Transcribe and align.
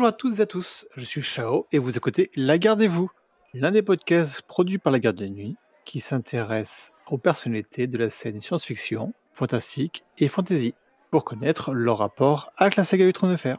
Bonjour 0.00 0.14
à 0.14 0.16
toutes 0.16 0.38
et 0.38 0.40
à 0.40 0.46
tous, 0.46 0.86
je 0.96 1.04
suis 1.04 1.20
Chao 1.20 1.66
et 1.72 1.78
vous 1.78 1.94
écoutez 1.94 2.30
La 2.34 2.56
Gardez-vous, 2.56 3.10
l'un 3.52 3.70
des 3.70 3.82
podcasts 3.82 4.40
produits 4.40 4.78
par 4.78 4.94
la 4.94 4.98
Garde 4.98 5.16
de 5.16 5.26
Nuit 5.26 5.58
qui 5.84 6.00
s'intéresse 6.00 6.92
aux 7.10 7.18
personnalités 7.18 7.86
de 7.86 7.98
la 7.98 8.08
scène 8.08 8.40
science-fiction, 8.40 9.12
fantastique 9.34 10.02
et 10.16 10.28
fantasy 10.28 10.72
pour 11.10 11.22
connaître 11.26 11.74
leur 11.74 11.98
rapport 11.98 12.50
avec 12.56 12.76
la 12.76 12.84
saga 12.84 13.04
du 13.04 13.12
trône 13.12 13.32
de 13.32 13.36
fer. 13.36 13.58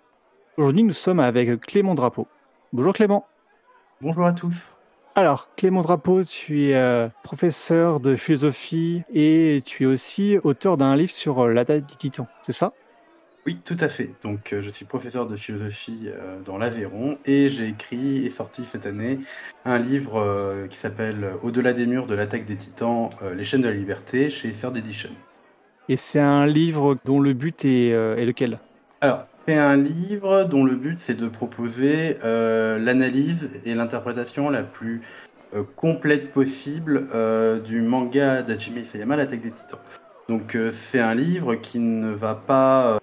Aujourd'hui, 0.58 0.82
nous 0.82 0.94
sommes 0.94 1.20
avec 1.20 1.62
Clément 1.62 1.94
Drapeau. 1.94 2.26
Bonjour 2.74 2.94
Clément. 2.94 3.28
Bonjour 4.02 4.26
à 4.26 4.34
tous. 4.34 4.74
Alors, 5.14 5.48
Clément 5.56 5.84
Drapeau, 5.84 6.24
tu 6.24 6.70
es 6.70 6.76
euh, 6.76 7.08
professeur 7.22 8.00
de 8.00 8.16
philosophie 8.16 9.04
et 9.14 9.62
tu 9.64 9.84
es 9.84 9.86
aussi 9.86 10.40
auteur 10.42 10.76
d'un 10.78 10.96
livre 10.96 11.12
sur 11.12 11.44
euh, 11.44 11.54
la 11.54 11.66
date 11.66 11.86
du 11.86 11.98
titan, 11.98 12.28
c'est 12.42 12.52
ça? 12.52 12.74
Oui, 13.48 13.58
tout 13.66 13.78
à 13.80 13.90
fait. 13.90 14.12
Donc, 14.22 14.54
euh, 14.54 14.62
je 14.62 14.70
suis 14.70 14.86
professeur 14.86 15.26
de 15.26 15.36
philosophie 15.36 16.04
euh, 16.06 16.40
dans 16.46 16.60
l'Aveyron 16.60 17.18
et 17.26 17.50
j'ai 17.50 17.70
écrit 17.70 18.24
et 18.24 18.30
sorti 18.30 18.64
cette 18.66 18.86
année 18.86 19.18
un 19.66 19.80
livre 19.80 20.22
euh, 20.22 20.68
qui 20.68 20.78
s'appelle 20.78 21.32
Au-delà 21.42 21.74
des 21.74 21.88
murs 21.88 22.06
de 22.06 22.14
l'attaque 22.14 22.46
des 22.46 22.56
titans, 22.56 23.10
les 23.36 23.44
chaînes 23.44 23.62
de 23.62 23.68
la 23.68 23.74
liberté 23.74 24.30
chez 24.30 24.52
Third 24.52 24.78
Edition. 24.78 25.10
Et 25.90 25.96
c'est 25.98 26.20
un 26.20 26.46
livre 26.46 26.98
dont 27.04 27.20
le 27.20 27.34
but 27.34 27.66
est, 27.66 27.90
est 27.90 28.26
lequel? 28.26 28.60
Alors, 29.02 29.26
c'est 29.48 29.58
un 29.58 29.76
livre 29.76 30.44
dont 30.44 30.64
le 30.64 30.76
but 30.76 31.00
c'est 31.00 31.16
de 31.16 31.28
proposer 31.28 32.18
l'analyse 32.24 33.50
et 33.66 33.74
l'interprétation 33.74 34.50
la 34.50 34.64
plus 34.64 35.02
complète 35.76 36.32
possible 36.32 37.08
du 37.66 37.82
manga 37.82 38.44
d'Hajime 38.44 38.78
Isayama, 38.78 39.16
l'attaque 39.16 39.42
des 39.42 39.52
titans. 39.52 39.80
Donc, 40.30 40.56
c'est 40.72 41.00
un 41.00 41.16
livre 41.16 41.56
qui 41.56 41.80
ne 41.80 42.12
va 42.12 42.36
pas 42.36 43.01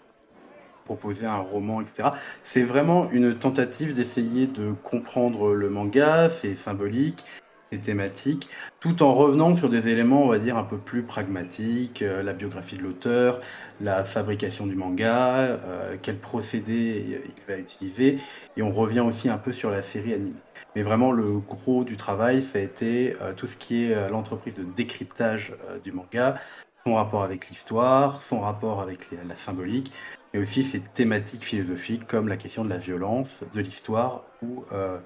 proposer 0.88 1.26
un 1.26 1.36
roman, 1.36 1.82
etc. 1.82 2.10
C'est 2.44 2.62
vraiment 2.62 3.10
une 3.10 3.34
tentative 3.34 3.94
d'essayer 3.94 4.46
de 4.46 4.72
comprendre 4.82 5.52
le 5.52 5.68
manga, 5.68 6.30
ses 6.30 6.54
symboliques, 6.54 7.24
ses 7.70 7.78
thématiques, 7.78 8.48
tout 8.80 9.02
en 9.02 9.12
revenant 9.12 9.54
sur 9.54 9.68
des 9.68 9.88
éléments, 9.88 10.24
on 10.24 10.28
va 10.28 10.38
dire, 10.38 10.56
un 10.56 10.64
peu 10.64 10.78
plus 10.78 11.02
pragmatiques, 11.02 12.00
euh, 12.00 12.22
la 12.22 12.32
biographie 12.32 12.78
de 12.78 12.82
l'auteur, 12.82 13.40
la 13.80 14.04
fabrication 14.04 14.66
du 14.66 14.74
manga, 14.74 15.36
euh, 15.36 15.96
quel 16.00 16.16
procédé 16.16 17.22
il 17.24 17.52
va 17.52 17.58
utiliser, 17.58 18.18
et 18.56 18.62
on 18.62 18.72
revient 18.72 19.00
aussi 19.00 19.28
un 19.28 19.38
peu 19.38 19.52
sur 19.52 19.70
la 19.70 19.82
série 19.82 20.14
animée. 20.14 20.32
Mais 20.74 20.82
vraiment, 20.82 21.12
le 21.12 21.38
gros 21.38 21.84
du 21.84 21.96
travail, 21.96 22.42
ça 22.42 22.58
a 22.58 22.62
été 22.62 23.16
euh, 23.20 23.32
tout 23.34 23.46
ce 23.46 23.56
qui 23.56 23.84
est 23.84 23.94
euh, 23.94 24.08
l'entreprise 24.08 24.54
de 24.54 24.64
décryptage 24.64 25.54
du 25.84 25.92
manga, 25.92 26.36
son 26.84 26.94
rapport 26.94 27.22
avec 27.22 27.48
l'histoire, 27.50 28.22
son 28.22 28.40
rapport 28.40 28.80
avec 28.80 29.08
la 29.10 29.36
symbolique, 29.36 29.92
aussi 30.40 30.64
ces 30.64 30.80
thématiques 30.80 31.44
philosophiques 31.44 32.06
comme 32.06 32.28
la 32.28 32.36
question 32.36 32.64
de 32.64 32.70
la 32.70 32.78
violence, 32.78 33.40
de 33.54 33.60
l'histoire 33.60 34.24
ou 34.42 34.64
euh, 34.72 34.98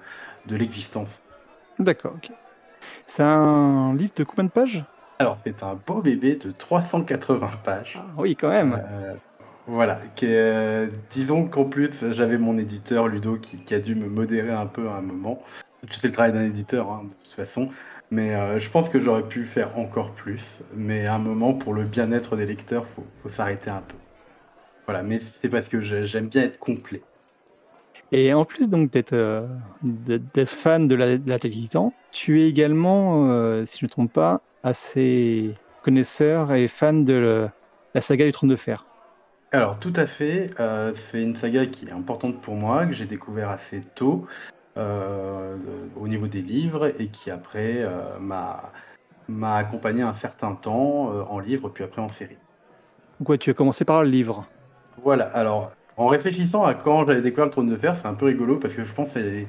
de 0.45 0.55
l'existence. 0.55 1.21
D'accord, 1.79 2.13
ok. 2.15 2.31
C'est 3.07 3.23
un 3.23 3.95
livre 3.95 4.13
de 4.15 4.23
combien 4.23 4.43
de 4.45 4.49
pages? 4.49 4.83
Alors, 5.19 5.37
c'est 5.45 5.63
un 5.63 5.75
beau 5.75 6.01
bébé 6.01 6.35
de 6.35 6.51
380 6.51 7.49
pages. 7.63 7.99
Ah 8.01 8.05
Oui, 8.17 8.35
quand 8.35 8.49
même. 8.49 8.81
Euh, 8.91 9.13
voilà, 9.67 10.01
qui 10.15 10.25
est, 10.25 10.29
euh, 10.33 10.87
disons 11.11 11.47
qu'en 11.47 11.63
plus 11.63 12.11
j'avais 12.11 12.37
mon 12.37 12.57
éditeur 12.57 13.07
Ludo 13.07 13.37
qui, 13.37 13.57
qui 13.57 13.73
a 13.73 13.79
dû 13.79 13.95
me 13.95 14.09
modérer 14.09 14.51
un 14.51 14.65
peu 14.65 14.89
à 14.89 14.95
un 14.95 15.01
moment. 15.01 15.41
C'est 15.89 16.03
le 16.03 16.11
travail 16.11 16.33
d'un 16.33 16.43
éditeur 16.43 16.91
hein, 16.91 17.03
de 17.05 17.13
toute 17.23 17.33
façon, 17.33 17.69
mais 18.11 18.35
euh, 18.35 18.59
je 18.59 18.69
pense 18.69 18.89
que 18.89 18.99
j'aurais 18.99 19.23
pu 19.23 19.45
faire 19.45 19.77
encore 19.77 20.11
plus. 20.11 20.61
Mais 20.75 21.05
à 21.07 21.15
un 21.15 21.19
moment, 21.19 21.53
pour 21.53 21.73
le 21.73 21.83
bien-être 21.85 22.35
des 22.35 22.45
lecteurs, 22.45 22.85
faut, 22.87 23.05
faut 23.21 23.29
s'arrêter 23.29 23.69
un 23.69 23.81
peu. 23.81 23.95
Voilà, 24.85 25.03
mais 25.03 25.19
c'est 25.41 25.49
parce 25.49 25.67
que 25.69 25.79
j'ai- 25.79 26.05
j'aime 26.05 26.27
bien 26.27 26.43
être 26.43 26.59
complet. 26.59 27.01
Et 28.11 28.33
en 28.33 28.45
plus 28.45 28.67
donc 28.67 28.91
d'être 28.91 29.13
euh, 29.13 29.47
fan 30.45 30.87
de 30.87 30.95
la, 30.95 31.17
de 31.17 31.29
la 31.29 31.39
Titan, 31.39 31.93
tu 32.11 32.41
es 32.41 32.47
également, 32.47 33.29
euh, 33.29 33.65
si 33.65 33.79
je 33.79 33.85
ne 33.85 33.87
me 33.87 33.91
trompe 33.91 34.13
pas, 34.13 34.41
assez 34.63 35.55
connaisseur 35.81 36.53
et 36.53 36.67
fan 36.67 37.05
de 37.05 37.13
le- 37.13 37.49
la 37.95 38.01
saga 38.01 38.25
du 38.25 38.31
Trône 38.31 38.49
de 38.49 38.55
Fer. 38.55 38.85
Alors, 39.51 39.79
tout 39.79 39.93
à 39.95 40.07
fait. 40.07 40.49
euh, 40.59 40.93
c'est 41.11 41.21
une 41.21 41.35
saga 41.35 41.65
qui 41.65 41.85
est 41.85 41.91
importante 41.91 42.41
pour 42.41 42.55
moi, 42.55 42.85
que 42.85 42.91
j'ai 42.93 43.05
découvert 43.05 43.49
assez 43.49 43.81
tôt 43.95 44.25
au 44.75 46.07
niveau 46.07 46.27
des 46.27 46.41
livres 46.41 46.99
et 46.99 47.07
qui 47.07 47.29
après 47.31 47.85
m'a 48.19 49.55
accompagné 49.55 50.03
un 50.03 50.13
certain 50.13 50.55
temps 50.55 51.09
en 51.29 51.39
livre 51.39 51.69
puis 51.69 51.83
après 51.83 52.01
en 52.01 52.09
série. 52.09 52.37
Donc 53.19 53.29
ouais, 53.29 53.37
tu 53.37 53.49
as 53.49 53.53
commencé 53.53 53.85
par 53.85 54.03
le 54.03 54.09
livre. 54.09 54.47
Voilà. 55.01 55.25
Alors, 55.25 55.71
en 55.97 56.07
réfléchissant 56.07 56.63
à 56.63 56.73
quand 56.73 57.05
j'avais 57.05 57.21
découvert 57.21 57.45
le 57.45 57.51
Trône 57.51 57.69
de 57.69 57.77
Fer, 57.77 57.95
c'est 57.95 58.07
un 58.07 58.13
peu 58.13 58.25
rigolo 58.25 58.57
parce 58.57 58.73
que 58.73 58.83
je 58.83 58.93
pense 58.93 59.13
que 59.13 59.21
c'est 59.21 59.47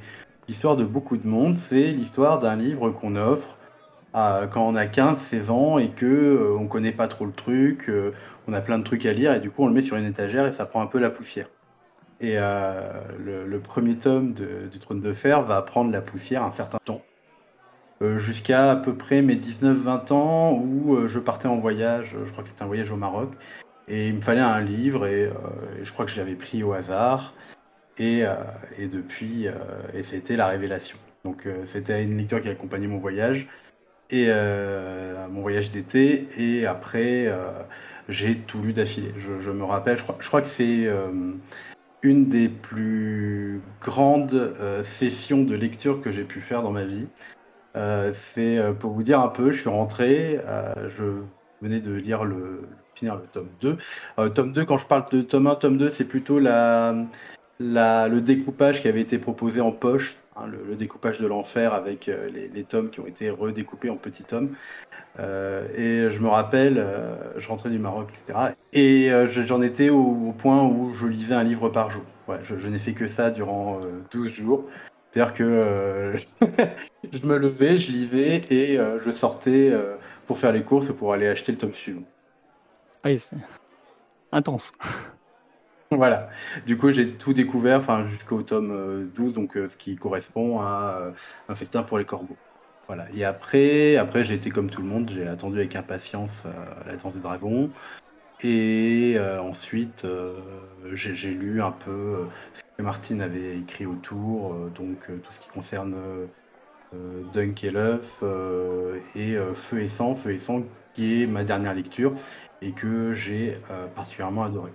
l'histoire 0.48 0.76
de 0.76 0.84
beaucoup 0.84 1.16
de 1.16 1.26
monde. 1.26 1.54
C'est 1.54 1.90
l'histoire 1.92 2.38
d'un 2.38 2.56
livre 2.56 2.90
qu'on 2.90 3.16
offre 3.16 3.56
à- 4.14 4.42
quand 4.50 4.66
on 4.66 4.76
a 4.76 4.86
15-16 4.86 5.50
ans 5.50 5.78
et 5.78 5.88
que 5.90 6.06
euh, 6.06 6.56
on 6.58 6.66
connaît 6.66 6.92
pas 6.92 7.08
trop 7.08 7.26
le 7.26 7.32
truc, 7.32 7.88
euh, 7.88 8.12
on 8.46 8.52
a 8.52 8.60
plein 8.60 8.78
de 8.78 8.84
trucs 8.84 9.04
à 9.06 9.12
lire 9.12 9.34
et 9.34 9.40
du 9.40 9.50
coup 9.50 9.64
on 9.64 9.66
le 9.66 9.74
met 9.74 9.82
sur 9.82 9.96
une 9.96 10.06
étagère 10.06 10.46
et 10.46 10.52
ça 10.52 10.64
prend 10.66 10.80
un 10.80 10.86
peu 10.86 10.98
la 10.98 11.10
poussière. 11.10 11.48
Et 12.20 12.36
euh, 12.38 12.80
le, 13.18 13.58
premier 13.58 13.96
tome 13.96 14.32
du 14.34 14.78
Trône 14.78 15.00
de 15.00 15.12
Fer 15.12 15.42
va 15.42 15.60
prendre 15.62 15.90
la 15.90 16.00
poussière 16.00 16.44
un 16.44 16.52
certain 16.52 16.78
temps. 16.84 17.02
Euh, 18.02 18.18
Jusqu'à 18.18 18.70
à 18.70 18.76
peu 18.76 18.94
près 18.94 19.20
mes 19.20 19.34
19-20 19.34 20.12
ans 20.12 20.52
où 20.52 21.08
je 21.08 21.18
partais 21.18 21.48
en 21.48 21.58
voyage, 21.58 22.16
je 22.24 22.30
crois 22.30 22.44
que 22.44 22.50
c'était 22.50 22.62
un 22.62 22.66
voyage 22.66 22.92
au 22.92 22.96
Maroc, 22.96 23.30
et 23.88 24.08
il 24.08 24.14
me 24.14 24.20
fallait 24.20 24.40
un 24.40 24.60
livre 24.60 25.06
et, 25.06 25.24
euh, 25.24 25.32
et 25.80 25.84
je 25.84 25.92
crois 25.92 26.04
que 26.04 26.10
je 26.10 26.18
l'avais 26.18 26.34
pris 26.34 26.62
au 26.62 26.72
hasard. 26.72 27.34
Et, 27.98 28.24
euh, 28.24 28.34
et 28.78 28.88
depuis, 28.88 29.46
euh, 29.46 29.52
et 29.94 30.02
c'était 30.02 30.36
la 30.36 30.48
révélation. 30.48 30.98
Donc 31.24 31.48
c'était 31.64 32.02
une 32.02 32.18
lecture 32.18 32.42
qui 32.42 32.48
a 32.48 32.50
accompagné 32.50 32.86
mon 32.86 32.98
voyage 32.98 33.48
et 34.10 34.30
mon 35.30 35.40
voyage 35.40 35.70
d'été. 35.70 36.28
Et 36.36 36.66
après, 36.66 37.32
j'ai 38.10 38.36
tout 38.36 38.60
lu 38.60 38.74
d'affilée. 38.74 39.14
Je, 39.16 39.50
me 39.50 39.64
rappelle, 39.64 39.96
je 39.96 40.28
crois, 40.28 40.42
que 40.42 40.46
c'est 40.46 40.86
une 42.02 42.28
des 42.28 42.50
plus 42.50 43.62
grandes 43.80 44.54
sessions 44.82 45.44
de 45.44 45.54
lecture 45.54 46.02
que 46.02 46.10
j'ai 46.10 46.24
pu 46.24 46.42
faire 46.42 46.62
dans 46.62 46.72
ma 46.72 46.84
vie. 46.84 47.06
C'est 48.12 48.60
pour 48.78 48.92
vous 48.92 49.02
dire 49.02 49.20
un 49.20 49.28
peu, 49.28 49.50
je 49.50 49.60
suis 49.62 49.70
rentré, 49.70 50.40
je 50.90 51.22
venais 51.62 51.80
de 51.80 51.94
lire 51.94 52.24
le 52.24 52.64
finir 52.94 53.16
le 53.16 53.22
tome 53.32 53.48
2. 53.60 53.76
Euh, 54.18 54.28
tome 54.28 54.52
2, 54.52 54.64
quand 54.64 54.78
je 54.78 54.86
parle 54.86 55.04
de 55.10 55.22
tome 55.22 55.46
1, 55.46 55.54
tome 55.56 55.78
2, 55.78 55.90
c'est 55.90 56.04
plutôt 56.04 56.38
la, 56.38 56.94
le 57.58 58.18
découpage 58.20 58.82
qui 58.82 58.88
avait 58.88 59.00
été 59.00 59.18
proposé 59.18 59.60
en 59.60 59.72
poche, 59.72 60.16
hein, 60.36 60.44
le, 60.46 60.74
découpage 60.76 61.18
de 61.18 61.26
l'enfer 61.26 61.74
avec 61.74 62.08
euh, 62.08 62.28
les, 62.52 62.64
tomes 62.64 62.90
qui 62.90 63.00
ont 63.00 63.06
été 63.06 63.30
redécoupés 63.30 63.90
en 63.90 63.96
petits 63.96 64.24
tomes. 64.24 64.54
Euh, 65.20 65.66
et 65.76 66.10
je 66.10 66.20
me 66.20 66.28
rappelle, 66.28 66.78
euh, 66.78 67.16
je 67.38 67.48
rentrais 67.48 67.70
du 67.70 67.78
Maroc, 67.78 68.08
etc. 68.26 68.54
Et 68.72 69.10
je- 69.28 69.46
j'en 69.46 69.62
étais 69.62 69.90
au, 69.90 70.00
au 70.00 70.32
point 70.32 70.64
où 70.64 70.92
je 70.94 71.06
lisais 71.06 71.34
un 71.34 71.44
livre 71.44 71.68
par 71.68 71.90
jour. 71.90 72.04
Je, 72.42 72.68
n'ai 72.68 72.78
fait 72.78 72.94
que 72.94 73.06
ça 73.06 73.30
durant 73.30 73.80
euh, 73.82 74.00
12 74.10 74.32
jours. 74.32 74.64
C'est-à-dire 75.12 75.34
que 75.34 76.14
je 77.12 77.26
me 77.26 77.36
levais, 77.38 77.78
je 77.78 77.92
lisais 77.92 78.40
et 78.50 78.76
je 78.76 79.10
sortais 79.12 79.72
pour 80.26 80.38
faire 80.38 80.50
les 80.50 80.64
courses 80.64 80.92
pour 80.92 81.12
aller 81.12 81.28
acheter 81.28 81.52
le 81.52 81.58
tome 81.58 81.72
suivant. 81.72 82.02
Ah 83.04 83.10
oui, 83.10 83.18
c'est 83.18 83.36
intense. 84.32 84.72
Voilà. 85.90 86.28
Du 86.66 86.76
coup, 86.76 86.90
j'ai 86.90 87.12
tout 87.12 87.34
découvert, 87.34 87.78
enfin 87.78 88.04
jusqu'au 88.06 88.42
tome 88.42 88.72
euh, 88.72 89.04
12, 89.14 89.34
donc 89.34 89.56
euh, 89.56 89.68
ce 89.68 89.76
qui 89.76 89.94
correspond 89.94 90.58
à 90.58 90.96
euh, 90.98 91.10
un 91.48 91.54
festin 91.54 91.84
pour 91.84 91.98
les 91.98 92.04
corbeaux. 92.04 92.36
Voilà. 92.88 93.06
Et 93.14 93.24
après, 93.24 93.96
après 93.96 94.24
j'ai 94.24 94.34
été 94.34 94.50
comme 94.50 94.70
tout 94.70 94.82
le 94.82 94.88
monde, 94.88 95.10
j'ai 95.14 95.28
attendu 95.28 95.58
avec 95.58 95.76
impatience 95.76 96.32
euh, 96.46 96.50
la 96.86 96.96
danse 96.96 97.14
des 97.14 97.20
dragons. 97.20 97.70
Et 98.40 99.14
euh, 99.18 99.40
ensuite, 99.40 100.04
euh, 100.04 100.40
j'ai 100.94 101.30
lu 101.30 101.62
un 101.62 101.70
peu 101.70 101.90
euh, 101.90 102.24
ce 102.54 102.62
que 102.76 102.82
Martine 102.82 103.20
avait 103.20 103.58
écrit 103.58 103.86
autour, 103.86 104.54
euh, 104.54 104.72
donc 104.74 104.98
euh, 105.10 105.18
tout 105.18 105.32
ce 105.32 105.38
qui 105.38 105.48
concerne 105.50 105.94
euh, 105.94 106.26
euh, 106.94 107.22
Dunk 107.32 107.64
et 107.64 107.72
euh, 108.22 108.98
et 109.14 109.36
euh, 109.36 109.54
Feu 109.54 109.80
et 109.80 109.88
sang, 109.88 110.14
Feu 110.16 110.32
et 110.32 110.38
sang 110.38 110.64
qui 110.94 111.22
est 111.22 111.26
ma 111.26 111.44
dernière 111.44 111.74
lecture 111.74 112.14
et 112.64 112.72
que 112.72 113.12
j'ai 113.14 113.58
euh, 113.70 113.86
particulièrement 113.94 114.44
adoré. 114.44 114.72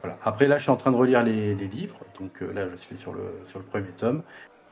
Voilà. 0.00 0.16
Après, 0.22 0.46
là, 0.46 0.58
je 0.58 0.62
suis 0.62 0.70
en 0.70 0.76
train 0.76 0.92
de 0.92 0.96
relire 0.96 1.22
les, 1.22 1.54
les 1.54 1.66
livres. 1.66 1.98
Donc 2.18 2.42
euh, 2.42 2.52
là, 2.52 2.68
je 2.70 2.76
suis 2.76 2.96
sur 2.96 3.12
le, 3.12 3.24
sur 3.48 3.58
le 3.58 3.64
premier 3.64 3.90
tome. 3.96 4.22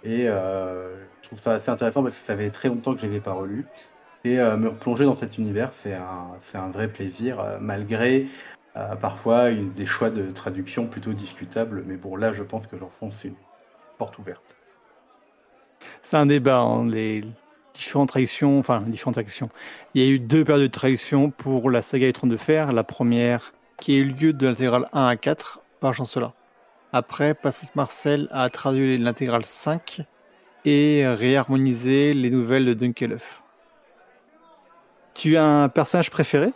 Et 0.04 0.28
euh, 0.28 0.94
je 1.20 1.28
trouve 1.28 1.38
ça 1.38 1.54
assez 1.54 1.70
intéressant 1.70 2.02
parce 2.02 2.18
que 2.18 2.24
ça 2.24 2.36
fait 2.36 2.50
très 2.50 2.68
longtemps 2.68 2.94
que 2.94 3.00
je 3.00 3.06
ne 3.06 3.10
l'avais 3.10 3.22
pas 3.22 3.32
relu. 3.32 3.66
Et 4.24 4.36
me 4.36 4.68
replonger 4.68 5.04
dans 5.04 5.16
cet 5.16 5.36
univers, 5.36 5.72
c'est 5.72 5.94
un, 5.94 6.38
un 6.54 6.70
vrai 6.70 6.86
plaisir, 6.86 7.44
malgré 7.60 8.28
parfois 9.00 9.50
des 9.50 9.84
choix 9.84 10.10
de 10.10 10.30
traduction 10.30 10.86
plutôt 10.86 11.12
discutables. 11.12 11.82
Mais 11.88 11.96
bon, 11.96 12.14
là, 12.14 12.32
je 12.32 12.44
pense 12.44 12.68
que 12.68 12.78
j'enfonce 12.78 13.24
une 13.24 13.34
porte 13.98 14.16
ouverte. 14.18 14.54
C'est 16.02 16.16
un 16.16 16.26
débat, 16.26 16.60
hein, 16.60 16.86
les 16.88 17.24
différentes 17.74 18.08
traductions, 18.08 18.58
enfin 18.58 18.80
différentes 18.82 19.14
traductions. 19.14 19.50
Il 19.94 20.02
y 20.02 20.06
a 20.06 20.08
eu 20.08 20.18
deux 20.18 20.44
périodes 20.44 20.62
de 20.62 20.72
traduction 20.72 21.30
pour 21.30 21.70
la 21.70 21.82
saga 21.82 22.06
des 22.06 22.12
Trônes 22.12 22.30
de 22.30 22.36
Fer. 22.36 22.72
La 22.72 22.84
première 22.84 23.52
qui 23.80 23.94
a 23.94 23.98
eu 23.98 24.04
lieu 24.04 24.32
de 24.32 24.46
l'intégrale 24.46 24.86
1 24.92 25.06
à 25.06 25.16
4 25.16 25.62
par 25.80 25.94
Chancellor. 25.94 26.32
Après, 26.92 27.34
Patrick 27.34 27.74
Marcel 27.74 28.28
a 28.30 28.48
traduit 28.50 28.98
l'intégrale 28.98 29.44
5 29.44 30.02
et 30.64 31.06
réharmonisé 31.06 32.14
les 32.14 32.30
nouvelles 32.30 32.66
de 32.66 32.74
Dunkelhoff. 32.74 33.42
Tu 35.14 35.36
as 35.36 35.44
un 35.44 35.68
personnage 35.68 36.10
préféré? 36.10 36.52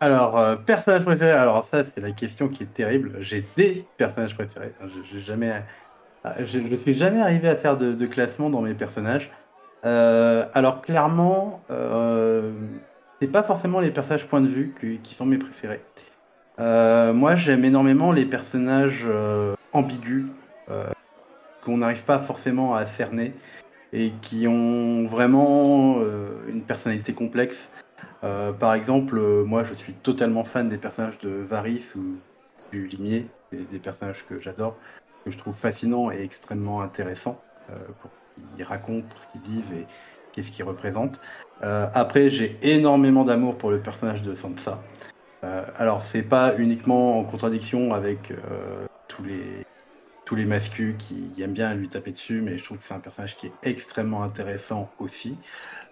Alors, 0.00 0.38
euh, 0.38 0.56
personnage 0.56 1.04
préféré, 1.04 1.30
alors 1.30 1.64
ça 1.64 1.82
c'est 1.84 2.00
la 2.00 2.12
question 2.12 2.48
qui 2.48 2.64
est 2.64 2.74
terrible. 2.74 3.16
J'ai 3.20 3.44
des 3.56 3.86
personnages 3.96 4.34
préférés. 4.34 4.72
Je, 5.10 5.18
jamais, 5.18 5.62
euh, 6.26 6.30
je, 6.40 6.58
je 6.70 6.76
suis 6.76 6.94
jamais 6.94 7.20
arrivé 7.20 7.48
à 7.48 7.56
faire 7.56 7.78
de, 7.78 8.06
classement 8.06 8.50
dans 8.50 8.60
mes 8.60 8.74
personnages. 8.74 9.30
Euh, 9.84 10.46
alors 10.54 10.82
clairement, 10.82 11.60
c'est 13.20 13.28
pas 13.28 13.42
forcément 13.42 13.80
les 13.80 13.90
personnages 13.90 14.26
point 14.26 14.40
de 14.40 14.48
vue 14.48 14.74
qui, 15.02 15.14
sont 15.14 15.26
mes 15.26 15.38
préférés. 15.38 15.82
moi 16.58 17.34
j'aime 17.34 17.64
énormément 17.64 18.12
les 18.12 18.24
personnages 18.24 19.06
ambigus 19.72 20.26
qu'on 21.64 21.78
n'arrive 21.78 22.04
pas 22.04 22.20
forcément 22.20 22.74
à 22.74 22.86
cerner 22.86 23.34
et 23.92 24.12
qui 24.22 24.46
ont 24.46 25.06
vraiment 25.06 25.96
euh, 25.98 26.38
une 26.48 26.62
personnalité 26.62 27.12
complexe. 27.12 27.68
Euh, 28.24 28.52
par 28.52 28.74
exemple, 28.74 29.18
euh, 29.18 29.44
moi 29.44 29.64
je 29.64 29.74
suis 29.74 29.92
totalement 29.92 30.44
fan 30.44 30.68
des 30.68 30.78
personnages 30.78 31.18
de 31.18 31.30
Varys 31.30 31.92
ou 31.96 32.16
du 32.72 32.86
Limier, 32.86 33.26
des, 33.52 33.64
des 33.64 33.78
personnages 33.78 34.24
que 34.26 34.40
j'adore, 34.40 34.76
que 35.24 35.30
je 35.30 35.38
trouve 35.38 35.54
fascinants 35.54 36.10
et 36.10 36.22
extrêmement 36.22 36.82
intéressants 36.82 37.40
qu'ils 38.54 38.64
racontent, 38.64 39.14
ce 39.16 39.32
qu'ils 39.32 39.40
disent 39.40 39.72
et 39.72 39.86
qu'est-ce 40.32 40.50
qu'ils 40.50 40.64
représentent. 40.64 41.20
après, 41.62 42.28
j'ai 42.30 42.58
énormément 42.62 43.24
d'amour 43.24 43.56
pour 43.56 43.70
le 43.70 43.80
personnage 43.80 44.22
de 44.22 44.34
Sansa. 44.34 44.82
alors, 45.76 46.02
c'est 46.02 46.22
pas 46.22 46.54
uniquement 46.58 47.18
en 47.18 47.24
contradiction 47.24 47.94
avec 47.94 48.32
tous 49.08 49.22
les 49.24 49.66
tous 50.26 50.34
les 50.34 50.44
mascus 50.44 50.96
qui 50.98 51.40
aiment 51.40 51.52
bien 51.52 51.72
lui 51.72 51.88
taper 51.88 52.10
dessus, 52.10 52.42
mais 52.42 52.58
je 52.58 52.64
trouve 52.64 52.78
que 52.78 52.84
c'est 52.84 52.92
un 52.92 52.98
personnage 53.00 53.36
qui 53.36 53.46
est 53.46 53.52
extrêmement 53.62 54.24
intéressant 54.24 54.90
aussi, 54.98 55.38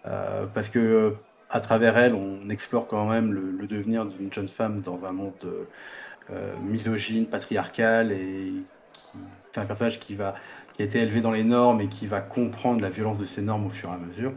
euh, 0.07 0.45
parce 0.53 0.69
que 0.69 1.15
à 1.51 1.61
travers 1.61 1.97
elle, 1.97 2.15
on 2.15 2.49
explore 2.51 2.89
quand 2.89 3.09
même 3.09 3.33
le, 3.33 3.67
devenir 3.67 4.05
d'une 4.05 4.33
jeune 4.33 4.49
femme 4.49 4.81
dans 4.81 5.05
un 5.05 5.13
monde 5.13 5.33
euh, 5.45 6.53
misogyne, 6.63 7.27
patriarcal, 7.27 8.11
et 8.11 8.53
c'est 8.93 9.61
un 9.61 9.67
personnage 9.67 10.01
qui 10.01 10.17
va 10.17 10.35
qui 10.75 10.83
a 10.83 10.85
été 10.85 10.99
élevé 10.99 11.21
dans 11.21 11.31
les 11.31 11.45
normes 11.45 11.81
et 11.81 11.89
qui 11.89 12.07
va 12.07 12.21
comprendre 12.21 12.83
la 12.83 12.91
violence 12.91 13.19
de 13.19 13.25
ces 13.25 13.41
normes 13.41 13.67
au 13.67 13.71
fur 13.71 13.89
et 13.89 13.93
à 13.93 13.97
mesure. 13.97 14.33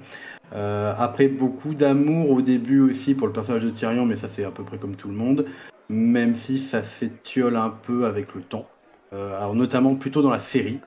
Euh, 0.53 0.93
après, 0.97 1.27
beaucoup 1.27 1.73
d'amour 1.73 2.29
au 2.29 2.41
début 2.41 2.79
aussi 2.79 3.15
pour 3.15 3.27
le 3.27 3.33
personnage 3.33 3.63
de 3.63 3.71
Tyrion, 3.71 4.05
mais 4.05 4.15
ça 4.15 4.27
c'est 4.31 4.45
à 4.45 4.51
peu 4.51 4.63
près 4.63 4.77
comme 4.77 4.95
tout 4.95 5.09
le 5.09 5.15
monde, 5.15 5.45
même 5.89 6.35
si 6.35 6.59
ça 6.59 6.83
s'étiole 6.83 7.57
un 7.57 7.69
peu 7.69 8.05
avec 8.05 8.33
le 8.35 8.41
temps. 8.41 8.67
Euh, 9.13 9.37
alors 9.37 9.55
notamment 9.55 9.95
plutôt 9.95 10.21
dans 10.21 10.29
la 10.29 10.39
série. 10.39 10.79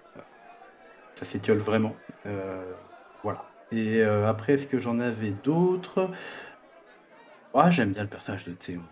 Ça 1.16 1.24
s'étiole 1.24 1.58
vraiment. 1.58 1.94
Euh, 2.26 2.72
voilà. 3.22 3.44
Et 3.72 4.02
après, 4.02 4.54
est-ce 4.54 4.66
que 4.66 4.80
j'en 4.80 4.98
avais 4.98 5.32
d'autres? 5.44 6.10
Ah, 7.54 7.70
J'aime 7.70 7.92
bien 7.92 8.02
le 8.02 8.08
personnage 8.08 8.44
de 8.44 8.52
Théon. 8.52 8.82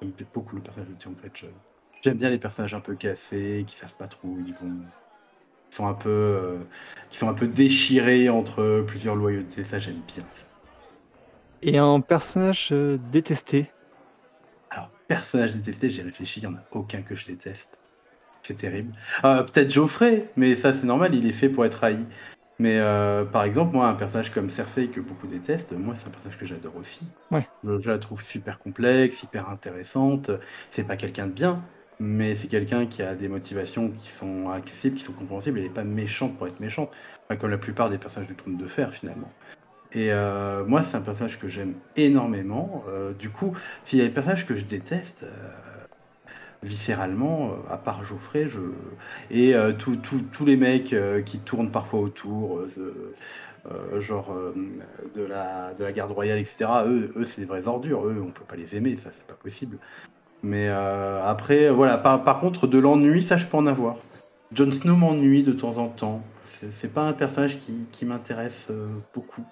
J'aime 0.00 0.12
beaucoup 0.32 0.56
le 0.56 0.62
personnage 0.62 0.88
de 0.88 0.94
Théon 0.94 1.12
Gretchen. 1.20 1.50
J'aime 2.00 2.16
bien 2.16 2.30
les 2.30 2.38
personnages 2.38 2.72
un 2.72 2.80
peu 2.80 2.94
cassés, 2.94 3.64
qui 3.66 3.76
savent 3.76 3.96
pas 3.96 4.08
trop 4.08 4.28
où 4.28 4.38
ils 4.46 4.54
vont. 4.54 4.78
Qui 5.70 5.76
sont 5.76 5.86
un 5.86 5.94
peu, 5.94 6.58
qui 7.10 7.18
sont 7.18 7.28
un 7.28 7.34
peu 7.34 7.46
déchirés 7.46 8.28
entre 8.28 8.84
plusieurs 8.86 9.14
loyautés. 9.14 9.64
Ça, 9.64 9.78
j'aime 9.78 10.02
bien. 10.06 10.24
Et 11.62 11.78
un 11.78 12.00
personnage 12.00 12.72
détesté? 13.12 13.70
Alors, 14.70 14.90
personnage 15.08 15.54
détesté, 15.54 15.90
j'ai 15.90 16.02
réfléchi, 16.02 16.40
il 16.40 16.48
n'y 16.48 16.54
en 16.54 16.58
a 16.58 16.64
aucun 16.72 17.02
que 17.02 17.14
je 17.14 17.26
déteste. 17.26 17.78
C'est 18.42 18.56
terrible. 18.56 18.92
Euh, 19.24 19.42
peut-être 19.42 19.70
Geoffrey, 19.70 20.28
mais 20.36 20.56
ça 20.56 20.72
c'est 20.72 20.84
normal, 20.84 21.14
il 21.14 21.26
est 21.26 21.32
fait 21.32 21.48
pour 21.48 21.64
être 21.64 21.84
haï. 21.84 21.98
Mais 22.58 22.78
euh, 22.78 23.24
par 23.24 23.44
exemple, 23.44 23.74
moi, 23.74 23.88
un 23.88 23.94
personnage 23.94 24.30
comme 24.30 24.50
Cersei 24.50 24.88
que 24.88 25.00
beaucoup 25.00 25.26
détestent, 25.26 25.72
moi 25.72 25.94
c'est 25.94 26.06
un 26.06 26.10
personnage 26.10 26.38
que 26.38 26.46
j'adore 26.46 26.76
aussi. 26.76 27.00
Ouais. 27.30 27.46
Je, 27.64 27.88
la 27.88 27.98
trouve 27.98 28.22
super 28.22 28.58
complexe, 28.58 29.22
hyper 29.22 29.48
intéressante. 29.48 30.30
C'est 30.70 30.84
pas 30.84 30.96
quelqu'un 30.96 31.26
de 31.26 31.32
bien, 31.32 31.62
mais 32.00 32.34
c'est 32.34 32.48
quelqu'un 32.48 32.86
qui 32.86 33.02
a 33.02 33.14
des 33.14 33.28
motivations 33.28 33.90
qui 33.90 34.08
sont 34.08 34.50
accessibles, 34.50 34.96
qui 34.96 35.04
sont 35.04 35.12
compréhensibles. 35.12 35.58
Elle 35.58 35.64
n'est 35.64 35.70
pas 35.70 35.84
méchante 35.84 36.36
pour 36.36 36.46
être 36.46 36.60
méchante, 36.60 36.90
comme 37.38 37.50
la 37.50 37.58
plupart 37.58 37.90
des 37.90 37.98
personnages 37.98 38.28
du 38.28 38.34
Trône 38.34 38.56
de 38.56 38.66
Fer 38.66 38.92
finalement. 38.92 39.30
Et 39.92 40.12
euh, 40.12 40.64
moi, 40.64 40.82
c'est 40.82 40.96
un 40.96 41.00
personnage 41.00 41.38
que 41.38 41.48
j'aime 41.48 41.74
énormément. 41.96 42.84
du 43.18 43.28
coup, 43.30 43.56
s'il 43.84 43.98
y 43.98 44.02
a 44.02 44.06
des 44.06 44.12
personnages 44.12 44.46
que 44.46 44.56
je 44.56 44.64
déteste, 44.64 45.24
viscéralement, 46.62 47.52
euh, 47.52 47.72
à 47.72 47.78
part 47.78 48.04
Geoffrey, 48.04 48.48
je... 48.48 48.60
et 49.30 49.54
euh, 49.54 49.72
tous 49.72 50.44
les 50.44 50.56
mecs 50.56 50.92
euh, 50.92 51.22
qui 51.22 51.38
tournent 51.38 51.70
parfois 51.70 52.00
autour, 52.00 52.62
genre 53.98 54.34
de, 55.14 55.22
la, 55.22 55.74
de 55.74 55.84
la 55.84 55.92
garde 55.92 56.12
royale, 56.12 56.38
etc., 56.38 56.66
eux, 56.86 57.12
eux 57.16 57.24
c'est 57.24 57.42
des 57.42 57.46
vraies 57.46 57.66
ordures, 57.66 58.06
eux, 58.06 58.22
on 58.24 58.30
peut 58.30 58.44
pas 58.44 58.56
les 58.56 58.74
aimer, 58.76 58.96
ça 59.02 59.10
c'est 59.14 59.26
pas 59.26 59.34
possible. 59.34 59.78
Mais 60.42 60.68
après, 60.68 61.70
voilà, 61.70 61.98
par, 61.98 62.40
contre, 62.40 62.66
de 62.66 62.78
l'ennui, 62.78 63.22
ça 63.22 63.36
je 63.36 63.46
peux 63.46 63.56
en 63.56 63.66
avoir. 63.66 63.96
Jon 64.52 64.70
Snow 64.70 64.96
m'ennuie 64.96 65.42
de 65.42 65.52
temps 65.52 65.76
en 65.76 65.88
temps. 65.88 66.22
C'est 66.44 66.92
pas 66.92 67.02
un 67.02 67.12
personnage 67.12 67.58
qui, 67.58 68.04
m'intéresse 68.04 68.68
beaucoup. 69.14 69.44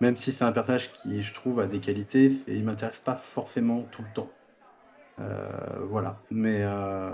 Même 0.00 0.16
si 0.16 0.32
c'est 0.32 0.44
un 0.44 0.52
personnage 0.52 0.92
qui, 0.92 1.22
je 1.22 1.32
trouve, 1.32 1.60
a 1.60 1.66
des 1.66 1.78
qualités, 1.78 2.32
il 2.48 2.64
m'intéresse 2.64 2.98
pas 2.98 3.14
forcément 3.14 3.86
tout 3.92 4.02
le 4.02 4.12
temps. 4.14 4.30
Euh, 5.20 5.48
voilà. 5.88 6.18
Mais, 6.30 6.58
euh, 6.62 7.10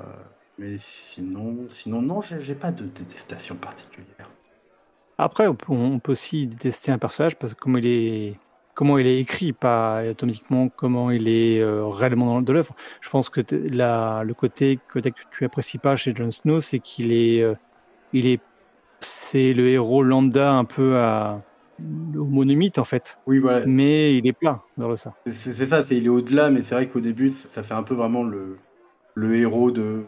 mais 0.58 0.76
sinon, 0.78 1.66
sinon 1.68 2.02
non, 2.02 2.20
j'ai 2.20 2.54
pas 2.54 2.72
de 2.72 2.84
détestation 2.84 3.56
particulière. 3.56 4.26
Après, 5.18 5.46
on 5.48 5.54
peut, 5.98 6.12
aussi 6.12 6.46
détester 6.46 6.92
un 6.92 6.98
personnage 6.98 7.36
parce 7.36 7.54
que 7.54 7.58
comment 7.58 7.78
il 7.78 7.86
est, 7.86 8.36
comment 8.78 8.96
il 8.96 9.08
est 9.08 9.18
écrit, 9.18 9.52
pas 9.52 10.02
automatiquement 10.08 10.68
comment 10.68 11.10
il 11.10 11.26
est 11.26 11.60
euh, 11.60 11.84
réellement 11.84 12.40
dans 12.40 12.52
l'œuvre. 12.52 12.76
Je 13.00 13.10
pense 13.10 13.28
que 13.28 13.40
la, 13.72 14.22
le 14.24 14.34
côté 14.34 14.78
que 14.86 15.00
tu 15.32 15.44
apprécies 15.44 15.78
pas 15.78 15.96
chez 15.96 16.14
Jon 16.14 16.30
Snow, 16.30 16.60
c'est 16.60 16.78
qu'il 16.78 17.12
est, 17.12 17.44
il 18.12 18.28
est, 18.28 18.40
c'est 19.00 19.52
le 19.52 19.66
héros 19.66 20.04
lambda 20.04 20.52
un 20.52 20.64
peu 20.64 20.96
à, 20.98 21.42
le 21.80 22.22
monomythe 22.22 22.78
en 22.78 22.84
fait. 22.84 23.18
Oui, 23.26 23.38
voilà. 23.38 23.66
Mais 23.66 24.16
il 24.16 24.26
est 24.26 24.32
plein 24.32 24.62
dans 24.76 24.88
le 24.88 24.96
ça. 24.96 25.14
C'est 25.30 25.66
ça, 25.66 25.82
c'est 25.82 25.96
il 25.96 26.06
est 26.06 26.10
au-delà, 26.10 26.50
mais 26.50 26.62
c'est 26.62 26.74
vrai 26.74 26.86
qu'au 26.86 27.00
début, 27.00 27.30
ça 27.30 27.62
fait 27.62 27.74
un 27.74 27.82
peu 27.82 27.94
vraiment 27.94 28.22
le, 28.24 28.58
le 29.14 29.34
héros 29.36 29.70
de 29.70 30.04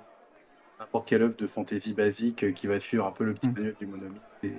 n'importe 0.78 1.08
quelle 1.08 1.22
œuvre 1.22 1.34
de 1.36 1.46
fantasy 1.46 1.92
basique 1.92 2.44
euh, 2.44 2.52
qui 2.52 2.66
va 2.66 2.80
suivre 2.80 3.06
un 3.06 3.10
peu 3.10 3.24
le 3.24 3.34
petit 3.34 3.48
mm. 3.48 3.54
manuel 3.54 3.74
du 3.80 3.86
monomythe 3.86 4.22
et, 4.44 4.52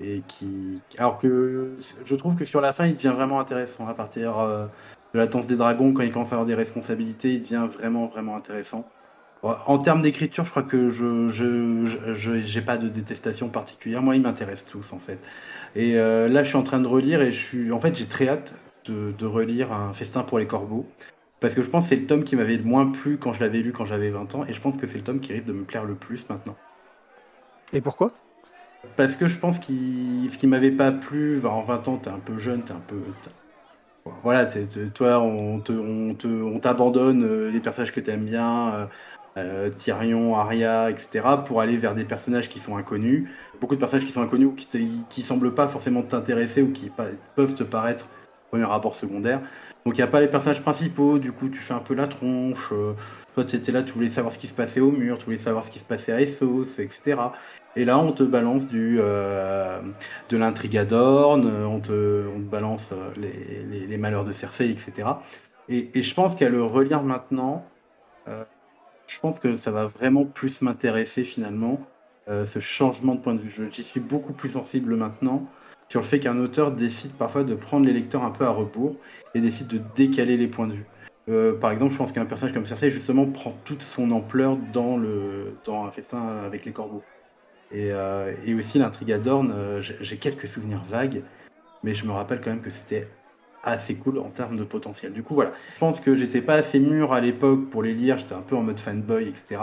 et, 0.00 0.22
qui. 0.28 0.80
Alors 0.98 1.18
que 1.18 1.76
je 2.04 2.14
trouve 2.14 2.36
que 2.36 2.44
sur 2.44 2.60
la 2.60 2.72
fin, 2.72 2.86
il 2.86 2.96
devient 2.96 3.12
vraiment 3.14 3.40
intéressant 3.40 3.86
à 3.88 3.94
partir 3.94 4.38
euh, 4.38 4.66
de 5.14 5.18
la 5.18 5.26
danse 5.26 5.46
des 5.46 5.56
dragons, 5.56 5.92
quand 5.92 6.02
il 6.02 6.12
commence 6.12 6.28
à 6.28 6.36
avoir 6.36 6.46
des 6.46 6.54
responsabilités, 6.54 7.34
il 7.34 7.42
devient 7.42 7.68
vraiment 7.72 8.06
vraiment 8.06 8.36
intéressant. 8.36 8.86
En 9.42 9.78
termes 9.78 10.02
d'écriture, 10.02 10.44
je 10.44 10.50
crois 10.50 10.62
que 10.62 10.88
je 10.88 11.28
je, 11.28 12.60
pas 12.60 12.76
de 12.78 12.88
détestation 12.88 13.48
particulière. 13.48 14.02
Moi, 14.02 14.16
ils 14.16 14.22
m'intéressent 14.22 14.66
tous 14.66 14.92
en 14.92 14.98
fait. 14.98 15.18
Et 15.76 15.96
euh, 15.98 16.28
là, 16.28 16.42
je 16.42 16.48
suis 16.48 16.56
en 16.56 16.62
train 16.62 16.80
de 16.80 16.88
relire 16.88 17.22
et 17.22 17.30
je 17.30 17.44
suis, 17.44 17.72
en 17.72 17.78
fait, 17.78 17.94
j'ai 17.96 18.06
très 18.06 18.28
hâte 18.28 18.54
de, 18.86 19.26
relire 19.26 19.72
Un 19.72 19.92
festin 19.92 20.22
pour 20.22 20.38
les 20.38 20.46
corbeaux. 20.46 20.86
Parce 21.38 21.54
que 21.54 21.62
je 21.62 21.68
pense 21.68 21.84
que 21.84 21.90
c'est 21.90 21.96
le 21.96 22.06
tome 22.06 22.24
qui 22.24 22.34
m'avait 22.34 22.56
le 22.56 22.64
moins 22.64 22.90
plu 22.90 23.18
quand 23.18 23.34
je 23.34 23.40
l'avais 23.40 23.58
lu 23.58 23.72
quand 23.72 23.84
j'avais 23.84 24.10
20 24.10 24.34
ans. 24.34 24.44
Et 24.48 24.52
je 24.52 24.60
pense 24.60 24.76
que 24.76 24.86
c'est 24.86 24.96
le 24.96 25.04
tome 25.04 25.20
qui 25.20 25.32
risque 25.32 25.46
de 25.46 25.52
me 25.52 25.64
plaire 25.64 25.84
le 25.84 25.94
plus 25.94 26.28
maintenant. 26.28 26.56
Et 27.72 27.80
pourquoi? 27.80 28.12
Parce 28.96 29.16
que 29.16 29.26
je 29.26 29.38
pense 29.38 29.58
que 29.58 29.66
ce 29.66 30.38
qui 30.38 30.46
m'avait 30.46 30.70
pas 30.70 30.92
plu, 30.92 31.44
en 31.44 31.62
20 31.62 31.88
ans, 31.88 31.96
t'es 31.96 32.10
un 32.10 32.18
peu 32.18 32.38
jeune, 32.38 32.62
t'es 32.62 32.72
un 32.72 32.82
peu. 32.86 32.96
Voilà, 34.22 34.46
toi, 34.94 35.20
on 35.20 36.58
t'abandonne 36.60 37.24
euh, 37.24 37.50
les 37.50 37.60
personnages 37.60 37.92
que 37.92 38.00
t'aimes 38.00 38.24
bien. 38.24 38.74
Euh, 38.74 38.86
euh, 39.38 39.70
Tyrion, 39.70 40.34
Arya, 40.34 40.90
etc., 40.90 41.44
pour 41.44 41.60
aller 41.60 41.76
vers 41.76 41.94
des 41.94 42.04
personnages 42.04 42.48
qui 42.48 42.58
sont 42.58 42.76
inconnus. 42.76 43.28
Beaucoup 43.60 43.74
de 43.74 43.80
personnages 43.80 44.06
qui 44.06 44.12
sont 44.12 44.22
inconnus 44.22 44.48
ou 44.48 44.54
qui, 45.08 45.22
semblent 45.22 45.54
pas 45.54 45.68
forcément 45.68 46.02
t'intéresser 46.02 46.62
ou 46.62 46.72
qui 46.72 46.90
peuvent 47.34 47.54
te 47.54 47.62
paraître 47.62 48.08
premier 48.50 48.64
rapport 48.64 48.94
secondaire. 48.94 49.40
Donc 49.84 49.98
il 49.98 50.00
n'y 50.00 50.04
a 50.04 50.06
pas 50.06 50.20
les 50.20 50.28
personnages 50.28 50.62
principaux, 50.62 51.18
du 51.18 51.32
coup 51.32 51.48
tu 51.48 51.58
fais 51.58 51.74
un 51.74 51.80
peu 51.80 51.94
la 51.94 52.06
tronche. 52.06 52.72
Toi 53.36 53.44
tu 53.44 53.54
étais 53.54 53.70
là, 53.70 53.84
tu 53.84 53.92
voulais 53.92 54.10
savoir 54.10 54.34
ce 54.34 54.40
qui 54.40 54.48
se 54.48 54.54
passait 54.54 54.80
au 54.80 54.90
mur, 54.90 55.18
tu 55.18 55.26
voulais 55.26 55.38
savoir 55.38 55.64
ce 55.64 55.70
qui 55.70 55.78
se 55.78 55.84
passait 55.84 56.10
à 56.10 56.20
Essos, 56.20 56.80
etc. 56.80 57.20
Et 57.76 57.84
là 57.84 57.98
on 57.98 58.10
te 58.10 58.24
balance 58.24 58.66
du, 58.66 58.98
euh, 59.00 59.80
de 60.28 60.36
l'intrigadorn, 60.36 61.46
on 61.46 61.78
te, 61.78 62.26
on 62.34 62.40
te 62.40 62.50
balance 62.50 62.88
les, 63.16 63.86
les, 63.86 63.96
malheurs 63.96 64.24
de 64.24 64.32
Cersei, 64.32 64.70
etc. 64.70 65.08
Et, 65.68 65.90
et 65.94 66.02
je 66.02 66.14
pense 66.14 66.34
qu'à 66.34 66.48
le 66.48 66.64
relire 66.64 67.04
maintenant, 67.04 67.64
je 69.06 69.20
pense 69.20 69.38
que 69.38 69.56
ça 69.56 69.70
va 69.70 69.86
vraiment 69.86 70.24
plus 70.24 70.62
m'intéresser 70.62 71.24
finalement, 71.24 71.80
euh, 72.28 72.44
ce 72.44 72.58
changement 72.58 73.14
de 73.14 73.20
point 73.20 73.34
de 73.34 73.40
vue. 73.40 73.70
J'y 73.72 73.82
suis 73.82 74.00
beaucoup 74.00 74.32
plus 74.32 74.50
sensible 74.50 74.96
maintenant 74.96 75.46
sur 75.88 76.00
le 76.00 76.06
fait 76.06 76.18
qu'un 76.18 76.38
auteur 76.38 76.72
décide 76.72 77.12
parfois 77.12 77.44
de 77.44 77.54
prendre 77.54 77.86
les 77.86 77.92
lecteurs 77.92 78.24
un 78.24 78.32
peu 78.32 78.44
à 78.44 78.50
rebours 78.50 78.96
et 79.34 79.40
décide 79.40 79.68
de 79.68 79.80
décaler 79.94 80.36
les 80.36 80.48
points 80.48 80.66
de 80.66 80.72
vue. 80.72 80.86
Par 81.60 81.72
exemple, 81.72 81.92
je 81.92 81.98
pense 81.98 82.12
qu'un 82.12 82.24
personnage 82.24 82.54
comme 82.54 82.66
Cersei, 82.66 82.90
justement, 82.90 83.26
prend 83.26 83.52
toute 83.64 83.82
son 83.82 84.10
ampleur 84.12 84.56
dans, 84.72 84.96
le, 84.96 85.56
dans 85.64 85.84
un 85.84 85.90
festin 85.90 86.24
avec 86.44 86.64
les 86.64 86.72
corbeaux. 86.72 87.02
Et, 87.72 87.90
et 88.44 88.54
aussi 88.54 88.78
l'intrigue 88.78 89.10
à 89.10 89.18
Dorn, 89.18 89.52
j'ai 89.80 90.16
quelques 90.18 90.46
souvenirs 90.46 90.82
vagues, 90.88 91.22
mais 91.82 91.94
je 91.94 92.06
me 92.06 92.12
rappelle 92.12 92.40
quand 92.40 92.50
même 92.50 92.62
que 92.62 92.70
c'était 92.70 93.08
assez 93.66 93.96
cool 93.96 94.18
en 94.18 94.30
termes 94.30 94.56
de 94.56 94.64
potentiel. 94.64 95.12
Du 95.12 95.22
coup, 95.22 95.34
voilà. 95.34 95.52
Je 95.74 95.80
pense 95.80 96.00
que 96.00 96.14
j'étais 96.14 96.40
pas 96.40 96.54
assez 96.54 96.78
mûr 96.78 97.12
à 97.12 97.20
l'époque 97.20 97.68
pour 97.68 97.82
les 97.82 97.92
lire, 97.92 98.16
j'étais 98.18 98.34
un 98.34 98.42
peu 98.42 98.56
en 98.56 98.62
mode 98.62 98.80
fanboy, 98.80 99.28
etc. 99.28 99.60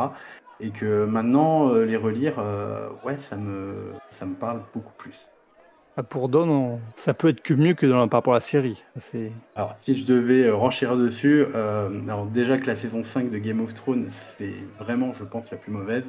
Et 0.59 0.69
que 0.69 1.05
maintenant, 1.05 1.69
euh, 1.69 1.85
les 1.85 1.97
relire, 1.97 2.35
euh, 2.37 2.89
ouais, 3.03 3.15
ça 3.17 3.37
me, 3.37 3.93
ça 4.11 4.25
me 4.25 4.35
parle 4.35 4.61
beaucoup 4.73 4.93
plus. 4.97 5.15
Ah, 5.95 6.03
pour 6.03 6.27
Don, 6.29 6.79
ça 6.95 7.13
peut 7.13 7.29
être 7.29 7.41
que 7.41 7.53
mieux 7.53 7.73
que 7.73 7.85
dans, 7.85 8.07
par 8.07 8.19
rapport 8.19 8.33
à 8.33 8.37
la 8.37 8.41
série. 8.41 8.83
Alors, 9.55 9.75
si 9.81 9.95
je 9.95 10.05
devais 10.05 10.45
euh, 10.45 10.55
renchérir 10.55 10.97
dessus, 10.97 11.45
alors 11.53 12.25
déjà 12.25 12.57
que 12.57 12.65
la 12.65 12.75
saison 12.75 13.03
5 13.03 13.29
de 13.29 13.37
Game 13.37 13.61
of 13.61 13.73
Thrones, 13.73 14.07
c'est 14.37 14.55
vraiment, 14.79 15.13
je 15.13 15.23
pense, 15.23 15.51
la 15.51 15.57
plus 15.57 15.71
mauvaise. 15.71 16.05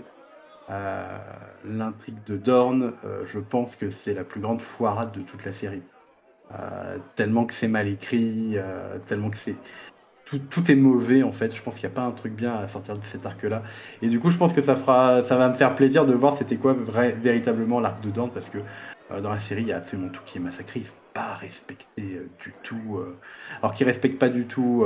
L'intrigue 1.66 2.16
de 2.26 2.38
Dorn, 2.38 2.94
je 3.24 3.38
pense 3.38 3.76
que 3.76 3.90
c'est 3.90 4.14
la 4.14 4.24
plus 4.24 4.40
grande 4.40 4.62
foirade 4.62 5.12
de 5.12 5.20
toute 5.20 5.44
la 5.44 5.52
série. 5.52 5.82
Euh, 6.52 6.98
tellement 7.16 7.46
que 7.46 7.54
c'est 7.54 7.68
mal 7.68 7.88
écrit, 7.88 8.52
euh, 8.54 8.98
tellement 9.06 9.30
que 9.30 9.38
c'est 9.38 9.56
tout, 10.50 10.70
est 10.70 10.74
mauvais 10.74 11.22
en 11.22 11.32
fait. 11.32 11.54
Je 11.54 11.62
pense 11.62 11.74
qu'il 11.74 11.88
n'y 11.88 11.92
a 11.92 11.96
pas 11.96 12.02
un 12.02 12.10
truc 12.10 12.34
bien 12.34 12.54
à 12.54 12.68
sortir 12.68 12.98
de 12.98 13.04
cet 13.04 13.24
arc-là. 13.24 13.62
Et 14.02 14.08
du 14.08 14.20
coup, 14.20 14.30
je 14.30 14.36
pense 14.36 14.52
que 14.52 14.60
ça 14.60 14.76
fera, 14.76 15.24
ça 15.24 15.36
va 15.36 15.48
me 15.48 15.54
faire 15.54 15.74
plaisir 15.74 16.06
de 16.06 16.12
voir 16.12 16.36
c'était 16.36 16.56
quoi 16.56 16.72
vrai, 16.72 17.12
véritablement 17.12 17.80
l'arc 17.80 18.00
de 18.02 18.10
Dante 18.10 18.32
parce 18.32 18.48
que 18.48 18.58
euh, 18.58 18.62
dans 19.10 19.30
la 19.30 19.40
série, 19.40 19.62
il 19.62 19.68
y 19.68 19.72
a 19.72 19.76
absolument 19.76 20.08
tout 20.08 20.22
qui 20.24 20.38
est 20.38 20.40
massacré. 20.40 20.80
Ils 20.80 20.86
sont 20.86 20.92
pas 21.12 21.34
respectés 21.34 22.20
du 22.42 22.52
tout. 22.62 23.00
alors 23.62 23.72
qu'ils 23.72 23.86
respectent 23.86 24.18
pas 24.18 24.28
du 24.28 24.46
tout 24.46 24.84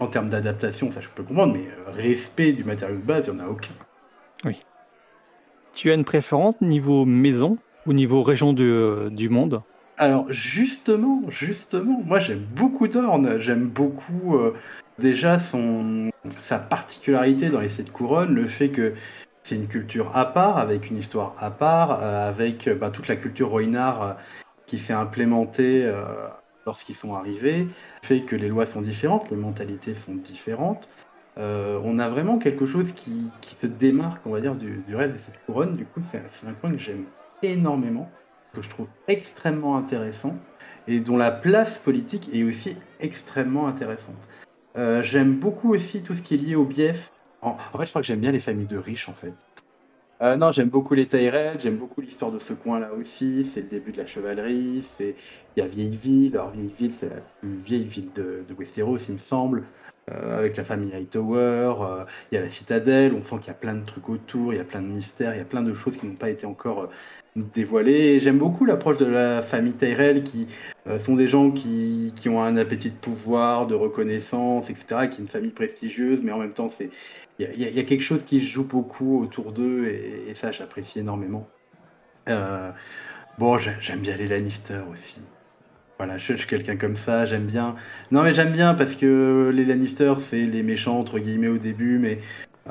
en 0.00 0.06
termes 0.06 0.28
d'adaptation, 0.28 0.90
ça 0.90 1.00
je 1.00 1.08
peux 1.08 1.22
comprendre, 1.22 1.54
mais 1.54 1.66
respect 1.92 2.52
du 2.52 2.64
matériau 2.64 2.96
de 2.96 3.02
base, 3.02 3.24
il 3.28 3.34
n'y 3.34 3.40
en 3.40 3.44
a 3.44 3.48
aucun. 3.48 3.72
Oui. 4.44 4.60
Tu 5.72 5.90
as 5.90 5.94
une 5.94 6.04
préférence 6.04 6.60
niveau 6.60 7.04
maison 7.04 7.58
ou 7.86 7.92
niveau 7.92 8.22
région 8.22 8.52
du 8.52 9.28
monde? 9.30 9.62
Alors 9.98 10.30
justement, 10.30 11.22
justement, 11.28 12.02
moi 12.04 12.18
j'aime 12.18 12.44
beaucoup 12.54 12.86
Dorn, 12.86 13.40
j'aime 13.40 13.66
beaucoup 13.66 14.36
euh, 14.36 14.54
déjà 14.98 15.38
son, 15.38 16.10
sa 16.40 16.58
particularité 16.58 17.48
dans 17.48 17.60
les 17.60 17.70
sept 17.70 17.90
couronnes, 17.90 18.34
le 18.34 18.46
fait 18.46 18.68
que 18.68 18.92
c'est 19.46 19.54
une 19.56 19.68
culture 19.68 20.16
à 20.16 20.26
part, 20.26 20.58
avec 20.58 20.90
une 20.90 20.98
histoire 20.98 21.34
à 21.38 21.50
part, 21.50 22.02
euh, 22.02 22.28
avec 22.28 22.68
bah, 22.68 22.90
toute 22.90 23.08
la 23.08 23.16
culture 23.16 23.50
Roinard 23.50 24.02
euh, 24.02 24.12
qui 24.66 24.78
s'est 24.78 24.92
implémentée 24.92 25.88
lorsqu'ils 26.66 26.96
sont 26.96 27.14
arrivés, 27.14 27.68
fait 28.02 28.22
que 28.22 28.34
les 28.34 28.48
lois 28.48 28.66
sont 28.66 28.82
différentes, 28.82 29.30
les 29.30 29.36
mentalités 29.36 29.94
sont 29.94 30.14
différentes. 30.14 30.88
on 31.36 31.98
a 32.00 32.08
vraiment 32.08 32.38
quelque 32.38 32.66
chose 32.66 32.90
qui, 32.90 33.30
se 33.62 33.66
démarque, 33.68 34.26
on 34.26 34.30
va 34.30 34.40
dire, 34.40 34.56
du, 34.56 34.82
du 34.88 34.96
reste 34.96 35.12
de 35.12 35.18
cette 35.18 35.38
couronne. 35.46 35.76
Du 35.76 35.84
coup, 35.84 36.00
c'est 36.10 36.48
un 36.48 36.52
coin 36.54 36.72
que 36.72 36.78
j'aime 36.78 37.04
énormément 37.44 38.10
que 38.56 38.62
je 38.62 38.68
trouve 38.68 38.88
extrêmement 39.06 39.76
intéressant 39.76 40.34
et 40.88 41.00
dont 41.00 41.16
la 41.16 41.30
place 41.30 41.76
politique 41.76 42.30
est 42.32 42.42
aussi 42.42 42.76
extrêmement 43.00 43.68
intéressante. 43.68 44.26
Euh, 44.76 45.02
j'aime 45.02 45.34
beaucoup 45.34 45.72
aussi 45.72 46.02
tout 46.02 46.14
ce 46.14 46.22
qui 46.22 46.34
est 46.34 46.38
lié 46.38 46.54
au 46.54 46.64
bief. 46.64 47.12
En, 47.42 47.56
fait, 47.56 47.84
je 47.84 47.90
crois 47.90 48.00
que 48.00 48.06
j'aime 48.06 48.20
bien 48.20 48.32
les 48.32 48.40
familles 48.40 48.66
de 48.66 48.78
riches, 48.78 49.08
en 49.08 49.12
fait. 49.12 49.34
Euh, 50.22 50.36
non, 50.36 50.50
j'aime 50.50 50.70
beaucoup 50.70 50.94
les 50.94 51.06
Tyrell, 51.06 51.60
j'aime 51.60 51.76
beaucoup 51.76 52.00
l'histoire 52.00 52.32
de 52.32 52.38
ce 52.38 52.54
coin-là 52.54 52.92
aussi. 52.94 53.44
C'est 53.44 53.60
le 53.60 53.68
début 53.68 53.92
de 53.92 53.98
la 53.98 54.06
chevalerie. 54.06 54.82
C'est 54.96 55.14
il 55.56 55.60
y 55.60 55.62
a 55.62 55.66
Vieilleville. 55.68 56.34
Alors 56.34 56.50
Vieilleville, 56.50 56.92
c'est 56.92 57.10
la 57.10 57.20
plus 57.40 57.56
vieille 57.56 57.84
ville 57.84 58.10
de, 58.14 58.44
Westeros, 58.58 58.98
il 59.08 59.14
me 59.14 59.18
semble. 59.18 59.64
Euh, 60.10 60.38
avec 60.38 60.56
la 60.56 60.64
famille 60.64 60.94
Hightower, 60.94 61.74
il 62.30 62.36
y 62.36 62.38
a 62.38 62.40
la 62.40 62.48
citadelle, 62.48 63.12
on 63.12 63.22
sent 63.22 63.38
qu'il 63.38 63.48
y 63.48 63.50
a 63.50 63.54
plein 63.54 63.74
de 63.74 63.84
trucs 63.84 64.08
autour, 64.08 64.52
il 64.52 64.56
y 64.56 64.60
a 64.60 64.64
plein 64.64 64.80
de 64.80 64.86
mystères, 64.86 65.34
il 65.34 65.38
y 65.38 65.40
a 65.40 65.44
plein 65.44 65.62
de 65.62 65.74
choses 65.74 65.96
qui 65.96 66.06
n'ont 66.06 66.14
pas 66.14 66.30
été 66.30 66.46
encore 66.46 66.88
dévoilé. 67.36 68.18
J'aime 68.20 68.38
beaucoup 68.38 68.64
l'approche 68.64 68.96
de 68.96 69.06
la 69.06 69.42
famille 69.42 69.74
Tyrell 69.74 70.22
qui 70.22 70.46
euh, 70.86 70.98
sont 70.98 71.14
des 71.14 71.28
gens 71.28 71.50
qui, 71.50 72.12
qui, 72.16 72.28
ont 72.28 72.42
un 72.42 72.56
appétit 72.56 72.90
de 72.90 72.96
pouvoir, 72.96 73.66
de 73.66 73.74
reconnaissance, 73.74 74.70
etc., 74.70 75.08
qui 75.10 75.18
est 75.18 75.24
une 75.24 75.28
famille 75.28 75.50
prestigieuse, 75.50 76.20
mais 76.22 76.32
en 76.32 76.38
même 76.38 76.52
temps, 76.52 76.70
il 77.38 77.60
y, 77.60 77.78
a 77.78 77.82
quelque 77.82 78.02
chose 78.02 78.24
qui 78.24 78.40
joue 78.40 78.64
beaucoup 78.64 79.22
autour 79.22 79.52
d'eux 79.52 79.86
et, 79.86 80.34
ça, 80.34 80.50
j'apprécie 80.50 81.00
énormément. 81.00 81.46
Euh, 82.28 82.70
bon, 83.38 83.58
j'aime 83.58 84.00
bien 84.00 84.16
les 84.16 84.26
Lannister 84.26 84.80
aussi. 84.90 85.20
Voilà, 85.98 86.18
je, 86.18 86.34
suis 86.34 86.46
quelqu'un 86.46 86.76
comme 86.76 86.96
ça, 86.96 87.24
j'aime 87.24 87.46
bien. 87.46 87.74
Non, 88.10 88.22
mais 88.22 88.34
j'aime 88.34 88.52
bien 88.52 88.74
parce 88.74 88.96
que 88.96 89.50
les 89.54 89.64
Lannister, 89.64 90.12
c'est 90.20 90.42
les 90.42 90.62
méchants, 90.62 90.98
entre 90.98 91.18
guillemets, 91.18 91.48
au 91.48 91.56
début, 91.56 91.98
mais 91.98 92.18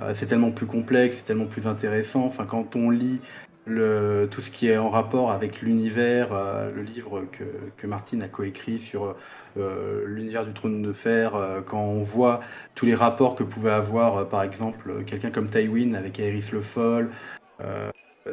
euh, 0.02 0.14
c'est 0.14 0.26
tellement 0.26 0.52
plus 0.52 0.66
complexe, 0.66 1.18
c'est 1.18 1.24
tellement 1.24 1.46
plus 1.46 1.68
intéressant. 1.68 2.26
Enfin, 2.26 2.46
quand 2.46 2.76
on 2.76 2.90
lit 2.90 3.20
tout 3.66 4.42
ce 4.42 4.52
qui 4.52 4.68
est 4.68 4.78
en 4.78 4.90
rapport 4.90 5.32
avec 5.32 5.62
l'univers, 5.62 6.34
euh, 6.34 6.72
le 6.72 6.84
livre 6.84 7.26
que, 7.32 7.44
que 7.78 7.88
Martine 7.88 8.22
a 8.22 8.28
coécrit 8.28 8.80
sur 8.80 9.16
euh, 9.58 10.04
l'univers 10.06 10.46
du 10.46 10.54
trône 10.54 10.82
de 10.82 10.94
fer, 10.94 11.36
euh, 11.36 11.62
quand 11.62 11.82
on 11.82 12.04
voit 12.04 12.42
tous 12.76 12.86
les 12.86 12.94
rapports 12.94 13.36
que 13.36 13.44
pouvait 13.44 13.72
avoir, 13.72 14.28
par 14.30 14.44
exemple, 14.44 15.04
quelqu'un 15.06 15.32
comme 15.32 15.50
Tywin 15.50 15.94
avec 15.96 16.20
Aerys 16.20 16.50
le 16.52 16.62
Foll, 16.62 17.10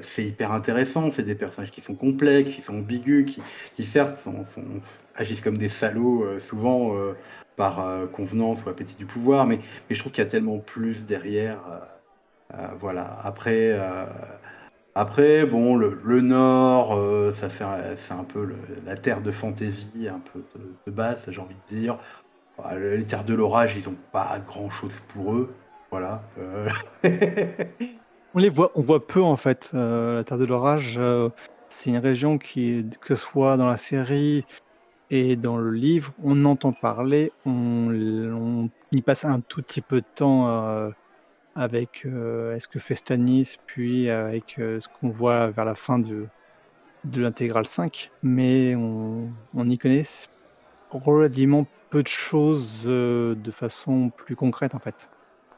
c'est 0.03 0.25
hyper 0.25 0.53
intéressant. 0.53 1.13
C'est 1.13 1.23
des 1.23 1.35
personnages 1.35 1.71
qui 1.71 1.81
sont 1.81 1.95
complexes, 1.95 2.51
qui 2.53 2.63
sont 2.63 2.79
ambigus, 2.79 3.39
qui, 3.75 3.85
certes 3.85 4.27
agissent 5.15 5.43
comme 5.43 5.59
des 5.59 5.69
salauds, 5.69 6.27
souvent 6.41 6.97
par 7.57 7.87
convenance 8.11 8.65
ou 8.65 8.71
appétit 8.71 8.95
du 8.97 9.07
pouvoir, 9.07 9.47
mais, 9.47 9.59
mais 9.89 9.95
je 9.95 10.01
trouve 10.01 10.11
qu'il 10.13 10.25
y 10.25 10.27
a 10.27 10.31
tellement 10.31 10.59
plus 10.59 11.05
derrière. 11.05 11.61
voilà. 12.81 13.19
Après. 13.23 13.79
Après, 14.95 15.47
bon, 15.47 15.77
le, 15.77 16.21
Nord, 16.21 16.95
euh, 16.95 17.33
ça 17.35 17.49
fait, 17.49 17.65
c'est 18.03 18.13
un 18.13 18.25
peu 18.25 18.47
la 18.85 18.97
terre 18.97 19.23
de 19.23 19.31
fantaisie, 19.31 20.09
un 20.09 20.21
peu 20.21 20.45
de, 20.87 20.93
base, 20.93 21.19
j'ai 21.29 21.41
envie 21.41 21.57
de 21.71 21.75
dire. 21.75 21.99
Bah, 22.59 22.79
les 22.79 23.05
terres 23.05 23.25
de 23.25 23.33
l'orage, 23.33 23.75
ils 23.77 23.89
n'ont 23.89 23.97
pas 24.13 24.39
grand-chose 24.47 24.93
pour 25.09 25.35
eux. 25.35 25.55
Voilà. 25.91 26.23
Euh. 26.39 26.69
on 28.35 28.39
les 28.39 28.51
voit, 28.51 28.71
on 28.75 28.83
voit 28.83 29.07
peu 29.07 29.23
en 29.23 29.37
fait. 29.37 29.71
Euh, 29.73 30.17
la 30.17 30.25
terre 30.25 30.39
de 30.39 30.45
l'orage, 30.45 31.01
c'est 31.71 31.89
une 31.89 31.97
région 31.97 32.37
qui, 32.37 32.85
que 33.01 33.15
ce 33.15 33.23
soit 33.23 33.57
dans 33.57 33.69
la 33.69 33.79
série 33.79 34.45
et 35.09 35.37
dans 35.37 35.57
le 35.57 35.71
livre, 35.71 36.13
on 36.23 36.45
entend 36.45 36.73
parler, 36.73 37.33
on, 37.47 37.91
on 37.91 38.71
y 38.93 39.01
passe 39.01 39.25
un 39.25 39.41
tout 39.41 39.63
petit 39.63 39.81
peu 39.81 40.03
de 40.03 40.07
temps 40.15 40.93
avec 41.55 42.03
euh, 42.07 42.55
est-ce 42.55 42.69
que 42.69 42.79
Festanis, 42.79 43.57
puis 43.67 44.11
avec 44.11 44.57
euh, 44.59 44.81
ce 44.81 44.89
qu'on 44.89 45.11
voit 45.11 45.49
vers 45.51 45.65
la 45.65 45.75
fin 45.75 45.99
de, 45.99 46.27
de 47.05 47.21
l'intégrale 47.21 47.67
5, 47.67 48.11
mais 48.23 48.75
on, 48.75 49.31
on, 49.55 49.69
y 49.69 49.79
connaît 49.79 50.07
relativement 50.91 51.67
peu 51.91 52.03
de 52.03 52.09
choses 52.09 52.85
euh, 52.87 53.35
de 53.35 53.51
façon 53.51 54.11
plus 54.11 54.37
concrète 54.37 54.75
en 54.75 54.79
fait. 54.79 55.09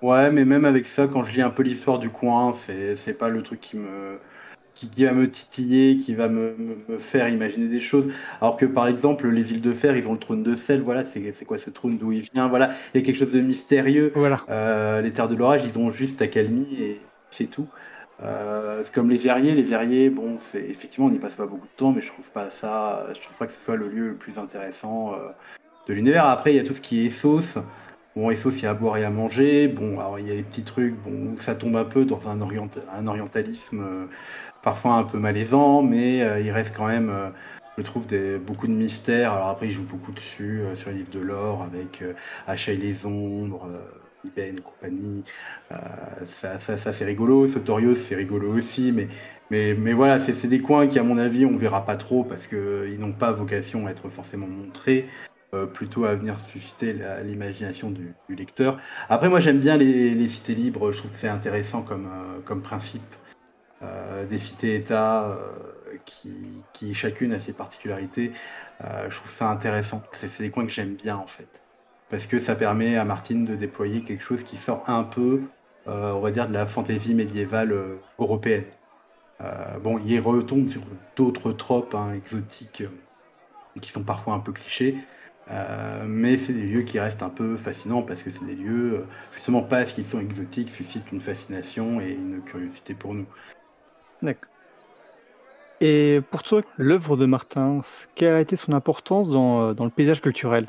Ouais, 0.02 0.30
mais 0.30 0.44
même 0.44 0.64
avec 0.64 0.86
ça, 0.86 1.06
quand 1.06 1.22
je 1.22 1.32
lis 1.32 1.42
un 1.42 1.50
peu 1.50 1.62
l'histoire 1.62 1.98
du 1.98 2.10
coin, 2.10 2.52
c'est 2.52 3.18
pas 3.18 3.28
le 3.28 3.42
truc 3.42 3.60
qui 3.60 3.76
me, 3.78 4.18
qui, 4.75 5.04
va 5.04 5.12
me 5.12 5.31
titiller, 5.31 5.97
qui 5.97 6.14
va 6.14 6.28
me, 6.28 6.54
faire 6.99 7.28
imaginer 7.28 7.69
des 7.69 7.81
choses. 7.81 8.07
Alors 8.40 8.57
que 8.57 8.66
par 8.66 8.88
exemple, 8.88 9.28
les 9.28 9.52
îles 9.52 9.61
de 9.61 9.73
fer, 9.73 9.97
ils 9.97 10.07
ont 10.09 10.12
le 10.12 10.19
trône 10.19 10.43
de 10.43 10.54
sel, 10.54 10.83
voilà, 10.83 11.04
c'est 11.12 11.45
quoi 11.45 11.59
ce 11.59 11.71
trône, 11.71 11.97
d'où 11.99 12.12
il 12.12 12.28
vient, 12.35 12.49
voilà, 12.49 12.71
il 12.93 13.00
y 13.00 13.02
a 13.02 13.07
quelque 13.07 13.19
chose 13.19 13.33
de 13.33 13.40
mystérieux. 13.40 14.12
Voilà. 14.14 14.43
Euh, 14.50 15.00
les 15.00 15.12
terres 15.12 15.28
de 15.28 15.37
l'orage, 15.37 15.62
ils 15.64 15.78
ont 15.78 15.90
juste 15.90 16.21
accalmie 16.23 16.69
et 16.81 17.00
c'est 17.31 17.47
tout. 17.47 17.69
Euh, 18.23 18.83
comme 18.93 19.11
les 19.11 19.16
verriers, 19.16 19.54
les 19.54 19.62
verriers, 19.62 20.11
bon, 20.11 20.38
c'est 20.40 20.62
effectivement, 20.62 21.07
on 21.07 21.11
n'y 21.11 21.19
passe 21.19 21.35
pas 21.35 21.47
beaucoup 21.47 21.66
de 21.66 21.76
temps, 21.76 21.93
mais 21.93 22.00
je 22.00 22.09
trouve 22.09 22.28
pas 22.31 22.50
ça, 22.50 23.07
je 23.14 23.21
trouve 23.21 23.37
pas 23.37 23.47
que 23.47 23.52
ce 23.52 23.61
soit 23.61 23.76
le 23.76 23.88
lieu 23.88 24.09
le 24.09 24.14
plus 24.14 24.38
intéressant 24.38 25.14
euh, 25.14 25.31
de 25.88 25.95
l'univers. 25.95 26.26
Après, 26.26 26.52
il 26.52 26.57
y 26.57 26.61
a 26.61 26.64
tout 26.64 26.75
ce 26.75 26.81
qui 26.81 27.07
est 27.07 27.11
sauce. 27.11 27.59
Bon, 28.14 28.31
Essos, 28.31 28.52
il 28.52 28.62
y 28.62 28.66
a 28.66 28.71
à 28.71 28.75
boire 28.75 28.97
et 28.97 29.04
à 29.04 29.11
manger. 29.11 29.66
Bon, 29.66 29.99
alors 29.99 30.21
il 30.21 30.28
y 30.28 30.31
a 30.31 30.35
les 30.35 30.45
petits 30.45 30.62
trucs, 30.62 30.95
bon, 31.02 31.37
ça 31.38 31.57
tombe 31.57 31.76
un 31.76 31.85
peu 31.85 32.04
dans 32.04 32.28
un, 32.28 32.40
un 32.40 33.07
orientalisme 33.09 34.09
parfois 34.64 34.94
un 34.94 35.04
peu 35.04 35.18
malaisant, 35.18 35.83
mais 35.83 36.23
euh, 36.23 36.40
il 36.40 36.50
reste 36.50 36.75
quand 36.75 36.88
même, 36.88 37.11
euh, 37.11 37.28
je 37.76 37.83
trouve, 37.83 38.06
beaucoup 38.44 38.66
de 38.66 38.73
mystères. 38.73 39.33
Alors 39.33 39.49
après, 39.49 39.66
il 39.68 39.73
joue 39.73 39.85
beaucoup 39.85 40.12
dessus, 40.12 40.62
euh, 40.62 40.75
sur 40.75 40.90
les 40.90 40.97
livres 40.97 41.12
de 41.12 41.21
l'or, 41.21 41.62
avec 41.62 42.02
et 42.02 42.76
les 42.76 43.06
ombres, 43.06 43.68
Iben 44.25 44.56
et 44.56 44.61
compagnie. 44.61 45.23
ça, 46.40 46.59
ça, 46.59 46.92
c'est 46.92 47.04
rigolo. 47.04 47.47
Sotorios, 47.47 47.94
c'est 47.94 48.14
rigolo 48.14 48.56
aussi, 48.56 48.90
mais, 48.90 49.09
mais, 49.50 49.92
voilà, 49.92 50.18
c'est 50.18 50.49
des 50.49 50.61
coins 50.61 50.87
qui, 50.87 50.99
à 50.99 51.02
mon 51.02 51.18
avis, 51.18 51.44
on 51.44 51.56
verra 51.56 51.85
pas 51.85 51.97
trop 51.97 52.25
parce 52.25 52.47
qu'ils 52.47 52.99
n'ont 52.99 53.12
pas 53.12 53.33
vocation 53.33 53.87
à 53.87 53.90
être 53.90 54.09
forcément 54.09 54.47
montrés 54.47 55.06
plutôt 55.73 56.04
à 56.04 56.16
venir 56.16 56.40
susciter 56.40 56.97
l'imagination 57.25 57.90
du, 57.90 58.14
lecteur. 58.28 58.80
Après, 59.09 59.28
moi, 59.28 59.38
j'aime 59.38 59.61
bien 59.61 59.76
les, 59.76 60.28
cités 60.28 60.54
libres, 60.54 60.90
je 60.90 60.99
trouve 60.99 61.11
que 61.12 61.16
c'est 61.18 61.28
intéressant 61.28 61.83
comme 61.83 62.62
principe. 62.62 63.02
Euh, 63.84 64.24
des 64.26 64.38
cités-États 64.38 65.24
euh, 65.24 65.98
qui, 66.72 66.94
chacune 66.94 67.32
a 67.32 67.40
ses 67.40 67.52
particularités. 67.52 68.32
Euh, 68.82 69.08
je 69.10 69.16
trouve 69.16 69.30
ça 69.30 69.48
intéressant. 69.48 70.02
C'est 70.12 70.40
des 70.40 70.50
coins 70.50 70.64
que 70.64 70.72
j'aime 70.72 70.94
bien 70.94 71.16
en 71.16 71.26
fait. 71.26 71.60
parce 72.10 72.26
que 72.26 72.38
ça 72.38 72.54
permet 72.54 72.96
à 72.96 73.04
Martine 73.04 73.44
de 73.44 73.56
déployer 73.56 74.02
quelque 74.02 74.22
chose 74.22 74.44
qui 74.44 74.56
sort 74.56 74.84
un 74.86 75.02
peu, 75.04 75.42
on 75.86 76.20
va 76.20 76.30
dire, 76.30 76.48
de 76.48 76.52
la 76.52 76.66
fantaisie 76.66 77.14
médiévale 77.14 77.74
européenne. 78.18 78.64
bon, 79.82 79.98
il 80.04 80.20
retombe 80.20 80.68
sur 80.68 80.82
d'autres 81.16 81.52
tropes 81.52 81.94
hein, 81.94 82.12
exotiques 82.14 82.84
qui 83.80 83.90
sont 83.90 84.04
parfois 84.04 84.34
un 84.34 84.40
peu 84.40 84.52
clichés, 84.52 84.96
mais 86.06 86.38
c'est 86.38 86.52
des 86.52 86.66
lieux 86.66 86.82
qui 86.82 87.00
restent 87.00 87.22
un 87.22 87.30
peu 87.30 87.56
fascinants 87.56 88.02
parce 88.02 88.22
que 88.22 88.30
c'est 88.30 88.46
des 88.46 88.54
lieux, 88.54 89.06
justement 89.32 89.62
parce 89.62 89.92
qu'ils 89.92 90.06
sont 90.06 90.20
exotiques, 90.20 90.70
suscitent 90.70 91.10
une 91.12 91.20
fascination 91.20 92.00
et 92.00 92.12
une 92.12 92.42
curiosité 92.42 92.94
pour 92.94 93.14
nous. 93.14 93.26
D'accord. 94.25 94.50
Et 95.81 96.21
pour 96.31 96.43
toi, 96.43 96.62
l'œuvre 96.78 97.16
de 97.16 97.26
Martin, 97.26 97.83
quelle 98.16 98.35
a 98.35 98.40
été 98.40 98.57
son 98.57 98.73
importance 98.73 99.31
dans, 99.31 99.61
euh, 99.61 99.73
dans 99.75 99.85
le 99.85 99.90
paysage 99.90 100.21
culturel? 100.21 100.66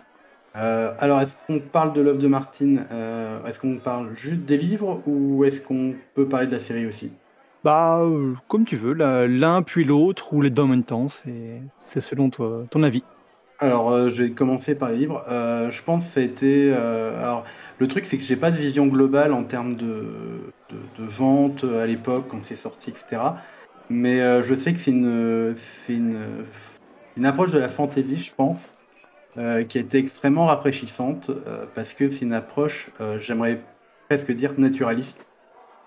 Alors, 0.54 1.20
est-ce 1.20 1.34
qu'on 1.48 1.60
parle 1.60 1.92
de 1.94 2.02
l'œuvre 2.02 2.18
de 2.20 2.28
Martine 2.28 2.86
Est-ce 3.46 3.60
qu'on 3.60 3.76
parle 3.76 4.16
juste 4.16 4.42
des 4.42 4.56
livres 4.56 5.02
ou 5.06 5.44
est-ce 5.44 5.60
qu'on 5.60 5.96
peut 6.14 6.30
parler 6.30 6.48
de 6.48 6.54
la 6.54 6.60
série 6.60 6.86
aussi? 6.86 7.12
Bah, 7.66 8.02
comme 8.48 8.64
tu 8.64 8.78
veux, 8.78 8.94
l'un 8.94 9.62
puis 9.64 9.84
l'autre 9.84 10.34
ou 10.34 10.42
les 10.42 10.50
deux 10.50 10.62
en 10.62 10.68
même 10.68 10.84
temps, 10.84 11.08
c'est 11.10 12.00
selon 12.00 12.30
toi, 12.30 12.64
ton 12.70 12.84
avis. 12.84 13.04
Alors, 13.60 13.92
euh, 13.92 14.10
je 14.10 14.24
vais 14.24 14.32
commencer 14.32 14.76
par 14.76 14.90
les 14.90 14.98
livres. 14.98 15.24
Euh, 15.30 15.72
je 15.72 15.82
pense 15.82 16.06
que 16.06 16.12
ça 16.12 16.20
a 16.20 16.24
été. 16.24 16.74
Euh, 16.74 17.18
alors, 17.22 17.46
le 17.80 17.88
truc, 17.88 18.06
c'est 18.06 18.18
que 18.18 18.24
j'ai 18.24 18.36
pas 18.36 18.52
de 18.52 18.58
vision 18.58 18.88
globale 18.88 19.34
en 19.34 19.44
termes 19.44 19.76
de, 19.76 20.52
de, 20.70 21.06
vente 21.06 21.64
à 21.64 21.86
l'époque, 21.86 22.26
quand 22.30 22.44
c'est 22.44 22.56
sorti, 22.56 22.90
etc. 22.90 23.22
Mais 23.90 24.20
je 24.44 24.56
sais 24.56 24.74
que 24.74 24.80
c'est 24.80 24.92
une, 24.92 25.54
c'est 25.56 25.94
une, 25.94 26.26
une 27.18 27.26
approche 27.26 27.52
de 27.52 27.60
la 27.60 27.68
fantasy, 27.68 28.18
je 28.18 28.34
pense, 28.34 28.74
qui 29.36 29.78
a 29.78 29.82
été 29.82 29.98
extrêmement 30.00 30.48
rafraîchissante, 30.48 31.32
parce 31.76 31.94
que 31.94 32.10
c'est 32.10 32.22
une 32.22 32.34
approche, 32.34 32.90
j'aimerais 33.20 33.62
presque 34.08 34.32
dire 34.32 34.54
naturaliste, 34.58 35.28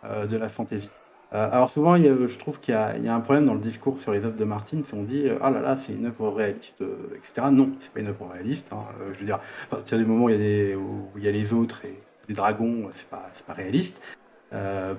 de 0.05 0.37
la 0.37 0.49
fantasy. 0.49 0.91
Euh, 1.35 1.49
alors 1.53 1.69
souvent, 1.69 1.97
je 1.97 2.39
trouve 2.39 2.59
qu'il 2.59 2.73
y 2.73 2.77
a, 2.77 3.15
un 3.15 3.21
problème 3.21 3.45
dans 3.45 3.55
le 3.55 3.61
discours 3.61 3.99
sur 3.99 4.13
les 4.13 4.25
œuvres 4.25 4.37
de 4.37 4.45
Martin, 4.45 4.81
on 4.95 5.03
dit 5.03 5.29
euh, 5.29 5.37
ah 5.43 5.51
là 5.51 5.61
là, 5.61 5.77
c'est 5.77 5.93
une 5.93 6.07
œuvre 6.07 6.31
réaliste, 6.31 6.81
euh, 6.81 7.17
etc. 7.17 7.49
Non, 7.53 7.71
c'est 7.81 7.91
pas 7.91 8.01
une 8.01 8.09
œuvre 8.09 8.31
réaliste. 8.33 8.69
Hein. 8.73 8.85
je 9.13 9.19
veux 9.19 9.27
dire, 9.27 9.39
à 9.71 9.77
partir 9.77 9.99
du 9.99 10.07
moment 10.07 10.25
où 10.25 10.31
il 10.31 11.25
y 11.25 11.29
a, 11.29 11.31
les 11.31 11.53
autres 11.53 11.85
et 11.85 12.01
des 12.29 12.35
dragons, 12.35 12.89
c'est 12.95 13.09
pas, 13.09 13.31
pas 13.47 13.53
réaliste. 13.53 14.01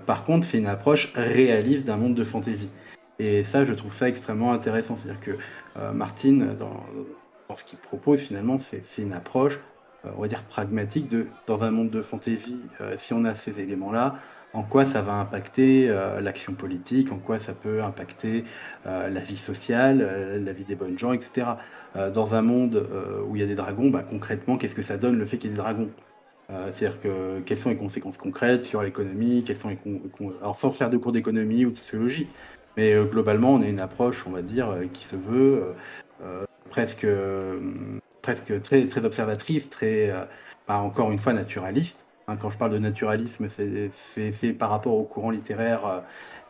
par 0.05 0.23
contre, 0.25 0.45
c'est 0.45 0.59
une 0.59 0.67
approche 0.67 1.11
réaliste 1.15 1.85
d'un 1.85 1.97
monde 1.97 2.15
de 2.15 2.23
fantasy. 2.23 2.69
Et 3.17 3.43
ça, 3.43 3.65
je 3.65 3.73
trouve 3.73 3.93
ça 3.93 4.07
extrêmement 4.07 4.53
intéressant. 4.53 4.97
C'est-à-dire 5.01 5.21
que 5.21 5.91
Martin, 5.93 6.55
dans, 6.57 7.55
ce 7.55 7.63
qu'il 7.63 7.79
propose, 7.79 8.19
finalement, 8.19 8.59
c'est 8.59 9.01
une 9.01 9.13
approche, 9.13 9.59
on 10.03 10.21
va 10.21 10.27
dire, 10.27 10.43
pragmatique 10.43 11.09
de, 11.09 11.27
dans 11.47 11.63
un 11.63 11.71
monde 11.71 11.89
de 11.89 12.01
fantasy. 12.01 12.59
si 12.97 13.13
on 13.13 13.25
a 13.25 13.35
ces 13.35 13.59
éléments-là, 13.59 14.15
en 14.53 14.63
quoi 14.63 14.85
ça 14.85 15.01
va 15.01 15.13
impacter 15.13 15.89
euh, 15.89 16.21
l'action 16.21 16.53
politique, 16.53 17.11
en 17.11 17.17
quoi 17.17 17.37
ça 17.37 17.53
peut 17.53 17.83
impacter 17.83 18.45
euh, 18.87 19.09
la 19.09 19.19
vie 19.19 19.37
sociale, 19.37 20.01
euh, 20.01 20.39
la 20.39 20.53
vie 20.53 20.63
des 20.63 20.75
bonnes 20.75 20.97
gens, 20.97 21.13
etc. 21.13 21.47
dans 22.13 22.35
un 22.35 22.43
monde 22.43 22.87
où 23.27 23.35
il 23.35 23.41
y 23.41 23.43
a 23.43 23.47
des 23.47 23.55
dragons, 23.55 23.89
bah, 23.89 24.05
concrètement, 24.07 24.57
qu'est-ce 24.57 24.75
que 24.75 24.83
ça 24.83 24.97
donne 24.97 25.17
le 25.17 25.25
fait 25.25 25.37
qu'il 25.37 25.49
y 25.49 25.53
ait 25.53 25.55
des 25.55 25.61
dragons? 25.61 25.89
C'est-à-dire 26.47 27.01
que 27.01 27.39
quelles 27.45 27.57
sont 27.57 27.69
les 27.69 27.77
conséquences 27.77 28.17
concrètes 28.17 28.63
sur 28.63 28.83
l'économie, 28.83 29.43
quelles 29.43 29.57
sont 29.57 29.69
les 29.69 29.79
alors 30.39 30.55
sans 30.55 30.69
faire 30.69 30.91
de 30.91 30.97
cours 30.97 31.11
d'économie 31.11 31.65
ou 31.65 31.71
de 31.71 31.77
sociologie, 31.77 32.27
mais 32.77 32.95
globalement, 33.05 33.53
on 33.55 33.61
a 33.63 33.67
une 33.67 33.81
approche, 33.81 34.25
on 34.27 34.31
va 34.31 34.43
dire, 34.43 34.77
qui 34.93 35.03
se 35.03 35.15
veut 35.15 35.73
presque, 36.69 37.07
très 38.21 39.05
observatrice, 39.05 39.67
très, 39.69 40.11
bah, 40.67 40.77
encore 40.77 41.11
une 41.11 41.19
fois, 41.19 41.33
naturaliste. 41.33 42.05
Quand 42.37 42.49
je 42.49 42.57
parle 42.57 42.71
de 42.71 42.79
naturalisme, 42.79 43.47
c'est 43.49 44.53
par 44.53 44.69
rapport 44.69 44.93
au 44.93 45.03
courant 45.03 45.31
littéraire 45.31 45.85
euh, 45.85 45.99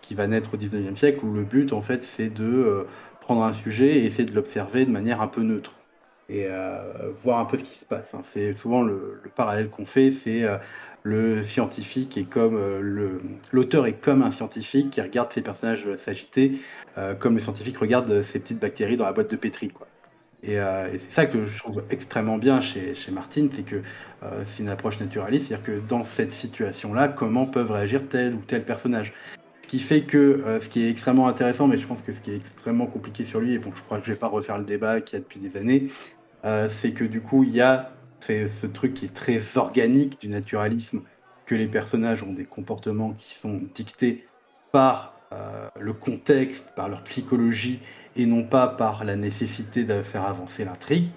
qui 0.01 0.13
va 0.15 0.27
naître 0.27 0.53
au 0.53 0.57
19e 0.57 0.95
siècle, 0.95 1.25
où 1.25 1.33
le 1.33 1.43
but, 1.43 1.73
en 1.73 1.81
fait, 1.81 2.03
c'est 2.03 2.29
de 2.29 2.45
euh, 2.45 2.87
prendre 3.21 3.43
un 3.43 3.53
sujet 3.53 3.99
et 3.99 4.05
essayer 4.05 4.25
de 4.25 4.33
l'observer 4.33 4.85
de 4.85 4.91
manière 4.91 5.21
un 5.21 5.27
peu 5.27 5.41
neutre 5.41 5.73
et 6.29 6.45
euh, 6.47 7.11
voir 7.23 7.39
un 7.39 7.45
peu 7.45 7.57
ce 7.57 7.63
qui 7.63 7.77
se 7.77 7.85
passe. 7.85 8.13
Hein. 8.13 8.21
C'est 8.23 8.53
souvent 8.53 8.83
le, 8.83 9.21
parallèle 9.35 9.69
qu'on 9.69 9.85
fait, 9.85 10.11
c'est 10.11 10.45
le 11.01 11.43
scientifique 11.43 12.17
et 12.17 12.25
comme 12.25 12.59
l'auteur 13.51 13.87
est 13.87 13.93
comme 13.93 14.21
un 14.21 14.31
scientifique 14.31 14.91
qui 14.91 15.01
regarde 15.01 15.31
ses 15.33 15.41
personnages 15.41 15.87
s'agiter, 15.97 16.59
comme 17.19 17.33
le 17.33 17.39
scientifique 17.39 17.77
regarde 17.77 18.21
ces 18.21 18.39
petites 18.39 18.59
bactéries 18.59 18.97
dans 18.97 19.05
la 19.05 19.13
boîte 19.13 19.31
de 19.31 19.37
pétri. 19.37 19.69
Quoi. 19.69 19.88
Euh, 20.47 20.93
et, 20.93 20.99
c'est 20.99 21.11
ça 21.11 21.25
que 21.25 21.45
je 21.45 21.57
trouve 21.57 21.83
extrêmement 21.89 22.37
bien 22.37 22.61
chez, 22.61 22.95
chez 22.95 23.11
Martine, 23.11 23.49
c'est 23.53 23.63
que 23.63 23.81
euh, 24.23 24.43
c'est 24.45 24.63
une 24.63 24.69
approche 24.69 24.99
naturaliste, 24.99 25.47
c'est-à-dire 25.47 25.65
que 25.65 25.79
dans 25.87 26.03
cette 26.03 26.33
situation-là, 26.33 27.07
comment 27.09 27.45
peuvent 27.45 27.71
réagir 27.71 28.01
tel 28.09 28.35
ou 28.35 28.41
tel 28.41 28.63
personnage? 28.63 29.13
Ce 29.63 29.67
qui 29.67 29.79
fait 29.79 30.01
que 30.01 30.17
euh, 30.17 30.59
ce 30.61 30.69
qui 30.69 30.83
est 30.83 30.89
extrêmement 30.89 31.27
intéressant, 31.27 31.67
mais 31.67 31.77
je 31.77 31.85
pense 31.85 32.01
que 32.01 32.13
ce 32.13 32.21
qui 32.21 32.31
est 32.31 32.37
extrêmement 32.37 32.87
compliqué 32.87 33.23
sur 33.23 33.39
lui, 33.39 33.53
et 33.53 33.59
bon, 33.59 33.71
je 33.75 33.81
crois 33.81 33.99
que 33.99 34.05
je 34.05 34.11
vais 34.11 34.17
pas 34.17 34.27
refaire 34.27 34.57
le 34.57 34.63
débat 34.63 35.01
qu'il 35.01 35.19
y 35.19 35.21
a 35.21 35.23
depuis 35.23 35.39
des 35.39 35.57
années, 35.57 35.89
c'est 36.69 36.91
que 36.91 37.03
du 37.03 37.21
coup, 37.21 37.43
il 37.43 37.51
y 37.51 37.61
a 37.61 37.91
ce 38.21 38.65
truc 38.65 38.93
qui 38.93 39.05
est 39.05 39.13
très 39.13 39.57
organique 39.57 40.19
du 40.21 40.29
naturalisme, 40.29 41.01
que 41.45 41.53
les 41.53 41.67
personnages 41.67 42.23
ont 42.23 42.31
des 42.31 42.45
comportements 42.45 43.11
qui 43.11 43.35
sont 43.35 43.61
dictés 43.75 44.25
par 44.71 45.13
le 45.79 45.93
contexte, 45.93 46.73
par 46.75 46.89
leur 46.89 47.03
psychologie 47.03 47.79
et 48.19 48.25
non 48.25 48.43
pas 48.43 48.67
par 48.67 49.05
la 49.05 49.15
nécessité 49.15 49.85
de 49.85 50.01
faire 50.01 50.25
avancer 50.25 50.65
l'intrigue. 50.65 51.07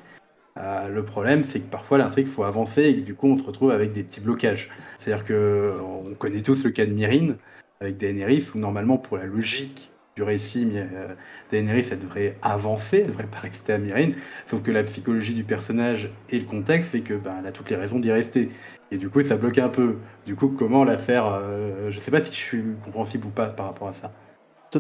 Euh, 0.57 0.89
le 0.89 1.05
problème, 1.05 1.43
c'est 1.43 1.59
que 1.59 1.69
parfois 1.69 1.99
l'intrigue 1.99 2.29
faut 2.29 2.45
avancer 2.45 2.83
et 2.83 3.01
du 3.01 3.15
coup 3.15 3.27
on 3.27 3.37
se 3.37 3.43
retrouve 3.43 3.73
avec 3.73 3.93
des 3.93 4.05
petits 4.05 4.21
blocages. 4.21 4.71
C'est-à-dire 5.01 5.25
que 5.25 5.75
on 5.83 6.15
connaît 6.15 6.43
tous 6.43 6.63
le 6.65 6.71
cas 6.71 6.87
de 6.87 6.93
Myrine 6.93 7.37
avec 7.81 7.97
Daenerys 7.97 8.47
où 8.55 8.59
normalement 8.59 8.99
pour 8.99 9.17
la 9.17 9.25
logique 9.25 9.91
du 10.15 10.23
récit, 10.23 10.69
euh, 10.75 11.15
Daenerys 11.51 11.89
elle 11.91 11.99
devrait 11.99 12.37
avancer, 12.43 12.99
elle 12.99 13.09
devrait 13.09 13.27
pas 13.27 13.39
rester 13.39 13.73
à 13.73 13.79
Myrine, 13.79 14.15
sauf 14.47 14.63
que 14.63 14.71
la 14.71 14.85
psychologie 14.85 15.35
du 15.35 15.43
personnage 15.43 16.11
et 16.31 16.39
le 16.39 16.45
contexte 16.45 16.91
fait 16.91 17.01
que 17.01 17.15
ben, 17.15 17.35
elle 17.41 17.47
a 17.47 17.53
toutes 17.53 17.71
les 17.71 17.77
raisons 17.77 17.99
d'y 17.99 18.13
rester. 18.13 18.51
Et 18.93 18.99
du 18.99 19.09
coup 19.09 19.23
ça 19.23 19.37
bloque 19.37 19.59
un 19.59 19.71
peu. 19.71 19.97
Du 20.25 20.37
coup 20.37 20.55
comment 20.57 20.85
la 20.85 20.99
faire 20.99 21.27
euh, 21.27 21.91
Je 21.91 21.99
sais 21.99 22.13
pas 22.13 22.21
si 22.21 22.31
je 22.31 22.37
suis 22.37 22.63
compréhensible 22.85 23.27
ou 23.27 23.31
pas 23.31 23.49
par 23.49 23.67
rapport 23.67 23.89
à 23.89 23.95
ça. 23.95 24.13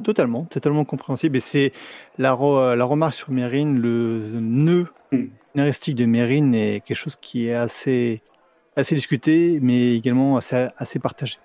Totalement, 0.01 0.45
totalement 0.45 0.85
compréhensible. 0.85 1.37
Et 1.37 1.41
c'est 1.41 1.73
la, 2.19 2.31
la 2.31 2.85
remarque 2.85 3.15
sur 3.15 3.31
Mérine, 3.31 3.79
le 3.79 4.41
nœud 4.41 4.87
hmm. 5.13 5.27
scénaristique 5.53 5.97
de 5.97 6.07
Mérine 6.07 6.55
est 6.55 6.81
quelque 6.85 6.97
chose 6.97 7.17
qui 7.21 7.49
est 7.49 7.55
assez, 7.55 8.23
assez 8.77 8.95
discuté, 8.95 9.59
mais 9.61 9.95
également 9.95 10.39
assez, 10.39 10.69
assez 10.79 10.99
partagé. 10.99 11.39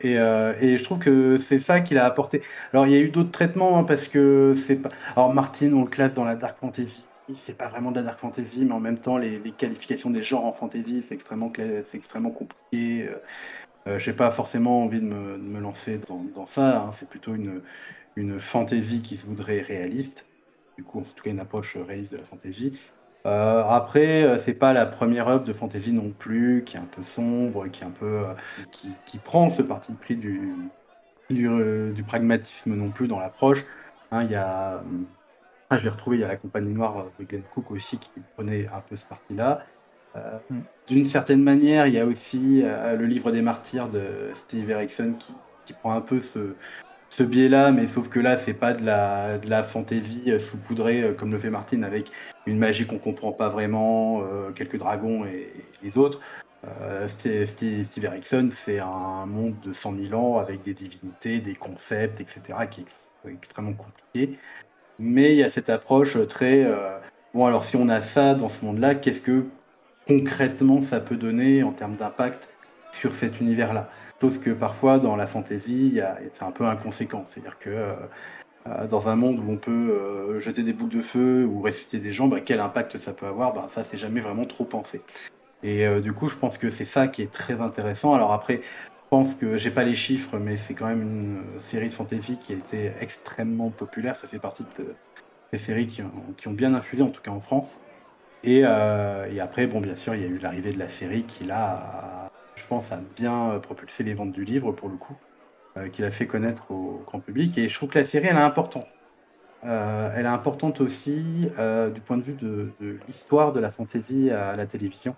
Et, 0.00 0.18
euh, 0.18 0.54
et, 0.60 0.78
je 0.78 0.84
trouve 0.84 0.98
que 0.98 1.38
c'est 1.38 1.58
ça 1.58 1.80
qu'il 1.80 1.98
a 1.98 2.04
apporté. 2.04 2.42
Alors 2.72 2.86
il 2.86 2.92
y 2.92 2.96
a 2.96 3.00
eu 3.00 3.08
d'autres 3.08 3.32
traitements 3.32 3.78
hein, 3.78 3.84
parce 3.84 4.06
que 4.06 4.54
c'est 4.56 4.76
pas. 4.76 4.90
Alors 5.16 5.34
Martin, 5.34 5.72
on 5.72 5.82
le 5.82 5.88
classe 5.88 6.14
dans 6.14 6.24
la 6.24 6.36
dark 6.36 6.58
fantasy. 6.58 7.04
C'est 7.36 7.58
pas 7.58 7.68
vraiment 7.68 7.90
de 7.90 7.96
la 7.96 8.04
dark 8.04 8.20
fantasy, 8.20 8.64
mais 8.64 8.72
en 8.72 8.80
même 8.80 8.98
temps 8.98 9.18
les, 9.18 9.38
les 9.38 9.50
qualifications 9.50 10.10
des 10.10 10.22
genres 10.22 10.46
en 10.46 10.52
fantasy 10.52 11.04
c'est 11.06 11.14
extrêmement 11.14 11.52
c'est 11.56 11.96
extrêmement 11.96 12.30
compliqué. 12.30 13.08
Euh, 13.86 13.90
euh, 13.90 13.98
je 13.98 14.10
n'ai 14.10 14.16
pas 14.16 14.30
forcément 14.30 14.84
envie 14.84 15.00
de 15.00 15.06
me, 15.06 15.60
lancer 15.60 15.98
dans, 15.98 16.46
ça. 16.46 16.80
Hein. 16.80 16.92
C'est 16.94 17.08
plutôt 17.08 17.34
une, 17.34 17.62
une 18.16 18.40
fantaisie 18.40 19.02
qui 19.02 19.16
se 19.16 19.26
voudrait 19.26 19.60
réaliste. 19.60 20.26
Du 20.76 20.84
coup, 20.84 21.00
en 21.00 21.02
tout 21.02 21.22
cas, 21.22 21.30
une 21.30 21.40
approche 21.40 21.76
réaliste 21.76 22.12
de 22.12 22.18
la 22.18 22.24
fantaisie. 22.24 22.78
Euh, 23.26 23.64
après, 23.64 24.22
euh, 24.22 24.38
c'est 24.38 24.54
pas 24.54 24.72
la 24.72 24.86
première 24.86 25.28
œuvre 25.28 25.44
de 25.44 25.52
fantasy 25.52 25.92
non 25.92 26.10
plus, 26.10 26.62
qui 26.64 26.76
est 26.76 26.80
un 26.80 26.84
peu 26.84 27.02
sombre, 27.02 27.68
qui 27.68 27.82
est 27.82 27.86
un 27.86 27.90
peu, 27.90 28.24
qui, 28.70 29.18
prend 29.18 29.50
ce 29.50 29.62
parti 29.62 29.92
pris 29.94 30.16
du, 30.16 30.54
du, 31.30 32.04
pragmatisme 32.06 32.74
non 32.74 32.90
plus 32.90 33.08
dans 33.08 33.18
l'approche. 33.18 33.64
Hein, 34.12 34.24
il 34.24 34.30
y 34.30 34.36
a, 34.36 34.82
ah, 35.70 35.78
je 35.78 35.84
l'ai 35.84 35.90
retrouvé, 35.90 36.16
il 36.16 36.20
y 36.20 36.24
a 36.24 36.28
la 36.28 36.36
Compagnie 36.36 36.72
Noire 36.72 37.06
de 37.18 37.24
Glenn 37.24 37.42
Cook 37.42 37.70
aussi 37.70 37.98
qui 37.98 38.10
prenait 38.34 38.66
un 38.68 38.80
peu 38.80 38.96
ce 38.96 39.04
parti-là. 39.06 39.66
Euh, 40.18 40.38
d'une 40.86 41.04
certaine 41.04 41.42
manière, 41.42 41.86
il 41.86 41.94
y 41.94 41.98
a 41.98 42.06
aussi 42.06 42.62
euh, 42.64 42.96
le 42.96 43.06
livre 43.06 43.30
des 43.30 43.42
martyrs 43.42 43.88
de 43.88 44.30
Steve 44.34 44.70
Erickson 44.70 45.14
qui, 45.18 45.34
prend 45.82 45.92
un 45.92 46.00
peu 46.00 46.20
ce, 46.20 47.22
biais-là, 47.22 47.72
mais 47.72 47.86
sauf 47.88 48.08
que 48.08 48.20
là, 48.20 48.38
c'est 48.38 48.54
pas 48.54 48.72
de 48.72 48.84
la, 48.84 49.36
de 49.36 49.50
la 49.50 49.62
fantaisie 49.62 50.30
euh, 50.30 50.38
saupoudrée 50.38 51.14
comme 51.18 51.30
le 51.30 51.38
fait 51.38 51.50
Martin 51.50 51.82
avec 51.82 52.10
une 52.46 52.58
magie 52.58 52.86
qu'on 52.86 52.98
comprend 52.98 53.32
pas 53.32 53.50
vraiment, 53.50 54.22
quelques 54.54 54.78
dragons 54.78 55.26
et, 55.26 55.52
les 55.82 55.98
autres. 55.98 56.20
Steve, 57.06 57.46
Steve, 57.46 57.86
Erickson, 58.02 58.48
c'est 58.52 58.78
un 58.78 59.26
monde 59.26 59.54
de 59.62 59.74
100 59.74 59.94
000 60.06 60.14
ans 60.18 60.38
avec 60.38 60.62
des 60.62 60.72
divinités, 60.72 61.40
des 61.40 61.54
concepts, 61.54 62.22
etc., 62.22 62.40
qui 62.70 62.80
est 63.26 63.30
extrêmement 63.30 63.74
compliqué. 63.74 64.38
Mais 64.98 65.32
il 65.32 65.36
y 65.36 65.44
a 65.44 65.50
cette 65.50 65.68
approche 65.68 66.16
très. 66.26 66.66
bon, 67.34 67.44
alors 67.44 67.64
si 67.64 67.76
on 67.76 67.90
a 67.90 68.00
ça 68.00 68.34
dans 68.34 68.48
ce 68.48 68.64
monde-là, 68.64 68.94
qu'est-ce 68.94 69.20
que 69.20 69.44
concrètement 70.08 70.80
ça 70.82 71.00
peut 71.00 71.16
donner 71.16 71.62
en 71.62 71.72
termes 71.72 71.94
d'impact 71.94 72.48
sur 72.92 73.14
cet 73.14 73.40
univers-là. 73.40 73.90
Chose 74.20 74.38
que 74.38 74.50
parfois 74.50 74.98
dans 74.98 75.14
la 75.14 75.26
fantasy, 75.28 76.00
c'est 76.34 76.42
un 76.42 76.50
peu 76.50 76.64
inconséquent. 76.64 77.26
C'est-à-dire 77.30 77.58
que 77.60 77.70
euh, 77.70 77.94
euh, 78.66 78.86
dans 78.88 79.08
un 79.08 79.14
monde 79.14 79.38
où 79.38 79.48
on 79.48 79.56
peut 79.56 79.70
euh, 79.70 80.40
jeter 80.40 80.64
des 80.64 80.72
boules 80.72 80.88
de 80.88 81.02
feu 81.02 81.44
ou 81.44 81.60
ressusciter 81.60 81.98
des 81.98 82.12
gens, 82.12 82.26
bah, 82.26 82.40
quel 82.40 82.58
impact 82.58 82.96
ça 82.98 83.12
peut 83.12 83.26
avoir, 83.26 83.52
bah, 83.52 83.68
ça 83.72 83.84
c'est 83.88 83.96
jamais 83.96 84.20
vraiment 84.20 84.44
trop 84.44 84.64
pensé. 84.64 85.02
Et 85.62 85.88
du 86.00 86.12
coup, 86.12 86.28
je 86.28 86.36
pense 86.36 86.56
que 86.56 86.70
c'est 86.70 86.84
ça 86.84 87.08
qui 87.08 87.20
est 87.20 87.32
très 87.32 87.60
intéressant. 87.60 88.14
Alors 88.14 88.32
après, 88.32 88.60
je 88.62 89.08
pense 89.10 89.34
que 89.34 89.58
j'ai 89.58 89.72
pas 89.72 89.82
les 89.82 89.96
chiffres, 89.96 90.38
mais 90.38 90.56
c'est 90.56 90.72
quand 90.72 90.86
même 90.86 91.02
une 91.02 91.60
série 91.60 91.88
de 91.88 91.94
fantasy 91.94 92.36
qui 92.40 92.52
a 92.52 92.56
été 92.56 92.92
extrêmement 93.00 93.70
populaire. 93.70 94.14
Ça 94.14 94.28
fait 94.28 94.38
partie 94.38 94.62
de 94.78 94.94
ces 95.52 95.58
séries 95.58 95.88
qui 95.88 96.02
ont, 96.02 96.52
bien 96.52 96.74
infusé, 96.74 97.02
en 97.02 97.08
tout 97.08 97.22
cas 97.22 97.32
en 97.32 97.40
France. 97.40 97.80
Et, 98.44 98.64
après, 98.64 99.66
bon, 99.66 99.80
bien 99.80 99.96
sûr, 99.96 100.14
il 100.14 100.22
y 100.22 100.24
a 100.24 100.28
eu 100.28 100.38
l'arrivée 100.38 100.72
de 100.72 100.78
la 100.78 100.88
série 100.88 101.24
qui, 101.24 101.44
là, 101.44 102.30
je 102.56 102.66
pense, 102.66 102.90
a 102.92 103.00
bien 103.16 103.58
propulsé 103.62 104.04
les 104.04 104.14
ventes 104.14 104.32
du 104.32 104.44
livre 104.44 104.72
pour 104.72 104.88
le 104.88 104.96
coup. 104.96 105.16
Euh, 105.78 105.88
qu'il 105.88 106.04
a 106.04 106.10
fait 106.10 106.26
connaître 106.26 106.70
au 106.70 107.02
grand 107.06 107.20
public. 107.20 107.56
Et 107.58 107.68
je 107.68 107.74
trouve 107.74 107.90
que 107.90 107.98
la 107.98 108.04
série, 108.04 108.26
elle 108.28 108.36
est 108.36 108.40
importante. 108.40 108.86
Euh, 109.64 110.10
elle 110.14 110.24
est 110.24 110.28
importante 110.28 110.80
aussi 110.80 111.50
euh, 111.58 111.90
du 111.90 112.00
point 112.00 112.16
de 112.16 112.22
vue 112.22 112.34
de, 112.34 112.72
l'histoire 113.06 113.52
de 113.52 113.60
la 113.60 113.70
fantasy 113.70 114.30
à 114.30 114.56
la 114.56 114.66
télévision. 114.66 115.14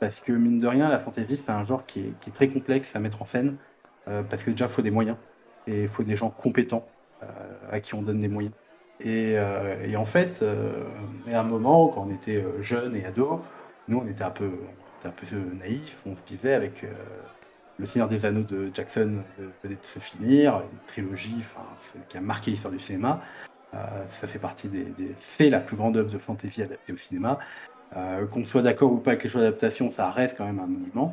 Parce 0.00 0.20
que, 0.20 0.32
mine 0.32 0.58
de 0.58 0.66
rien, 0.66 0.88
la 0.88 0.98
fantasy, 0.98 1.36
c'est 1.36 1.50
un 1.50 1.64
genre 1.64 1.86
qui 1.86 2.00
est, 2.00 2.32
très 2.32 2.48
complexe 2.48 2.94
à 2.94 3.00
mettre 3.00 3.22
en 3.22 3.26
scène. 3.26 3.56
parce 4.04 4.42
que 4.42 4.50
déjà, 4.50 4.66
il 4.66 4.70
faut 4.70 4.82
des 4.82 4.90
moyens. 4.90 5.16
Et 5.66 5.82
il 5.82 5.88
faut 5.88 6.02
des 6.02 6.16
gens 6.16 6.30
compétents 6.30 6.86
à 7.70 7.80
qui 7.80 7.94
on 7.94 8.02
donne 8.02 8.20
des 8.20 8.28
moyens. 8.28 8.54
Et, 9.00 9.36
en 9.96 10.04
fait, 10.04 10.44
à 11.30 11.40
un 11.40 11.44
moment, 11.44 11.88
quand 11.88 12.06
on 12.08 12.14
était 12.14 12.44
jeune 12.60 12.96
et 12.96 13.04
ado, 13.04 13.40
nous, 13.86 14.02
on 14.04 14.08
était 14.08 14.24
un 14.24 14.30
peu, 14.30 14.50
un 15.04 15.10
peu 15.10 15.26
naïfs. 15.60 15.98
On 16.06 16.16
se 16.16 16.22
disait 16.26 16.54
avec 16.54 16.84
le 17.78 17.86
Seigneur 17.86 18.08
des 18.08 18.26
Anneaux 18.26 18.42
de 18.42 18.70
Jackson 18.74 19.22
venait 19.62 19.76
de 19.76 19.86
se 19.86 20.00
finir, 20.00 20.62
une 20.72 20.78
trilogie 20.86 21.44
qui 22.08 22.16
a 22.16 22.20
marqué 22.20 22.50
l'histoire 22.50 22.72
du 22.72 22.80
cinéma. 22.80 23.20
Euh, 23.74 23.78
ça 24.20 24.26
fait 24.26 24.38
partie 24.38 24.68
des, 24.68 24.86
c'est 25.18 25.50
la 25.50 25.60
plus 25.60 25.76
grande 25.76 25.96
œuvre 25.96 26.10
de 26.10 26.18
fantasy 26.18 26.62
adaptée 26.62 26.92
au 26.92 26.96
cinéma. 26.96 27.38
Euh, 27.96 28.26
qu'on 28.26 28.44
soit 28.44 28.62
d'accord 28.62 28.92
ou 28.92 28.96
pas 28.96 29.12
avec 29.12 29.24
les 29.24 29.30
choix 29.30 29.40
d'adaptation, 29.40 29.90
ça 29.90 30.10
reste 30.10 30.36
quand 30.36 30.44
même 30.44 30.58
un 30.58 30.66
monument. 30.66 31.12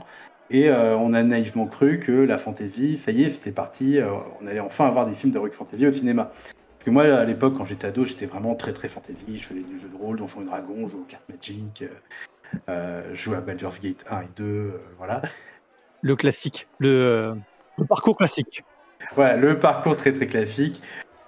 Et 0.49 0.69
euh, 0.69 0.95
on 0.97 1.13
a 1.13 1.23
naïvement 1.23 1.67
cru 1.67 1.99
que 1.99 2.11
la 2.11 2.37
fantasy, 2.37 2.97
ça 2.97 3.11
y 3.11 3.23
est, 3.23 3.29
c'était 3.31 3.51
parti, 3.51 3.99
on 4.41 4.47
allait 4.47 4.59
enfin 4.59 4.85
avoir 4.87 5.05
des 5.05 5.15
films 5.15 5.33
de 5.33 5.39
rock 5.39 5.53
fantasy 5.53 5.87
au 5.87 5.91
cinéma. 5.91 6.31
Parce 6.85 6.93
que 6.93 7.07
moi, 7.07 7.17
à 7.17 7.25
l'époque, 7.25 7.55
quand 7.57 7.65
j'étais 7.65 7.87
ado, 7.87 8.05
j'étais 8.05 8.27
vraiment 8.27 8.53
très 8.53 8.71
très 8.71 8.87
fantasy. 8.87 9.39
Je 9.39 9.43
faisais 9.43 9.61
du 9.61 9.79
jeu 9.79 9.89
de 9.89 9.95
rôle, 9.95 10.19
Donjons 10.19 10.43
et 10.43 10.45
Dragons, 10.45 10.85
je 10.85 10.91
jouais 10.91 11.01
aux 11.01 11.05
cartes 11.05 11.27
Magic, 11.27 11.83
je 12.67 13.15
jouais 13.15 13.37
à 13.37 13.41
Baldur's 13.41 13.79
Gate 13.79 14.05
1 14.07 14.21
et 14.21 14.29
2, 14.35 14.81
voilà 14.99 15.23
le 16.05 16.15
classique, 16.15 16.67
le, 16.77 17.33
parcours 17.89 18.15
classique. 18.15 18.63
Voilà, 19.15 19.37
le 19.37 19.59
parcours 19.59 19.97
très 19.97 20.13
très 20.13 20.27
classique. 20.27 20.79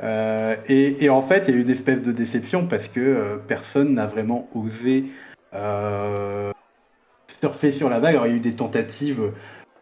Euh, 0.03 0.55
et, 0.67 1.09
en 1.09 1.23
fait, 1.23 1.45
il 1.47 1.55
y 1.55 1.57
a 1.57 1.59
eu 1.59 1.63
une 1.63 1.71
espèce 1.71 2.03
de 2.03 2.11
déception 2.11 2.67
parce 2.67 2.87
que 2.87 2.99
euh, 2.99 3.37
personne 3.37 3.95
n'a 3.95 4.05
vraiment 4.05 4.47
osé 4.53 5.05
euh, 5.55 6.51
surfer 7.27 7.71
sur 7.71 7.89
la 7.89 7.99
vague. 7.99 8.13
Alors, 8.13 8.27
il 8.27 8.31
y 8.31 8.33
a 8.33 8.37
eu 8.37 8.39
des 8.39 8.55
tentatives 8.55 9.31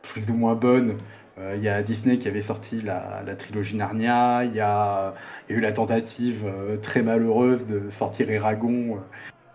plus 0.02 0.24
ou 0.30 0.36
moins 0.36 0.56
bonnes. 0.56 0.96
Il 1.38 1.62
y 1.62 1.68
a 1.68 1.84
Disney 1.84 2.18
qui 2.18 2.30
avait 2.30 2.42
sorti 2.42 2.82
la, 2.82 3.24
trilogie 3.38 3.76
Narnia. 3.76 4.46
Il 4.46 4.56
y, 4.56 4.62
a, 4.62 5.14
eu 5.50 5.60
la 5.60 5.74
tentative 5.74 6.46
très 6.82 7.02
malheureuse 7.02 7.68
de 7.68 7.90
sortir 7.90 8.30
Eragon 8.30 9.00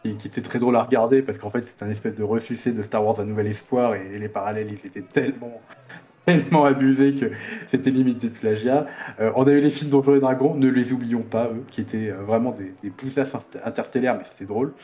qui, 0.02 0.26
était 0.26 0.42
très 0.42 0.58
drôle 0.58 0.76
à 0.76 0.82
regarder 0.82 1.22
parce 1.22 1.38
qu'en 1.38 1.50
fait 1.50 1.62
c'est 1.62 1.84
un 1.84 1.90
espèce 1.90 2.14
de 2.14 2.22
ressuscité 2.22 2.72
de 2.72 2.82
Star 2.82 3.04
Wars 3.04 3.20
un 3.20 3.24
nouvel 3.24 3.46
espoir 3.46 3.94
et, 3.94 4.18
les 4.18 4.28
parallèles 4.28 4.68
ils 4.70 4.86
étaient 4.86 5.02
tellement 5.02 5.60
tellement 6.26 6.64
abusés 6.64 7.14
que 7.14 7.32
c'était 7.70 7.90
limite 7.90 8.22
de 8.22 8.28
plagiat. 8.28 8.86
Euh, 9.20 9.32
on 9.36 9.44
a 9.44 9.52
eu 9.52 9.60
les 9.60 9.70
films 9.70 9.90
Donjons 9.90 10.16
et 10.16 10.20
Dragons, 10.20 10.54
ne 10.54 10.68
les 10.68 10.92
oublions 10.92 11.22
pas 11.22 11.46
eux, 11.46 11.64
qui 11.70 11.80
étaient 11.80 12.10
euh, 12.10 12.22
vraiment 12.22 12.52
des, 12.52 12.74
des 12.82 12.90
poussages 12.90 13.28
interstellaires 13.64 14.16
mais 14.16 14.24
c'était 14.30 14.44
drôle. 14.44 14.74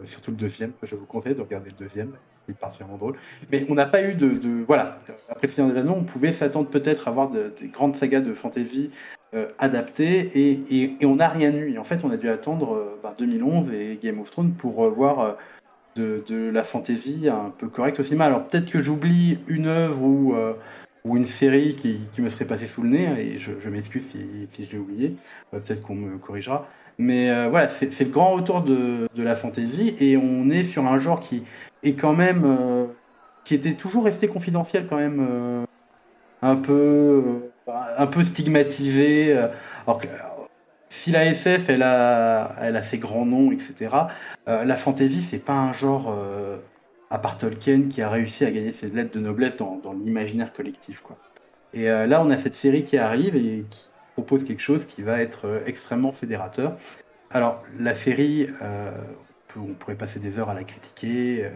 Euh, 0.00 0.06
surtout 0.06 0.30
le 0.30 0.36
deuxième, 0.36 0.72
je 0.82 0.94
vous 0.94 1.04
conseille 1.04 1.34
de 1.34 1.40
regarder 1.40 1.70
le 1.70 1.76
deuxième, 1.76 2.12
est 2.48 2.58
particulièrement 2.58 2.98
drôle. 2.98 3.14
Mais 3.50 3.66
on 3.68 3.74
n'a 3.74 3.86
pas 3.86 4.02
eu 4.02 4.14
de, 4.14 4.64
Voilà, 4.66 4.98
après 5.30 5.46
le 5.46 5.52
Seigneur 5.52 5.72
des 5.72 5.80
Anneaux, 5.80 5.96
on 5.96 6.04
pouvait 6.04 6.32
s'attendre 6.32 6.68
peut-être 6.68 7.08
à 7.08 7.10
voir 7.10 7.30
des 7.30 7.68
grandes 7.68 7.96
sagas 7.96 8.20
de 8.20 8.34
fantasy 8.34 8.90
euh, 9.34 9.48
adapté 9.58 10.30
et, 10.70 11.04
on 11.04 11.16
n'a 11.16 11.28
rien 11.28 11.52
eu. 11.52 11.72
Et 11.72 11.78
en 11.78 11.84
fait, 11.84 12.04
on 12.04 12.10
a 12.10 12.16
dû 12.16 12.28
attendre 12.28 12.98
2011 13.18 13.66
euh, 13.66 13.68
bah, 13.68 13.74
et 13.74 13.98
Game 14.00 14.20
of 14.20 14.30
Thrones 14.30 14.52
pour 14.52 14.84
euh, 14.84 14.90
voir 14.90 15.36
de, 15.96 16.22
de, 16.28 16.50
la 16.50 16.62
fantasy 16.62 17.28
un 17.28 17.52
peu 17.58 17.66
correcte 17.66 17.98
au 17.98 18.04
cinéma. 18.04 18.26
Alors 18.26 18.44
peut-être 18.46 18.70
que 18.70 18.78
j'oublie 18.78 19.40
une 19.48 19.66
œuvre 19.66 20.02
ou, 20.02 20.36
ou 21.04 21.16
une 21.16 21.26
série 21.26 21.74
qui, 21.74 21.98
qui, 22.12 22.22
me 22.22 22.28
serait 22.28 22.44
passée 22.44 22.68
sous 22.68 22.82
le 22.82 22.90
nez, 22.90 23.08
et 23.18 23.38
je, 23.38 23.68
m'excuse 23.68 24.06
si, 24.06 24.18
si, 24.52 24.66
je 24.66 24.72
l'ai 24.72 24.78
oublié, 24.78 25.16
peut-être 25.50 25.82
qu'on 25.82 25.96
me 25.96 26.16
corrigera. 26.18 26.68
Mais 26.98 27.48
voilà, 27.48 27.68
c'est 27.68 27.98
le 28.00 28.10
grand 28.10 28.34
retour 28.34 28.62
de, 28.62 29.08
de, 29.14 29.22
la 29.22 29.34
fantasy, 29.34 29.96
et 29.98 30.16
on 30.16 30.48
est 30.48 30.62
sur 30.62 30.86
un 30.86 30.98
genre 30.98 31.20
qui 31.20 31.42
est 31.84 31.94
quand 31.94 32.14
même... 32.14 32.88
qui 33.44 33.54
était 33.54 33.74
toujours 33.74 34.04
resté 34.04 34.28
confidentiel 34.28 34.86
quand 34.88 34.96
même, 34.96 35.66
un 36.42 36.56
peu 36.56 37.50
un 37.66 38.06
peu 38.06 38.24
stigmatisé. 38.24 39.36
Euh, 39.36 39.48
si 40.88 41.10
la 41.10 41.26
SF, 41.26 41.68
elle 41.68 41.82
a, 41.82 42.54
elle 42.60 42.76
a 42.76 42.82
ses 42.82 42.98
grands 42.98 43.26
noms, 43.26 43.50
etc., 43.52 43.90
euh, 44.48 44.64
la 44.64 44.76
fantasy, 44.76 45.22
c'est 45.22 45.38
pas 45.38 45.54
un 45.54 45.72
genre, 45.72 46.14
euh, 46.16 46.56
à 47.10 47.18
part 47.18 47.36
Tolkien, 47.36 47.88
qui 47.90 48.00
a 48.00 48.08
réussi 48.08 48.44
à 48.44 48.50
gagner 48.50 48.72
ses 48.72 48.88
lettres 48.88 49.12
de 49.12 49.20
noblesse 49.20 49.56
dans, 49.56 49.80
l'imaginaire 50.04 50.52
collectif. 50.52 51.00
Quoi. 51.00 51.16
Et 51.72 51.86
là, 51.88 52.22
on 52.22 52.30
a 52.30 52.38
cette 52.38 52.54
série 52.54 52.84
qui 52.84 52.96
arrive 52.98 53.34
et 53.34 53.64
qui 53.68 53.88
propose 54.12 54.44
quelque 54.44 54.62
chose 54.62 54.84
qui 54.84 55.02
va 55.02 55.20
être 55.20 55.62
extrêmement 55.66 56.12
fédérateur. 56.12 56.76
Alors, 57.32 57.64
la 57.80 57.96
série, 57.96 58.48
on 59.56 59.74
pourrait 59.74 59.96
passer 59.96 60.20
des 60.20 60.38
heures 60.38 60.50
à 60.50 60.54
la 60.54 60.64
critiquer. 60.64 61.50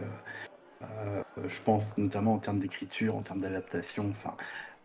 je 0.81 1.61
pense 1.65 1.97
notamment 1.97 2.33
en 2.33 2.39
termes 2.39 2.59
d'écriture, 2.59 3.15
en 3.15 3.21
termes 3.21 3.41
d'adaptation. 3.41 4.07
Enfin, 4.09 4.35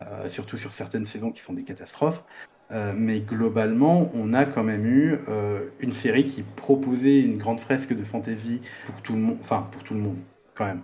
euh, 0.03 0.29
surtout 0.29 0.59
sur 0.59 0.73
certaines 0.73 1.05
saisons 1.05 1.31
qui 1.31 1.41
sont 1.41 1.53
des 1.53 1.63
catastrophes. 1.63 2.25
Euh, 2.73 2.93
mais 2.97 3.21
globalement, 3.21 4.11
on 4.15 4.33
a 4.33 4.45
quand 4.45 4.65
même 4.65 4.85
eu 4.87 5.19
euh, 5.29 5.67
une 5.81 5.93
série 5.93 6.27
qui 6.27 6.43
proposait 6.43 7.21
une 7.21 7.39
grande 7.39 7.61
fresque 7.61 7.95
de 7.95 8.03
fantasy 8.03 8.61
pour 8.87 9.01
tout 9.03 9.13
le 9.13 9.21
monde, 9.21 9.37
enfin 9.41 9.69
pour 9.71 9.83
tout 9.83 9.95
le 9.95 10.01
monde, 10.01 10.17
quand 10.55 10.65
même. 10.65 10.81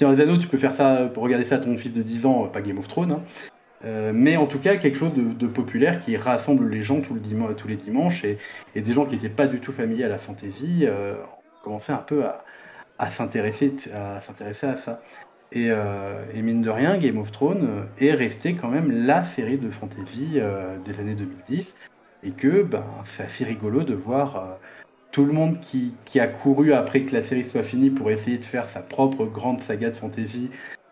Les 0.00 0.20
Anneaux, 0.20 0.36
tu 0.36 0.48
peux 0.48 0.58
faire 0.58 0.74
ça 0.74 1.10
pour 1.12 1.22
regarder 1.22 1.44
ça 1.44 1.56
à 1.56 1.58
ton 1.58 1.76
fils 1.76 1.92
de 1.92 2.02
10 2.02 2.26
ans, 2.26 2.48
pas 2.48 2.60
Game 2.60 2.78
of 2.78 2.88
Thrones. 2.88 3.12
Hein. 3.12 4.12
mais 4.12 4.36
en 4.36 4.46
tout 4.46 4.58
cas, 4.58 4.76
quelque 4.76 4.96
chose 4.96 5.12
de, 5.14 5.46
populaire 5.46 6.00
qui 6.00 6.16
rassemble 6.16 6.68
les 6.68 6.82
gens 6.82 7.00
tous 7.00 7.14
les 7.14 7.76
dimanches 7.76 8.24
et, 8.24 8.38
des 8.74 8.92
gens 8.92 9.04
qui 9.04 9.14
n'étaient 9.14 9.28
pas 9.28 9.46
du 9.46 9.60
tout 9.60 9.70
familiers 9.70 10.04
à 10.04 10.08
la 10.08 10.18
fantasy 10.18 10.86
commencé 11.62 11.92
un 11.92 11.98
peu 11.98 12.24
à, 12.24 12.44
à 12.98 13.10
s'intéresser 13.10 13.72
à 13.90 14.76
ça. 14.76 15.00
Euh, 15.56 16.24
et, 16.34 16.42
mine 16.42 16.62
de 16.62 16.70
rien, 16.70 16.96
Game 16.96 17.18
of 17.18 17.30
Thrones 17.30 17.66
euh, 17.68 18.04
est 18.06 18.12
resté 18.12 18.54
quand 18.54 18.68
même 18.68 19.06
la 19.06 19.24
série 19.24 19.58
de 19.58 19.70
fantasy 19.70 20.32
euh, 20.36 20.76
des 20.84 20.98
années 21.00 21.14
2010. 21.14 21.74
Et 22.24 22.30
que 22.30 22.62
ben, 22.62 22.84
c'est 23.04 23.24
assez 23.24 23.44
rigolo 23.44 23.82
de 23.82 23.94
voir 23.94 24.58
tout 25.10 25.24
le 25.24 25.32
monde 25.32 25.58
qui, 25.60 26.20
a 26.20 26.28
couru 26.28 26.72
après 26.72 27.02
que 27.02 27.12
la 27.12 27.22
série 27.24 27.42
soit 27.42 27.64
finie 27.64 27.90
pour 27.90 28.12
essayer 28.12 28.38
de 28.38 28.44
faire 28.44 28.68
sa 28.68 28.80
propre 28.80 29.24
grande 29.24 29.60
saga 29.62 29.90
de 29.90 29.96
fantasy 29.96 30.48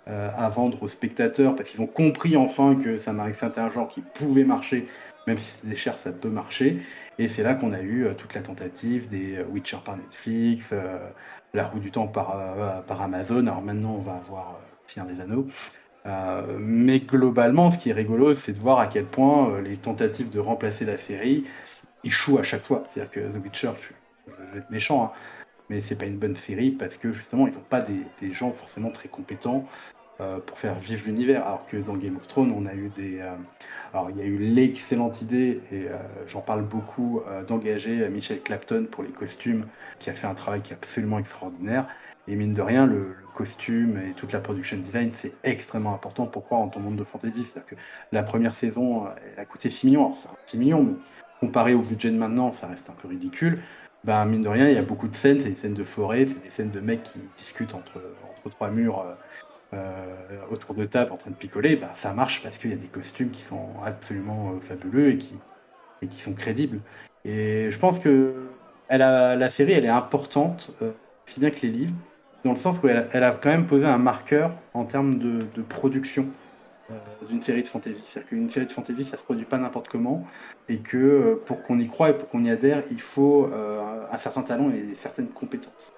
à 0.06 0.48
vendre 0.48 0.82
aux 0.82 0.88
spectateurs, 0.88 1.54
parce 1.54 1.70
qu'ils 1.70 1.80
ont 1.80 1.86
compris 1.86 2.36
enfin 2.36 2.74
que 2.74 2.96
ça 2.96 3.14
c'était 3.32 3.60
un 3.60 3.70
genre 3.70 3.86
qui 3.86 4.00
pouvait 4.00 4.42
marcher, 4.42 4.88
même 5.28 5.38
si 5.38 5.52
c'est 5.64 5.76
cher, 5.76 5.96
ça 6.02 6.10
peut 6.10 6.30
marcher. 6.30 6.78
Et 7.20 7.28
c'est 7.28 7.42
là 7.42 7.54
qu'on 7.54 7.72
a 7.72 7.82
eu 7.82 8.08
toute 8.16 8.34
la 8.34 8.40
tentative 8.40 9.08
des 9.08 9.44
Witcher 9.52 9.76
par 9.84 9.96
Netflix, 9.96 10.72
la 11.54 11.66
roue 11.66 11.78
du 11.78 11.90
temps 11.90 12.06
par, 12.06 12.36
euh, 12.36 12.80
Amazon. 12.88 13.46
Alors 13.46 13.62
maintenant, 13.62 13.94
on 13.94 14.02
va 14.02 14.16
avoir 14.16 14.58
euh, 14.98 15.04
des 15.04 15.20
Anneaux. 15.20 15.46
Euh, 16.06 16.56
mais 16.58 17.00
globalement, 17.00 17.70
ce 17.70 17.78
qui 17.78 17.90
est 17.90 17.94
rigolo, 17.94 18.34
c'est 18.34 18.52
de 18.52 18.58
voir 18.58 18.78
à 18.78 18.86
quel 18.86 19.04
point 19.04 19.60
les 19.60 19.76
tentatives 19.76 20.30
de 20.30 20.40
remplacer 20.40 20.84
la 20.84 20.96
série 20.96 21.44
échouent 22.04 22.38
à 22.38 22.42
chaque 22.42 22.64
fois. 22.64 22.84
C'est-à-dire 22.88 23.10
que 23.10 23.20
The 23.20 23.42
Witcher, 23.42 23.72
je, 23.82 24.32
vais 24.52 24.58
être 24.58 24.70
méchant, 24.70 25.04
hein, 25.04 25.12
mais 25.68 25.82
c'est 25.82 25.96
pas 25.96 26.06
une 26.06 26.18
bonne 26.18 26.36
série 26.36 26.70
parce 26.70 26.96
que 26.96 27.12
justement, 27.12 27.46
ils 27.46 27.54
n'ont 27.54 27.60
pas 27.60 27.82
des, 27.82 28.32
gens 28.32 28.52
forcément 28.52 28.90
très 28.90 29.08
compétents 29.08 29.66
euh, 29.66 29.99
pour 30.46 30.58
faire 30.58 30.74
vivre 30.74 31.06
l'univers. 31.06 31.46
Alors 31.46 31.66
que 31.66 31.76
dans 31.76 31.96
Game 31.96 32.16
of 32.16 32.26
Thrones, 32.26 32.52
on 32.56 32.66
a 32.66 32.74
eu 32.74 32.90
des. 32.94 33.20
Euh, 33.20 33.34
alors, 33.92 34.10
il 34.10 34.18
y 34.18 34.22
a 34.22 34.24
eu 34.24 34.38
l'excellente 34.38 35.20
idée, 35.20 35.60
et 35.72 35.88
euh, 35.88 35.96
j'en 36.28 36.40
parle 36.40 36.62
beaucoup, 36.62 37.22
d'engager 37.48 38.08
Michel 38.08 38.40
Clapton 38.40 38.86
pour 38.88 39.02
les 39.02 39.10
costumes, 39.10 39.66
qui 39.98 40.10
a 40.10 40.14
fait 40.14 40.28
un 40.28 40.34
travail 40.34 40.60
qui 40.60 40.72
est 40.72 40.76
absolument 40.76 41.18
extraordinaire. 41.18 41.86
Et 42.28 42.36
mine 42.36 42.52
de 42.52 42.62
rien, 42.62 42.86
le, 42.86 43.16
costume 43.34 43.96
et 43.96 44.12
toute 44.12 44.32
la 44.32 44.40
production 44.40 44.76
design, 44.76 45.12
c'est 45.14 45.32
extrêmement 45.44 45.94
important. 45.94 46.26
Pourquoi 46.26 46.58
en 46.58 46.68
ton 46.68 46.80
monde 46.80 46.96
de 46.96 47.04
fantasy? 47.04 47.44
C'est-à-dire 47.44 47.64
que 47.64 47.74
la 48.12 48.22
première 48.22 48.52
saison, 48.52 49.06
elle 49.06 49.40
a 49.40 49.46
coûté 49.46 49.70
6 49.70 49.86
millions. 49.86 50.06
Alors, 50.06 50.36
6 50.46 50.58
millions, 50.58 50.82
mais 50.82 50.92
comparé 51.40 51.72
au 51.72 51.80
budget 51.80 52.10
de 52.10 52.18
maintenant, 52.18 52.52
ça 52.52 52.66
reste 52.66 52.90
un 52.90 52.92
peu 52.92 53.08
ridicule. 53.08 53.60
Ben, 54.04 54.24
mine 54.24 54.40
de 54.40 54.48
rien, 54.48 54.68
il 54.68 54.74
y 54.74 54.78
a 54.78 54.82
beaucoup 54.82 55.08
de 55.08 55.14
scènes, 55.14 55.40
c'est 55.40 55.50
des 55.50 55.56
scènes 55.56 55.74
de 55.74 55.84
forêt, 55.84 56.26
c'est 56.26 56.42
des 56.42 56.50
scènes 56.50 56.70
de 56.70 56.80
mecs 56.80 57.02
qui 57.02 57.18
discutent 57.36 57.74
entre, 57.74 58.00
entre 58.30 58.48
trois 58.50 58.70
murs 58.70 59.00
euh, 59.00 59.14
autour 60.50 60.74
de 60.74 60.84
table 60.84 61.12
en 61.12 61.16
train 61.16 61.30
de 61.30 61.36
picoler, 61.36 61.76
bah, 61.76 61.90
ça 61.94 62.12
marche 62.12 62.42
parce 62.42 62.58
qu'il 62.58 62.70
y 62.70 62.74
a 62.74 62.76
des 62.76 62.88
costumes 62.88 63.30
qui 63.30 63.42
sont 63.42 63.68
absolument 63.84 64.52
euh, 64.52 64.60
fabuleux 64.60 65.10
et 65.12 65.18
qui, 65.18 65.34
et 66.02 66.08
qui 66.08 66.20
sont 66.20 66.34
crédibles. 66.34 66.80
Et 67.24 67.70
je 67.70 67.78
pense 67.78 67.98
que 67.98 68.34
elle 68.88 69.02
a, 69.02 69.36
la 69.36 69.50
série, 69.50 69.72
elle 69.72 69.84
est 69.84 69.88
importante, 69.88 70.74
euh, 70.82 70.90
si 71.26 71.38
bien 71.40 71.50
que 71.50 71.60
les 71.62 71.68
livres. 71.68 71.94
dans 72.44 72.50
le 72.50 72.56
sens 72.56 72.80
où 72.82 72.88
elle, 72.88 73.24
a 73.24 73.30
quand 73.32 73.50
même 73.50 73.66
posé 73.66 73.86
un 73.86 73.98
marqueur 73.98 74.52
en 74.74 74.84
termes 74.84 75.16
de, 75.16 75.62
production 75.62 76.26
euh, 76.90 76.94
d'une 77.28 77.42
série 77.42 77.62
de 77.62 77.68
fantasy. 77.68 78.02
C'est-à-dire 78.08 78.28
qu'une 78.28 78.48
série 78.48 78.66
de 78.66 78.72
fantasy, 78.72 79.04
ça 79.04 79.16
se 79.16 79.22
produit 79.22 79.44
pas 79.44 79.58
n'importe 79.58 79.88
comment, 79.88 80.24
et 80.68 80.78
que 80.78 80.96
euh, 80.96 81.42
pour 81.44 81.62
qu'on 81.62 81.78
y 81.78 81.88
croit 81.88 82.10
et 82.10 82.14
pour 82.14 82.28
qu'on 82.28 82.42
y 82.42 82.50
adhère, 82.50 82.82
il 82.90 83.00
faut 83.00 83.48
euh, 83.52 84.04
un 84.10 84.18
certain 84.18 84.42
talent 84.42 84.70
et 84.70 84.94
certaines 84.96 85.28
compétences. 85.28 85.92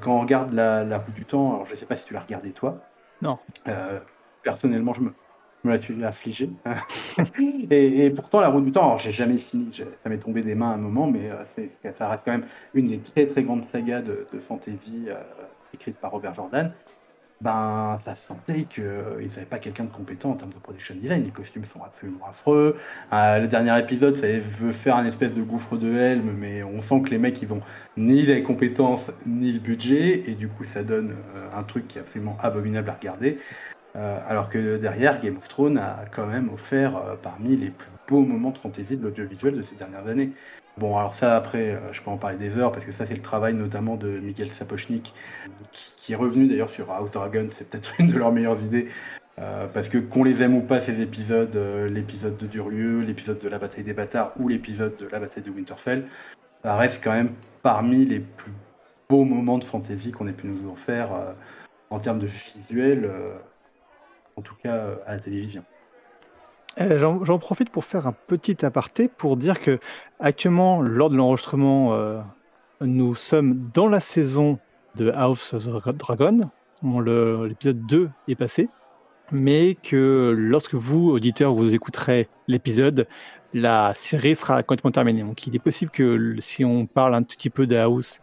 Quand 0.00 0.16
on 0.16 0.20
regarde 0.20 0.52
la, 0.52 0.84
la 0.84 0.98
du 1.14 1.24
temps, 1.24 1.54
alors 1.54 1.66
je 1.66 1.74
sais 1.74 1.84
pas 1.84 1.96
si 1.96 2.06
tu 2.06 2.14
l'as 2.14 2.20
regardé 2.20 2.52
toi. 2.52 2.80
Non. 3.22 3.38
personnellement, 4.42 4.94
je 4.94 5.00
me, 5.00 5.14
me 5.64 5.72
la 5.72 5.80
suis 5.80 6.04
affligé. 6.04 6.50
et, 7.70 8.10
pourtant, 8.10 8.40
la 8.40 8.48
roue 8.48 8.60
du 8.60 8.72
temps, 8.72 8.84
alors 8.84 8.98
j'ai 8.98 9.10
jamais 9.10 9.38
fini, 9.38 9.70
ça 9.74 10.08
m'est 10.08 10.18
tombé 10.18 10.40
des 10.40 10.54
mains 10.54 10.70
à 10.70 10.74
un 10.74 10.78
moment, 10.78 11.06
mais 11.06 11.30
ça 11.98 12.08
reste 12.08 12.22
quand 12.24 12.32
même 12.32 12.46
une 12.74 12.86
des 12.86 12.98
très 12.98 13.26
très 13.26 13.42
grandes 13.42 13.64
sagas 13.72 14.02
de, 14.02 14.26
de 14.32 14.38
fantasy 14.38 15.08
écrite 15.74 15.96
par 15.96 16.12
Robert 16.12 16.34
Jordan, 16.34 16.72
ben, 17.40 17.98
ça 18.00 18.16
sentait 18.16 18.64
qu'ils 18.64 18.82
euh, 18.82 19.20
n'avaient 19.20 19.46
pas 19.46 19.60
quelqu'un 19.60 19.84
de 19.84 19.90
compétent 19.90 20.30
en 20.30 20.34
termes 20.34 20.52
de 20.52 20.58
production 20.58 20.94
design. 20.96 21.22
Les 21.24 21.30
costumes 21.30 21.64
sont 21.64 21.82
absolument 21.84 22.26
affreux. 22.28 22.76
Euh, 23.12 23.38
le 23.38 23.46
dernier 23.46 23.78
épisode, 23.78 24.16
ça 24.16 24.26
veut 24.26 24.72
faire 24.72 24.96
un 24.96 25.04
espèce 25.04 25.32
de 25.34 25.42
gouffre 25.42 25.76
de 25.76 25.94
Helm, 25.94 26.32
mais 26.36 26.64
on 26.64 26.80
sent 26.80 27.02
que 27.04 27.10
les 27.10 27.18
mecs, 27.18 27.40
ils 27.40 27.52
ont 27.52 27.60
ni 27.96 28.22
les 28.22 28.42
compétences, 28.42 29.06
ni 29.24 29.52
le 29.52 29.60
budget, 29.60 30.24
et 30.26 30.34
du 30.34 30.48
coup, 30.48 30.64
ça 30.64 30.82
donne 30.82 31.14
euh, 31.36 31.48
un 31.56 31.62
truc 31.62 31.86
qui 31.86 31.98
est 31.98 32.00
absolument 32.00 32.36
abominable 32.40 32.90
à 32.90 32.94
regarder. 32.94 33.38
alors 33.94 34.48
que 34.48 34.76
derrière, 34.76 35.20
Game 35.20 35.36
of 35.36 35.48
Thrones 35.48 35.78
a 35.78 36.04
quand 36.12 36.26
même 36.26 36.50
offert 36.52 37.16
parmi 37.22 37.56
les 37.56 37.70
plus 37.70 37.88
beaux 38.06 38.20
moments 38.20 38.50
de 38.50 38.58
fantasy 38.58 38.96
de 38.96 39.02
l'audiovisuel 39.02 39.56
de 39.56 39.62
ces 39.62 39.74
dernières 39.74 40.06
années. 40.06 40.30
Bon, 40.78 40.96
alors 40.96 41.14
ça, 41.14 41.34
après, 41.34 41.72
euh, 41.72 41.92
je 41.92 42.00
peux 42.00 42.10
en 42.10 42.18
parler 42.18 42.36
des 42.36 42.56
heures, 42.56 42.70
parce 42.70 42.84
que 42.84 42.92
ça, 42.92 43.04
c'est 43.04 43.16
le 43.16 43.22
travail 43.22 43.52
notamment 43.52 43.96
de 43.96 44.20
Miguel 44.20 44.50
Sapochnik, 44.50 45.12
qui, 45.72 46.12
est 46.12 46.16
revenu 46.16 46.46
d'ailleurs 46.46 46.70
sur 46.70 46.92
House 46.92 47.10
Dragon, 47.10 47.48
c'est 47.52 47.68
peut-être 47.68 47.94
une 47.98 48.06
de 48.08 48.16
leurs 48.16 48.30
meilleures 48.30 48.62
idées, 48.62 48.88
euh, 49.40 49.66
parce 49.66 49.88
que 49.88 49.98
qu'on 49.98 50.22
les 50.22 50.40
aime 50.40 50.54
ou 50.54 50.60
pas, 50.60 50.80
ces 50.80 51.00
épisodes, 51.00 51.56
euh, 51.56 51.88
l'épisode 51.88 52.36
de 52.36 52.46
Durlieu, 52.46 53.00
l'épisode 53.00 53.40
de 53.40 53.48
la 53.48 53.58
bataille 53.58 53.82
des 53.82 53.92
bâtards 53.92 54.32
ou 54.38 54.46
l'épisode 54.46 54.96
de 54.98 55.08
la 55.08 55.18
bataille 55.18 55.42
de 55.42 55.50
Winterfell, 55.50 56.06
ça 56.62 56.76
reste 56.76 57.02
quand 57.02 57.12
même 57.12 57.32
parmi 57.62 58.04
les 58.04 58.20
plus 58.20 58.52
beaux 59.08 59.24
moments 59.24 59.58
de 59.58 59.64
fantasy 59.64 60.12
qu'on 60.12 60.28
ait 60.28 60.32
pu 60.32 60.46
nous 60.46 60.70
en 60.70 60.76
faire 60.76 61.08
en 61.90 61.98
termes 61.98 62.18
de 62.18 62.26
visuel, 62.26 63.10
en 64.36 64.42
tout 64.42 64.56
cas 64.62 64.80
à 65.06 65.14
la 65.14 65.20
télévision. 65.20 65.64
Euh, 66.80 66.98
j'en 66.98 67.38
profite 67.38 67.70
pour 67.70 67.84
faire 67.84 68.06
un 68.06 68.14
petit 68.26 68.64
aparté 68.64 69.08
pour 69.08 69.36
dire 69.36 69.58
que 69.58 69.80
actuellement, 70.20 70.80
lors 70.80 71.10
de 71.10 71.16
l'enregistrement, 71.16 71.94
euh, 71.94 72.20
nous 72.80 73.16
sommes 73.16 73.70
dans 73.74 73.88
la 73.88 74.00
saison 74.00 74.58
de 74.94 75.10
House 75.10 75.54
of 75.54 75.64
the 75.64 75.96
Dragon. 75.96 76.50
L'épisode 76.82 77.84
2 77.86 78.10
est 78.28 78.34
passé, 78.36 78.68
mais 79.32 79.76
que 79.82 80.32
lorsque 80.36 80.74
vous, 80.74 81.10
auditeurs, 81.10 81.52
vous 81.52 81.74
écouterez 81.74 82.28
l'épisode, 82.46 83.08
la 83.52 83.92
série 83.96 84.36
sera 84.36 84.62
complètement 84.62 84.92
terminée. 84.92 85.22
Donc 85.22 85.46
il 85.48 85.56
est 85.56 85.60
possible 85.60 85.90
que 85.90 86.36
si 86.38 86.64
on 86.64 86.86
parle 86.86 87.16
un 87.16 87.22
tout 87.22 87.36
petit 87.36 87.50
peu 87.50 87.66
de 87.66 87.76
House 87.76 88.20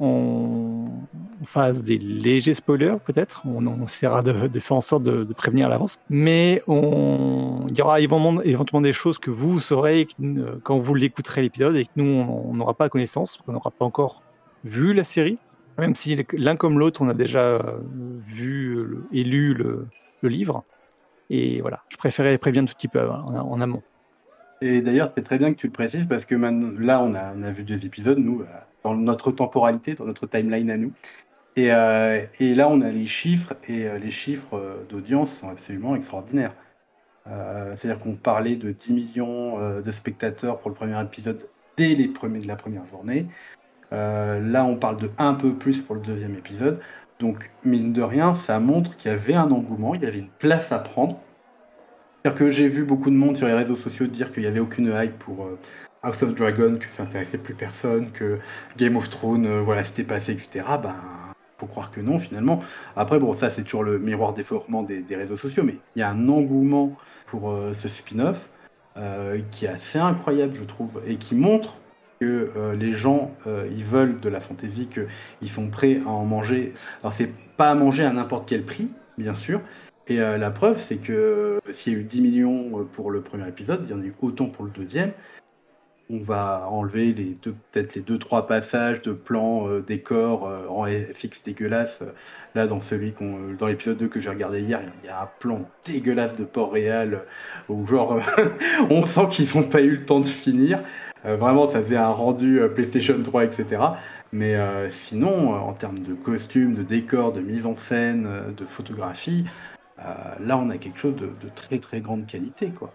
on, 0.00 0.88
fasse 1.44 1.82
des 1.82 1.98
légers 1.98 2.54
spoilers 2.54 2.96
peut-être. 3.04 3.42
On, 3.46 3.84
essaiera 3.84 4.22
de, 4.22 4.60
faire 4.60 4.76
en 4.76 4.80
sorte 4.80 5.02
de, 5.02 5.24
prévenir 5.32 5.66
à 5.66 5.68
l'avance. 5.68 5.98
Mais 6.08 6.62
on, 6.66 7.66
il 7.68 7.76
y 7.76 7.82
aura 7.82 8.00
éventuellement 8.00 8.80
des 8.80 8.92
choses 8.92 9.18
que 9.18 9.30
vous 9.30 9.60
saurez 9.60 10.08
quand 10.62 10.78
vous 10.78 10.94
l'écouterez 10.94 11.42
l'épisode 11.42 11.76
et 11.76 11.84
que 11.84 11.90
nous, 11.96 12.04
on 12.04 12.54
n'aura 12.54 12.74
pas 12.74 12.88
connaissance, 12.88 13.38
qu'on 13.44 13.52
n'aura 13.52 13.70
pas 13.70 13.84
encore 13.84 14.22
vu 14.64 14.92
la 14.92 15.04
série. 15.04 15.38
Même 15.78 15.94
si 15.94 16.26
l'un 16.34 16.56
comme 16.56 16.78
l'autre, 16.78 17.00
on 17.00 17.08
a 17.08 17.14
déjà 17.14 17.58
vu 18.26 18.86
et 19.12 19.24
lu 19.24 19.54
le, 19.54 19.86
livre. 20.22 20.64
Et 21.30 21.60
voilà, 21.60 21.82
je 21.88 21.96
préférais 21.96 22.36
prévenir 22.38 22.66
tout 22.66 22.74
petit 22.74 22.88
peu 22.88 23.08
en, 23.08 23.60
amont. 23.60 23.82
Et 24.60 24.82
d'ailleurs, 24.82 25.12
c'est 25.16 25.22
très 25.22 25.38
bien 25.38 25.54
que 25.54 25.58
tu 25.58 25.68
le 25.68 25.72
précises 25.72 26.04
parce 26.06 26.26
que 26.26 26.34
là, 26.34 27.00
on 27.00 27.14
a, 27.14 27.32
on 27.34 27.42
a 27.42 27.50
vu 27.50 27.62
deux 27.62 27.86
épisodes, 27.86 28.18
nous, 28.18 28.44
dans 28.82 28.94
notre 28.94 29.32
temporalité, 29.32 29.94
dans 29.94 30.04
notre 30.04 30.26
timeline 30.26 30.70
à 30.70 30.76
nous. 30.76 30.92
Et, 31.56 31.72
euh, 31.72 32.24
et 32.38 32.54
là, 32.54 32.68
on 32.68 32.80
a 32.80 32.90
les 32.90 33.06
chiffres, 33.06 33.54
et 33.68 33.86
euh, 33.86 33.98
les 33.98 34.10
chiffres 34.10 34.56
euh, 34.56 34.86
d'audience 34.88 35.32
sont 35.36 35.48
absolument 35.48 35.96
extraordinaires. 35.96 36.54
C'est-à-dire 37.26 38.00
qu'on 38.00 38.16
parlait 38.16 38.56
de 38.56 38.72
10 38.72 38.92
millions 38.92 39.80
de 39.80 39.90
spectateurs 39.92 40.58
pour 40.58 40.68
le 40.68 40.74
premier 40.74 41.00
épisode 41.00 41.48
dès 41.76 41.94
les 41.94 42.08
premiers 42.08 42.40
de 42.40 42.48
la 42.48 42.56
première 42.56 42.86
journée. 42.86 43.26
là, 43.92 44.64
on 44.64 44.74
parle 44.74 44.96
de 44.96 45.10
un 45.16 45.34
peu 45.34 45.54
plus 45.54 45.80
pour 45.80 45.94
le 45.94 46.00
deuxième 46.00 46.34
épisode. 46.34 46.80
Donc, 47.20 47.52
mine 47.62 47.92
de 47.92 48.02
rien, 48.02 48.34
ça 48.34 48.58
montre 48.58 48.96
qu'il 48.96 49.12
y 49.12 49.14
avait 49.14 49.34
un 49.34 49.48
engouement, 49.52 49.94
il 49.94 50.02
y 50.02 50.06
avait 50.06 50.18
une 50.18 50.30
place 50.40 50.72
à 50.72 50.80
prendre. 50.80 51.20
C'est-à-dire 52.24 52.38
que 52.38 52.50
j'ai 52.50 52.66
vu 52.66 52.82
beaucoup 52.82 53.10
de 53.10 53.16
monde 53.16 53.36
sur 53.36 53.46
les 53.46 53.54
réseaux 53.54 53.76
sociaux 53.76 54.08
dire 54.08 54.32
qu'il 54.32 54.42
n'y 54.42 54.48
avait 54.48 54.58
aucune 54.58 54.92
hype 54.92 55.16
pour, 55.20 55.48
House 56.02 56.20
of 56.24 56.34
Dragon, 56.34 56.78
que 56.80 56.88
ça 56.88 57.04
intéressait 57.04 57.38
plus 57.38 57.54
personne, 57.54 58.10
que 58.10 58.40
Game 58.76 58.96
of 58.96 59.08
Thrones, 59.08 59.60
voilà, 59.60 59.84
c'était 59.84 60.02
passé, 60.02 60.32
etc. 60.32 60.64
Ben, 60.82 60.96
faut 61.60 61.66
croire 61.66 61.90
que 61.90 62.00
non, 62.00 62.18
finalement. 62.18 62.62
Après, 62.96 63.18
bon, 63.18 63.34
ça, 63.34 63.50
c'est 63.50 63.62
toujours 63.62 63.84
le 63.84 63.98
miroir 63.98 64.34
déformant 64.34 64.82
des, 64.82 65.04
réseaux 65.10 65.36
sociaux, 65.36 65.62
mais 65.62 65.76
il 65.94 66.00
y 66.00 66.02
a 66.02 66.10
un 66.10 66.28
engouement 66.28 66.96
pour 67.26 67.50
euh, 67.50 67.74
ce 67.74 67.88
spin-off 67.88 68.48
euh, 68.96 69.40
qui 69.50 69.66
est 69.66 69.68
assez 69.68 69.98
incroyable, 69.98 70.54
je 70.54 70.64
trouve, 70.64 71.00
et 71.06 71.16
qui 71.16 71.34
montre 71.34 71.76
que 72.20 72.74
les 72.78 72.92
gens, 72.92 73.30
ils 73.46 73.82
veulent 73.82 74.20
de 74.20 74.28
la 74.28 74.40
fantasy, 74.40 74.90
qu'ils 74.92 75.48
sont 75.48 75.68
prêts 75.68 76.02
à 76.04 76.10
en 76.10 76.26
manger. 76.26 76.74
Alors, 77.02 77.14
c'est 77.14 77.30
pas 77.56 77.70
à 77.70 77.74
manger 77.74 78.04
à 78.04 78.12
n'importe 78.12 78.46
quel 78.46 78.62
prix, 78.62 78.90
bien 79.16 79.34
sûr, 79.34 79.62
et 80.06 80.18
la 80.18 80.50
preuve, 80.50 80.82
c'est 80.86 80.98
que 80.98 81.60
s'il 81.72 81.94
y 81.94 81.96
a 81.96 81.98
eu 81.98 82.02
10 82.02 82.20
millions 82.20 82.86
pour 82.92 83.10
le 83.10 83.22
premier 83.22 83.48
épisode, 83.48 83.80
il 83.84 83.90
y 83.90 83.94
en 83.94 84.02
a 84.02 84.04
eu 84.04 84.12
autant 84.20 84.46
pour 84.46 84.66
le 84.66 84.70
deuxième 84.70 85.12
on 86.10 86.18
va 86.18 86.66
enlever 86.68 87.12
les 87.12 87.36
deux, 87.42 87.54
peut-être 87.70 87.94
les 87.94 88.00
deux 88.00 88.18
trois 88.18 88.46
passages 88.46 89.00
de 89.02 89.12
plans 89.12 89.68
euh, 89.68 89.80
décors 89.80 90.48
euh, 90.48 90.66
en 90.68 90.86
FX 90.86 91.42
dégueulasse. 91.44 92.00
Là, 92.56 92.66
dans 92.66 92.80
celui 92.80 93.12
qu'on, 93.12 93.54
dans 93.56 93.68
l'épisode 93.68 93.96
2 93.96 94.08
que 94.08 94.18
j'ai 94.18 94.28
regardé 94.28 94.60
hier, 94.60 94.80
il 95.02 95.06
y 95.06 95.10
a 95.10 95.22
un 95.22 95.28
plan 95.38 95.68
dégueulasse 95.84 96.36
de 96.36 96.44
Port-Réal 96.44 97.22
où 97.68 97.86
genre 97.86 98.18
on 98.90 99.06
sent 99.06 99.28
qu'ils 99.30 99.56
n'ont 99.56 99.68
pas 99.68 99.82
eu 99.82 99.90
le 99.90 100.04
temps 100.04 100.18
de 100.18 100.26
finir. 100.26 100.80
Euh, 101.26 101.36
vraiment, 101.36 101.70
ça 101.70 101.80
faisait 101.80 101.96
un 101.96 102.08
rendu 102.08 102.60
PlayStation 102.74 103.22
3, 103.22 103.44
etc. 103.44 103.82
Mais 104.32 104.56
sinon, 104.90 105.54
en 105.54 105.72
termes 105.72 105.98
de 105.98 106.14
costumes, 106.14 106.74
de 106.74 106.84
décors, 106.84 107.32
de 107.32 107.40
mise 107.40 107.66
en 107.66 107.76
scène, 107.76 108.28
de 108.56 108.64
photographie, 108.64 109.44
là, 109.98 110.56
on 110.56 110.70
a 110.70 110.78
quelque 110.78 111.00
chose 111.00 111.16
de, 111.16 111.26
de, 111.26 111.50
très 111.52 111.80
très 111.80 112.00
grande 112.00 112.26
qualité, 112.26 112.68
quoi. 112.68 112.94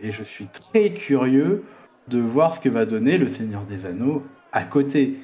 Et 0.00 0.12
je 0.12 0.22
suis 0.22 0.46
très 0.46 0.92
curieux 0.92 1.64
de 2.08 2.18
voir 2.18 2.54
ce 2.56 2.60
que 2.60 2.68
va 2.68 2.86
donner 2.86 3.18
le 3.18 3.28
Seigneur 3.28 3.62
des 3.62 3.86
Anneaux 3.86 4.22
à 4.52 4.62
côté. 4.62 5.16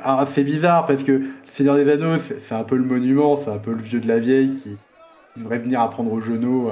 Alors 0.00 0.26
c'est 0.26 0.44
bizarre 0.44 0.86
parce 0.86 1.02
que 1.02 1.12
le 1.12 1.30
Seigneur 1.48 1.76
des 1.76 1.90
Anneaux, 1.90 2.18
c'est 2.20 2.54
un 2.54 2.64
peu 2.64 2.76
le 2.76 2.84
monument, 2.84 3.36
c'est 3.36 3.50
un 3.50 3.58
peu 3.58 3.72
le 3.72 3.82
vieux 3.82 4.00
de 4.00 4.08
la 4.08 4.18
vieille 4.18 4.56
qui, 4.56 4.76
devrait 5.36 5.58
venir 5.58 5.80
apprendre 5.80 6.12
aux 6.12 6.20
genoux 6.20 6.68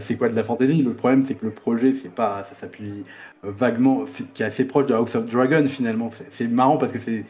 c'est 0.00 0.16
quoi 0.16 0.28
de 0.28 0.36
la 0.36 0.42
fantaisie. 0.42 0.82
Le 0.82 0.94
problème, 0.94 1.24
c'est 1.24 1.34
que 1.34 1.44
le 1.44 1.52
projet, 1.52 1.92
c'est 1.92 2.12
pas, 2.12 2.44
ça 2.44 2.54
s'appuie 2.54 3.04
vaguement, 3.42 4.04
qui 4.32 4.42
est 4.42 4.46
assez 4.46 4.64
proche 4.64 4.86
de 4.86 4.94
House 4.94 5.14
of 5.14 5.26
Dragon 5.26 5.66
finalement. 5.68 6.10
C'est 6.30 6.48
marrant 6.48 6.78
parce 6.78 6.92
que 6.92 6.98
c'est 6.98 7.24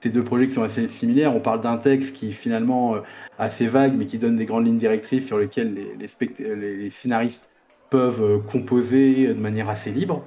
ces 0.00 0.10
deux 0.10 0.22
projets 0.22 0.46
qui 0.46 0.54
sont 0.54 0.62
assez 0.62 0.86
similaires. 0.88 1.34
On 1.34 1.40
parle 1.40 1.60
d'un 1.60 1.76
texte 1.76 2.14
qui 2.14 2.30
est 2.30 2.32
finalement 2.32 2.94
euh, 2.94 3.00
assez 3.38 3.66
vague, 3.66 3.94
mais 3.96 4.06
qui 4.06 4.16
donne 4.16 4.36
des 4.36 4.46
grandes 4.46 4.64
lignes 4.64 4.78
directrices 4.78 5.26
sur 5.26 5.38
lesquelles 5.38 5.74
les, 5.74 6.08
les 6.54 6.90
scénaristes 6.90 7.48
peuvent 7.90 8.22
euh, 8.22 8.38
composer 8.38 9.26
de 9.26 9.40
manière 9.40 9.68
assez 9.68 9.90
libre 9.90 10.24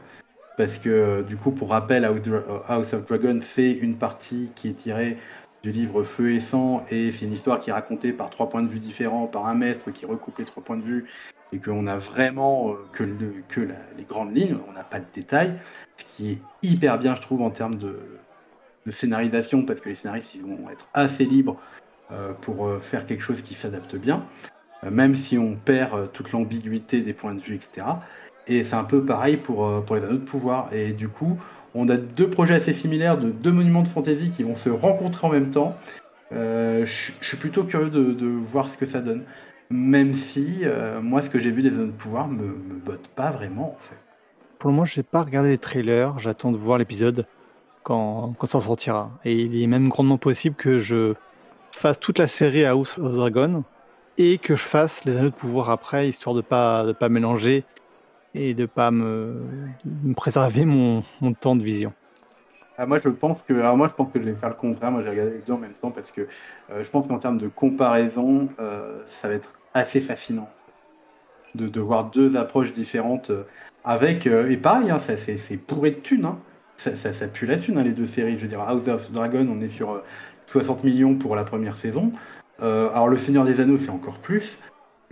parce 0.61 0.77
que 0.77 0.89
euh, 0.89 1.23
du 1.23 1.37
coup, 1.37 1.49
pour 1.49 1.71
rappel, 1.71 2.05
House 2.05 2.93
of 2.93 3.05
Dragon, 3.07 3.39
c'est 3.41 3.71
une 3.71 3.95
partie 3.95 4.51
qui 4.53 4.69
est 4.69 4.73
tirée 4.73 5.17
du 5.63 5.71
livre 5.71 6.03
Feu 6.03 6.33
et 6.33 6.39
Sang, 6.39 6.85
et 6.91 7.11
c'est 7.11 7.25
une 7.25 7.33
histoire 7.33 7.59
qui 7.59 7.71
est 7.71 7.73
racontée 7.73 8.13
par 8.13 8.29
trois 8.29 8.47
points 8.47 8.61
de 8.61 8.67
vue 8.67 8.77
différents, 8.77 9.25
par 9.25 9.47
un 9.47 9.55
maître 9.55 9.89
qui 9.89 10.05
recoupe 10.05 10.37
les 10.37 10.45
trois 10.45 10.61
points 10.63 10.77
de 10.77 10.83
vue, 10.83 11.05
et 11.51 11.57
qu'on 11.57 11.87
a 11.87 11.97
vraiment 11.97 12.73
euh, 12.73 12.75
que, 12.91 13.03
les 13.97 14.03
grandes 14.03 14.37
lignes, 14.37 14.55
on 14.69 14.73
n'a 14.73 14.83
pas 14.83 14.99
de 14.99 15.05
détails, 15.15 15.55
ce 15.97 16.05
qui 16.15 16.31
est 16.33 16.37
hyper 16.61 16.99
bien, 16.99 17.15
je 17.15 17.21
trouve, 17.21 17.41
en 17.41 17.49
termes 17.49 17.75
de, 17.75 17.97
scénarisation, 18.87 19.65
parce 19.65 19.81
que 19.81 19.89
les 19.89 19.95
scénaristes 19.95 20.37
vont 20.43 20.69
être 20.69 20.85
assez 20.93 21.25
libres 21.25 21.59
euh, 22.11 22.33
pour 22.33 22.69
faire 22.81 23.07
quelque 23.07 23.23
chose 23.23 23.41
qui 23.41 23.55
s'adapte 23.55 23.95
bien, 23.95 24.27
même 24.83 25.15
si 25.15 25.39
on 25.39 25.55
perd 25.55 26.11
toute 26.11 26.31
l'ambiguïté 26.31 27.01
des 27.01 27.13
points 27.13 27.33
de 27.33 27.41
vue, 27.41 27.55
etc. 27.55 27.87
Et 28.47 28.63
c'est 28.63 28.75
un 28.75 28.83
peu 28.83 29.03
pareil 29.03 29.37
pour, 29.37 29.65
euh, 29.65 29.81
pour 29.81 29.95
les 29.95 30.03
anneaux 30.03 30.13
de 30.13 30.25
pouvoir. 30.25 30.73
Et 30.73 30.91
du 30.93 31.07
coup, 31.07 31.37
on 31.75 31.89
a 31.89 31.97
deux 31.97 32.29
projets 32.29 32.55
assez 32.55 32.73
similaires 32.73 33.17
de 33.17 33.29
deux 33.29 33.51
monuments 33.51 33.83
de 33.83 33.87
fantasy 33.87 34.31
qui 34.31 34.43
vont 34.43 34.55
se 34.55 34.69
rencontrer 34.69 35.27
en 35.27 35.29
même 35.29 35.49
temps. 35.49 35.75
Euh, 36.33 36.85
je 36.85 37.11
suis 37.21 37.37
plutôt 37.37 37.63
curieux 37.63 37.89
de, 37.89 38.25
voir 38.25 38.69
ce 38.69 38.77
que 38.77 38.85
ça 38.85 39.01
donne. 39.01 39.23
Même 39.69 40.15
si, 40.15 40.59
euh, 40.63 41.01
moi, 41.01 41.21
ce 41.21 41.29
que 41.29 41.39
j'ai 41.39 41.51
vu 41.51 41.61
des 41.61 41.69
anneaux 41.69 41.87
de 41.87 41.91
pouvoir 41.91 42.27
me, 42.27 42.45
me 42.45 42.79
botte 42.83 43.07
pas 43.15 43.31
vraiment, 43.31 43.75
en 43.77 43.79
fait. 43.79 43.99
Pour 44.59 44.69
le 44.69 44.75
moment, 44.75 44.85
je 44.85 44.99
n'ai 44.99 45.03
pas 45.03 45.23
regardé 45.23 45.49
les 45.49 45.57
trailers. 45.57 46.19
J'attends 46.19 46.51
de 46.51 46.57
voir 46.57 46.77
l'épisode 46.77 47.25
quand, 47.83 48.35
quand 48.37 48.47
ça 48.47 48.61
sortira. 48.61 49.11
Et 49.23 49.33
il 49.33 49.61
est 49.61 49.67
même 49.67 49.89
grandement 49.89 50.17
possible 50.17 50.55
que 50.55 50.79
je 50.79 51.13
fasse 51.71 51.99
toute 51.99 52.19
la 52.19 52.27
série 52.27 52.65
House 52.65 52.97
of 52.97 53.13
Dragon 53.13 53.63
et 54.17 54.37
que 54.37 54.55
je 54.55 54.63
fasse 54.63 55.05
les 55.05 55.17
anneaux 55.17 55.29
de 55.29 55.35
pouvoir 55.35 55.69
après, 55.69 56.09
histoire 56.09 56.35
de 56.35 56.41
pas 56.41 56.85
de 56.85 56.91
pas 56.91 57.09
mélanger 57.09 57.63
et 58.33 58.53
de 58.53 58.65
pas 58.65 58.91
me, 58.91 59.41
préserver 60.15 60.65
mon, 60.65 61.03
temps 61.39 61.55
de 61.55 61.63
vision. 61.63 61.93
Ah, 62.77 62.85
moi, 62.85 62.99
je 63.03 63.09
pense 63.09 63.41
que, 63.43 63.53
alors 63.53 63.77
moi, 63.77 63.87
je 63.89 63.93
pense 63.93 64.11
que 64.11 64.19
je 64.19 64.25
vais 64.25 64.35
faire 64.35 64.49
le 64.49 64.55
contraire. 64.55 64.91
Moi, 64.91 65.03
j'ai 65.03 65.09
regardé 65.09 65.31
les 65.33 65.39
deux 65.39 65.53
en 65.53 65.57
même 65.57 65.73
temps 65.73 65.91
parce 65.91 66.11
que 66.11 66.21
euh, 66.71 66.83
je 66.83 66.89
pense 66.89 67.07
qu'en 67.07 67.19
termes 67.19 67.37
de 67.37 67.47
comparaison, 67.47 68.49
euh, 68.59 69.01
ça 69.07 69.27
va 69.27 69.35
être 69.35 69.51
assez 69.73 70.01
fascinant 70.01 70.49
de, 71.53 71.79
voir 71.79 72.09
deux 72.09 72.37
approches 72.37 72.73
différentes 72.73 73.29
euh, 73.29 73.43
avec 73.83 74.25
et 74.25 74.57
pareil, 74.57 74.89
hein, 74.89 74.99
ça, 74.99 75.17
c'est, 75.17 75.67
bourré 75.67 75.91
de 75.91 75.99
thunes. 75.99 76.25
hein. 76.25 76.39
Ça, 76.77 77.27
pue 77.27 77.45
la 77.45 77.59
thune, 77.59 77.77
hein, 77.77 77.83
les 77.83 77.91
deux 77.91 78.07
séries. 78.07 78.37
Je 78.37 78.43
veux 78.43 78.47
dire, 78.47 78.61
House 78.61 78.87
of 78.87 79.11
Dragon, 79.11 79.47
on 79.51 79.61
est 79.61 79.67
sur 79.67 79.91
euh, 79.91 80.03
60 80.47 80.83
millions 80.83 81.15
pour 81.15 81.35
la 81.35 81.43
première 81.43 81.77
saison. 81.77 82.11
Alors, 82.59 83.07
Le 83.07 83.17
Seigneur 83.17 83.43
des 83.43 83.59
Anneaux, 83.59 83.79
c'est 83.79 83.89
encore 83.89 84.19
plus. 84.19 84.59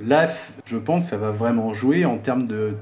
Là, 0.05 0.29
je 0.65 0.77
pense 0.77 1.03
que 1.03 1.09
ça 1.09 1.17
va 1.17 1.31
vraiment 1.31 1.73
jouer 1.73 2.05
en 2.05 2.17
termes 2.17 2.47
de, 2.47 2.73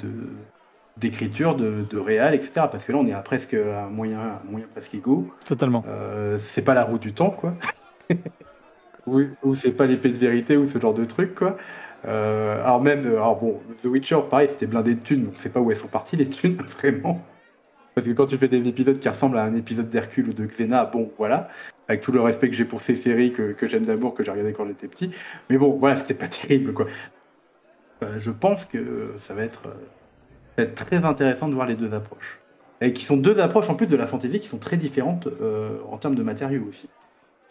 d'écriture, 0.98 1.56
de, 1.56 1.84
de 1.90 1.98
réal, 1.98 2.36
etc. 2.36 2.68
Parce 2.72 2.84
que 2.84 2.92
là, 2.92 2.98
on 3.00 3.08
est 3.08 3.14
à 3.14 3.22
presque 3.22 3.54
à 3.54 3.86
un 3.86 3.90
moyen, 3.90 4.20
un 4.20 4.50
moyen 4.50 4.68
presque 4.72 4.94
égaux. 4.96 5.28
Totalement. 5.46 5.84
Euh, 5.88 6.38
c'est 6.44 6.62
pas 6.62 6.74
la 6.74 6.84
roue 6.84 7.00
du 7.00 7.14
temps, 7.14 7.32
quoi. 7.32 7.54
ou, 9.08 9.22
ou 9.44 9.56
c'est 9.56 9.72
pas 9.72 9.86
l'épée 9.86 10.10
de 10.10 10.18
vérité, 10.18 10.58
ou 10.58 10.68
ce 10.68 10.80
genre 10.80 10.94
de 10.94 11.06
truc, 11.06 11.36
quoi. 11.36 11.58
Euh, 12.06 12.64
alors 12.64 12.82
même, 12.82 13.06
euh, 13.06 13.16
alors 13.16 13.40
bon, 13.40 13.60
The 13.82 13.86
Witcher, 13.86 14.20
pareil, 14.30 14.50
c'était 14.50 14.68
blindé 14.68 14.96
de 14.96 15.02
thunes, 15.02 15.26
donc 15.26 15.34
c'est 15.38 15.52
pas 15.52 15.60
où 15.60 15.72
elles 15.72 15.78
sont 15.78 15.88
parties 15.88 16.16
les 16.16 16.30
thunes, 16.30 16.58
vraiment. 16.78 17.22
Parce 17.96 18.06
que 18.06 18.14
quand 18.14 18.28
tu 18.28 18.38
fais 18.38 18.48
des 18.48 18.68
épisodes 18.68 19.00
qui 19.00 19.10
ressemblent 19.10 19.38
à 19.38 19.44
un 19.44 19.56
épisode 19.56 19.90
d'Hercule 19.90 20.30
ou 20.30 20.34
de 20.34 20.46
Xena, 20.46 20.86
bon, 20.86 21.12
voilà, 21.18 21.50
avec 21.88 22.02
tout 22.02 22.12
le 22.12 22.22
respect 22.22 22.50
que 22.50 22.56
j'ai 22.56 22.66
pour 22.66 22.82
ces 22.82 22.96
séries 22.96 23.32
que, 23.34 23.54
que 23.54 23.68
j'aime 23.68 23.86
d'amour, 23.86 24.14
que 24.14 24.24
j'ai 24.24 24.32
regardé 24.32 24.54
quand 24.54 24.68
j'étais 24.68 24.88
petit, 24.88 25.12
mais 25.50 25.58
bon, 25.58 25.78
voilà, 25.78 25.98
c'était 25.98 26.14
pas 26.14 26.28
terrible, 26.28 26.74
quoi. 26.74 26.88
Euh, 28.04 28.20
je 28.20 28.32
pense 28.32 28.66
que 28.66 29.14
ça 29.18 29.34
va 29.34 29.44
être, 29.44 29.68
euh, 29.68 29.74
ça 30.56 30.64
va 30.64 30.64
être 30.64 30.76
très 30.76 31.04
intéressant 31.04 31.48
de 31.48 31.54
voir 31.56 31.68
les 31.68 31.76
deux 31.76 31.94
approches. 31.94 32.40
Et 32.82 32.94
qui 32.94 33.06
sont 33.06 33.18
deux 33.18 33.40
approches 33.40 33.70
en 33.70 33.76
plus 33.76 33.88
de 33.88 33.96
la 33.98 34.06
fantasy 34.06 34.40
qui 34.40 34.48
sont 34.48 34.60
très 34.60 34.78
différentes 34.78 35.28
euh, 35.28 35.80
en 35.90 35.98
termes 35.98 36.14
de 36.16 36.22
matériaux 36.24 36.66
aussi. 36.70 36.90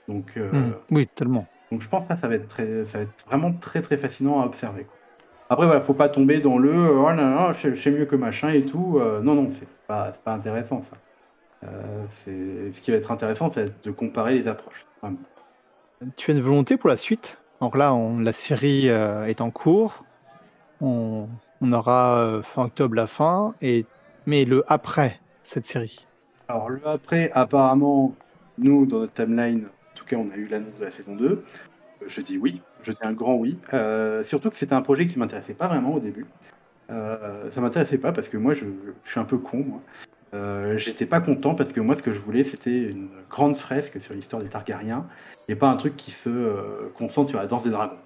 Donc, 0.08 0.36
euh, 0.36 0.50
Mm. 0.52 0.74
Oui, 0.92 1.08
tellement. 1.14 1.46
donc 1.72 1.82
je 1.82 1.88
pense 1.88 2.02
que 2.02 2.08
ça, 2.14 2.16
ça 2.16 2.28
va 2.28 2.36
être 2.36 2.48
très, 2.48 2.84
ça 2.86 2.98
va 2.98 3.04
être 3.04 3.24
vraiment 3.26 3.52
très 3.52 3.82
très 3.82 3.96
fascinant 3.96 4.40
à 4.40 4.46
observer. 4.46 4.84
quoi. 4.84 4.96
Après 5.48 5.66
voilà, 5.66 5.80
faut 5.80 5.94
pas 5.94 6.08
tomber 6.08 6.40
dans 6.40 6.58
le 6.58 6.72
oh 6.90 7.08
là 7.10 7.14
là, 7.16 7.52
je 7.54 7.74
sais 7.76 7.90
mieux 7.90 8.06
que 8.06 8.16
machin 8.16 8.50
et 8.50 8.64
tout. 8.64 9.00
Non 9.22 9.34
non, 9.34 9.50
c'est 9.52 9.68
pas, 9.86 10.12
pas 10.12 10.34
intéressant 10.34 10.82
ça. 10.82 10.96
Euh, 11.64 12.04
ce 12.24 12.80
qui 12.80 12.90
va 12.90 12.96
être 12.96 13.10
intéressant, 13.10 13.50
c'est 13.50 13.82
de 13.84 13.90
comparer 13.90 14.34
les 14.34 14.48
approches. 14.48 14.86
vraiment. 15.02 15.18
Tu 16.16 16.30
as 16.30 16.34
une 16.34 16.42
volonté 16.42 16.76
pour 16.76 16.88
la 16.88 16.96
suite? 16.96 17.38
Donc 17.60 17.76
là, 17.76 17.94
on- 17.94 18.18
la 18.18 18.32
série 18.32 18.88
euh, 18.90 19.24
est 19.26 19.40
en 19.40 19.50
cours. 19.50 20.04
On, 20.80 21.26
on 21.60 21.72
aura 21.72 22.18
euh, 22.18 22.42
fin 22.42 22.64
octobre 22.64 22.94
la 22.94 23.06
fin. 23.06 23.54
Et, 23.62 23.86
mais 24.26 24.44
le 24.44 24.64
après 24.70 25.20
cette 25.42 25.66
série. 25.66 26.06
Alors 26.48 26.68
le 26.68 26.86
après, 26.86 27.30
apparemment, 27.32 28.14
nous 28.58 28.86
dans 28.86 29.00
notre 29.00 29.14
timeline, 29.14 29.66
en 29.66 29.94
tout 29.96 30.04
cas, 30.04 30.16
on 30.16 30.30
a 30.30 30.36
eu 30.36 30.46
l'annonce 30.46 30.78
de 30.78 30.84
la 30.84 30.90
saison 30.90 31.16
2. 31.16 31.44
Euh, 32.02 32.04
Je 32.06 32.20
dis 32.20 32.36
oui, 32.38 32.60
je 32.82 32.92
dis 32.92 32.98
un 33.00 33.12
grand 33.12 33.34
oui. 33.34 33.58
Euh, 33.72 34.22
surtout 34.22 34.50
que 34.50 34.56
c'était 34.56 34.74
un 34.74 34.82
projet 34.82 35.06
qui 35.06 35.18
m'intéressait 35.18 35.54
pas 35.54 35.68
vraiment 35.68 35.94
au 35.94 36.00
début. 36.00 36.26
Euh, 36.90 37.50
ça 37.50 37.60
m'intéressait 37.60 37.98
pas 37.98 38.12
parce 38.12 38.28
que 38.28 38.36
moi, 38.36 38.52
je, 38.54 38.66
je 39.04 39.10
suis 39.10 39.18
un 39.20 39.24
peu 39.24 39.38
con. 39.38 39.64
Moi. 39.66 39.80
Euh, 40.34 40.76
J'étais 40.78 41.06
pas 41.06 41.20
content 41.20 41.54
parce 41.54 41.72
que 41.72 41.80
moi, 41.80 41.96
ce 41.96 42.02
que 42.02 42.12
je 42.12 42.18
voulais, 42.18 42.44
c'était 42.44 42.90
une 42.90 43.10
grande 43.30 43.56
fresque 43.56 44.00
sur 44.00 44.14
l'histoire 44.14 44.42
des 44.42 44.48
Targaryens 44.48 45.06
et 45.48 45.54
pas 45.56 45.68
un 45.70 45.76
truc 45.76 45.96
qui 45.96 46.10
se 46.10 46.28
euh, 46.28 46.90
concentre 46.94 47.30
sur 47.30 47.38
la 47.38 47.46
danse 47.46 47.62
des 47.62 47.70
dragons. 47.70 47.96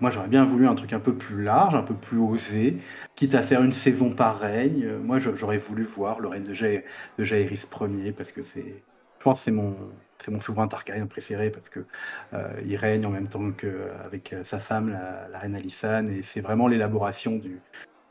Moi, 0.00 0.10
j'aurais 0.10 0.28
bien 0.28 0.44
voulu 0.44 0.66
un 0.66 0.74
truc 0.74 0.92
un 0.92 1.00
peu 1.00 1.14
plus 1.16 1.42
large, 1.44 1.74
un 1.74 1.82
peu 1.82 1.94
plus 1.94 2.18
osé, 2.18 2.78
quitte 3.14 3.34
à 3.36 3.42
faire 3.42 3.62
une 3.62 3.72
saison 3.72 4.10
pareille. 4.10 4.84
Euh, 4.84 4.98
moi, 4.98 5.18
j'aurais 5.20 5.58
voulu 5.58 5.84
voir 5.84 6.20
le 6.20 6.28
règne 6.28 6.44
de, 6.44 6.52
Ja- 6.52 6.82
de 7.18 7.24
Ier 7.24 8.12
parce 8.12 8.32
que 8.32 8.42
c'est, 8.42 8.84
je 9.18 9.24
pense, 9.24 9.42
c'est 9.42 9.52
mon, 9.52 9.76
c'est 10.18 10.30
mon 10.32 10.40
souverain 10.40 10.66
Targaryen 10.68 11.06
préféré 11.06 11.50
parce 11.50 11.68
que 11.68 11.86
il 12.64 12.76
règne 12.76 13.06
en 13.06 13.10
même 13.10 13.28
temps 13.28 13.52
qu'avec 13.52 14.34
sa 14.44 14.58
femme, 14.58 14.90
la, 14.90 15.28
la 15.28 15.38
reine 15.38 15.54
Alysanne, 15.54 16.08
et 16.10 16.22
c'est 16.22 16.40
vraiment 16.40 16.68
l'élaboration 16.68 17.36
du, 17.36 17.60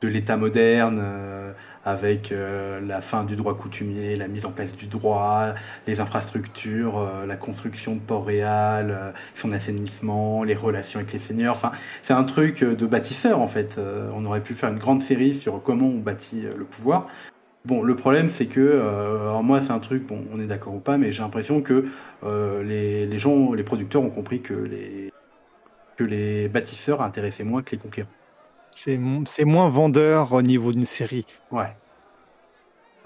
de 0.02 0.08
l'État 0.08 0.38
moderne, 0.38 1.00
euh, 1.02 1.52
avec 1.86 2.32
euh, 2.32 2.80
la 2.82 3.02
fin 3.02 3.24
du 3.24 3.36
droit 3.36 3.56
coutumier, 3.56 4.16
la 4.16 4.28
mise 4.28 4.46
en 4.46 4.52
place 4.52 4.76
du 4.76 4.88
droit, 4.88 5.54
les 5.88 6.00
infrastructures, 6.00 6.98
euh, 6.98 7.26
la 7.26 7.36
construction 7.36 7.96
de 7.96 8.00
Port-Réal, 8.00 9.14
son 9.36 9.52
assainissement, 9.52 10.44
les 10.44 10.56
relations 10.56 11.00
avec 11.00 11.14
les 11.14 11.20
seigneurs. 11.20 11.54
Enfin, 11.54 11.72
c'est 12.04 12.14
un 12.14 12.24
truc 12.24 12.64
de 12.64 12.86
bâtisseur 12.86 13.40
en 13.40 13.48
fait. 13.48 13.80
On 14.14 14.26
aurait 14.26 14.42
pu 14.42 14.54
faire 14.54 14.70
une 14.70 14.80
grande 14.80 15.04
série 15.04 15.36
sur 15.36 15.62
comment 15.64 15.88
on 15.88 16.00
bâtit 16.00 16.42
le 16.42 16.66
pouvoir. 16.66 17.08
Bon, 17.66 17.82
le 17.82 17.96
problème 17.96 18.30
c'est 18.30 18.46
que, 18.46 18.80
alors 18.80 19.44
moi 19.44 19.62
c'est 19.62 19.72
un 19.72 19.80
truc, 19.80 20.06
bon, 20.06 20.24
on 20.32 20.40
est 20.40 20.46
d'accord 20.46 20.76
ou 20.76 20.80
pas, 20.80 20.98
mais 20.98 21.12
j'ai 21.12 21.24
l'impression 21.24 21.62
que 21.62 21.88
les, 22.24 23.20
gens, 23.20 23.54
les 23.54 23.64
producteurs 23.64 24.04
ont 24.04 24.10
compris 24.10 24.42
que 24.42 24.54
les 26.00 26.48
bâtisseurs 26.48 27.02
intéressaient 27.02 27.44
moins 27.44 27.64
que 27.64 27.72
les 27.72 27.78
conquérants. 27.78 28.10
C'est 28.78 28.98
mo- 28.98 29.24
c'est 29.26 29.46
moins 29.46 29.70
vendeur 29.70 30.34
au 30.34 30.42
niveau 30.42 30.74
d'une 30.74 30.84
série. 30.86 31.26
Ouais. 31.50 31.74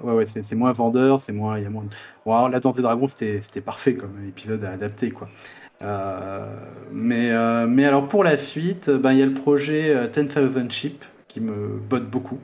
Ouais, 0.02 0.14
ouais, 0.14 0.26
c'est 0.26 0.56
moins 0.56 0.72
vendeur, 0.72 1.22
c'est 1.24 1.32
moins. 1.32 1.58
Il 1.60 1.64
y 1.64 1.68
a 1.68 1.70
moins. 1.70 1.86
Bon, 2.26 2.34
alors, 2.34 2.50
La 2.50 2.60
Danse 2.60 2.76
des 2.76 2.82
Dragons, 2.82 3.08
c'était 3.08 3.62
parfait 3.62 3.94
comme 3.94 4.26
épisode 4.28 4.64
à 4.64 4.72
adapter, 4.72 5.12
quoi. 5.12 5.28
Euh, 5.82 6.58
mais, 6.92 7.30
euh, 7.32 7.68
mais 7.68 7.86
alors, 7.86 8.08
pour 8.08 8.24
la 8.24 8.36
suite, 8.38 8.90
ben, 8.90 9.12
il 9.12 9.20
y 9.20 9.22
a 9.22 9.26
le 9.28 9.34
projet 9.34 9.94
euh, 9.96 10.08
10,000 10.08 10.72
Sheep 10.72 11.06
qui 11.28 11.40
me 11.40 11.78
botte 11.78 12.10
beaucoup. 12.10 12.40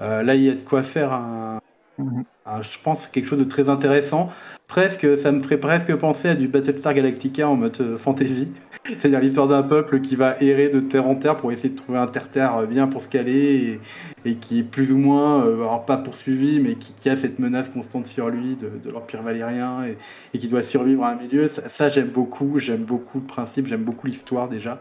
Euh, 0.00 0.22
là, 0.22 0.34
il 0.34 0.42
y 0.42 0.50
a 0.50 0.54
de 0.54 0.60
quoi 0.60 0.82
faire 0.82 1.12
un, 1.12 1.60
Mhm. 1.98 2.24
un- 2.46 2.62
je 2.62 2.78
pense, 2.82 3.06
quelque 3.08 3.26
chose 3.26 3.38
de 3.38 3.44
très 3.44 3.68
intéressant. 3.68 4.30
Presque, 4.68 5.06
ça 5.18 5.32
me 5.32 5.42
ferait 5.42 5.58
presque 5.58 5.94
penser 5.96 6.28
à 6.28 6.34
du 6.34 6.46
Battlestar 6.48 6.94
Galactica 6.94 7.48
en 7.48 7.56
mode 7.56 7.80
euh, 7.80 7.98
fantasy. 7.98 8.48
C'est-à-dire 8.84 9.20
l'histoire 9.20 9.48
d'un 9.48 9.62
peuple 9.62 10.00
qui 10.00 10.14
va 10.16 10.40
errer 10.40 10.68
de 10.68 10.80
terre 10.80 11.06
en 11.08 11.16
terre 11.16 11.36
pour 11.36 11.52
essayer 11.52 11.70
de 11.70 11.76
trouver 11.76 11.98
un 11.98 12.06
terre-terre 12.06 12.66
bien 12.66 12.86
pour 12.86 13.02
se 13.02 13.08
caler 13.08 13.80
et, 14.24 14.30
et 14.30 14.36
qui 14.36 14.60
est 14.60 14.62
plus 14.62 14.92
ou 14.92 14.98
moins, 14.98 15.44
euh, 15.44 15.56
alors 15.56 15.84
pas 15.84 15.96
poursuivi, 15.96 16.60
mais 16.60 16.76
qui, 16.76 17.08
a 17.08 17.16
cette 17.16 17.38
menace 17.38 17.68
constante 17.68 18.06
sur 18.06 18.28
lui 18.28 18.56
de, 18.56 18.90
l'Empire 18.90 19.22
valérien 19.22 19.84
et, 20.32 20.38
qui 20.38 20.48
doit 20.48 20.62
survivre 20.62 21.04
à 21.04 21.10
un 21.10 21.16
milieu. 21.16 21.48
Ça, 21.68 21.88
j'aime 21.88 22.08
beaucoup, 22.08 22.58
j'aime 22.58 22.84
beaucoup 22.84 23.18
le 23.18 23.26
principe, 23.26 23.66
j'aime 23.66 23.84
beaucoup 23.84 24.06
l'histoire 24.06 24.48
déjà. 24.48 24.80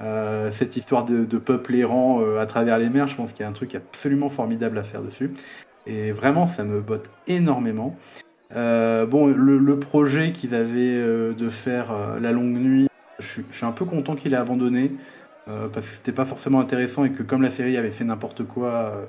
Euh, 0.00 0.50
cette 0.52 0.76
histoire 0.76 1.04
de, 1.04 1.38
peuple 1.38 1.74
errant 1.76 2.20
euh, 2.20 2.38
à 2.40 2.46
travers 2.46 2.78
les 2.78 2.88
mers, 2.88 3.06
je 3.08 3.16
pense 3.16 3.32
qu'il 3.32 3.42
y 3.42 3.46
a 3.46 3.48
un 3.48 3.52
truc 3.52 3.74
absolument 3.74 4.28
formidable 4.28 4.78
à 4.78 4.82
faire 4.82 5.02
dessus. 5.02 5.30
Et 5.86 6.12
vraiment, 6.12 6.46
ça 6.46 6.64
me 6.64 6.80
botte 6.80 7.10
énormément. 7.26 7.96
Euh, 8.54 9.06
bon, 9.06 9.26
le, 9.26 9.78
projet 9.78 10.32
qu'ils 10.32 10.54
avaient 10.54 10.96
euh, 10.96 11.32
de 11.32 11.48
faire 11.48 11.92
euh, 11.92 12.20
la 12.20 12.32
longue 12.32 12.56
nuit, 12.58 12.88
je, 13.18 13.26
suis- 13.26 13.44
je 13.50 13.56
suis 13.56 13.66
un 13.66 13.72
peu 13.72 13.84
content 13.84 14.14
qu'il 14.14 14.34
ait 14.34 14.36
abandonné 14.36 14.92
parce 15.72 15.88
que 15.88 15.96
c'était 15.96 16.12
pas 16.12 16.24
forcément 16.24 16.60
intéressant 16.60 17.04
et 17.04 17.10
que 17.10 17.24
comme 17.24 17.42
la 17.42 17.50
série 17.50 17.76
avait 17.76 17.90
fait 17.90 18.04
n'importe 18.04 18.44
quoi 18.44 19.08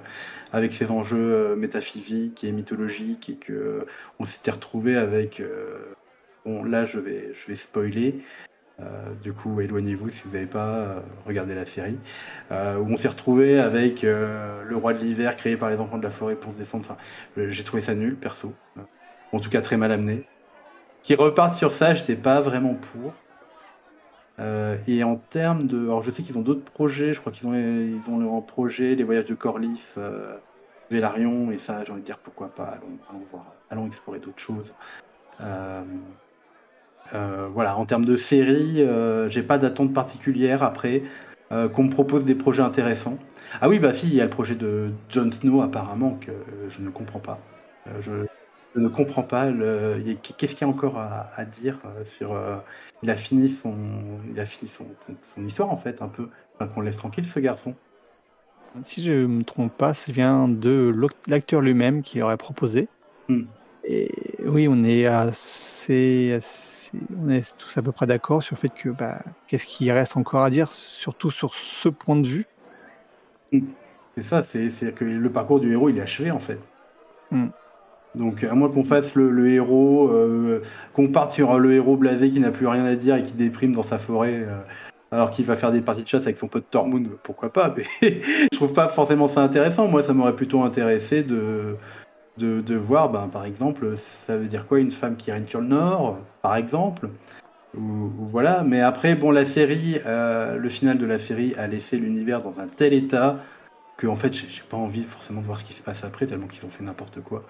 avec 0.52 0.74
ses 0.74 0.90
enjeux 0.90 1.56
métaphysiques 1.56 2.44
et 2.44 2.52
mythologiques 2.52 3.30
et 3.30 3.36
que 3.36 3.86
on 4.18 4.26
s'était 4.26 4.50
retrouvé 4.50 4.98
avec 4.98 5.44
bon 6.44 6.64
là 6.64 6.88
je 6.88 6.98
vais 6.98 7.34
je 7.36 7.48
vais 7.48 7.56
spoiler 7.56 8.16
euh, 8.80 9.14
du 9.22 9.34
coup 9.34 9.62
éloignez-vous 9.62 10.10
si 10.10 10.24
vous 10.26 10.32
n'avez 10.32 10.48
pas 10.48 10.68
euh, 10.68 11.00
regardé 11.28 11.54
la 11.54 11.64
série 11.68 12.00
euh, 12.52 12.78
où 12.78 12.88
on 12.90 12.98
s'est 12.98 13.08
retrouvé 13.08 13.60
avec 13.60 14.02
le 14.02 14.76
roi 14.76 14.94
de 14.94 14.98
l'hiver 14.98 15.36
créé 15.36 15.58
par 15.58 15.70
les 15.70 15.78
enfants 15.78 16.00
de 16.00 16.04
la 16.04 16.10
forêt 16.10 16.34
pour 16.34 16.54
se 16.54 16.58
défendre 16.58 16.84
enfin 16.90 16.98
j'ai 17.38 17.64
trouvé 17.64 17.84
ça 17.84 17.94
nul 17.94 18.16
perso 18.16 18.52
en 19.32 19.40
tout 19.40 19.52
cas 19.52 19.62
très 19.62 19.78
mal 19.78 19.92
amené 19.92 20.24
qui 21.04 21.14
repartent 21.14 21.56
sur 21.56 21.72
ça 21.72 21.94
j'étais 21.94 22.16
pas 22.16 22.42
vraiment 22.42 22.74
pour 22.74 23.14
et 24.88 25.04
en 25.04 25.16
termes 25.16 25.64
de. 25.64 25.84
Alors, 25.84 26.02
je 26.02 26.10
sais 26.10 26.24
qu'ils 26.24 26.38
ont 26.40 26.42
d'autres 26.42 26.66
projets. 26.66 27.14
Je 27.14 27.20
crois 27.20 27.32
qu'ils 27.32 27.48
ont, 27.48 27.54
ils 27.54 28.02
ont 28.10 28.18
leur 28.18 28.44
projet, 28.44 28.96
les 28.96 29.04
voyages 29.04 29.26
de 29.26 29.36
Corlys, 29.36 29.96
Vélarion, 30.90 31.52
et 31.52 31.60
ça, 31.60 31.84
j'ai 31.86 31.92
envie 31.92 32.02
de 32.02 32.06
dire 32.06 32.18
pourquoi 32.18 32.50
pas. 32.50 32.80
Allons 33.10 33.22
voir, 33.32 33.54
allons 33.70 33.86
explorer 33.86 34.20
d'autres 34.20 34.42
choses. 34.42 34.74
Euh, 37.14 37.48
voilà, 37.54 37.78
en 37.78 37.86
termes 37.86 38.06
de 38.06 38.18
série, 38.18 38.82
euh, 38.82 39.30
j'ai 39.30 39.44
pas 39.44 39.58
d'attente 39.58 39.94
particulière 39.94 40.64
après. 40.64 41.04
euh, 41.52 41.70
qu'on 41.70 41.84
me 41.84 41.90
propose 41.92 42.26
des 42.26 42.34
projets 42.34 42.64
intéressants. 42.64 43.20
Ah 43.62 43.70
oui, 43.70 43.78
bah 43.78 43.94
si, 43.94 44.08
il 44.08 44.16
y 44.16 44.22
a 44.22 44.24
le 44.24 44.30
projet 44.32 44.56
de 44.56 44.90
Jon 45.10 45.30
Snow 45.32 45.62
apparemment 45.62 46.18
que 46.20 46.32
je 46.70 46.82
ne 46.82 46.90
comprends 46.90 47.20
pas. 47.20 47.38
Je, 48.00 48.12
je 48.74 48.80
ne 48.80 48.88
comprends 48.88 49.22
pas. 49.22 49.52
le- 49.52 50.02
Qu'est-ce 50.24 50.54
qu'il 50.56 50.62
y 50.62 50.64
a 50.64 50.74
encore 50.74 50.98
à, 50.98 51.30
à 51.36 51.46
dire 51.46 51.78
sur 52.18 52.36
il 53.04 53.10
a 53.12 53.16
fini 53.16 53.50
son, 53.50 53.76
il 54.34 54.40
a 54.40 54.46
fini 54.48 54.72
son, 54.76 54.86
son- 55.06 55.16
son 55.36 55.46
histoire 55.46 55.70
en 55.70 55.78
fait 55.78 56.02
un 56.02 56.08
peu. 56.08 56.30
Enfin, 56.56 56.72
qu'on 56.74 56.82
laisse 56.82 56.98
tranquille 56.98 57.28
ce 57.28 57.40
garçon. 57.40 57.76
Si 58.82 59.04
je 59.04 59.12
ne 59.12 59.28
me 59.28 59.44
trompe 59.44 59.74
pas, 59.78 59.94
ça 59.94 60.12
vient 60.12 60.48
de 60.48 60.92
l'ac- 60.98 61.12
l'acteur 61.28 61.62
lui-même 61.62 62.02
qui 62.02 62.18
l'aurait 62.18 62.38
proposé. 62.38 62.88
Hmm. 63.30 63.44
Et 63.84 64.10
oui, 64.44 64.68
on 64.68 64.84
est 64.84 65.06
assez, 65.06 66.34
assez- 66.38 66.73
on 67.22 67.30
est 67.30 67.56
tous 67.58 67.78
à 67.78 67.82
peu 67.82 67.92
près 67.92 68.08
d'accord 68.08 68.44
sur 68.44 68.56
le 68.56 68.60
fait 68.60 68.70
que 68.70 68.90
bah, 68.90 69.20
qu'est-ce 69.48 69.66
qu'il 69.66 69.92
reste 69.92 70.18
encore 70.18 70.44
à 70.44 70.50
dire, 70.50 70.72
surtout 70.72 71.32
sur 71.32 71.56
ce 71.56 71.90
point 71.90 72.16
de 72.16 72.28
vue? 72.28 72.46
C'est 73.52 74.24
ça, 74.24 74.44
c'est 74.44 74.94
que 74.94 75.06
le 75.06 75.30
parcours 75.30 75.60
du 75.60 75.72
héros 75.72 75.90
il 75.90 75.98
est 75.98 76.02
achevé 76.02 76.32
en 76.32 76.40
fait. 76.40 76.60
Mm. 77.32 77.48
Donc 78.16 78.44
à 78.44 78.54
moins 78.54 78.70
qu'on 78.70 78.84
fasse 78.84 79.16
le, 79.16 79.50
héros, 79.50 80.08
euh, 80.10 80.62
qu'on 80.94 81.08
parte 81.08 81.32
sur 81.32 81.58
le 81.58 81.74
héros 81.74 81.98
blasé 81.98 82.30
qui 82.30 82.40
n'a 82.40 82.52
plus 82.52 82.68
rien 82.68 82.86
à 82.86 82.96
dire 82.96 83.16
et 83.16 83.24
qui 83.24 83.34
déprime 83.34 83.74
dans 83.74 83.84
sa 83.84 83.98
forêt, 83.98 84.46
euh, 84.48 84.60
alors 85.12 85.32
qu'il 85.32 85.46
va 85.46 85.56
faire 85.56 85.72
des 85.72 85.82
parties 85.82 86.04
de 86.04 86.08
chasse 86.08 86.24
avec 86.24 86.38
son 86.38 86.48
pote 86.48 86.66
Tormund, 86.70 87.10
pourquoi 87.24 87.52
pas 87.52 87.74
Mais 87.76 87.86
je 88.52 88.56
trouve 88.56 88.74
pas 88.74 88.88
forcément 88.88 89.28
ça 89.28 89.42
intéressant. 89.42 89.88
Moi, 89.88 90.04
ça 90.04 90.14
m'aurait 90.14 90.36
plutôt 90.36 90.62
intéressé 90.62 91.24
de, 91.24 91.76
de, 92.38 92.76
voir, 92.76 93.10
ben, 93.10 93.28
par 93.28 93.46
exemple, 93.46 93.96
ça 94.26 94.38
veut 94.38 94.48
dire 94.48 94.68
quoi 94.68 94.80
une 94.80 94.92
femme 94.92 95.16
qui 95.16 95.32
règne 95.32 95.46
sur 95.46 95.62
le 95.62 95.68
Nord, 95.68 96.18
par 96.42 96.56
exemple 96.56 97.10
ou, 97.78 98.12
voilà. 98.32 98.64
Mais 98.64 98.82
après, 98.82 99.16
bon, 99.16 99.32
la 99.32 99.46
série, 99.46 100.00
euh, 100.06 100.58
le 100.58 100.70
final 100.70 100.98
de 100.98 101.06
la 101.06 101.20
série 101.20 101.56
a 101.56 101.68
laissé 101.68 101.98
l'univers 101.98 102.42
dans 102.44 102.60
un 102.60 102.68
tel 102.68 102.94
état 102.94 103.40
que 103.98 104.08
en 104.08 104.16
fait, 104.16 104.34
j'ai 104.34 104.64
pas 104.70 104.78
envie 104.78 105.04
forcément 105.04 105.42
de 105.42 105.46
voir 105.46 105.60
ce 105.60 105.66
qui 105.66 105.74
se 105.74 105.84
passe 105.84 106.04
après, 106.04 106.26
tellement 106.26 106.48
qu'ils 106.48 106.66
ont 106.66 106.70
fait 106.70 106.84
n'importe 106.84 107.22
quoi. 107.22 107.44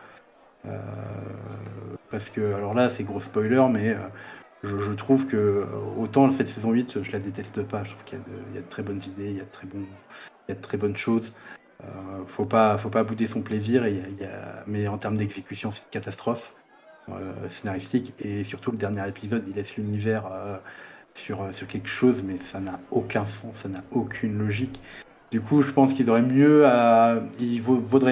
Euh, 0.65 0.79
parce 2.09 2.29
que, 2.29 2.53
alors 2.53 2.73
là, 2.73 2.89
c'est 2.89 3.03
gros 3.03 3.19
spoiler, 3.19 3.65
mais 3.71 3.89
euh, 3.89 4.79
je, 4.79 4.91
trouve 4.93 5.27
que 5.27 5.65
autant 5.97 6.31
cette 6.31 6.47
saison 6.47 6.71
8, 6.71 7.01
je 7.01 7.11
la 7.11 7.19
déteste 7.19 7.63
pas. 7.63 7.83
Je 7.83 7.91
trouve 7.91 8.03
qu'il 8.05 8.19
y, 8.53 8.57
a 8.57 8.61
de 8.61 8.69
très 8.69 8.83
bonnes 8.83 9.01
idées, 9.05 9.31
il 9.31 9.37
y 9.37 9.41
a 9.41 9.43
de 9.43 9.51
très, 9.51 9.67
bons, 9.67 9.79
il 9.79 10.49
y 10.49 10.51
a 10.51 10.55
de 10.55 10.61
très 10.61 10.77
bonnes 10.77 10.97
choses. 10.97 11.33
Euh, 11.81 11.87
faut 12.27 12.45
pas, 12.45 12.77
faut 12.77 12.89
pas 12.89 13.03
bouder 13.03 13.27
son 13.27 13.41
plaisir. 13.41 13.83
Mais 14.67 14.87
en 14.87 14.97
termes 14.97 15.17
d'exécution, 15.17 15.71
c'est 15.71 15.79
une 15.79 15.91
catastrophe 15.91 16.53
scénaristique. 17.49 18.13
Et 18.19 18.43
surtout, 18.43 18.71
le 18.71 18.77
dernier 18.77 19.07
épisode, 19.07 19.43
il 19.47 19.55
laisse 19.55 19.75
l'univers 19.75 20.23
sur, 21.15 21.53
sur 21.53 21.67
quelque 21.67 21.89
chose, 21.89 22.23
mais 22.23 22.37
ça 22.39 22.59
n'a 22.59 22.79
aucun 22.91 23.25
sens, 23.25 23.55
ça 23.55 23.67
n'a 23.69 23.83
aucune 23.91 24.37
logique. 24.37 24.79
Du 25.31 25.41
coup, 25.41 25.61
je 25.61 25.71
pense 25.71 25.93
qu'il 25.93 26.05
vaudrait 26.05 26.21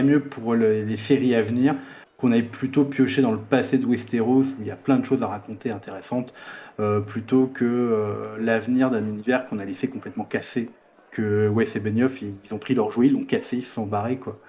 mieux 0.04 0.20
pour 0.20 0.56
les 0.56 0.98
séries 0.98 1.36
à 1.36 1.42
venir 1.42 1.76
qu'on 2.22 2.32
aille 2.32 2.44
plutôt 2.44 2.86
piocher 2.86 3.22
dans 3.22 3.32
le 3.32 3.40
passé 3.40 3.80
de 3.80 3.86
Westeros, 3.86 4.44
où 4.44 4.62
il 4.62 4.68
y 4.68 4.72
a 4.72 4.76
plein 4.76 4.98
de 4.98 5.06
choses 5.06 5.24
à 5.24 5.28
raconter 5.28 5.72
intéressantes, 5.72 6.34
euh, 6.80 7.00
plutôt 7.00 7.48
que 7.48 7.66
euh, 7.66 8.38
l'avenir 8.40 8.92
d'un 8.92 9.04
univers 9.04 9.48
qu'on 9.48 9.58
a 9.60 9.66
laissé 9.66 9.88
complètement 9.88 10.24
cassé. 10.24 10.70
Que 11.12 11.50
Wes 11.50 11.76
et 11.76 11.80
Benioff, 11.80 12.22
ils, 12.22 12.54
ont 12.54 12.58
pris 12.58 12.74
leur 12.74 12.90
jouet, 12.92 13.08
ils 13.08 13.14
l'ont 13.14 13.26
cassé, 13.26 13.58
ils 13.58 13.64
se 13.64 13.74
sont 13.74 13.86
barrés, 13.86 14.18
quoi. 14.18 14.40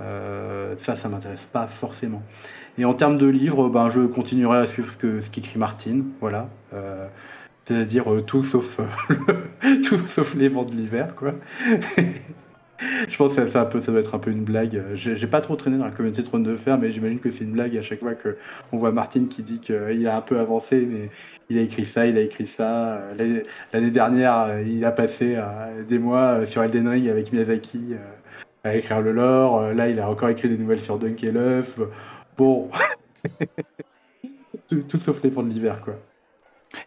Euh, 0.00 0.74
ça, 0.80 0.96
ça 0.96 1.08
m'intéresse 1.08 1.48
pas 1.52 1.66
forcément. 1.66 2.22
Et 2.76 2.84
en 2.84 2.94
termes 2.94 3.16
de 3.16 3.26
livres, 3.26 3.68
ben, 3.68 3.88
je 3.88 4.00
continuerai 4.00 4.58
à 4.58 4.66
suivre 4.66 4.90
ce 4.92 4.96
que 4.96 5.20
ce 5.20 5.30
qu'écrit 5.30 5.58
Martin, 5.58 6.02
voilà. 6.20 6.48
C'est-à-dire 7.64 8.04
tout 8.26 8.44
sauf 8.44 8.78
tout 9.88 10.06
sauf 10.06 10.34
les 10.34 10.48
vents 10.48 10.64
de 10.64 10.72
l'hiver, 10.72 11.14
quoi. 11.14 11.32
je 13.08 13.16
pense 13.16 13.34
que 13.34 13.46
ça, 13.48 13.62
un 13.62 13.64
peu, 13.66 13.80
ça 13.80 13.92
doit 13.92 14.00
être 14.00 14.14
un 14.14 14.18
peu 14.18 14.30
une 14.30 14.44
blague. 14.44 14.82
J'ai 14.94 15.26
pas 15.26 15.40
trop 15.40 15.56
traîné 15.56 15.78
dans 15.78 15.84
la 15.84 15.90
communauté 15.90 16.22
Trône 16.22 16.42
de 16.42 16.54
Fer, 16.56 16.78
mais 16.78 16.92
j'imagine 16.92 17.18
que 17.18 17.30
c'est 17.30 17.44
une 17.44 17.52
blague 17.52 17.76
à 17.76 17.82
chaque 17.82 18.00
fois 18.00 18.14
qu'on 18.14 18.78
voit 18.78 18.92
Martine 18.92 19.28
qui 19.28 19.42
dit 19.42 19.60
qu'il 19.60 20.06
a 20.06 20.16
un 20.16 20.20
peu 20.20 20.38
avancé, 20.38 20.86
mais 20.86 21.10
il 21.50 21.58
a 21.58 21.60
écrit 21.62 21.84
ça, 21.84 22.06
il 22.06 22.16
a 22.16 22.20
écrit 22.20 22.46
ça. 22.46 23.02
L'année 23.72 23.90
dernière, 23.90 24.60
il 24.60 24.84
a 24.84 24.92
passé 24.92 25.34
euh, 25.36 25.82
des 25.82 25.98
mois 25.98 26.40
euh, 26.40 26.46
sur 26.46 26.62
Elden 26.62 26.88
Ring 26.88 27.08
avec 27.08 27.32
Miyazaki 27.32 27.92
euh, 27.92 28.68
à 28.68 28.76
écrire 28.76 29.00
le 29.00 29.12
lore. 29.12 29.72
Là, 29.74 29.88
il 29.88 30.00
a 30.00 30.08
encore 30.08 30.28
écrit 30.28 30.48
des 30.48 30.56
nouvelles 30.56 30.80
sur 30.80 30.98
Dunk 30.98 31.22
l'œuf. 31.22 31.78
Bon, 32.36 32.70
tout, 34.68 34.98
sauf 34.98 35.22
les 35.22 35.30
fonds 35.30 35.42
de 35.42 35.50
l'hiver, 35.50 35.80
quoi. 35.82 35.94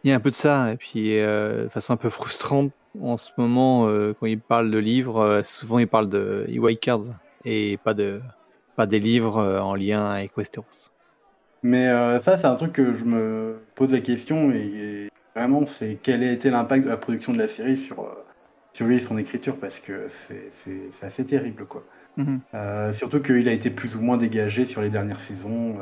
Il 0.04 0.10
y 0.10 0.14
a 0.14 0.16
un 0.16 0.20
peu 0.20 0.32
de 0.32 0.36
ça, 0.36 0.74
et 0.74 0.76
puis 0.76 1.16
de 1.18 1.68
façon 1.70 1.94
un 1.94 1.98
peu 1.98 2.10
frustrante 2.10 2.74
en 3.02 3.18
ce 3.18 3.32
moment, 3.38 3.88
euh, 3.88 4.14
quand 4.20 4.26
il 4.26 4.40
parle 4.40 4.72
de 4.72 4.78
livres, 4.78 5.20
euh, 5.20 5.44
souvent 5.44 5.80
il 5.80 5.88
parle 5.88 6.10
de 6.10 6.46
e 6.50 6.76
Cards 6.76 7.20
et 7.46 7.78
pas, 7.84 7.94
de, 7.94 8.22
pas 8.76 8.86
des 8.86 9.00
livres 9.00 9.38
euh, 9.38 9.60
en 9.60 9.76
lien 9.76 10.06
avec 10.10 10.36
Westeros. 10.38 10.92
Mais 11.68 11.88
ça, 12.22 12.38
c'est 12.38 12.48
un 12.48 12.56
truc 12.56 12.74
que 12.74 12.94
je 12.94 13.04
me 13.04 13.60
pose 13.76 13.92
la 13.92 14.00
question 14.00 14.52
et, 14.52 15.10
vraiment, 15.36 15.66
c'est 15.66 15.98
quel 16.02 16.24
a 16.24 16.32
été 16.32 16.50
l'impact 16.50 16.86
de 16.86 16.90
la 16.90 16.98
production 16.98 17.34
de 17.34 17.38
la 17.38 17.48
série 17.48 17.78
sur, 17.78 18.08
sur 18.74 18.88
lui 18.88 18.96
et 18.96 19.00
son 19.00 19.18
écriture 19.18 19.58
parce 19.58 19.80
que 19.80 20.08
c'est 20.08 21.06
assez 21.06 21.26
terrible, 21.26 21.66
quoi. 21.66 21.84
Mhm. 22.18 22.40
surtout 22.94 23.20
qu'il 23.20 23.48
a 23.48 23.52
été 23.52 23.70
plus 23.70 23.96
ou 23.96 24.02
moins 24.02 24.18
dégagé 24.18 24.66
sur 24.66 24.82
les 24.82 24.90
dernières 24.90 25.20
saisons 25.20 25.76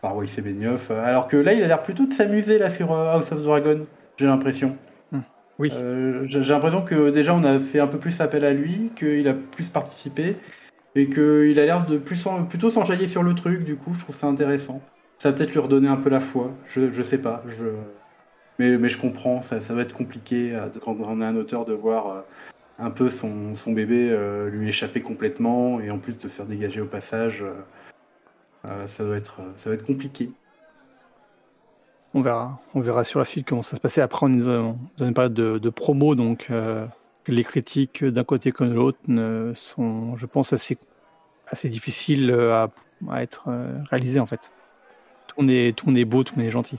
par 0.00 0.16
Weiss 0.16 0.40
Benioff. 0.40 0.90
Alors 0.90 1.28
que 1.28 1.36
là, 1.36 1.52
il 1.52 1.62
a 1.62 1.68
l'air 1.68 1.82
plutôt 1.82 2.06
de 2.06 2.12
s'amuser 2.12 2.58
là 2.58 2.70
sur 2.70 2.92
House 2.92 3.30
of 3.30 3.40
the 3.40 3.44
Dragon, 3.44 3.86
j'ai 4.16 4.26
l'impression. 4.26 4.76
Oui. 5.58 5.72
Euh, 5.74 6.22
j'ai 6.26 6.40
l'impression 6.40 6.82
que 6.82 7.10
déjà 7.10 7.34
on 7.34 7.42
a 7.42 7.58
fait 7.58 7.80
un 7.80 7.88
peu 7.88 7.98
plus 7.98 8.20
appel 8.20 8.44
à 8.44 8.52
lui, 8.52 8.90
qu'il 8.94 9.26
a 9.26 9.34
plus 9.34 9.68
participé 9.68 10.36
et 10.94 11.08
qu'il 11.08 11.58
a 11.58 11.64
l'air 11.66 11.86
de 11.86 11.98
plus 11.98 12.24
plutôt 12.48 12.70
s'enjailler 12.70 13.06
sur 13.06 13.22
le 13.22 13.34
truc. 13.34 13.64
Du 13.64 13.76
coup, 13.76 13.94
je 13.94 14.00
trouve 14.00 14.16
ça 14.16 14.26
intéressant. 14.26 14.80
Ça 15.18 15.30
va 15.30 15.36
peut-être 15.36 15.52
lui 15.52 15.60
redonner 15.60 15.88
un 15.88 15.96
peu 15.96 16.10
la 16.10 16.20
foi. 16.20 16.52
Je, 16.68 16.92
je 16.92 17.02
sais 17.02 17.18
pas. 17.18 17.42
Mais, 18.58 18.88
je 18.88 18.98
comprends. 18.98 19.42
Ça, 19.42 19.58
va 19.58 19.82
être 19.82 19.94
compliqué 19.94 20.54
euh, 20.54 20.68
quand 20.82 20.96
on 21.00 21.20
est 21.20 21.24
un 21.24 21.36
auteur 21.36 21.64
de 21.64 21.72
voir 21.72 22.08
euh, 22.08 22.20
un 22.78 22.90
peu 22.90 23.10
son, 23.10 23.54
bébé 23.68 24.16
lui 24.50 24.68
échapper 24.68 25.00
complètement 25.00 25.80
et 25.80 25.90
en 25.90 25.98
plus 25.98 26.16
de 26.16 26.22
se 26.22 26.28
faire 26.28 26.46
dégager 26.46 26.80
au 26.80 26.86
passage. 26.86 27.44
être, 28.64 29.40
ça 29.56 29.70
va 29.70 29.74
être 29.74 29.86
compliqué. 29.86 30.30
On 32.14 32.22
verra. 32.22 32.58
On 32.74 32.80
verra 32.80 33.04
sur 33.04 33.18
la 33.18 33.26
suite 33.26 33.46
comment 33.46 33.62
ça 33.62 33.76
se 33.76 33.80
passait. 33.80 34.00
Après, 34.00 34.26
on 34.26 34.32
est 34.32 34.42
dans 34.42 35.06
une 35.06 35.14
période 35.14 35.34
de, 35.34 35.70
promo, 35.70 36.14
donc 36.14 36.46
euh, 36.50 36.86
les 37.32 37.44
critiques 37.44 38.04
d'un 38.04 38.24
côté 38.24 38.52
comme 38.52 38.70
de 38.70 38.74
l'autre 38.74 38.98
sont, 39.54 40.16
je 40.16 40.26
pense, 40.26 40.52
assez, 40.52 40.78
assez 41.46 41.68
difficiles 41.68 42.30
euh, 42.30 42.66
à, 43.08 43.22
être 43.22 43.44
euh, 43.48 43.78
réalisées 43.90 44.20
en 44.20 44.26
fait. 44.26 44.52
Tout 45.26 45.48
est, 45.48 45.76
tout 45.76 45.94
est 45.96 46.04
beau, 46.04 46.24
tout 46.24 46.34
monde 46.36 46.46
est 46.46 46.50
gentil. 46.50 46.78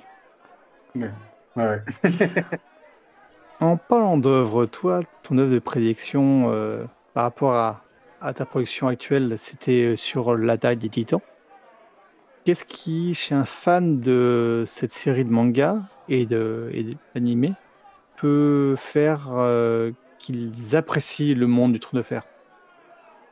Ouais, 0.96 1.12
ouais. 1.56 1.82
en 3.60 3.78
parlant 3.78 4.18
d'œuvre, 4.18 4.66
toi, 4.66 5.02
ton 5.24 5.38
œuvre 5.38 5.54
de 5.54 5.60
prédiction 5.60 6.52
par 7.14 7.24
rapport 7.24 7.54
à, 7.54 7.84
à 8.22 8.34
ta 8.34 8.46
production 8.46 8.88
actuelle, 8.88 9.36
c'était 9.38 9.96
sur 9.96 10.36
l'attaque 10.36 10.80
des 10.80 10.90
titans 10.90 11.22
qu'est-ce 12.50 12.66
qui, 12.66 13.14
chez 13.14 13.36
un 13.36 13.46
fan 13.46 14.00
de 14.00 14.64
cette 14.66 14.92
série 14.92 15.24
de 15.24 15.32
mangas 15.32 15.78
et 16.08 16.26
d'animés, 16.26 17.54
peut 18.18 18.76
faire 18.76 19.28
euh, 19.30 19.92
qu'ils 20.20 20.76
apprécient 20.76 21.36
le 21.36 21.48
monde 21.48 21.74
du 21.74 21.80
trou 21.80 21.98
de 21.98 22.02
fer 22.02 22.24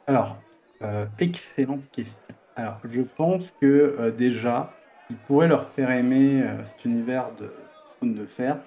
Alors, 0.07 0.37
euh, 0.81 1.05
excellente 1.19 1.89
question. 1.91 2.13
Alors, 2.55 2.79
je 2.89 3.01
pense 3.01 3.53
que 3.61 3.95
euh, 3.99 4.11
déjà, 4.11 4.73
il 5.09 5.15
pourrait 5.15 5.47
leur 5.47 5.69
faire 5.71 5.91
aimer 5.91 6.43
cet 6.65 6.85
univers 6.85 7.31
de 7.39 7.53
trône 7.97 8.15
de 8.15 8.25
fer, 8.25 8.57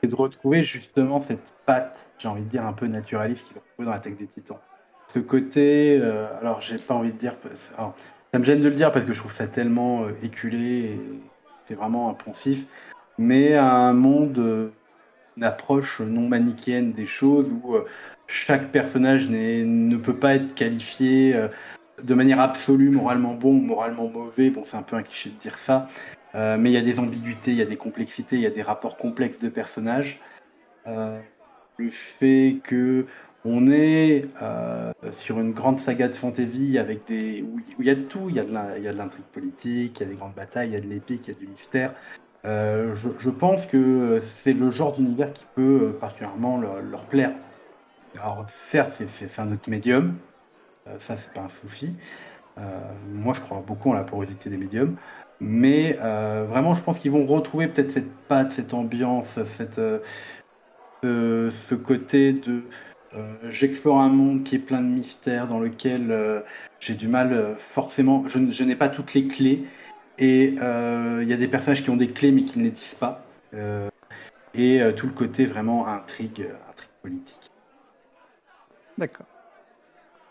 c'est 0.00 0.08
de 0.08 0.14
retrouver 0.14 0.64
justement 0.64 1.20
cette 1.22 1.52
patte, 1.66 2.06
j'ai 2.18 2.28
envie 2.28 2.42
de 2.42 2.48
dire, 2.48 2.64
un 2.64 2.72
peu 2.72 2.86
naturaliste 2.86 3.48
qu'ils 3.48 3.56
retrouvent 3.56 3.86
dans 3.86 3.92
l'attaque 3.92 4.16
des 4.16 4.26
titans. 4.26 4.58
Ce 5.08 5.18
côté, 5.18 6.00
alors 6.40 6.62
j'ai 6.62 6.76
pas 6.76 6.94
envie 6.94 7.12
de 7.12 7.18
dire, 7.18 7.34
ça 8.32 8.38
me 8.38 8.44
gêne 8.44 8.62
de 8.62 8.68
le 8.70 8.74
dire 8.74 8.90
parce 8.90 9.04
que 9.04 9.12
je 9.12 9.18
trouve 9.18 9.32
ça 9.34 9.46
tellement 9.46 10.04
euh, 10.04 10.12
éculé 10.22 10.98
c'est 11.68 11.74
vraiment 11.74 12.08
impensif. 12.08 12.64
Mais 13.18 13.56
un 13.56 13.92
monde, 13.92 14.38
euh, 14.38 14.72
une 15.36 15.44
approche 15.44 16.00
non 16.00 16.28
manichéenne 16.28 16.92
des 16.92 17.06
choses 17.06 17.48
où 17.50 17.74
euh, 17.74 17.86
chaque 18.26 18.70
personnage 18.70 19.28
ne 19.28 19.96
peut 19.96 20.16
pas 20.16 20.34
être 20.34 20.54
qualifié 20.54 21.36
de 22.02 22.14
manière 22.14 22.40
absolue, 22.40 22.88
moralement 22.88 23.34
bon 23.34 23.50
ou 23.50 23.60
moralement 23.60 24.08
mauvais. 24.08 24.48
Bon, 24.48 24.62
c'est 24.64 24.76
un 24.76 24.82
peu 24.82 24.96
un 24.96 25.02
cliché 25.02 25.30
de 25.30 25.34
dire 25.34 25.58
ça. 25.58 25.88
mais 26.34 26.70
il 26.70 26.72
y 26.72 26.78
a 26.78 26.82
des 26.82 26.98
ambiguïtés, 26.98 27.50
il 27.50 27.58
y 27.58 27.62
a 27.62 27.66
des 27.66 27.76
complexités, 27.76 28.36
il 28.36 28.42
y 28.42 28.46
a 28.46 28.50
des 28.50 28.62
rapports 28.62 28.96
complexes 28.96 29.38
de 29.40 29.50
personnages. 29.50 30.18
le 30.86 31.90
fait 31.90 32.60
que 32.64 33.06
on 33.44 33.66
est 33.66 34.28
euh, 34.40 34.92
sur 35.10 35.40
une 35.40 35.52
grande 35.52 35.80
saga 35.80 36.08
de 36.08 36.14
fantasy 36.14 36.78
avec 36.78 37.06
des 37.06 37.42
où 37.42 37.60
il 37.80 37.86
y 37.86 37.90
a 37.90 37.94
de 37.94 38.02
tout. 38.02 38.28
Il 38.28 38.36
y 38.36 38.38
a 38.38 38.44
de 38.44 38.96
l'intrigue 38.96 39.24
politique, 39.32 39.98
il 40.00 40.02
y 40.04 40.06
a 40.06 40.08
des 40.10 40.16
grandes 40.16 40.34
batailles, 40.34 40.68
il 40.68 40.74
y 40.74 40.76
a 40.76 40.80
de 40.80 40.86
l'épique, 40.86 41.26
il 41.26 41.34
y 41.34 41.36
a 41.36 41.38
du 41.38 41.48
mystère. 41.48 41.94
Euh, 42.44 42.94
je, 42.94 43.30
pense 43.30 43.66
que 43.66 44.18
c'est 44.20 44.52
le 44.52 44.70
genre 44.70 44.92
d'univers 44.92 45.32
qui 45.32 45.44
peut 45.54 45.80
euh, 45.82 45.98
particulièrement 45.98 46.58
leur, 46.58 47.04
plaire. 47.04 47.32
Alors 48.20 48.46
certes, 48.52 49.00
c'est 49.08 49.40
un 49.40 49.52
autre 49.52 49.70
médium, 49.70 50.16
ça 51.00 51.16
c'est 51.16 51.32
pas 51.32 51.40
un 51.40 51.48
souci. 51.48 51.94
moi, 53.10 53.32
je 53.32 53.40
crois 53.40 53.62
beaucoup 53.66 53.90
en 53.90 53.94
la 53.94 54.02
porosité 54.02 54.50
des 54.50 54.58
médiums, 54.58 54.96
mais 55.40 55.94
vraiment, 55.94 56.74
je 56.74 56.82
pense 56.82 56.98
qu'ils 56.98 57.10
vont 57.10 57.24
retrouver 57.24 57.68
peut-être 57.68 57.90
cette 57.90 58.12
patte, 58.28 58.52
cette 58.52 58.74
ambiance, 58.74 59.28
cette, 59.46 59.80
ce 61.02 61.74
côté 61.74 62.34
de 62.34 62.64
euh, 63.14 63.34
j'explore 63.48 64.00
un 64.00 64.08
monde 64.08 64.42
qui 64.42 64.56
est 64.56 64.58
plein 64.58 64.80
de 64.80 64.86
mystères, 64.86 65.46
dans 65.46 65.60
lequel 65.60 66.10
euh, 66.10 66.40
j'ai 66.80 66.94
du 66.94 67.08
mal, 67.08 67.32
euh, 67.32 67.54
forcément, 67.56 68.24
je, 68.26 68.64
n'ai 68.64 68.76
pas 68.76 68.88
toutes 68.88 69.12
les 69.14 69.26
clés, 69.26 69.64
Et 70.18 70.54
il 70.54 71.28
y 71.28 71.32
a 71.32 71.36
des 71.36 71.48
personnages 71.48 71.82
qui 71.82 71.90
ont 71.90 71.96
des 71.96 72.08
clés 72.08 72.32
mais 72.32 72.44
qui 72.44 72.58
ne 72.58 72.64
les 72.64 72.70
disent 72.70 72.94
pas. 72.94 73.24
et 74.54 74.80
tout 74.96 75.06
le 75.06 75.12
côté 75.12 75.46
vraiment 75.46 75.86
intrigue, 75.86 76.46
intrigue 76.70 76.90
politique. 77.02 77.50
D'accord. 78.98 79.26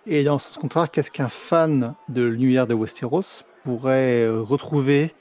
Et 0.08 0.24
dans 0.24 0.40
ce 0.40 0.58
contraire, 0.58 0.90
qu'est-ce 0.90 1.12
qu'un 1.12 1.30
fan 1.30 1.94
de 2.10 2.24
l'univers 2.24 2.68
de 2.68 2.74
Westeros 2.74 3.44
pourrait 3.64 4.28
retrouver 4.28 5.14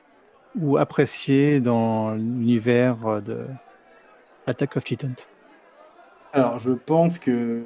ou 0.58 0.78
apprécier 0.78 1.60
dans 1.60 2.12
l'univers 2.12 3.22
de 3.22 3.46
Attack 4.46 4.76
of 4.76 4.84
Titan 4.84 5.12
Alors, 6.32 6.58
je 6.58 6.70
pense 6.70 7.18
que. 7.18 7.62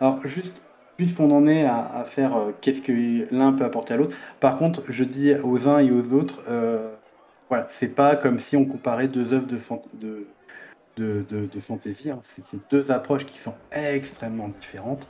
Alors, 0.00 0.26
juste, 0.26 0.62
puisqu'on 0.96 1.30
en 1.30 1.46
est 1.46 1.64
à, 1.64 2.04
faire 2.06 2.36
euh, 2.36 2.52
qu'est-ce 2.60 2.80
que 2.80 3.34
l'un 3.34 3.52
peut 3.52 3.64
apporter 3.64 3.94
à 3.94 3.96
l'autre, 3.96 4.16
par 4.40 4.58
contre, 4.58 4.82
je 4.88 5.04
dis 5.04 5.34
aux 5.34 5.68
uns 5.68 5.78
et 5.78 5.90
aux 5.90 6.12
autres, 6.12 6.42
euh, 6.48 6.90
voilà, 7.48 7.66
c'est 7.70 7.88
pas 7.88 8.16
comme 8.16 8.38
si 8.38 8.56
on 8.56 8.64
comparait 8.64 9.08
deux 9.08 9.32
œuvres 9.32 9.46
de, 9.46 10.26
de, 10.96 11.24
de, 11.30 11.60
fantasy. 11.60 12.10
Hein. 12.10 12.20
C'est 12.24 12.58
deux 12.70 12.90
approches 12.90 13.26
qui 13.26 13.38
sont 13.38 13.54
extrêmement 13.70 14.48
différentes. 14.60 15.08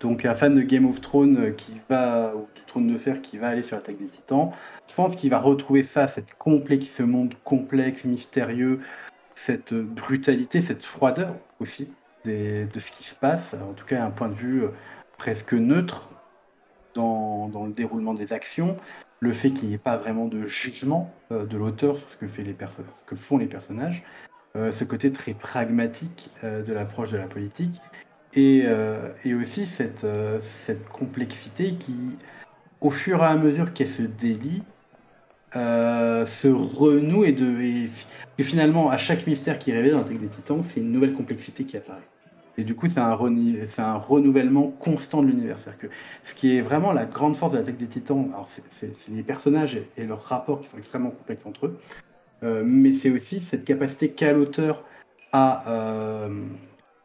Donc 0.00 0.24
un 0.24 0.34
fan 0.34 0.54
de 0.54 0.62
Game 0.62 0.86
of 0.86 1.00
Thrones 1.00 1.38
euh, 1.38 1.50
qui 1.50 1.80
va, 1.88 2.32
ou 2.34 2.46
du 2.54 2.62
Trône 2.66 2.92
de 2.92 2.98
Fer 2.98 3.22
qui 3.22 3.38
va 3.38 3.48
aller 3.48 3.62
sur 3.62 3.76
l'attaque 3.76 3.98
des 3.98 4.06
Titans, 4.06 4.50
je 4.88 4.94
pense 4.94 5.16
qu'il 5.16 5.30
va 5.30 5.38
retrouver 5.38 5.84
ça, 5.84 6.08
cette 6.08 6.34
complexe, 6.34 6.86
ce 6.96 7.02
monde 7.02 7.34
complexe, 7.44 8.04
mystérieux, 8.04 8.80
cette 9.34 9.72
brutalité, 9.72 10.60
cette 10.60 10.84
froideur 10.84 11.34
aussi 11.60 11.88
de 12.24 12.78
ce 12.78 12.90
qui 12.92 13.02
se 13.02 13.16
passe, 13.16 13.54
en 13.54 13.72
tout 13.72 13.84
cas 13.84 14.04
un 14.04 14.10
point 14.10 14.28
de 14.28 14.34
vue 14.34 14.62
presque 15.22 15.52
neutre 15.54 16.10
dans, 16.94 17.48
le 17.64 17.72
déroulement 17.72 18.12
des 18.12 18.32
actions, 18.32 18.76
le 19.20 19.32
fait 19.32 19.52
qu'il 19.52 19.68
n'y 19.68 19.74
ait 19.74 19.78
pas 19.78 19.96
vraiment 19.96 20.26
de 20.26 20.46
jugement 20.46 21.14
euh, 21.30 21.46
de 21.46 21.56
l'auteur 21.56 21.96
sur 21.96 22.08
ce 22.08 22.16
que, 22.16 23.14
font 23.14 23.38
les 23.38 23.46
personnages, 23.46 24.02
ce 24.54 24.84
côté 24.84 25.12
très 25.12 25.32
pragmatique 25.32 26.28
de 26.42 26.72
l'approche 26.74 27.10
de 27.10 27.16
la 27.16 27.26
politique, 27.26 27.80
et, 28.34 28.66
aussi 29.32 29.64
cette, 29.64 30.04
complexité 30.90 31.76
qui, 31.76 31.94
au 32.80 32.90
fur 32.90 33.22
et 33.22 33.26
à 33.26 33.36
mesure 33.36 33.72
qu'elle 33.72 33.88
se 33.88 34.02
délie, 34.02 34.64
euh, 35.54 36.24
se 36.24 36.48
renoue 36.48 37.24
et, 37.24 37.32
de, 37.32 37.88
finalement, 38.40 38.90
à 38.90 38.96
chaque 38.96 39.26
mystère 39.26 39.58
qui 39.58 39.70
est 39.70 39.74
révélé 39.74 39.92
dans 39.92 39.98
l'attaque 39.98 40.18
des 40.18 40.28
titans, 40.28 40.62
c'est 40.66 40.80
une 40.80 40.90
nouvelle 40.90 41.12
complexité 41.12 41.64
qui 41.64 41.76
apparaît. 41.76 42.00
Et 42.58 42.64
du 42.64 42.74
coup, 42.74 42.86
c'est 42.86 43.00
un, 43.00 43.14
renouvellement 43.14 44.68
constant 44.78 45.22
de 45.22 45.28
l'univers. 45.28 45.58
Ce 46.24 46.34
qui 46.34 46.56
est 46.56 46.60
vraiment 46.60 46.92
la 46.92 47.06
grande 47.06 47.36
force 47.36 47.52
de 47.52 47.58
l'attaque 47.58 47.78
des 47.78 47.86
titans, 47.86 48.30
c'est, 48.70 48.92
les 49.08 49.22
personnages 49.22 49.80
et, 49.96 50.04
leurs 50.04 50.22
rapports 50.22 50.60
qui 50.60 50.68
sont 50.68 50.78
extrêmement 50.78 51.10
complexes 51.10 51.46
entre 51.46 51.66
eux, 51.66 51.78
euh, 52.42 52.62
mais 52.66 52.92
c'est 52.92 53.10
aussi 53.10 53.40
cette 53.40 53.64
capacité 53.64 54.10
qu'a 54.10 54.32
l'auteur 54.32 54.84
à 55.32 55.70
euh, 55.70 56.28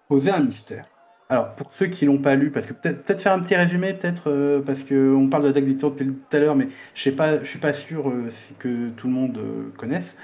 poser 0.08 0.32
un 0.32 0.42
mystère 0.42 0.86
alors, 1.30 1.56
pour 1.56 1.74
ceux 1.74 1.88
qui 1.88 2.06
l'ont 2.06 2.20
pas 2.20 2.36
lu, 2.36 2.52
parce 2.52 2.66
que 2.66 2.72
peut-être 2.72 3.04
peut 3.04 3.18
faire 3.18 3.34
un 3.34 3.42
petit 3.42 3.56
résumé, 3.58 3.94
peut-être, 3.94 4.32
euh, 4.32 4.62
parce 4.62 4.86
qu'on 4.86 5.28
parle 5.30 5.44
de 5.44 5.50
Attaque 5.50 5.66
des 5.66 5.74
Titans 5.74 5.90
depuis 5.92 6.08
tout 6.08 6.38
à 6.38 6.40
l'heure, 6.40 6.56
mais 6.56 6.70
je 6.96 7.10
ne 7.10 7.44
suis 7.44 7.60
pas 7.60 7.74
sûr 7.74 8.10
euh, 8.10 8.32
que 8.60 8.92
tout 8.92 9.08
le 9.08 9.14
monde 9.14 9.38
connaisse, 9.76 10.16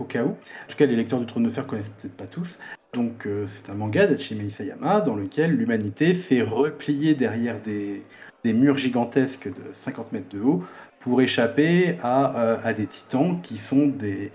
au 0.00 0.02
cas 0.02 0.24
où. 0.24 0.30
En 0.30 0.66
tout 0.68 0.76
cas, 0.76 0.86
les 0.86 0.96
lecteurs 0.96 1.20
du 1.20 1.26
Trône 1.26 1.44
de 1.44 1.50
Fer 1.50 1.64
connaissent 1.68 1.92
peut-être 2.00 2.16
pas 2.16 2.26
tous. 2.26 2.58
Donc, 2.94 3.26
c'est 3.48 3.70
un 3.70 3.74
manga 3.74 4.06
d'Hachime 4.06 4.46
Isayama 4.46 5.00
dans 5.00 5.16
lequel 5.16 5.56
l'humanité 5.56 6.14
s'est 6.14 6.42
repliée 6.42 7.14
derrière 7.14 7.60
des, 7.60 8.02
murs 8.44 8.78
gigantesques 8.78 9.48
de 9.48 9.72
50 9.78 10.12
mètres 10.12 10.28
de 10.30 10.40
haut 10.40 10.62
pour 11.00 11.20
échapper 11.20 11.96
à, 12.02 12.72
des 12.74 12.86
titans 12.86 13.40
qui 13.42 13.58
sont 13.58 13.86
des, 13.88 14.30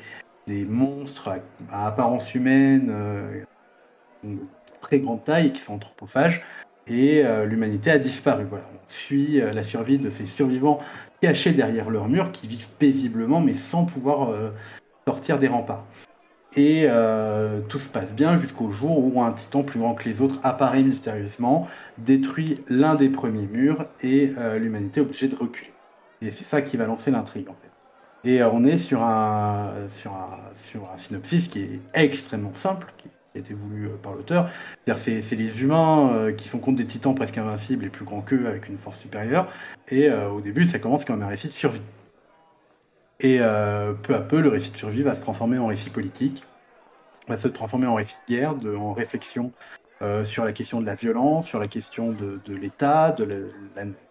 monstres 0.48 1.30
à, 1.72 1.88
apparence 1.88 2.36
humaine 2.36 2.94
très 4.82 5.00
grande 5.00 5.24
taille 5.24 5.54
qui 5.54 5.62
sont 5.62 5.74
anthropophages. 5.74 6.44
Et 6.88 7.24
euh, 7.24 7.46
l'humanité 7.46 7.92
a 7.92 8.00
disparu. 8.00 8.46
Voilà. 8.50 8.66
On 8.74 8.92
suit 8.92 9.40
euh, 9.40 9.52
la 9.52 9.64
survie 9.64 10.00
de 10.00 10.10
ces 10.10 10.26
survivants 10.26 10.80
cachés 11.22 11.52
derrière 11.52 11.90
leurs 11.90 12.08
murs 12.08 12.32
qui 12.32 12.48
vivent 12.48 12.70
paisiblement 12.80 13.42
mais 13.42 13.54
sans 13.54 13.86
pouvoir 13.86 14.32
euh, 14.32 14.50
sortir 15.08 15.38
des 15.38 15.48
remparts. 15.48 15.86
Et 16.62 16.90
tout 17.70 17.80
se 17.80 17.88
passe 17.88 18.12
bien 18.12 18.38
jusqu'au 18.38 18.70
jour 18.70 18.98
où 18.98 19.22
un 19.22 19.32
titan 19.32 19.64
plus 19.64 19.80
grand 19.80 19.94
que 19.94 20.10
les 20.10 20.22
autres 20.22 20.40
apparaît 20.44 20.84
mystérieusement, 20.84 21.68
détruit 21.98 22.62
l'un 22.68 22.96
des 22.96 23.08
premiers 23.08 23.48
murs 23.48 23.86
et 24.04 24.34
l'humanité 24.60 25.00
est 25.00 25.04
obligée 25.04 25.30
de 25.30 25.38
reculer. 25.38 25.72
Et 26.22 26.32
c'est 26.32 26.44
ça 26.44 26.62
qui 26.62 26.76
va 26.76 26.86
lancer 26.86 27.12
l'intrigue 27.12 27.48
en 27.48 27.56
fait. 27.62 28.30
Et 28.30 28.44
on 28.44 28.66
est 28.66 28.78
sur 28.78 29.02
un, 29.02 29.72
sur, 30.02 30.12
un, 30.12 30.30
sur 30.66 30.92
un 30.94 30.98
synopsis 30.98 31.48
qui 31.48 31.60
est 31.60 31.80
extrêmement 31.94 32.54
simple, 32.54 32.88
qui 32.98 33.08
a 33.36 33.40
été 33.40 33.54
voulu 33.54 33.86
euh, 33.88 33.92
par 34.02 34.14
l'auteur. 34.14 34.50
C'est 34.98 35.36
les 35.36 35.62
humains 35.62 36.12
euh, 36.14 36.32
qui 36.34 36.50
sont 36.50 36.60
contre 36.60 36.78
des 36.78 36.86
titans 36.86 37.16
presque 37.16 37.38
invincibles 37.38 37.86
et 37.86 37.90
plus 37.90 38.06
grands 38.06 38.22
qu'eux 38.22 38.48
avec 38.48 38.68
une 38.68 38.78
force 38.78 39.00
supérieure. 39.00 39.48
Et 39.88 40.10
euh, 40.10 40.30
au 40.30 40.42
début, 40.42 40.66
ça 40.66 40.80
commence 40.80 41.06
comme 41.06 41.22
un 41.22 41.28
récit 41.28 41.48
de 41.48 41.54
survie. 41.54 41.82
Et 43.22 43.40
peu 44.04 44.16
à 44.16 44.22
peu, 44.22 44.40
le 44.40 44.50
récit 44.50 44.72
de 44.72 44.78
survie 44.78 45.04
va 45.04 45.14
se 45.14 45.22
transformer 45.22 45.58
en 45.58 45.68
récit 45.68 45.90
politique, 45.90 46.44
va 47.28 47.38
se 47.38 47.50
transformer 47.50 47.86
en 47.86 47.96
récit 47.96 48.16
de 48.28 48.34
guerre, 48.34 48.56
de, 48.56 48.74
en 48.74 48.94
réflexion 48.94 49.52
sur 50.24 50.46
la 50.46 50.54
question 50.54 50.80
de 50.80 50.86
la 50.86 50.96
violence, 50.96 51.46
sur 51.46 51.60
la 51.60 51.68
question 51.68 52.14
de, 52.14 52.56
l'État, 52.56 53.12
de 53.12 53.26
le 53.26 53.52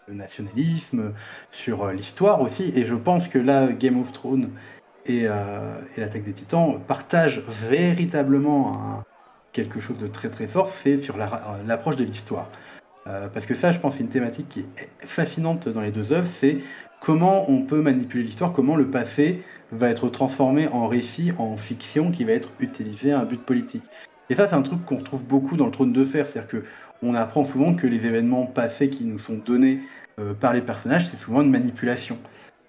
nationalisme, 0.09 1.15
sur 1.51 1.87
l'histoire 1.91 2.43
aussi. 2.43 2.71
Et 2.77 2.85
je 2.85 2.95
pense 2.95 3.29
que 3.29 3.39
là, 3.39 3.73
Game 3.73 3.99
of 3.99 4.13
Thrones 4.13 4.51
et, 5.07 5.23
l'attaque 5.97 6.25
des 6.25 6.35
titans 6.35 6.79
partagent 6.87 7.43
véritablement 7.49 9.05
quelque 9.53 9.81
chose 9.81 9.99
de 9.99 10.07
très 10.07 10.29
très 10.29 10.47
fort, 10.47 10.69
c'est 10.69 11.03
sur 11.03 11.17
l'approche 11.17 11.97
de 11.97 12.05
l'histoire. 12.05 12.49
Euh, 13.07 13.29
parce 13.29 13.47
que 13.47 13.55
ça, 13.55 13.73
je 13.73 13.79
pense, 13.79 13.95
c'est 13.97 14.03
une 14.03 14.09
thématique 14.09 14.49
qui 14.49 14.61
est 14.61 14.89
fascinante 15.01 15.69
dans 15.69 15.81
les 15.81 15.91
deux 15.91 16.13
œuvres, 16.13 16.29
c'est 16.39 16.59
comment 17.01 17.51
on 17.51 17.63
peut 17.63 17.81
manipuler 17.81 18.25
l'histoire, 18.25 18.53
comment 18.53 18.77
le 18.77 18.87
passé 18.87 19.43
va 19.73 19.91
être 19.91 20.09
transformé 20.09 20.69
en 20.69 20.87
récit, 20.87 21.33
en 21.39 21.57
fiction, 21.57 22.11
qui 22.11 22.25
va 22.25 22.33
être 22.33 22.51
utilisé 22.61 23.13
à 23.13 23.21
un 23.21 23.25
but 23.25 23.41
politique. 23.41 23.85
Et 24.31 24.35
ça, 24.35 24.49
c'est 24.49 24.55
un 24.55 24.63
truc 24.63 24.85
qu'on 24.85 24.99
retrouve 24.99 25.25
beaucoup 25.25 25.57
dans 25.57 25.67
le 25.67 25.73
Trône 25.73 25.93
de 25.93 26.05
Fer, 26.05 26.27
c'est-à-dire 26.27 26.49
que 26.49 26.65
on 27.03 27.15
apprend 27.15 27.45
souvent 27.45 27.75
que 27.75 27.87
les 27.87 28.07
événements 28.07 28.47
passés 28.47 28.91
qui 28.91 29.05
nous 29.05 29.19
sont 29.19 29.37
donnés 29.45 29.81
euh, 30.19 30.35
par 30.35 30.53
les 30.53 30.61
personnages, 30.61 31.07
c'est 31.07 31.17
souvent 31.17 31.43
une 31.43 31.51
manipulation. 31.51 32.19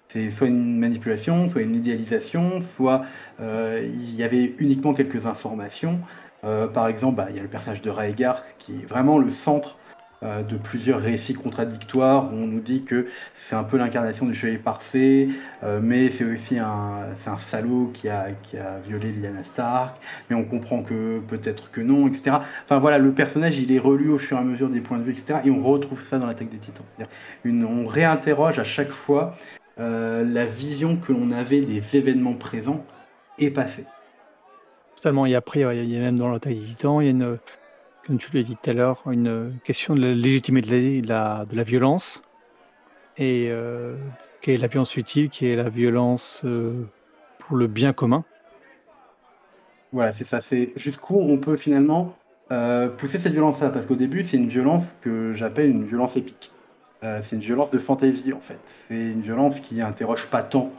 C'est 0.08 0.30
soit 0.30 0.48
une 0.48 0.78
manipulation, 0.78 1.48
soit 1.48 1.62
une 1.62 1.74
idéalisation, 1.74 2.60
soit 2.60 3.02
euh, 3.40 3.80
il 3.84 4.14
y 4.14 4.22
avait 4.22 4.54
uniquement 4.58 4.94
quelques 4.94 5.26
informations. 5.26 6.00
Euh, 6.44 6.66
par 6.66 6.88
exemple, 6.88 7.16
bah, 7.16 7.26
il 7.30 7.36
y 7.36 7.38
a 7.38 7.42
le 7.42 7.48
personnage 7.48 7.82
de 7.82 7.90
Raegar 7.90 8.44
qui 8.58 8.72
est 8.72 8.86
vraiment 8.86 9.18
le 9.18 9.30
centre 9.30 9.76
de 10.22 10.56
plusieurs 10.56 11.00
récits 11.00 11.32
contradictoires 11.32 12.30
où 12.30 12.36
on 12.36 12.46
nous 12.46 12.60
dit 12.60 12.82
que 12.82 13.06
c'est 13.34 13.56
un 13.56 13.64
peu 13.64 13.78
l'incarnation 13.78 14.26
du 14.26 14.34
chevalier 14.34 14.58
parfait, 14.58 15.28
euh, 15.62 15.80
mais 15.82 16.10
c'est 16.10 16.24
aussi 16.24 16.58
un, 16.58 17.06
salaud 17.38 17.90
qui 17.94 18.08
a, 18.08 18.26
violé 18.86 19.12
Lyanna 19.12 19.44
Stark, 19.44 19.96
mais 20.28 20.36
on 20.36 20.44
comprend 20.44 20.82
que 20.82 21.20
peut-être 21.20 21.70
que 21.70 21.80
non, 21.80 22.06
etc. 22.06 22.36
Enfin 22.64 22.78
voilà, 22.78 22.98
le 22.98 23.12
personnage 23.12 23.58
il 23.58 23.72
est 23.72 23.78
relu 23.78 24.10
au 24.10 24.18
fur 24.18 24.36
et 24.36 24.40
à 24.40 24.44
mesure 24.44 24.68
des 24.68 24.80
points 24.80 24.98
de 24.98 25.04
vue, 25.04 25.12
etc. 25.12 25.40
Et 25.44 25.50
on 25.50 25.62
retrouve 25.62 26.02
ça 26.02 26.18
dans 26.18 26.26
l'attaque 26.26 26.50
des 26.50 26.58
titans. 26.58 26.84
On 27.46 27.86
réinterroge 27.86 28.58
à 28.58 28.64
chaque 28.64 28.92
fois 28.92 29.34
la 29.78 30.44
vision 30.44 30.96
que 30.96 31.12
l'on 31.12 31.30
avait 31.30 31.62
des 31.62 31.96
événements 31.96 32.34
présents 32.34 32.84
et 33.38 33.50
passés. 33.50 33.86
Totalement. 34.96 35.24
Et 35.24 35.34
après, 35.34 35.60
il 35.60 35.90
y 35.90 35.96
a 35.96 36.00
même 36.00 36.18
dans 36.18 36.28
l'attaque 36.28 36.52
des 36.52 36.60
titans, 36.60 37.00
il 37.00 37.06
y 37.06 37.08
a 37.08 37.10
une, 37.12 37.38
comme 38.06 38.18
tu 38.18 38.34
l'as 38.36 38.42
dit 38.42 38.56
tout 38.60 38.70
à 38.70 38.72
l'heure, 38.72 39.02
une 39.10 39.54
question 39.64 39.94
de 39.94 40.00
la 40.00 40.14
légitimité 40.14 41.00
de 41.00 41.08
la, 41.08 41.44
violence. 41.64 42.22
Et 43.16 43.48
euh, 43.50 43.96
quelle 44.40 44.54
est 44.54 44.58
la 44.58 44.68
violence 44.68 44.96
utile, 44.96 45.28
qui 45.28 45.46
est 45.46 45.56
la 45.56 45.68
violence 45.68 46.40
euh, 46.44 46.84
pour 47.38 47.56
le 47.56 47.66
bien 47.66 47.92
commun. 47.92 48.24
Voilà, 49.92 50.12
c'est 50.12 50.24
ça. 50.24 50.40
C'est 50.40 50.72
jusqu'où 50.76 51.20
on 51.20 51.36
peut 51.38 51.56
finalement 51.56 52.16
euh, 52.52 52.88
pousser 52.88 53.18
cette 53.18 53.32
violence-là. 53.32 53.70
Parce 53.70 53.86
qu'au 53.86 53.96
début, 53.96 54.22
c'est 54.22 54.36
une 54.36 54.48
violence 54.48 54.94
que 55.02 55.32
j'appelle 55.32 55.70
une 55.70 55.84
violence 55.84 56.16
épique. 56.16 56.50
c'est 57.02 57.36
une 57.36 57.42
violence 57.42 57.70
de 57.70 57.78
fantaisie, 57.78 58.32
en 58.32 58.40
fait. 58.40 58.58
C'est 58.88 59.00
une 59.12 59.20
violence 59.20 59.60
qui 59.60 59.82
interroge 59.82 60.28
pas 60.30 60.42
tant, 60.42 60.70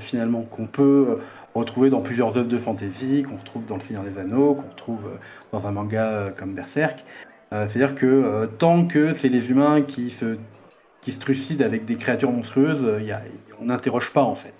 finalement, 0.00 0.42
qu'on 0.42 0.66
peut 0.66 1.18
retrouvé 1.54 1.90
dans 1.90 2.00
plusieurs 2.00 2.36
œuvres 2.36 2.48
de 2.48 2.58
fantasy, 2.58 3.24
qu'on 3.28 3.36
retrouve 3.36 3.66
dans 3.66 3.76
Le 3.76 3.80
Seigneur 3.80 4.02
des 4.02 4.18
Anneaux, 4.18 4.54
qu'on 4.54 4.70
retrouve 4.70 5.06
euh, 5.06 5.18
dans 5.52 5.66
un 5.66 5.72
manga 5.72 6.08
euh, 6.08 6.30
comme 6.30 6.54
Berserk. 6.54 7.04
Euh, 7.52 7.66
c'est-à-dire 7.68 7.96
que 7.96 8.48
tant 8.58 8.86
que 8.86 9.12
c'est 9.14 9.28
les 9.28 9.50
humains 9.50 9.82
qui 9.82 10.10
se, 10.10 10.36
qui 11.02 11.10
se 11.10 11.18
trucident 11.18 11.64
avec 11.64 11.84
des 11.84 11.96
créatures 11.96 12.30
monstrueuses, 12.30 12.86
on 13.60 13.64
n'interroge 13.64 14.12
pas 14.12 14.22
en 14.22 14.36
fait. 14.36 14.54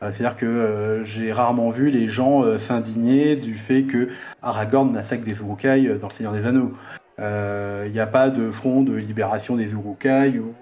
C'est-à-dire 0.00 0.36
que 0.36 1.02
j'ai 1.04 1.32
rarement 1.32 1.70
vu 1.70 1.90
les 1.90 2.08
gens 2.08 2.56
s'indigner 2.56 3.34
du 3.34 3.56
fait 3.56 3.82
que 3.82 4.08
Aragorn 4.42 4.90
massacre 4.92 5.24
des 5.24 5.40
Urukai 5.40 5.98
dans 6.00 6.06
Le 6.06 6.12
Seigneur 6.12 6.32
des 6.32 6.46
Anneaux. 6.46 6.72
Il 7.18 7.90
n'y 7.92 7.98
a 8.00 8.06
pas 8.06 8.30
de 8.30 8.52
front 8.52 8.82
de 8.82 8.94
libération 8.94 9.56
des 9.56 9.72
Urukai 9.72 10.38
ou, 10.38 10.54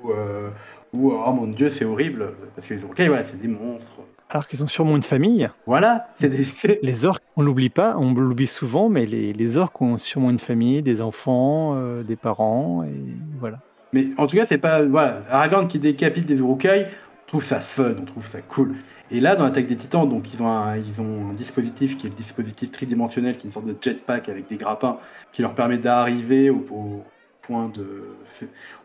ou 0.95 1.13
oh 1.13 1.33
mon 1.33 1.47
dieu, 1.49 1.69
c'est 1.69 1.85
horrible, 1.85 2.33
parce 2.57 2.67
que 2.67 2.75
les 2.75 2.81
Urukai, 2.81 3.09
voilà, 3.09 3.27
c'est 3.27 3.39
des 3.39 3.47
monstres. 3.47 4.01
Alors 4.31 4.47
qu'ils 4.47 4.63
ont 4.63 4.67
sûrement 4.67 4.97
une 4.97 5.03
famille. 5.03 5.49
Voilà, 5.67 6.09
des. 6.21 6.47
Les 6.83 7.05
orques, 7.05 7.25
on 7.37 7.43
l'oublie 7.43 7.71
pas, 7.71 7.97
on 7.97 8.13
l'oublie 8.13 8.47
souvent, 8.47 8.89
mais 8.89 9.07
les, 9.07 9.33
les, 9.33 9.57
orques 9.57 9.81
ont 9.81 9.97
sûrement 9.97 10.31
une 10.31 10.39
famille, 10.39 10.83
des 10.83 11.01
enfants, 11.01 11.75
euh, 11.77 12.03
des 12.03 12.17
parents, 12.17 12.83
et 12.85 12.95
voilà. 13.41 13.61
Mais 13.93 14.09
en 14.19 14.27
tout 14.27 14.37
cas, 14.37 14.45
c'est 14.45 14.59
pas. 14.59 14.85
Voilà, 14.85 15.23
Aragorn 15.31 15.67
qui 15.67 15.79
décapite 15.79 16.27
des 16.27 16.41
Urukai, 16.41 16.87
on 16.89 17.29
trouve 17.29 17.45
ça 17.45 17.61
fun, 17.61 17.95
on 17.99 18.05
trouve 18.05 18.29
ça 18.29 18.43
cool. 18.43 18.75
Et 19.11 19.21
là, 19.21 19.35
dans 19.35 19.45
l'attaque 19.45 19.67
des 19.67 19.77
titans, 19.77 20.07
donc 20.07 20.33
ils 20.35 20.43
ont, 20.43 20.49
un, 20.49 20.77
ils 20.77 21.01
ont 21.01 21.31
un 21.31 21.33
dispositif 21.33 21.97
qui 21.97 22.07
est 22.07 22.11
le 22.11 22.17
dispositif 22.17 22.71
tridimensionnel, 22.71 23.37
qui 23.37 23.47
est 23.47 23.49
une 23.49 23.53
sorte 23.53 23.67
de 23.67 23.77
jetpack 23.81 24.29
avec 24.29 24.49
des 24.49 24.57
grappins, 24.57 24.99
qui 25.33 25.41
leur 25.41 25.55
permet 25.55 25.79
d'arriver 25.79 26.51
au, 26.51 26.67
au, 26.71 27.05
point 27.41 27.71
de. 27.75 28.15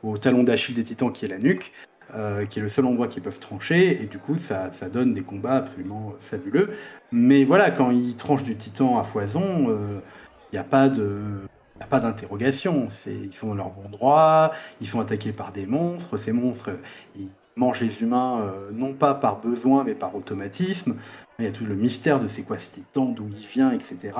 au 0.03 0.17
talon 0.17 0.43
d'Achille 0.43 0.75
des 0.75 0.85
titans, 0.85 1.11
qui 1.11 1.25
est 1.25 1.27
la 1.27 1.39
nuque. 1.39 1.73
Euh, 2.15 2.45
qui 2.45 2.59
est 2.59 2.61
le 2.61 2.69
seul 2.69 2.85
endroit 2.85 3.07
qu'ils 3.07 3.23
peuvent 3.23 3.39
trancher, 3.39 4.03
et 4.03 4.05
du 4.05 4.19
coup 4.19 4.37
ça, 4.37 4.71
ça, 4.73 4.87
donne 4.87 5.15
des 5.15 5.23
combats 5.23 5.55
absolument 5.55 6.13
fabuleux. 6.19 6.69
Mais 7.11 7.43
voilà, 7.43 7.71
quand 7.71 7.89
ils 7.89 8.15
tranchent 8.15 8.43
du 8.43 8.55
titan 8.55 8.99
à 8.99 9.03
foison, 9.03 9.63
il 9.63 9.69
euh, 9.71 9.99
n'y 10.51 10.59
a 10.59 10.63
pas 10.63 10.89
de... 10.89 11.21
a 11.79 11.85
pas 11.85 11.99
d'interrogation, 11.99 12.87
ils 13.07 13.33
sont 13.33 13.47
dans 13.47 13.55
leur 13.55 13.69
bon 13.71 13.89
droit, 13.89 14.51
ils 14.79 14.85
sont 14.85 14.99
attaqués 14.99 15.31
par 15.31 15.51
des 15.53 15.65
monstres, 15.65 16.17
ces 16.17 16.33
monstres, 16.33 16.69
ils 17.15 17.29
mangent 17.55 17.81
les 17.81 18.03
humains 18.03 18.41
euh, 18.41 18.69
non 18.71 18.93
pas 18.93 19.15
par 19.15 19.41
besoin 19.41 19.83
mais 19.83 19.95
par 19.95 20.15
automatisme, 20.15 20.97
il 21.39 21.45
y 21.45 21.47
a 21.47 21.51
tout 21.51 21.65
le 21.65 21.73
mystère 21.73 22.19
de 22.19 22.27
c'est 22.27 22.43
quoi 22.43 22.59
ce 22.59 22.69
titan, 22.69 23.05
d'où 23.05 23.27
il 23.35 23.47
vient, 23.47 23.71
etc. 23.71 24.11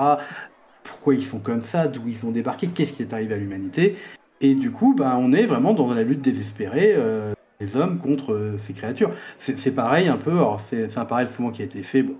Pourquoi 0.84 1.14
ils 1.14 1.24
sont 1.24 1.40
comme 1.40 1.62
ça, 1.62 1.88
d'où 1.88 2.08
ils 2.08 2.26
ont 2.26 2.32
débarqué, 2.32 2.70
qu'est-ce 2.70 2.94
qui 2.94 3.04
est 3.04 3.14
arrivé 3.14 3.36
à 3.36 3.38
l'humanité. 3.38 3.98
Et 4.42 4.56
du 4.56 4.72
coup, 4.72 4.96
ben, 4.96 5.16
on 5.20 5.32
est 5.32 5.46
vraiment 5.46 5.74
dans 5.74 5.94
la 5.94 6.02
lutte 6.02 6.22
désespérée 6.22 6.96
les 7.64 7.78
hommes 7.78 7.98
contre 7.98 8.34
euh, 8.34 8.58
ces 8.64 8.74
créatures. 8.74 9.12
C'est 9.40 9.72
pareil 9.72 10.08
un 10.08 10.18
peu, 10.18 10.32
alors 10.32 10.62
c'est 10.70 10.98
un 10.98 11.06
parallèle 11.06 11.30
souvent 11.30 11.52
qui 11.52 11.62
a 11.62 11.66
été 11.66 11.84
fait, 11.84 12.04
bon, 12.04 12.16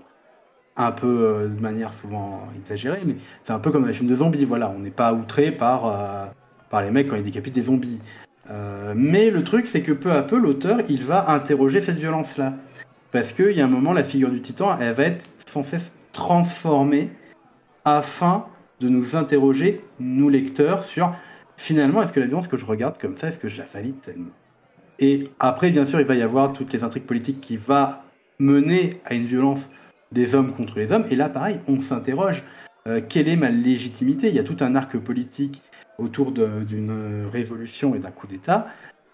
un 0.76 0.92
peu 0.92 1.06
euh, 1.06 1.48
de 1.48 1.60
manière 1.60 1.92
souvent 1.92 2.48
exagérée, 2.56 3.00
mais 3.06 3.16
c'est 3.44 3.52
un 3.52 3.58
peu 3.58 3.70
comme 3.70 3.82
dans 3.82 3.88
les 3.88 3.94
films 3.94 4.10
de 4.10 4.16
zombies, 4.16 4.44
voilà, 4.44 4.70
on 4.74 4.80
n'est 4.80 4.90
pas 4.90 5.12
outré 5.12 5.52
par, 5.52 5.86
euh, 5.86 6.26
par 6.70 6.82
les 6.82 6.90
mecs 6.90 7.08
quand 7.08 7.16
ils 7.16 7.24
décapitent 7.24 7.54
des 7.54 7.62
zombies. 7.62 8.00
mais 8.94 9.30
le 9.30 9.42
truc, 9.42 9.66
c'est 9.66 9.82
que 9.82 9.92
peu 9.92 10.12
à 10.12 10.22
peu, 10.22 10.38
l'auteur, 10.38 10.80
il 10.88 11.02
va 11.02 11.30
interroger 11.30 11.80
cette 11.80 11.96
violence-là. 11.98 12.54
Parce 13.12 13.32
qu'il 13.32 13.52
y 13.52 13.60
a 13.60 13.64
un 13.64 13.68
moment, 13.68 13.92
la 13.92 14.04
figure 14.04 14.30
du 14.30 14.40
titan, 14.40 14.76
elle 14.80 14.94
va 14.94 15.04
être 15.04 15.24
sans 15.46 15.62
cesse 15.62 15.92
transformée 16.12 17.10
afin 17.84 18.46
de 18.80 18.88
nous 18.88 19.14
interroger, 19.14 19.84
nous 20.00 20.28
lecteurs, 20.28 20.84
sur 20.84 21.14
finalement, 21.56 22.02
est-ce 22.02 22.12
que 22.12 22.20
la 22.20 22.26
violence 22.26 22.48
que 22.48 22.56
je 22.56 22.66
regarde 22.66 22.98
comme 22.98 23.16
ça, 23.16 23.28
est-ce 23.28 23.38
que 23.38 23.48
je 23.48 23.58
la 23.58 23.66
valide 23.72 24.00
tellement? 24.00 24.32
Et 24.98 25.28
après, 25.40 25.70
bien 25.70 25.86
sûr, 25.86 26.00
il 26.00 26.06
va 26.06 26.14
y 26.14 26.22
avoir 26.22 26.52
toutes 26.52 26.72
les 26.72 26.84
intrigues 26.84 27.04
politiques 27.04 27.40
qui 27.40 27.56
vont 27.56 27.88
mener 28.38 29.00
à 29.04 29.14
une 29.14 29.26
violence 29.26 29.68
des 30.12 30.34
hommes 30.34 30.52
contre 30.52 30.78
les 30.78 30.92
hommes. 30.92 31.04
Et 31.10 31.16
là, 31.16 31.28
pareil, 31.28 31.58
on 31.68 31.80
s'interroge, 31.80 32.42
euh, 32.86 33.00
quelle 33.08 33.28
est 33.28 33.36
ma 33.36 33.50
légitimité? 33.50 34.28
Il 34.28 34.34
y 34.34 34.38
a 34.38 34.44
tout 34.44 34.56
un 34.60 34.74
arc 34.74 34.96
politique 34.98 35.62
autour 35.98 36.32
d'une 36.32 37.26
révolution 37.32 37.94
et 37.94 37.98
d'un 37.98 38.10
coup 38.10 38.26
d'État. 38.26 38.66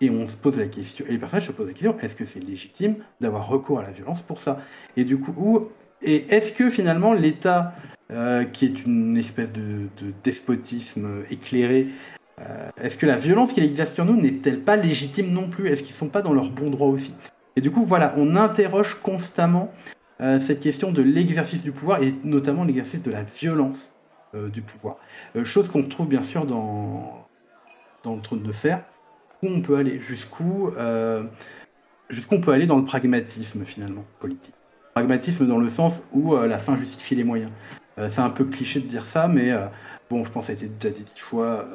Et 0.03 0.09
on 0.09 0.27
se 0.27 0.35
pose 0.35 0.59
la 0.59 0.67
question, 0.67 1.05
et 1.07 1.13
les 1.13 1.19
personnages 1.19 1.47
se 1.47 1.53
posent 1.53 1.67
la 1.67 1.75
question, 1.75 1.95
est-ce 2.01 2.17
que 2.17 2.25
c'est 2.25 2.41
légitime 2.41 2.95
d'avoir 3.21 3.47
recours 3.47 3.81
à 3.81 3.83
la 3.83 3.91
violence 3.91 4.23
pour 4.23 4.41
ça? 4.41 4.59
Et 4.97 5.05
du 5.05 5.19
coup, 5.19 5.69
et 6.01 6.25
est-ce 6.35 6.53
que 6.53 6.71
finalement 6.71 7.13
l'État, 7.13 7.75
euh, 8.11 8.45
qui 8.45 8.65
est 8.65 8.87
une 8.87 9.19
espèce 9.19 9.53
de, 9.53 9.89
de 10.03 10.13
despotisme 10.25 11.25
éclairé, 11.31 11.89
est-ce 12.81 12.97
que 12.97 13.07
la 13.07 13.17
violence 13.17 13.53
qu'il 13.53 13.65
exerce 13.65 13.93
sur 13.93 14.05
nous 14.05 14.21
n'est-elle 14.21 14.61
pas 14.61 14.77
légitime 14.77 15.31
non 15.33 15.49
plus? 15.49 15.69
Est-ce 15.69 15.83
qu'ils 15.83 15.93
ne 15.93 15.99
sont 15.99 16.09
pas 16.09 16.23
dans 16.23 16.33
leur 16.33 16.51
bon 16.51 16.71
droit 16.71 16.89
aussi? 16.89 17.13
Et 17.57 17.61
du 17.61 17.71
coup, 17.71 17.85
voilà, 17.85 18.15
on 18.17 18.37
interroge 18.37 18.99
constamment 19.03 19.73
euh, 20.21 20.41
cette 20.41 20.61
question 20.61 20.93
de 20.93 21.03
l'exercice 21.03 21.63
du 21.63 21.73
pouvoir 21.73 22.03
et 22.03 22.15
notamment 22.25 22.65
l'exercice 22.65 23.03
de 23.03 23.11
la 23.11 23.23
violence 23.23 23.91
euh, 24.35 24.49
du 24.49 24.63
pouvoir. 24.63 24.97
chose 25.45 25.69
qu'on 25.69 25.83
trouve 25.83 26.09
bien 26.09 26.23
sûr 26.23 26.47
dans, 26.47 27.27
dans 28.03 28.15
le 28.15 28.23
trône 28.23 28.43
de 28.43 28.53
fer, 28.53 28.83
où 29.43 29.49
on 29.49 29.61
peut 29.61 29.77
aller? 29.77 30.01
Jusqu'où 30.01 30.71
jusqu'où 32.09 32.35
on 32.35 32.41
peut 32.41 32.53
aller 32.53 32.67
dans 32.67 32.77
le 32.77 32.85
pragmatisme 32.85 33.65
finalement 33.65 34.05
politique? 34.19 34.55
Pragmatisme 34.95 35.47
dans 35.47 35.59
le 35.59 35.71
sens 35.71 36.03
où 36.13 36.37
la 36.37 36.59
fin 36.59 36.77
justifie 36.77 37.15
les 37.15 37.25
moyens. 37.25 37.51
c'est 37.97 38.21
un 38.21 38.31
peu 38.31 38.45
cliché 38.45 38.81
de 38.81 38.87
dire 38.87 39.07
ça, 39.07 39.29
mais 39.29 39.53
bon, 40.11 40.25
je 40.25 40.31
pense 40.31 40.43
que 40.43 40.47
ça 40.49 40.53
a 40.53 40.57
été 40.57 40.67
déjà 40.67 40.95
dit 40.95 41.05
dix 41.05 41.21
fois 41.21 41.67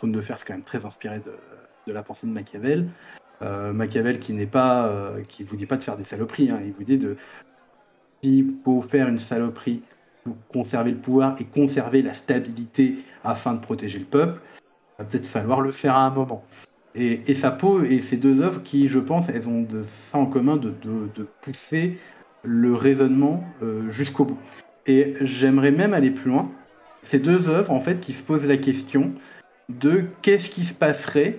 Trône 0.00 0.12
de 0.12 0.22
Fer, 0.22 0.38
c'est 0.38 0.46
quand 0.46 0.54
même 0.54 0.62
très 0.62 0.86
inspiré 0.86 1.20
de, 1.20 1.92
la 1.92 2.02
pensée 2.02 2.26
de 2.26 2.32
Machiavel. 2.32 2.88
Euh, 3.42 3.74
Machiavel 3.74 4.18
qui 4.18 4.32
n'est 4.32 4.46
pas, 4.46 4.86
euh, 4.86 5.20
qui 5.28 5.44
vous 5.44 5.56
dit 5.56 5.66
pas 5.66 5.76
de 5.76 5.82
faire 5.82 5.98
des 5.98 6.04
saloperies, 6.04 6.50
hein. 6.50 6.58
il 6.64 6.72
vous 6.72 6.84
dit 6.84 6.96
de 6.96 7.18
s'il 8.22 8.54
faut 8.64 8.80
faire 8.80 9.08
une 9.08 9.18
saloperie 9.18 9.82
pour 10.24 10.36
conserver 10.48 10.92
le 10.92 10.96
pouvoir 10.96 11.38
et 11.38 11.44
conserver 11.44 12.00
la 12.00 12.14
stabilité 12.14 12.96
afin 13.24 13.52
de 13.52 13.60
protéger 13.60 13.98
le 13.98 14.06
peuple, 14.06 14.40
va 14.98 15.04
peut-être 15.04 15.26
falloir 15.26 15.60
le 15.60 15.70
faire 15.70 15.94
à 15.96 16.06
un 16.06 16.10
moment. 16.10 16.46
Et, 16.94 17.20
et 17.30 17.34
ça 17.34 17.50
peau 17.50 17.82
et 17.82 18.00
ces 18.00 18.16
deux 18.16 18.40
œuvres 18.40 18.62
qui, 18.62 18.88
je 18.88 19.00
pense, 19.00 19.28
elles 19.28 19.50
ont 19.50 19.60
de 19.60 19.82
ça 19.82 20.16
en 20.16 20.24
commun 20.24 20.56
de, 20.56 20.72
pousser 21.42 21.98
le 22.42 22.74
raisonnement 22.74 23.44
euh, 23.62 23.90
jusqu'au 23.90 24.24
bout. 24.24 24.38
Et 24.86 25.16
j'aimerais 25.20 25.72
même 25.72 25.92
aller 25.92 26.10
plus 26.10 26.30
loin. 26.30 26.50
Ces 27.02 27.18
deux 27.18 27.50
œuvres, 27.50 27.70
en 27.70 27.80
fait, 27.80 28.00
qui 28.00 28.14
se 28.14 28.22
posent 28.22 28.46
la 28.46 28.56
question 28.56 29.12
de 29.78 30.04
qu'est-ce 30.22 30.50
qui 30.50 30.64
se 30.64 30.74
passerait 30.74 31.38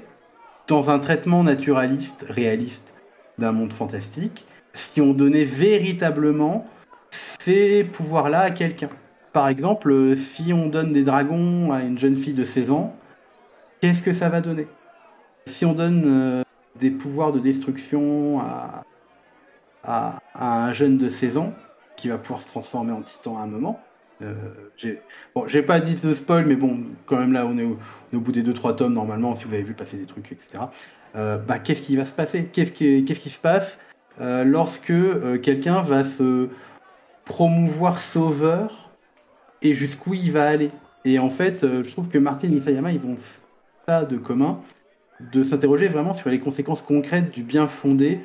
dans 0.67 0.89
un 0.89 0.99
traitement 0.99 1.43
naturaliste, 1.43 2.25
réaliste 2.29 2.93
d'un 3.37 3.51
monde 3.51 3.73
fantastique, 3.73 4.45
si 4.73 5.01
on 5.01 5.13
donnait 5.13 5.43
véritablement 5.43 6.65
ces 7.09 7.83
pouvoirs-là 7.83 8.41
à 8.41 8.51
quelqu'un. 8.51 8.89
Par 9.33 9.47
exemple, 9.47 10.15
si 10.17 10.53
on 10.53 10.67
donne 10.67 10.91
des 10.91 11.03
dragons 11.03 11.71
à 11.71 11.81
une 11.81 11.97
jeune 11.97 12.15
fille 12.15 12.33
de 12.33 12.43
16 12.43 12.71
ans, 12.71 12.95
qu'est-ce 13.81 14.01
que 14.01 14.13
ça 14.13 14.29
va 14.29 14.41
donner? 14.41 14.67
Si 15.47 15.65
on 15.65 15.73
donne 15.73 16.03
euh, 16.05 16.43
des 16.79 16.91
pouvoirs 16.91 17.31
de 17.31 17.39
destruction 17.39 18.39
à, 18.39 18.83
à, 19.83 20.19
un 20.35 20.73
jeune 20.73 20.97
de 20.97 21.09
16 21.09 21.37
ans, 21.37 21.53
qui 21.95 22.09
va 22.09 22.17
pouvoir 22.17 22.41
se 22.41 22.47
transformer 22.47 22.91
en 22.91 23.01
titan 23.01 23.37
à 23.37 23.41
un 23.41 23.47
moment, 23.47 23.79
euh, 24.21 24.97
j'ai 25.47 25.61
pas 25.61 25.79
dit 25.79 25.95
de 25.95 26.13
spoil, 26.13 26.45
mais 26.45 26.55
bon, 26.55 26.79
quand 27.05 27.17
même 27.17 27.33
là, 27.33 27.45
on 27.45 27.57
est 27.57 27.63
au, 27.63 27.77
bout 28.19 28.31
des 28.31 28.43
2-3 28.43 28.75
tomes 28.75 28.93
normalement, 28.93 29.35
si 29.35 29.45
vous 29.45 29.53
avez 29.53 29.63
vu 29.63 29.73
passer 29.73 29.97
des 29.97 30.05
trucs, 30.05 30.31
etc. 30.31 30.63
Euh, 31.15 31.37
bah, 31.37 31.59
qu'est-ce 31.59 31.81
qui 31.81 31.95
va 31.95 32.05
se 32.05 32.11
passer? 32.11 32.45
Qu'est-ce 32.45 32.71
qui, 32.71 33.29
se 33.29 33.39
passe? 33.39 33.79
Euh, 34.19 34.43
lorsque 34.43 34.93
quelqu'un 35.41 35.81
va 35.81 36.03
se 36.03 36.49
promouvoir 37.25 38.01
sauveur 38.01 38.91
et 39.61 39.73
jusqu'où 39.73 40.13
il 40.13 40.31
va 40.31 40.47
aller. 40.47 40.71
Et 41.05 41.17
en 41.19 41.29
fait, 41.29 41.61
je 41.61 41.89
trouve 41.91 42.09
que 42.09 42.17
Martin 42.17 42.49
et 42.49 42.55
Isayama, 42.55 42.91
ils 42.91 43.05
ont 43.05 43.15
pas 43.85 44.03
de 44.03 44.17
commun 44.17 44.59
de 45.33 45.43
s'interroger 45.43 45.87
vraiment 45.87 46.13
sur 46.13 46.29
les 46.29 46.39
conséquences 46.39 46.81
concrètes 46.81 47.31
du 47.31 47.43
bien 47.43 47.67
fondé 47.67 48.19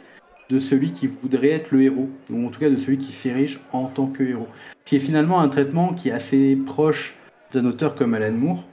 de 0.49 0.59
celui 0.59 0.93
qui 0.93 1.07
voudrait 1.07 1.51
être 1.51 1.73
le 1.73 1.83
héros, 1.83 2.09
ou 2.31 2.47
en 2.47 2.51
tout 2.51 2.61
cas 2.61 2.71
de 2.71 2.77
celui 2.77 2.99
qui 2.99 3.13
s'érige 3.13 3.61
en 3.73 3.87
tant 3.87 4.07
que 4.07 4.23
héros. 4.23 4.49
Qui 4.85 4.97
est 4.97 5.01
finalement 5.01 5.41
un 5.41 5.49
traitement 5.49 5.93
qui 5.93 6.09
est 6.09 6.13
assez 6.13 6.57
proche 6.57 7.17
d'un 7.53 7.65
auteur 7.65 7.95
comme 7.95 8.15
Alan 8.15 8.33
Moore, 8.33 8.65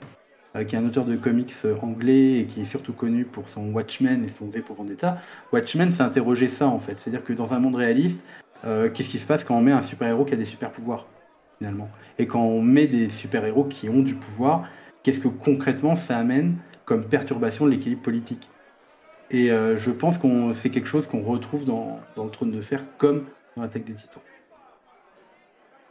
euh, 0.56 0.64
qui 0.64 0.76
est 0.76 0.78
un 0.78 0.86
auteur 0.86 1.04
de 1.04 1.16
comics 1.16 1.52
euh, 1.64 1.74
anglais 1.82 2.38
et 2.38 2.44
qui 2.46 2.60
est 2.60 2.64
surtout 2.64 2.92
connu 2.92 3.24
pour 3.24 3.48
son 3.48 3.72
Watchmen 3.72 4.24
et 4.24 4.28
son 4.28 4.46
V 4.46 4.60
pour 4.60 4.76
Vendetta. 4.76 5.18
Watchmen, 5.52 5.90
c'est 5.90 6.02
interroger 6.02 6.48
ça 6.48 6.68
en 6.68 6.78
fait. 6.78 6.96
C'est-à-dire 6.98 7.24
que 7.24 7.32
dans 7.32 7.52
un 7.54 7.58
monde 7.58 7.74
réaliste, 7.74 8.24
euh, 8.64 8.88
qu'est-ce 8.88 9.08
qui 9.08 9.18
se 9.18 9.26
passe 9.26 9.42
quand 9.42 9.56
on 9.56 9.60
met 9.60 9.72
un 9.72 9.82
super-héros 9.82 10.24
qui 10.24 10.34
a 10.34 10.36
des 10.36 10.44
super-pouvoirs 10.44 11.06
finalement? 11.58 11.90
Et 12.18 12.26
quand 12.26 12.42
on 12.42 12.62
met 12.62 12.86
des 12.86 13.10
super-héros 13.10 13.64
qui 13.64 13.88
ont 13.88 14.02
du 14.02 14.14
pouvoir, 14.14 14.68
qu'est-ce 15.02 15.20
que 15.20 15.28
concrètement 15.28 15.96
ça 15.96 16.18
amène 16.18 16.56
comme 16.84 17.04
perturbation 17.04 17.66
de 17.66 17.70
l'équilibre 17.70 18.02
politique? 18.02 18.48
Et 19.34 19.50
euh, 19.50 19.76
je 19.76 19.90
pense 19.90 20.16
que 20.16 20.28
c'est 20.54 20.70
quelque 20.70 20.86
chose 20.86 21.08
qu'on 21.08 21.22
retrouve 21.22 21.64
dans, 21.64 21.98
le 22.16 22.30
trône 22.30 22.52
de 22.52 22.60
fer 22.60 22.84
comme 22.98 23.24
dans 23.56 23.62
l'attaque 23.62 23.82
des 23.82 23.94
titans. 23.94 24.22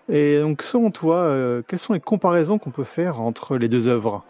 Et 0.07 0.39
donc, 0.39 0.61
selon 0.61 0.91
toi, 0.91 1.17
euh, 1.17 1.61
quelles 1.67 1.79
sont 1.79 1.91
les 1.91 1.99
comparaisons 1.99 2.57
qu'on 2.57 2.71
peut 2.71 2.85
faire 2.85 3.19
entre 3.19 3.57
les 3.57 3.67
deux 3.67 3.87
œuvres? 3.87 4.23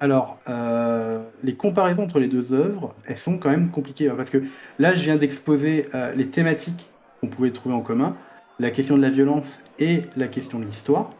Alors, 0.00 0.36
euh, 0.48 1.22
les 1.44 1.54
comparaisons 1.54 2.02
entre 2.02 2.18
les 2.18 2.26
deux 2.26 2.52
œuvres, 2.52 2.92
elles 3.06 3.18
sont 3.18 3.38
quand 3.38 3.50
même 3.50 3.70
compliquées. 3.70 4.10
Hein, 4.10 4.14
parce 4.16 4.30
que 4.30 4.42
là, 4.80 4.94
je 4.94 5.04
viens 5.04 5.16
d'exposer 5.16 5.86
les 6.16 6.26
thématiques 6.26 6.90
qu'on 7.20 7.28
pouvait 7.28 7.52
trouver 7.52 7.74
en 7.76 7.82
commun 7.82 8.16
la 8.58 8.72
question 8.72 8.96
de 8.96 9.02
la 9.02 9.10
violence 9.10 9.46
et 9.78 10.02
la 10.16 10.26
question 10.26 10.58
de 10.58 10.64
l'histoire, 10.64 11.10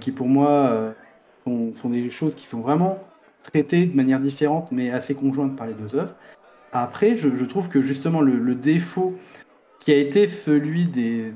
qui 0.00 0.10
pour 0.10 0.26
moi 0.26 0.94
sont, 1.44 1.88
des 1.88 2.10
choses 2.10 2.34
qui 2.34 2.46
sont 2.46 2.60
vraiment 2.60 2.98
traité 3.44 3.86
de 3.86 3.94
manière 3.94 4.20
différente, 4.20 4.72
mais 4.72 4.90
assez 4.90 5.14
conjointe 5.14 5.56
par 5.56 5.66
les 5.66 5.74
deux 5.74 5.96
œuvres. 5.96 6.14
Après, 6.72 7.16
je, 7.16 7.44
trouve 7.44 7.68
que 7.68 7.82
justement 7.82 8.20
le, 8.20 8.54
défaut 8.54 9.14
qui 9.78 9.92
a 9.92 9.96
été 9.96 10.26
celui 10.26 10.86
des, 10.86 11.32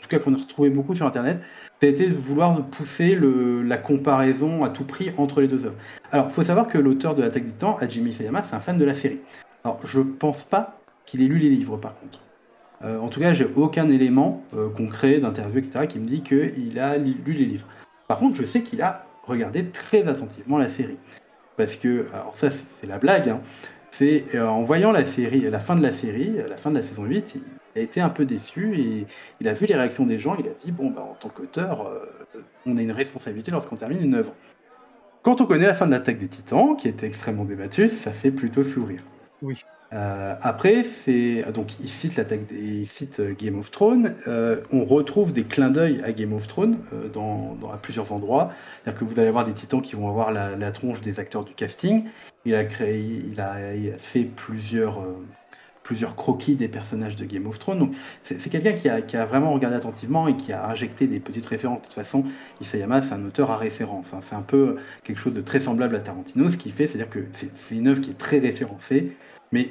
tout 0.00 0.08
cas 0.08 0.18
qu'on 0.18 0.34
a 0.34 0.38
retrouvé 0.38 0.70
beaucoup 0.70 0.94
sur 0.94 1.06
Internet, 1.06 1.40
été 1.82 2.08
de 2.08 2.14
vouloir 2.14 2.64
pousser 2.66 3.18
la 3.20 3.78
comparaison 3.78 4.64
à 4.64 4.68
tout 4.68 4.84
prix 4.84 5.12
entre 5.16 5.40
les 5.40 5.48
deux 5.48 5.64
œuvres. 5.64 5.76
Alors, 6.10 6.26
il 6.28 6.32
faut 6.32 6.42
savoir 6.42 6.68
que 6.68 6.78
l'auteur 6.78 7.14
de 7.14 7.22
L'attaque 7.22 7.46
du 7.46 7.52
temps, 7.52 7.76
Hajime 7.78 8.06
Isayama, 8.08 8.42
c'est 8.42 8.54
un 8.54 8.60
fan 8.60 8.78
de 8.78 8.84
la 8.84 8.94
série. 8.94 9.20
Alors, 9.64 9.80
je 9.84 10.00
pense 10.00 10.44
pas 10.44 10.80
qu'il 11.06 11.22
ait 11.22 11.26
lu 11.26 11.38
les 11.38 11.50
livres, 11.50 11.76
par 11.76 11.98
contre. 11.98 12.20
Euh, 12.84 12.98
en 12.98 13.08
tout 13.08 13.20
cas, 13.20 13.32
j'ai 13.32 13.46
aucun 13.56 13.88
élément 13.88 14.42
euh, 14.54 14.68
concret 14.70 15.18
d'interview, 15.18 15.58
etc., 15.58 15.86
qui 15.88 15.98
me 15.98 16.04
dit 16.04 16.22
qu'il 16.22 16.78
a 16.78 16.96
lu 16.96 17.32
les 17.32 17.44
livres. 17.44 17.66
Par 18.06 18.18
contre, 18.18 18.36
je 18.36 18.46
sais 18.46 18.62
qu'il 18.62 18.82
a 18.82 19.06
regardé 19.28 19.66
très 19.66 20.06
attentivement 20.06 20.58
la 20.58 20.68
série. 20.68 20.98
Parce 21.56 21.76
que, 21.76 22.06
alors 22.12 22.36
ça, 22.36 22.50
c'est 22.50 22.86
la 22.86 22.98
blague, 22.98 23.28
hein, 23.28 23.40
c'est 23.92 24.24
euh, 24.34 24.46
en 24.46 24.62
voyant 24.62 24.92
la 24.92 25.04
série, 25.04 25.40
la 25.40 25.58
fin 25.58 25.76
de 25.76 25.82
la 25.82 25.92
série, 25.92 26.34
la 26.48 26.56
fin 26.56 26.70
de 26.70 26.76
la 26.76 26.82
saison 26.82 27.04
8, 27.04 27.34
il 27.36 27.78
a 27.78 27.82
été 27.82 28.00
un 28.00 28.08
peu 28.08 28.24
déçu 28.24 28.78
et 28.78 29.06
il 29.40 29.48
a 29.48 29.54
vu 29.54 29.66
les 29.66 29.74
réactions 29.74 30.06
des 30.06 30.18
gens, 30.18 30.36
il 30.38 30.46
a 30.46 30.54
dit, 30.64 30.72
bon, 30.72 30.90
bah, 30.90 31.06
en 31.08 31.14
tant 31.14 31.28
qu'auteur, 31.28 31.90
on 32.66 32.76
a 32.76 32.82
une 32.82 32.92
responsabilité 32.92 33.50
lorsqu'on 33.50 33.76
termine 33.76 34.02
une 34.02 34.14
œuvre. 34.14 34.32
Quand 35.22 35.40
on 35.40 35.46
connaît 35.46 35.66
la 35.66 35.74
fin 35.74 35.86
de 35.86 35.90
l'attaque 35.90 36.18
des 36.18 36.28
titans, 36.28 36.76
qui 36.76 36.88
était 36.88 37.06
extrêmement 37.06 37.44
débattue, 37.44 37.88
ça 37.88 38.12
fait 38.12 38.30
plutôt 38.30 38.62
sourire. 38.62 39.02
Oui. 39.42 39.64
Euh, 39.94 40.34
après, 40.42 40.84
donc 41.54 41.72
il 41.80 41.88
cite 41.88 42.16
l'attaque 42.16 42.46
des 42.46 42.84
cite 42.84 43.20
euh, 43.20 43.34
Game 43.38 43.58
of 43.58 43.70
Thrones. 43.70 44.14
Euh, 44.26 44.60
on 44.70 44.84
retrouve 44.84 45.32
des 45.32 45.44
clins 45.44 45.70
d'œil 45.70 46.02
à 46.04 46.12
Game 46.12 46.34
of 46.34 46.46
Thrones 46.46 46.78
dans, 47.12 47.56
à 47.72 47.78
plusieurs 47.78 48.12
endroits. 48.12 48.52
C'est-à-dire 48.84 49.00
que 49.00 49.04
vous 49.04 49.18
allez 49.18 49.28
avoir 49.28 49.46
des 49.46 49.54
titans 49.54 49.80
qui 49.80 49.96
vont 49.96 50.08
avoir 50.08 50.30
la, 50.30 50.72
tronche 50.72 51.00
des 51.00 51.20
acteurs 51.20 51.44
du 51.44 51.54
casting. 51.54 52.04
Il 52.44 52.54
a 52.54 52.64
créé, 52.64 53.22
il 53.30 53.40
a, 53.40 53.56
fait 53.98 54.24
plusieurs 54.24 55.02
plusieurs 55.82 56.16
croquis 56.16 56.54
des 56.54 56.68
personnages 56.68 57.16
de 57.16 57.24
Game 57.24 57.46
of 57.46 57.58
Thrones. 57.58 57.78
Donc 57.78 57.94
c'est 58.22 58.50
quelqu'un 58.50 58.74
qui 58.74 58.90
a, 58.90 59.00
qui 59.00 59.16
a, 59.16 59.24
vraiment 59.24 59.54
regardé 59.54 59.74
attentivement 59.74 60.28
et 60.28 60.36
qui 60.36 60.52
a 60.52 60.68
injecté 60.68 61.06
des 61.06 61.18
petites 61.18 61.46
références. 61.46 61.78
De 61.78 61.84
toute 61.84 61.94
façon, 61.94 62.24
Isayama, 62.60 63.00
c'est 63.00 63.14
un 63.14 63.24
auteur 63.24 63.50
à 63.50 63.56
référence. 63.56 64.04
Hein. 64.12 64.20
C'est 64.28 64.34
un 64.34 64.42
peu 64.42 64.76
quelque 65.02 65.18
chose 65.18 65.32
de 65.32 65.40
très 65.40 65.60
semblable 65.60 65.96
à 65.96 66.00
Tarantino. 66.00 66.50
Ce 66.50 66.58
qu'il 66.58 66.72
fait, 66.72 66.88
c'est-à-dire 66.88 67.08
que 67.08 67.20
c'est 67.32 67.74
une 67.74 67.88
œuvre 67.88 68.02
qui 68.02 68.10
est 68.10 68.18
très 68.18 68.38
référencée 68.38 69.16
mais 69.52 69.70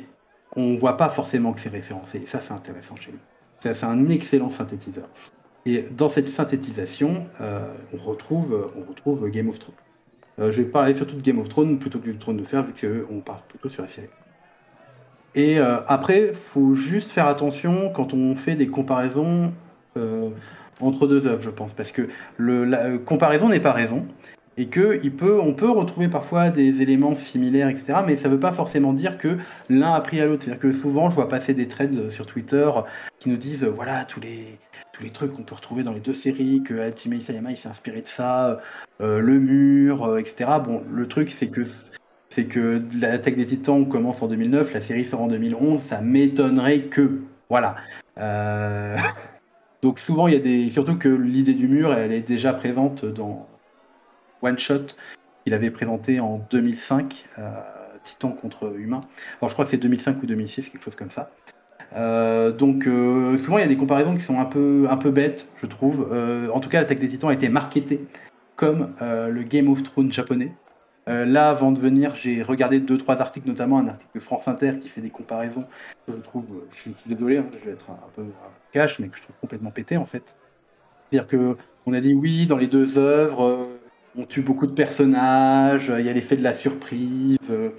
on 0.55 0.71
ne 0.71 0.77
voit 0.77 0.97
pas 0.97 1.09
forcément 1.09 1.53
que 1.53 1.59
c'est 1.59 1.69
référencé. 1.69 2.23
Ça, 2.27 2.41
c'est 2.41 2.53
intéressant 2.53 2.95
chez 2.95 3.11
lui. 3.11 3.19
C'est 3.59 3.83
un 3.83 4.07
excellent 4.07 4.49
synthétiseur. 4.49 5.07
Et 5.65 5.83
dans 5.91 6.09
cette 6.09 6.29
synthétisation, 6.29 7.27
euh, 7.41 7.73
on, 7.93 7.97
retrouve, 7.97 8.71
on 8.77 8.89
retrouve 8.89 9.29
Game 9.29 9.49
of 9.49 9.59
Thrones. 9.59 9.75
Euh, 10.39 10.51
je 10.51 10.61
vais 10.61 10.67
parler 10.67 10.93
surtout 10.93 11.15
de 11.15 11.21
Game 11.21 11.39
of 11.39 11.49
Thrones 11.49 11.77
plutôt 11.77 11.99
que 11.99 12.05
du 12.05 12.17
Trône 12.17 12.37
de 12.37 12.43
Fer, 12.43 12.63
vu 12.63 12.73
qu'on 12.73 13.19
parle 13.19 13.41
plutôt 13.49 13.69
sur 13.69 13.81
la 13.81 13.87
série. 13.89 14.07
Et 15.35 15.59
euh, 15.59 15.79
après, 15.87 16.33
faut 16.33 16.73
juste 16.73 17.11
faire 17.11 17.27
attention 17.27 17.91
quand 17.93 18.13
on 18.13 18.35
fait 18.35 18.55
des 18.55 18.67
comparaisons 18.67 19.53
entre 20.79 21.07
deux 21.07 21.25
œuvres, 21.25 21.41
je 21.41 21.49
pense, 21.49 21.73
parce 21.73 21.91
que 21.91 22.07
la 22.37 22.99
comparaison 22.99 23.49
n'est 23.49 23.59
pas 23.59 23.71
raison 23.71 24.05
et 24.57 24.67
que 24.67 25.07
peut, 25.09 25.39
on 25.39 25.53
peut 25.53 25.69
retrouver 25.69 26.07
parfois 26.07 26.49
des 26.49 26.81
éléments 26.81 27.15
similaires, 27.15 27.69
etc. 27.69 27.99
Mais 28.05 28.17
ça 28.17 28.27
ne 28.27 28.33
veut 28.33 28.39
pas 28.39 28.53
forcément 28.53 28.93
dire 28.93 29.17
que 29.17 29.37
l'un 29.69 29.93
a 29.93 30.01
pris 30.01 30.19
à 30.19 30.25
l'autre. 30.25 30.43
C'est-à-dire 30.43 30.61
que 30.61 30.71
souvent, 30.71 31.09
je 31.09 31.15
vois 31.15 31.29
passer 31.29 31.53
des 31.53 31.67
threads 31.67 32.09
sur 32.09 32.25
Twitter 32.25 32.69
qui 33.19 33.29
nous 33.29 33.37
disent, 33.37 33.63
voilà, 33.63 34.05
tous 34.05 34.19
les, 34.19 34.57
tous 34.97 35.03
les 35.03 35.11
trucs 35.11 35.33
qu'on 35.33 35.43
peut 35.43 35.55
retrouver 35.55 35.83
dans 35.83 35.93
les 35.93 35.99
deux 35.99 36.13
séries, 36.13 36.63
que 36.63 36.79
Hajime 36.79 37.13
Isayama 37.13 37.55
s'est 37.55 37.69
inspiré 37.69 38.01
de 38.01 38.07
ça, 38.07 38.59
euh, 38.99 39.19
le 39.19 39.39
mur, 39.39 40.05
euh, 40.05 40.17
etc. 40.17 40.49
Bon, 40.65 40.83
le 40.91 41.07
truc 41.07 41.29
c'est 41.29 41.47
que 41.47 41.61
c'est 42.29 42.45
que 42.45 42.83
l'attaque 42.99 43.35
des 43.35 43.45
Titans 43.45 43.87
commence 43.87 44.21
en 44.21 44.27
2009, 44.27 44.73
la 44.73 44.81
série 44.81 45.05
sort 45.05 45.21
en 45.21 45.27
2011, 45.27 45.81
ça 45.81 46.01
m'étonnerait 46.01 46.81
que, 46.81 47.21
voilà. 47.49 47.75
Euh, 48.17 48.97
donc 49.81 49.99
souvent 49.99 50.27
il 50.27 50.33
y 50.33 50.37
a 50.37 50.39
des, 50.39 50.69
surtout 50.71 50.97
que 50.97 51.09
l'idée 51.09 51.53
du 51.53 51.67
mur, 51.67 51.93
elle 51.93 52.11
est 52.11 52.27
déjà 52.27 52.53
présente 52.53 53.05
dans 53.05 53.47
One 54.41 54.57
Shot 54.59 54.87
qu'il 55.47 55.53
avait 55.53 55.71
présenté 55.71 56.19
en 56.19 56.45
2005, 56.51 57.25
euh, 57.39 57.49
Titan 58.03 58.31
contre 58.31 58.77
Humain. 58.77 58.99
Alors 59.39 59.47
je 59.47 59.53
crois 59.53 59.63
que 59.63 59.71
c'est 59.71 59.77
2005 59.77 60.21
ou 60.21 60.25
2006, 60.25 60.67
quelque 60.67 60.83
chose 60.83 60.97
comme 60.97 61.09
ça. 61.09 61.31
Euh, 61.95 62.51
donc 62.51 62.85
euh, 62.85 63.37
souvent 63.37 63.57
il 63.57 63.61
y 63.61 63.63
a 63.63 63.67
des 63.67 63.77
comparaisons 63.77 64.13
qui 64.13 64.19
sont 64.19 64.41
un 64.41 64.45
peu, 64.45 64.87
un 64.89 64.97
peu 64.97 65.09
bêtes, 65.09 65.47
je 65.55 65.65
trouve. 65.65 66.11
en 66.53 66.59
tout 66.59 66.67
cas, 66.67 66.81
l'attaque 66.81 66.99
des 66.99 67.07
Titans 67.07 67.29
a 67.29 67.33
été 67.33 67.47
marketée 67.47 68.05
comme 68.57 68.93
le 68.99 69.41
Game 69.43 69.69
of 69.69 69.83
Thrones 69.83 70.11
japonais. 70.11 70.51
là, 71.07 71.49
avant 71.49 71.71
de 71.71 71.79
venir, 71.79 72.13
j'ai 72.15 72.43
regardé 72.43 72.81
deux 72.81 72.97
trois 72.97 73.21
articles, 73.21 73.47
notamment 73.47 73.79
un 73.79 73.87
article 73.87 74.11
de 74.15 74.19
France 74.19 74.49
Inter 74.49 74.79
qui 74.81 74.89
fait 74.89 74.99
des 74.99 75.11
comparaisons. 75.11 75.63
je 76.09 76.15
trouve, 76.15 76.45
je 76.71 76.77
suis, 76.77 76.93
désolé, 77.05 77.37
hein, 77.37 77.45
je 77.57 77.65
vais 77.65 77.71
être 77.71 77.89
un, 77.89 78.09
peu 78.17 78.25
cash, 78.73 78.99
mais 78.99 79.07
que 79.07 79.15
je 79.15 79.23
trouve 79.23 79.35
complètement 79.39 79.71
pété 79.71 79.95
en 79.95 80.05
fait. 80.05 80.35
C'est-à-dire 81.09 81.29
que 81.29 81.55
on 81.85 81.93
a 81.93 82.01
dit 82.01 82.13
oui 82.13 82.47
dans 82.47 82.57
les 82.57 82.67
deux 82.67 82.97
œuvres, 82.97 83.69
on 84.17 84.25
tue 84.25 84.41
beaucoup 84.41 84.65
de 84.65 84.73
personnages, 84.73 85.91
il 85.97 86.05
y 86.05 86.09
a 86.09 86.13
l'effet 86.13 86.35
de 86.35 86.43
la 86.43 86.53
surprise, 86.53 87.37
euh, 87.51 87.69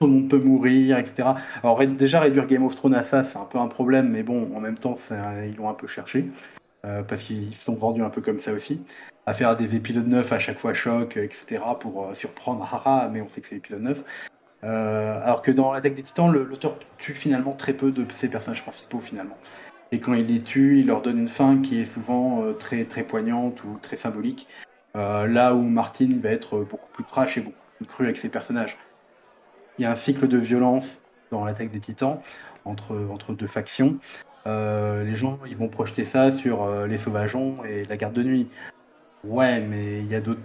tout 0.00 0.06
le 0.06 0.12
monde 0.12 0.30
peut 0.30 0.38
mourir, 0.38 0.98
etc. 0.98 1.30
Alors 1.62 1.84
déjà 1.86 2.20
réduire 2.20 2.46
Game 2.46 2.64
of 2.64 2.76
Thrones 2.76 2.94
à 2.94 3.02
ça, 3.02 3.24
c'est 3.24 3.38
un 3.38 3.44
peu 3.44 3.58
un 3.58 3.66
problème, 3.66 4.08
mais 4.08 4.22
bon, 4.22 4.50
en 4.54 4.60
même 4.60 4.78
temps, 4.78 4.96
ils 5.44 5.56
l'ont 5.56 5.68
un 5.68 5.74
peu 5.74 5.88
cherché, 5.88 6.30
euh, 6.84 7.02
parce 7.02 7.24
qu'ils 7.24 7.54
se 7.54 7.64
sont 7.64 7.74
vendus 7.74 8.02
un 8.02 8.10
peu 8.10 8.20
comme 8.20 8.38
ça 8.38 8.52
aussi, 8.52 8.80
à 9.26 9.34
faire 9.34 9.56
des 9.56 9.74
épisodes 9.74 10.06
9 10.06 10.32
à 10.32 10.38
chaque 10.38 10.60
fois 10.60 10.72
choc, 10.72 11.16
etc., 11.16 11.60
pour 11.80 12.06
euh, 12.06 12.14
surprendre, 12.14 12.62
haha, 12.62 13.08
mais 13.12 13.20
on 13.20 13.28
sait 13.28 13.40
que 13.40 13.48
c'est 13.48 13.56
l'épisode 13.56 13.82
9. 13.82 14.04
alors 14.62 15.42
que 15.42 15.50
dans 15.50 15.72
l'attaque 15.72 15.94
des 15.94 16.04
titans, 16.04 16.30
l'auteur 16.30 16.78
tue 16.98 17.14
finalement 17.14 17.52
très 17.52 17.72
peu 17.72 17.90
de 17.90 18.04
ses 18.12 18.28
personnages 18.28 18.62
principaux 18.62 19.00
finalement. 19.00 19.38
Et 19.90 20.00
quand 20.00 20.14
il 20.14 20.26
les 20.26 20.40
tue, 20.40 20.80
il 20.80 20.86
leur 20.86 21.00
donne 21.02 21.18
une 21.18 21.28
fin 21.28 21.62
qui 21.62 21.80
est 21.80 21.84
souvent 21.84 22.44
très, 22.58 22.84
très 22.84 23.02
poignante 23.02 23.64
ou 23.64 23.78
très 23.80 23.96
symbolique. 23.96 24.46
Euh, 24.96 25.26
là 25.26 25.54
où 25.54 25.62
Martin 25.62 26.08
va 26.20 26.30
être 26.30 26.58
beaucoup 26.58 26.88
plus 26.92 27.04
trash 27.04 27.38
et 27.38 27.40
beaucoup 27.40 27.56
plus 27.76 27.86
cru 27.86 28.04
avec 28.04 28.16
ses 28.16 28.28
personnages. 28.28 28.76
Il 29.78 29.82
y 29.82 29.84
a 29.84 29.90
un 29.90 29.96
cycle 29.96 30.26
de 30.26 30.38
violence 30.38 30.98
dans 31.30 31.44
l'attaque 31.44 31.70
des 31.70 31.80
titans 31.80 32.20
entre, 32.64 32.96
entre 33.10 33.32
deux 33.32 33.46
factions. 33.46 33.98
Euh, 34.46 35.04
les 35.04 35.16
gens 35.16 35.38
ils 35.46 35.56
vont 35.56 35.68
projeter 35.68 36.04
ça 36.04 36.32
sur 36.32 36.62
euh, 36.62 36.86
les 36.86 36.96
sauvageons 36.96 37.64
et 37.64 37.84
la 37.84 37.96
garde 37.96 38.14
de 38.14 38.22
nuit. 38.22 38.48
Ouais, 39.24 39.60
mais 39.60 39.98
il 40.00 40.10
y 40.10 40.14
a 40.14 40.20
d'autres. 40.20 40.40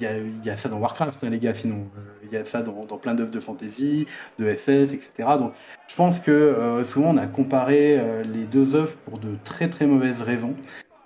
Il 0.00 0.42
y, 0.42 0.48
a, 0.48 0.56
ça 0.56 0.70
dans 0.70 0.78
Warcraft, 0.78 1.24
hein, 1.24 1.28
les 1.28 1.38
gars, 1.38 1.52
sinon. 1.52 1.86
Il 2.22 2.32
y 2.32 2.38
a 2.38 2.46
ça 2.46 2.62
dans, 2.62 2.86
dans 2.86 2.96
plein 2.96 3.14
d'œuvres 3.14 3.30
de 3.30 3.38
fantasy, 3.38 4.06
de 4.38 4.46
SF, 4.46 4.94
etc. 4.94 5.28
Donc, 5.38 5.52
je 5.88 5.94
pense 5.94 6.20
que 6.20 6.80
souvent 6.84 7.10
on 7.10 7.18
a 7.18 7.26
comparé 7.26 8.00
les 8.24 8.44
deux 8.44 8.76
œuvres 8.76 8.96
pour 9.04 9.18
de 9.18 9.36
très 9.44 9.68
très 9.68 9.86
mauvaises 9.86 10.22
raisons. 10.22 10.54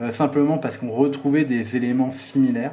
Euh, 0.01 0.12
simplement 0.12 0.59
parce 0.59 0.76
qu'on 0.76 0.92
retrouvait 0.92 1.44
des 1.44 1.76
éléments 1.76 2.12
similaires. 2.12 2.72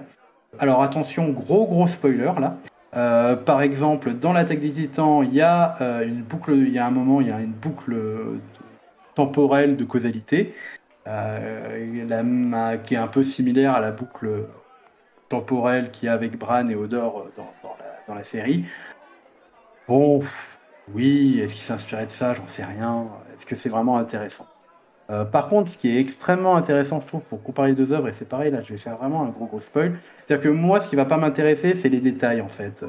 Alors 0.60 0.84
attention, 0.84 1.30
gros 1.30 1.66
gros 1.66 1.88
spoiler 1.88 2.32
là. 2.40 2.58
Euh, 2.96 3.36
par 3.36 3.62
exemple, 3.62 4.14
dans 4.14 4.32
l'attaque 4.32 4.60
des 4.60 4.72
titans, 4.72 5.24
il 5.24 5.34
y 5.34 5.42
a 5.42 5.76
euh, 5.82 6.08
une 6.08 6.22
boucle, 6.22 6.54
il 6.54 6.70
y 6.70 6.80
a 6.80 6.86
un 6.86 6.92
moment, 6.92 7.20
il 7.20 7.28
y 7.28 7.32
a 7.32 7.42
une 7.42 7.52
boucle 7.52 7.96
temporelle 9.16 9.76
de 9.76 9.84
causalité 9.84 10.54
qui 11.06 12.94
est 12.94 12.98
un 12.98 13.08
peu 13.08 13.24
similaire 13.24 13.74
à 13.74 13.80
la 13.80 13.92
boucle 13.92 14.48
temporelle 15.30 15.92
qu'il 15.92 16.08
y 16.08 16.10
a 16.10 16.14
avec 16.14 16.38
Bran 16.38 16.68
et 16.68 16.76
Odor 16.76 17.28
dans, 17.36 17.54
dans, 18.08 18.16
la, 18.16 18.24
série. 18.24 18.66
Bon, 19.88 20.22
oui, 20.94 21.40
est-ce 21.40 21.54
qu'il 21.54 21.64
s'inspirait 21.64 22.08
de 22.08 22.12
ça? 22.12 22.34
J'en 22.34 22.48
sais 22.48 22.64
rien. 22.64 23.08
Est-ce 23.36 23.46
que 23.46 23.56
c'est 23.56 23.70
vraiment 23.70 23.98
intéressant? 23.98 24.48
Euh, 25.10 25.24
par 25.24 25.48
contre, 25.48 25.72
ce 25.72 25.78
qui 25.78 25.96
est 25.96 26.00
extrêmement 26.00 26.56
intéressant, 26.56 27.00
je 27.00 27.08
trouve, 27.08 27.22
pour 27.24 27.44
comparer 27.44 27.70
les 27.70 27.76
deux 27.76 27.92
œuvres, 27.92 28.08
et 28.08 28.12
c'est 28.12 28.28
pareil, 28.28 28.52
là, 28.52 28.62
je 28.62 28.74
vais 28.74 28.78
faire 28.78 28.98
vraiment 28.98 29.24
un 29.24 29.30
gros 29.30 29.46
gros 29.46 29.60
spoil, 29.60 29.98
c'est-à-dire 30.26 30.44
que 30.44 30.50
moi, 30.50 30.82
ce 30.82 30.90
qui 30.90 30.96
va 30.96 31.06
pas 31.06 31.18
m'intéresser, 31.18 31.76
c'est 31.76 31.90
les 31.90 32.00
détails, 32.00 32.42
en 32.42 32.48
fait. 32.48 32.84
Euh, 32.84 32.88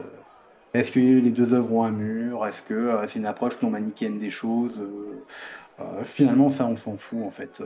est-ce 0.72 0.92
que 0.92 1.00
les 1.00 1.30
deux 1.30 1.52
œuvres 1.54 1.72
ont 1.72 1.84
un 1.84 1.90
mur? 1.90 2.46
Est-ce 2.46 2.62
que 2.62 2.74
euh, 2.74 3.06
c'est 3.06 3.18
une 3.18 3.26
approche 3.26 3.60
non 3.62 3.70
manichéenne 3.70 4.18
des 4.18 4.30
choses? 4.30 4.72
Finalement, 6.04 6.50
ça, 6.50 6.66
on 6.66 6.76
s'en 6.76 6.96
fout, 6.96 7.22
en 7.22 7.30
fait. 7.30 7.62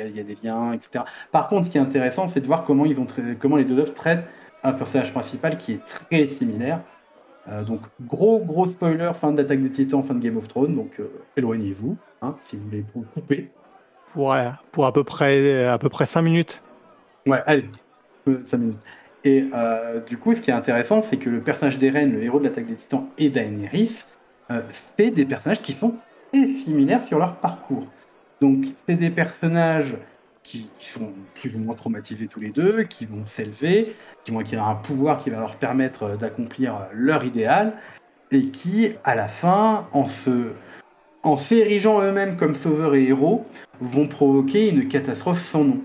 Il 0.00 0.16
y, 0.16 0.20
a 0.20 0.24
des 0.24 0.36
liens, 0.42 0.72
etc. 0.72 1.04
Par 1.30 1.48
contre, 1.48 1.66
ce 1.66 1.70
qui 1.70 1.78
est 1.78 1.80
intéressant, 1.80 2.26
c'est 2.26 2.40
de 2.40 2.46
voir 2.46 2.64
comment, 2.64 2.86
ils 2.86 2.98
ont 2.98 3.06
comment 3.38 3.56
les 3.56 3.64
deux 3.64 3.78
œuvres 3.78 3.94
traitent 3.94 4.24
un 4.64 4.72
personnage 4.72 5.12
principal 5.12 5.56
qui 5.56 5.74
est 5.74 5.84
très 5.86 6.26
similaire. 6.26 6.80
donc, 7.66 7.82
gros 8.00 8.40
gros 8.40 8.66
spoiler, 8.66 9.12
fin 9.14 9.30
de 9.30 9.36
l'attaque 9.36 9.62
des 9.62 9.70
titans, 9.70 10.02
fin 10.02 10.14
de 10.14 10.20
Game 10.20 10.38
of 10.38 10.48
Thrones, 10.48 10.74
donc 10.74 11.00
éloignez-vous, 11.36 11.96
hein, 12.22 12.34
si 12.48 12.56
vous 12.56 12.64
voulez 12.64 12.84
vous 12.94 13.02
couper. 13.02 13.50
Pour, 14.12 14.34
pour 14.72 14.86
à 14.86 14.92
peu 14.92 15.04
près 15.04 15.64
à 15.64 15.78
peu 15.78 15.88
près 15.88 16.06
5 16.06 16.22
minutes. 16.22 16.62
Ouais, 17.26 17.42
allez, 17.46 17.68
5 18.26 18.58
minutes. 18.58 18.80
Et 19.24 19.46
euh, 19.54 20.00
du 20.00 20.16
coup, 20.16 20.34
ce 20.34 20.40
qui 20.40 20.50
est 20.50 20.54
intéressant, 20.54 21.02
c'est 21.02 21.18
que 21.18 21.28
le 21.28 21.40
personnage 21.40 21.78
d'Eren, 21.78 22.12
le 22.12 22.22
héros 22.22 22.38
de 22.38 22.44
l'attaque 22.44 22.66
des 22.66 22.76
titans, 22.76 23.06
et 23.18 23.28
Daenerys, 23.28 24.04
euh, 24.50 24.62
c'est 24.96 25.10
des 25.10 25.24
personnages 25.24 25.60
qui 25.60 25.74
sont 25.74 25.94
très 26.32 26.46
similaires 26.46 27.06
sur 27.06 27.18
leur 27.18 27.36
parcours. 27.36 27.86
Donc, 28.40 28.66
c'est 28.86 28.96
des 28.96 29.10
personnages 29.10 29.96
qui, 30.42 30.70
sont 30.78 31.12
plus 31.34 31.54
ou 31.54 31.58
moins 31.58 31.74
traumatisés 31.74 32.26
tous 32.26 32.40
les 32.40 32.50
deux, 32.50 32.84
qui 32.84 33.04
vont 33.04 33.26
s'élever, 33.26 33.94
qui 34.24 34.30
vont 34.30 34.38
acquérir 34.38 34.66
un 34.66 34.74
pouvoir 34.74 35.18
qui 35.18 35.28
va 35.28 35.38
leur 35.38 35.56
permettre 35.56 36.16
d'accomplir 36.16 36.86
leur 36.92 37.24
idéal, 37.24 37.74
et 38.30 38.46
qui, 38.46 38.92
à 39.04 39.14
la 39.14 39.28
fin, 39.28 39.86
en 39.92 40.08
se 40.08 40.52
en 41.22 41.36
s'érigeant 41.36 42.00
eux-mêmes 42.02 42.36
comme 42.36 42.54
sauveurs 42.54 42.94
et 42.94 43.04
héros, 43.04 43.44
vont 43.80 44.06
provoquer 44.06 44.70
une 44.70 44.88
catastrophe 44.88 45.42
sans 45.42 45.64
nom. 45.64 45.80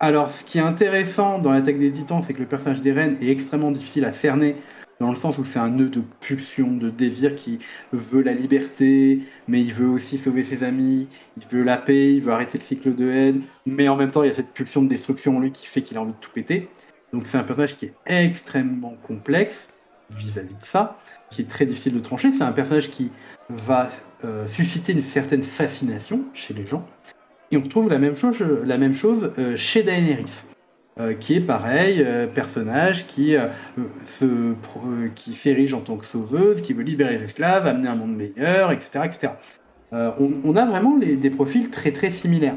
Alors, 0.00 0.32
ce 0.32 0.44
qui 0.44 0.58
est 0.58 0.62
intéressant 0.62 1.38
dans 1.38 1.52
l'attaque 1.52 1.78
des 1.78 1.92
titans, 1.92 2.22
c'est 2.26 2.34
que 2.34 2.40
le 2.40 2.46
personnage 2.46 2.80
d'Eren 2.80 3.16
est 3.20 3.28
extrêmement 3.28 3.70
difficile 3.70 4.04
à 4.04 4.12
cerner, 4.12 4.56
dans 4.98 5.10
le 5.10 5.16
sens 5.16 5.38
où 5.38 5.44
c'est 5.44 5.58
un 5.58 5.68
nœud 5.68 5.88
de 5.88 6.02
pulsion, 6.20 6.72
de 6.72 6.90
désir 6.90 7.34
qui 7.34 7.58
veut 7.92 8.22
la 8.22 8.32
liberté, 8.32 9.20
mais 9.48 9.60
il 9.60 9.74
veut 9.74 9.88
aussi 9.88 10.16
sauver 10.16 10.44
ses 10.44 10.64
amis, 10.64 11.08
il 11.36 11.46
veut 11.46 11.62
la 11.62 11.76
paix, 11.76 12.14
il 12.14 12.20
veut 12.20 12.32
arrêter 12.32 12.58
le 12.58 12.64
cycle 12.64 12.94
de 12.94 13.10
haine, 13.10 13.42
mais 13.66 13.88
en 13.88 13.96
même 13.96 14.10
temps, 14.10 14.22
il 14.22 14.28
y 14.28 14.30
a 14.30 14.34
cette 14.34 14.52
pulsion 14.52 14.82
de 14.82 14.88
destruction 14.88 15.36
en 15.36 15.40
lui 15.40 15.52
qui 15.52 15.66
fait 15.66 15.82
qu'il 15.82 15.96
a 15.96 16.00
envie 16.00 16.12
de 16.12 16.18
tout 16.20 16.30
péter. 16.30 16.68
Donc, 17.12 17.26
c'est 17.26 17.36
un 17.36 17.42
personnage 17.42 17.76
qui 17.76 17.86
est 17.86 17.94
extrêmement 18.06 18.96
complexe 19.06 19.68
vis-à-vis 20.10 20.54
de 20.54 20.64
ça, 20.64 20.98
qui 21.30 21.42
est 21.42 21.48
très 21.48 21.66
difficile 21.66 21.94
de 21.94 22.00
trancher. 22.00 22.32
C'est 22.32 22.44
un 22.44 22.52
personnage 22.52 22.90
qui 22.90 23.10
va 23.48 23.88
euh, 24.24 24.46
susciter 24.46 24.92
une 24.92 25.02
certaine 25.02 25.42
fascination 25.42 26.20
chez 26.32 26.54
les 26.54 26.64
gens. 26.64 26.86
Et 27.50 27.56
on 27.56 27.62
retrouve 27.62 27.88
la 27.88 27.98
même 27.98 28.14
chose, 28.14 28.40
la 28.64 28.78
même 28.78 28.94
chose 28.94 29.32
euh, 29.38 29.56
chez 29.56 29.82
Daenerys. 29.82 30.44
Euh, 31.00 31.14
qui 31.14 31.34
est 31.36 31.40
pareil, 31.40 32.06
personnage 32.34 33.06
qui, 33.06 33.34
se, 34.04 34.52
qui 35.14 35.32
s'érige 35.32 35.72
en 35.72 35.80
tant 35.80 35.96
que 35.96 36.04
sauveuse, 36.04 36.60
qui 36.60 36.74
veut 36.74 36.82
libérer 36.82 37.16
les 37.16 37.24
esclaves, 37.24 37.66
amener 37.66 37.88
un 37.88 37.94
monde 37.94 38.14
meilleur, 38.14 38.72
etc. 38.72 39.06
etc. 39.06 39.32
On, 39.90 40.54
a 40.54 40.66
vraiment 40.66 40.98
des 40.98 41.30
profils 41.30 41.70
très 41.70 41.92
très 41.92 42.10
similaires. 42.10 42.56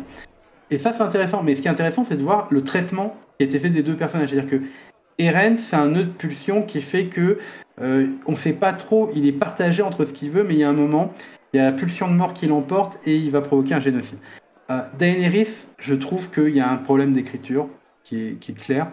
Et 0.70 0.78
ça 0.78 0.92
c'est 0.92 1.02
intéressant, 1.02 1.44
mais 1.44 1.56
ce 1.56 1.62
qui 1.62 1.70
est 1.70 1.72
intéressant 1.72 2.04
c'est 2.04 2.18
de 2.18 2.24
voir 2.24 2.50
le 2.52 2.62
traitement 2.62 3.16
qui 3.38 3.46
a 3.46 3.48
été 3.48 3.58
fait 3.58 3.70
des 3.70 3.84
deux 3.84 3.96
personnages. 3.96 4.32
C'est-à-dire 4.32 4.50
que 4.50 4.66
Eren 5.18 5.58
c'est 5.58 5.78
un 5.78 5.88
nœud 5.88 6.04
de 6.04 6.12
pulsion 6.12 6.62
qui 6.62 6.82
fait 6.82 7.06
que 7.06 7.40
on 7.80 8.32
ne 8.32 8.36
sait 8.36 8.54
pas 8.54 8.74
trop, 8.74 9.12
il 9.16 9.26
est 9.28 9.32
partagé 9.32 9.82
entre 9.82 10.04
ce 10.04 10.12
qu'il 10.12 10.32
veut, 10.32 10.44
mais 10.44 10.56
il 10.56 10.60
y 10.60 10.64
a 10.66 10.70
un 10.70 10.74
moment, 10.74 11.14
il 11.56 11.60
y 11.60 11.62
a 11.62 11.72
la 11.72 11.72
pulsion 11.72 12.10
de 12.10 12.14
mort 12.14 12.34
qui 12.34 12.48
l'emporte 12.48 13.00
et 13.08 13.16
il 13.16 13.32
va 13.32 13.40
provoquer 13.40 13.76
un 13.76 13.80
génocide. 13.80 14.20
Euh, 14.70 14.82
Daenerys, 14.98 15.66
je 15.80 15.96
trouve 15.96 16.30
qu'il 16.30 16.54
y 16.54 16.60
a 16.60 16.70
un 16.70 16.76
problème 16.76 17.14
d'écriture 17.14 17.70
qui 18.04 18.28
est, 18.28 18.60
clair. 18.60 18.88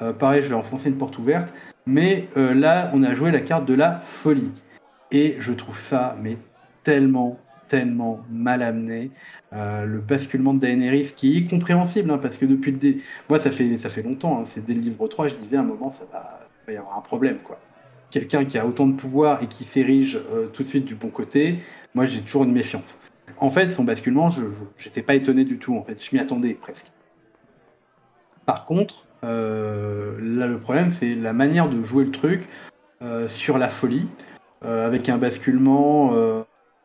Euh, 0.00 0.12
pareil, 0.12 0.40
je 0.42 0.46
vais 0.46 0.54
enfoncer 0.54 0.90
une 0.90 0.96
porte 0.96 1.18
ouverte. 1.18 1.52
Mais 1.86 2.28
euh, 2.36 2.54
là, 2.54 2.92
on 2.94 3.02
a 3.02 3.16
joué 3.16 3.32
la 3.32 3.40
carte 3.40 3.64
de 3.66 3.74
la 3.74 3.98
folie. 3.98 4.52
Et 5.10 5.34
je 5.40 5.52
trouve 5.52 5.76
ça, 5.76 6.16
mais 6.22 6.38
tellement, 6.84 7.40
tellement 7.66 8.20
mal 8.30 8.62
amené. 8.62 9.10
le 9.50 9.98
basculement 9.98 10.54
de 10.54 10.60
Daenerys, 10.60 11.14
qui 11.16 11.38
est 11.38 11.50
compréhensible, 11.50 12.12
hein, 12.12 12.18
parce 12.18 12.36
que 12.36 12.46
depuis 12.46 12.70
le 12.70 12.78
dé... 12.78 12.98
Moi, 13.28 13.40
ça 13.40 13.50
fait, 13.50 13.76
ça 13.78 13.88
fait 13.88 14.02
longtemps, 14.02 14.38
hein, 14.38 14.44
c'est 14.46 14.64
dès 14.64 14.74
le 14.74 14.82
livre 14.82 15.08
3, 15.08 15.26
je 15.26 15.34
disais 15.34 15.56
à 15.56 15.60
un 15.60 15.64
moment, 15.64 15.90
ça 15.90 16.04
va, 16.12 16.46
va 16.64 16.72
y 16.72 16.76
avoir 16.76 16.96
un 16.96 17.00
problème, 17.00 17.38
quoi. 17.42 17.58
Quelqu'un 18.12 18.44
qui 18.44 18.56
a 18.56 18.64
autant 18.64 18.86
de 18.86 18.94
pouvoir 18.94 19.42
et 19.42 19.48
qui 19.48 19.64
s'érige 19.64 20.20
tout 20.52 20.62
de 20.62 20.68
suite 20.68 20.84
du 20.84 20.94
bon 20.94 21.08
côté, 21.08 21.58
moi 21.94 22.04
j'ai 22.04 22.20
toujours 22.20 22.44
une 22.44 22.52
méfiance. 22.52 22.96
En 23.38 23.50
fait, 23.50 23.70
son 23.70 23.84
basculement, 23.84 24.30
je 24.30 24.44
n'étais 24.84 25.02
pas 25.02 25.14
étonné 25.14 25.44
du 25.44 25.58
tout, 25.58 25.76
en 25.76 25.82
fait, 25.82 26.02
je 26.02 26.14
m'y 26.14 26.20
attendais 26.20 26.54
presque. 26.54 26.86
Par 28.46 28.64
contre, 28.64 29.06
euh, 29.24 30.18
là 30.20 30.46
le 30.46 30.58
problème, 30.58 30.92
c'est 30.92 31.14
la 31.14 31.32
manière 31.32 31.68
de 31.68 31.82
jouer 31.82 32.04
le 32.04 32.10
truc 32.10 32.42
euh, 33.02 33.28
sur 33.28 33.58
la 33.58 33.68
folie, 33.68 34.06
euh, 34.64 34.86
avec 34.86 35.08
un 35.08 35.18
basculement 35.18 36.14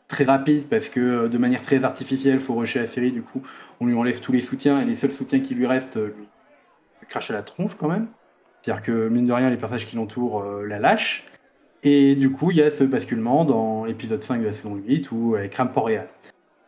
très 0.08 0.24
rapide, 0.24 0.64
parce 0.70 0.90
que 0.90 1.28
de 1.28 1.38
manière 1.38 1.62
très 1.62 1.84
artificielle, 1.84 2.40
faut 2.40 2.56
rusher 2.56 2.80
la 2.80 2.88
série, 2.88 3.12
du 3.12 3.22
coup, 3.22 3.44
on 3.80 3.86
lui 3.86 3.96
enlève 3.96 4.20
tous 4.20 4.32
les 4.32 4.42
soutiens, 4.42 4.82
et 4.82 4.86
les 4.86 4.96
seuls 4.96 5.12
soutiens 5.12 5.40
qui 5.40 5.54
lui 5.54 5.68
restent 5.68 5.98
lui, 5.98 6.28
crachent 7.08 7.32
à 7.32 7.34
la 7.34 7.44
tronche 7.44 7.76
quand 7.76 7.88
même. 7.88 8.08
C'est-à-dire 8.62 8.84
que, 8.84 9.08
mine 9.10 9.26
de 9.26 9.32
rien, 9.32 9.50
les 9.50 9.58
personnages 9.58 9.86
qui 9.86 9.96
l'entourent 9.96 10.44
la 10.44 10.80
lâchent. 10.80 11.26
Et 11.84 12.16
du 12.16 12.32
coup, 12.32 12.52
il 12.52 12.58
y 12.58 12.62
a 12.62 12.72
ce 12.72 12.84
basculement 12.84 13.46
dans 13.46 13.79
l'épisode 13.90 14.24
5 14.24 14.42
de 14.42 14.46
la 14.46 14.54
saison 14.54 14.76
8 14.76 15.12
où 15.12 15.36
elle 15.36 15.50
crame 15.50 15.72
Port-Réal. 15.72 16.08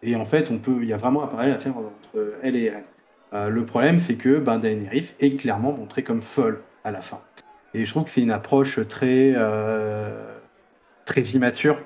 Et 0.03 0.15
en 0.15 0.26
fait, 0.26 0.51
on 0.51 0.57
peut, 0.57 0.80
il 0.82 0.88
y 0.88 0.93
a 0.93 0.97
vraiment 0.97 1.24
un 1.24 1.28
parallèle 1.28 1.53
à 1.53 1.59
faire 1.59 1.78
entre 1.78 2.38
elle 2.41 2.55
et 2.55 2.65
Eren. 2.65 2.84
Euh, 3.34 3.49
le 3.49 3.65
problème, 3.65 3.99
c'est 3.99 4.15
que 4.15 4.39
ben, 4.39 4.59
Daenerys 4.59 5.13
est 5.19 5.38
clairement 5.38 5.72
montrée 5.72 6.03
comme 6.03 6.22
folle 6.22 6.61
à 6.84 6.91
la 6.91 7.01
fin. 7.01 7.19
Et 7.74 7.86
je 7.86 7.91
trouve 7.91 8.03
que 8.03 8.09
c'est 8.09 8.22
une 8.22 8.32
approche 8.32 8.86
très, 8.88 9.34
euh, 9.38 10.36
très 11.05 11.22
immature, 11.22 11.80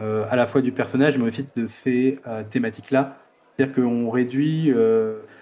euh, 0.00 0.24
à 0.30 0.36
la 0.36 0.46
fois 0.46 0.60
du 0.62 0.72
personnage, 0.72 1.16
mais 1.18 1.24
aussi 1.24 1.46
de 1.54 1.66
ces 1.68 2.18
thématiques-là. 2.50 3.16
C'est-à-dire 3.56 3.74
qu'on 3.74 4.10
réduit 4.10 4.72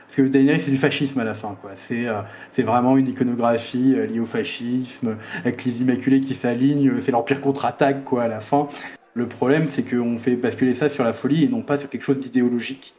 parce 0.07 0.17
que 0.17 0.23
Daenerys, 0.23 0.61
c'est 0.61 0.71
du 0.71 0.77
fascisme 0.77 1.19
à 1.21 1.25
la 1.25 1.35
fin. 1.35 1.57
quoi. 1.61 1.73
C'est 1.89 2.07
euh, 2.07 2.21
c'est 2.53 2.63
vraiment 2.63 2.97
une 2.97 3.09
iconographie 3.09 3.95
euh, 3.97 4.07
liée 4.07 4.21
au 4.21 4.27
fascisme, 4.27 5.17
avec 5.41 5.65
les 5.65 5.83
Immaculés 5.83 6.21
qui 6.21 6.35
s'alignent. 6.35 7.01
C'est 7.01 7.13
l'Empire 7.13 7.41
contre-attaque 7.41 8.05
quoi, 8.05 8.25
à 8.25 8.29
la 8.29 8.41
fin. 8.41 8.69
Le 9.17 9.27
problème, 9.27 9.69
c'est 9.69 9.83
qu'on 9.83 10.19
fait 10.19 10.37
basculer 10.37 10.75
ça 10.75 10.89
sur 10.89 11.03
la 11.03 11.13
folie 11.13 11.45
et 11.45 11.49
non 11.49 11.63
pas 11.63 11.79
sur 11.79 11.89
quelque 11.89 12.03
chose 12.03 12.21
d'idéologique. 12.21 12.95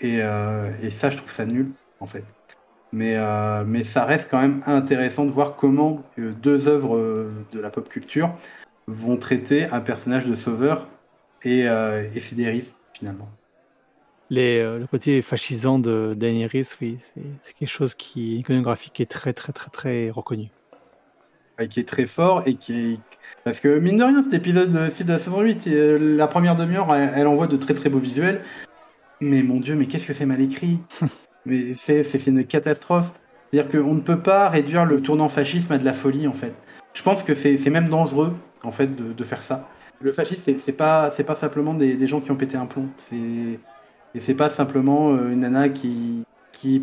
Et, 0.00 0.20
euh, 0.20 0.70
ça, 0.90 1.08
je 1.08 1.16
trouve 1.16 1.30
ça 1.30 1.46
nul, 1.46 1.70
en 2.00 2.06
fait. 2.06 2.24
Mais, 2.92 3.16
mais 3.64 3.84
ça 3.84 4.04
reste 4.04 4.28
quand 4.30 4.40
même 4.40 4.62
intéressant 4.66 5.24
de 5.24 5.30
voir 5.30 5.56
comment 5.56 6.02
deux 6.18 6.68
œuvres 6.68 7.30
de 7.52 7.58
la 7.58 7.70
pop 7.70 7.88
culture 7.88 8.34
vont 8.86 9.16
traiter 9.16 9.64
un 9.64 9.80
personnage 9.80 10.26
de 10.26 10.34
sauveur 10.34 10.88
et, 11.42 11.66
ses 12.20 12.34
dérives, 12.34 12.68
finalement. 12.92 13.30
Euh, 14.40 14.78
le 14.78 14.86
côté 14.86 15.20
fascisant 15.22 15.78
de 15.78 16.14
Daenerys, 16.16 16.68
oui, 16.80 16.98
c'est 17.42 17.54
quelque 17.54 17.68
chose 17.68 17.94
qui, 17.94 18.38
iconographique, 18.38 19.00
est 19.00 19.10
très, 19.10 19.32
très, 19.32 19.52
très, 19.52 19.70
très 19.70 20.10
reconnu. 20.10 20.48
Qui 21.66 21.80
est 21.80 21.88
très 21.88 22.06
fort 22.06 22.42
et 22.46 22.54
qui 22.54 22.72
est. 22.94 22.98
Parce 23.44 23.58
que, 23.58 23.78
mine 23.78 23.96
de 23.96 24.04
rien, 24.04 24.22
cet 24.22 24.34
épisode 24.34 24.92
6 24.94 25.04
de 25.04 25.12
la 25.12 25.18
saison 25.18 25.40
8, 25.40 25.66
euh, 25.66 26.16
la 26.16 26.28
première 26.28 26.54
demi-heure, 26.54 26.94
elle, 26.94 27.26
envoie 27.26 27.48
de 27.48 27.56
très, 27.56 27.74
très 27.74 27.90
beaux 27.90 27.98
visuels. 27.98 28.42
Mais 29.20 29.42
mon 29.42 29.58
dieu, 29.58 29.74
mais 29.74 29.86
qu'est-ce 29.86 30.06
que 30.06 30.12
c'est 30.12 30.26
mal 30.26 30.40
écrit? 30.40 30.78
Mais 31.44 31.74
c'est 31.74 32.26
une 32.28 32.46
catastrophe. 32.46 33.10
C'est-à-dire 33.50 33.82
qu'on 33.82 33.94
ne 33.94 34.00
peut 34.00 34.20
pas 34.20 34.48
réduire 34.48 34.84
le 34.84 35.02
tournant 35.02 35.28
fascisme 35.28 35.72
à 35.72 35.78
de 35.78 35.84
la 35.84 35.92
folie, 35.92 36.28
en 36.28 36.32
fait. 36.32 36.54
Je 36.94 37.02
pense 37.02 37.24
que 37.24 37.34
c'est 37.34 37.68
même 37.68 37.88
dangereux, 37.88 38.32
en 38.62 38.70
fait, 38.70 38.94
de, 38.94 39.24
faire 39.24 39.42
ça. 39.42 39.68
Le 40.00 40.12
fascisme, 40.12 40.54
c'est 40.56 40.72
pas, 40.72 41.10
pas 41.10 41.34
simplement 41.34 41.74
des, 41.74 41.96
des 41.96 42.06
gens 42.06 42.20
qui 42.20 42.30
ont 42.30 42.36
pété 42.36 42.56
un 42.56 42.66
plomb. 42.66 42.86
Et 44.14 44.20
c'est 44.20 44.34
pas 44.34 44.50
simplement 44.50 45.14
euh, 45.14 45.32
une 45.32 45.40
nana 45.40 45.68
qui, 45.68 46.22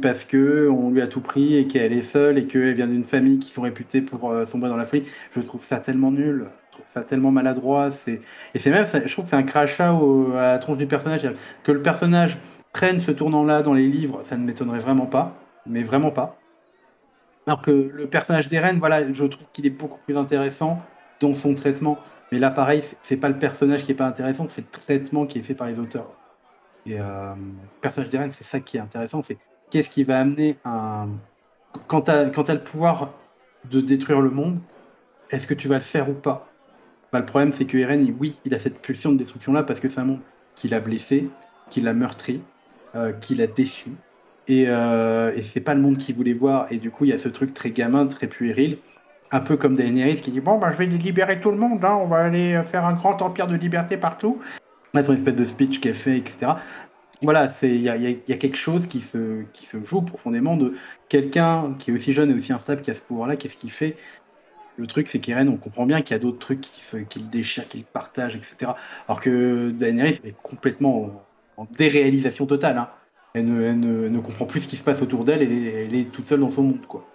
parce 0.02 0.26
que 0.26 0.70
on 0.70 0.92
lui 0.92 1.02
a 1.02 1.08
tout 1.08 1.22
pris 1.22 1.58
et 1.58 1.68
qu'elle 1.68 1.94
est 1.94 2.04
seule 2.04 2.38
et 2.38 2.46
qu'elle 2.46 2.74
vient 2.74 2.88
d'une 2.88 3.04
famille 3.04 3.40
qui 3.40 3.52
sont 3.52 3.62
réputées 3.62 4.02
pour 4.02 4.32
euh, 4.32 4.46
sombrer 4.46 4.70
dans 4.70 4.78
la 4.78 4.86
folie. 4.86 5.04
Je 5.36 5.42
trouve 5.42 5.64
ça 5.64 5.78
tellement 5.78 6.12
nul. 6.12 6.48
Je 6.72 6.78
trouve 6.78 6.86
ça 6.90 7.04
tellement 7.04 7.32
maladroit. 7.32 7.90
Et 8.08 8.60
c'est 8.60 8.72
même, 8.72 8.86
je 8.86 9.12
trouve 9.12 9.26
que 9.26 9.30
c'est 9.30 9.36
un 9.36 9.44
crachat 9.44 9.92
à 9.92 10.54
la 10.54 10.58
tronche 10.60 10.78
du 10.78 10.88
personnage. 10.88 11.30
Que 11.64 11.72
le 11.72 11.82
personnage 11.82 12.38
prenne 12.74 13.00
ce 13.00 13.12
tournant-là 13.12 13.62
dans 13.62 13.74
les 13.74 13.88
livres, 13.88 14.22
ça 14.26 14.38
ne 14.38 14.46
m'étonnerait 14.46 14.80
vraiment 14.80 15.06
pas. 15.06 15.36
Mais 15.66 15.84
vraiment 15.84 16.12
pas. 16.12 16.38
Alors 17.48 17.62
que 17.62 17.72
le 17.72 18.08
personnage 18.08 18.48
d'Eren, 18.48 18.80
voilà, 18.80 19.12
je 19.12 19.26
trouve 19.26 19.48
qu'il 19.54 19.66
est 19.66 19.72
beaucoup 19.72 20.00
plus 20.06 20.18
intéressant 20.18 20.82
dans 21.20 21.34
son 21.34 21.54
traitement. 21.54 21.98
Mais 22.32 22.40
là, 22.40 22.52
pareil, 22.52 22.82
c'est 23.02 23.18
pas 23.18 23.30
le 23.30 23.40
personnage 23.40 23.84
qui 23.84 23.92
est 23.92 23.96
pas 23.96 24.06
intéressant, 24.06 24.48
c'est 24.50 24.62
le 24.62 24.72
traitement 24.72 25.26
qui 25.26 25.40
est 25.40 25.42
fait 25.42 25.56
par 25.56 25.68
les 25.68 25.80
auteurs. 25.80 26.12
Et 26.86 27.00
euh, 27.00 27.34
le 27.36 27.82
personnage 27.82 28.10
d'Eren, 28.10 28.32
c'est 28.32 28.44
ça 28.44 28.60
qui 28.60 28.78
est 28.78 28.80
intéressant, 28.80 29.22
c'est 29.22 29.38
qu'est-ce 29.70 29.90
qui 29.90 30.04
va 30.04 30.20
amener 30.20 30.58
un... 30.66 31.10
Quand 31.88 32.02
tu 32.02 32.12
as, 32.12 32.24
le 32.26 32.64
pouvoir 32.64 33.14
de 33.70 33.82
détruire 33.82 34.22
le 34.22 34.30
monde, 34.30 34.60
est-ce 35.30 35.48
que 35.48 35.54
tu 35.54 35.68
vas 35.68 35.78
le 35.78 35.84
faire 35.84 36.10
ou 36.10 36.14
pas? 36.14 36.48
Bah, 37.12 37.20
Le 37.20 37.26
problème, 37.26 37.54
c'est 37.54 37.66
que 37.66 37.78
Eren, 37.78 38.16
oui, 38.20 38.40
il 38.46 38.54
a 38.54 38.60
cette 38.60 38.82
pulsion 38.82 39.12
de 39.12 39.18
destruction-là 39.18 39.64
parce 39.64 39.80
que 39.80 39.90
c'est 39.90 40.00
un 40.00 40.06
monde 40.06 40.22
qui 40.56 40.68
l'a 40.68 40.80
blessé, 40.80 41.30
qui 41.70 41.82
l'a 41.82 41.94
meurtri, 41.94 42.42
euh, 42.96 43.12
qui 43.14 43.36
l'a 43.36 43.48
déçu. 43.48 43.92
Et, 44.48 44.66
euh, 44.68 45.32
et 45.36 45.44
c'est 45.44 45.62
pas 45.62 45.76
le 45.76 45.82
monde 45.82 45.98
qu'il 45.98 46.16
voulait 46.16 46.34
voir. 46.34 46.72
Et 46.72 46.78
du 46.78 46.90
coup, 46.90 47.06
il 47.06 47.12
y 47.12 47.14
a 47.14 47.18
ce 47.18 47.30
truc 47.30 47.54
très 47.54 47.70
gamin, 47.70 48.08
très 48.08 48.28
puéril. 48.28 48.80
Un 49.32 49.42
peu 49.42 49.58
comme 49.58 49.76
Daenerys 49.76 50.16
qui 50.16 50.32
dit 50.32 50.40
Bon, 50.40 50.58
bah, 50.58 50.72
je 50.72 50.78
vais 50.78 50.88
libérer 50.88 51.40
tout 51.40 51.52
le 51.52 51.58
monde, 51.58 51.86
hein, 51.86 51.96
on 52.02 52.08
va 52.08 52.18
aller 52.18 52.60
faire 52.66 52.84
un 52.84 52.94
grand 52.94 53.22
empire 53.22 53.48
de 53.48 53.56
liberté 53.56 53.96
partout 53.96 54.42
mettre 54.94 55.12
une 55.12 55.18
espèce 55.18 55.36
de 55.36 55.46
speech 55.46 55.86
est 55.86 55.94
fait, 55.94 56.18
etc. 56.18 56.54
Voilà, 57.22 57.50
il 57.64 57.82
y 57.82 57.90
a, 57.90 58.38
quelque 58.38 58.56
chose 58.56 58.88
qui 58.88 59.02
se, 59.02 59.44
qui 59.52 59.66
se 59.66 59.82
joue 59.84 60.02
profondément 60.02 60.56
de 60.56 60.76
quelqu'un 61.10 61.76
qui 61.78 61.92
est 61.92 61.94
aussi 61.94 62.14
jeune 62.14 62.32
et 62.32 62.34
aussi 62.34 62.54
instable 62.54 62.82
qui 62.82 62.92
a 62.92 62.96
ce 62.96 63.02
pouvoir-là, 63.02 63.36
qu'est-ce 63.36 63.58
qu'il 63.58 63.72
fait? 63.72 63.98
Le 64.78 64.88
truc, 64.88 65.10
c'est 65.10 65.20
qu'Eren, 65.20 65.50
on 65.50 65.58
comprend 65.58 65.86
bien 65.86 66.02
qu'il 66.02 66.16
y 66.16 66.20
a 66.20 66.20
d'autres 66.20 66.40
trucs 66.40 66.62
qui, 66.62 66.82
se, 66.82 66.96
le 66.96 67.06
déchirent, 67.30 67.68
qui 67.68 67.80
le 67.80 68.26
etc. 68.28 68.72
Alors 69.10 69.20
que 69.20 69.72
Daenerys 69.72 70.22
est 70.24 70.36
complètement 70.42 71.26
en, 71.58 71.68
déréalisation 71.78 72.46
totale. 72.46 72.78
Hein. 72.78 72.90
Elle, 73.34 73.46
ne, 73.46 74.08
ne, 74.08 74.20
comprend 74.22 74.46
plus 74.46 74.62
ce 74.62 74.68
qui 74.70 74.78
se 74.78 74.84
passe 74.84 75.02
autour 75.02 75.26
d'elle, 75.26 75.42
elle, 75.42 75.52
elle, 75.52 75.96
est 75.96 76.06
toute 76.06 76.30
seule 76.30 76.40
dans 76.40 76.50
son 76.50 76.64
monde, 76.64 76.86
quoi. 76.88 77.06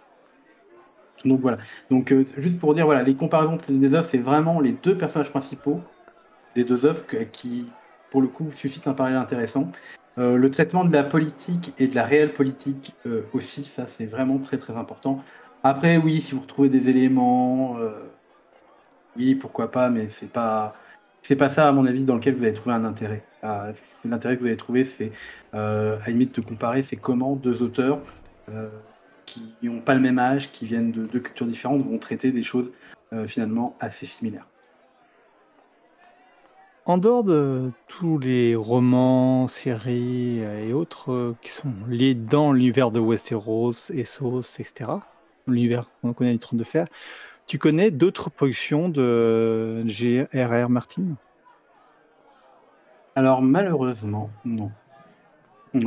Donc 1.25 1.41
voilà. 1.41 1.59
Donc 1.91 2.13
euh, 2.13 2.25
juste 2.37 2.59
pour 2.59 2.75
dire, 2.75 2.85
voilà, 2.85 3.03
les 3.03 3.15
comparaisons 3.15 3.55
entre 3.55 3.71
les 3.71 3.95
œuvres, 3.95 4.07
c'est 4.07 4.19
vraiment 4.19 4.61
les 4.61 4.73
deux 4.73 4.99
personnages 4.99 5.31
principaux 5.31 5.81
des 6.55 6.65
deux 6.65 6.85
œuvres 6.85 7.03
qui, 7.33 7.67
pour 8.11 8.23
le 8.23 8.29
coup, 8.29 8.51
suscitent 8.55 8.87
un 8.87 8.95
parallèle 8.95 9.19
intéressant. 9.19 9.71
Euh, 10.19 10.37
le 10.37 10.51
traitement 10.51 10.85
de 10.85 10.93
la 10.93 11.03
politique 11.03 11.73
et 11.79 11.89
de 11.89 11.95
la 11.95 12.05
réelle 12.05 12.33
politique 12.33 12.95
euh, 13.07 13.23
aussi, 13.33 13.65
ça 13.65 13.87
c'est 13.89 14.07
vraiment 14.07 14.39
très 14.39 14.59
très 14.59 14.75
important. 14.75 15.23
Après, 15.65 15.97
oui, 15.97 16.21
si 16.21 16.35
vous 16.35 16.41
retrouvez 16.43 16.69
des 16.69 16.89
éléments, 16.89 17.79
euh, 17.79 17.91
oui, 19.17 19.35
pourquoi 19.35 19.71
pas, 19.71 19.91
mais 19.91 20.09
c'est 20.11 20.31
pas 20.31 20.77
pas 21.39 21.49
ça, 21.49 21.69
à 21.69 21.73
mon 21.73 21.87
avis, 21.87 22.05
dans 22.05 22.17
lequel 22.17 22.35
vous 22.35 22.45
allez 22.45 22.53
trouver 22.53 22.75
un 22.77 22.85
intérêt. 22.85 23.25
Ah, 23.43 23.69
l'intérêt 24.05 24.37
que 24.37 24.43
vous 24.43 24.47
allez 24.47 24.57
trouver, 24.59 24.85
c'est 24.85 25.11
à 25.53 25.99
limite 26.09 26.35
de 26.37 26.45
comparer, 26.45 26.83
c'est 26.83 26.97
comment 26.97 27.35
deux 27.35 27.63
auteurs 27.63 28.01
qui 29.25 29.55
n'ont 29.63 29.81
pas 29.81 29.95
le 29.95 30.01
même 30.01 30.19
âge, 30.19 30.53
qui 30.53 30.67
viennent 30.67 30.93
de 30.93 31.03
deux 31.05 31.21
cultures 31.21 31.47
différentes, 31.47 31.83
vont 31.83 31.99
traiter 31.99 32.31
des 32.31 32.43
choses 32.43 32.73
finalement 33.27 33.75
assez 33.81 34.05
similaires. 34.05 34.47
En 36.87 36.99
dehors 36.99 37.25
de 37.25 37.71
tous 37.89 38.19
les 38.19 38.55
romans, 38.55 39.49
séries 39.49 40.41
et 40.41 40.75
autres 40.75 41.35
qui 41.41 41.51
sont 41.51 41.73
liés 41.89 42.15
dans 42.15 42.53
l'univers 42.53 42.91
de 42.91 43.01
Westeros, 43.01 43.91
Essos, 43.91 44.59
etc., 44.59 44.91
l'univers 45.47 45.89
qu'on 46.03 46.13
connaît 46.13 46.33
du 46.33 46.39
Trône 46.39 46.59
de 46.59 46.65
Fer, 46.65 46.87
tu 47.47 47.59
connais 47.59 47.91
d'autres 47.91 48.29
productions 48.29 48.91
de 48.91 49.83
G.R.R. 49.87 50.69
Martin? 50.69 51.17
Alors 53.17 53.41
malheureusement, 53.41 54.31
non. 54.45 54.71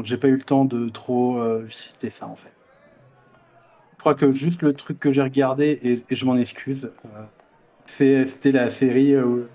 J'ai 0.04 0.18
pas 0.18 0.30
eu 0.30 0.36
le 0.36 0.44
temps 0.44 0.66
de 0.66 0.90
trop 0.90 1.38
euh, 1.38 1.64
visiter 1.64 2.10
ça 2.10 2.28
en 2.28 2.36
fait. 2.36 2.52
Je 3.94 4.00
crois 4.00 4.16
que 4.16 4.32
juste 4.32 4.62
le 4.62 4.74
truc 4.74 5.00
que 5.00 5.12
j'ai 5.12 5.22
regardé, 5.22 6.04
et, 6.10 6.16
je 6.16 6.26
m'en 6.26 6.38
excuse, 6.38 6.92
euh, 7.06 8.26
c'était 8.26 8.52
la 8.52 8.70
série 8.70 9.14
euh, 9.14 9.48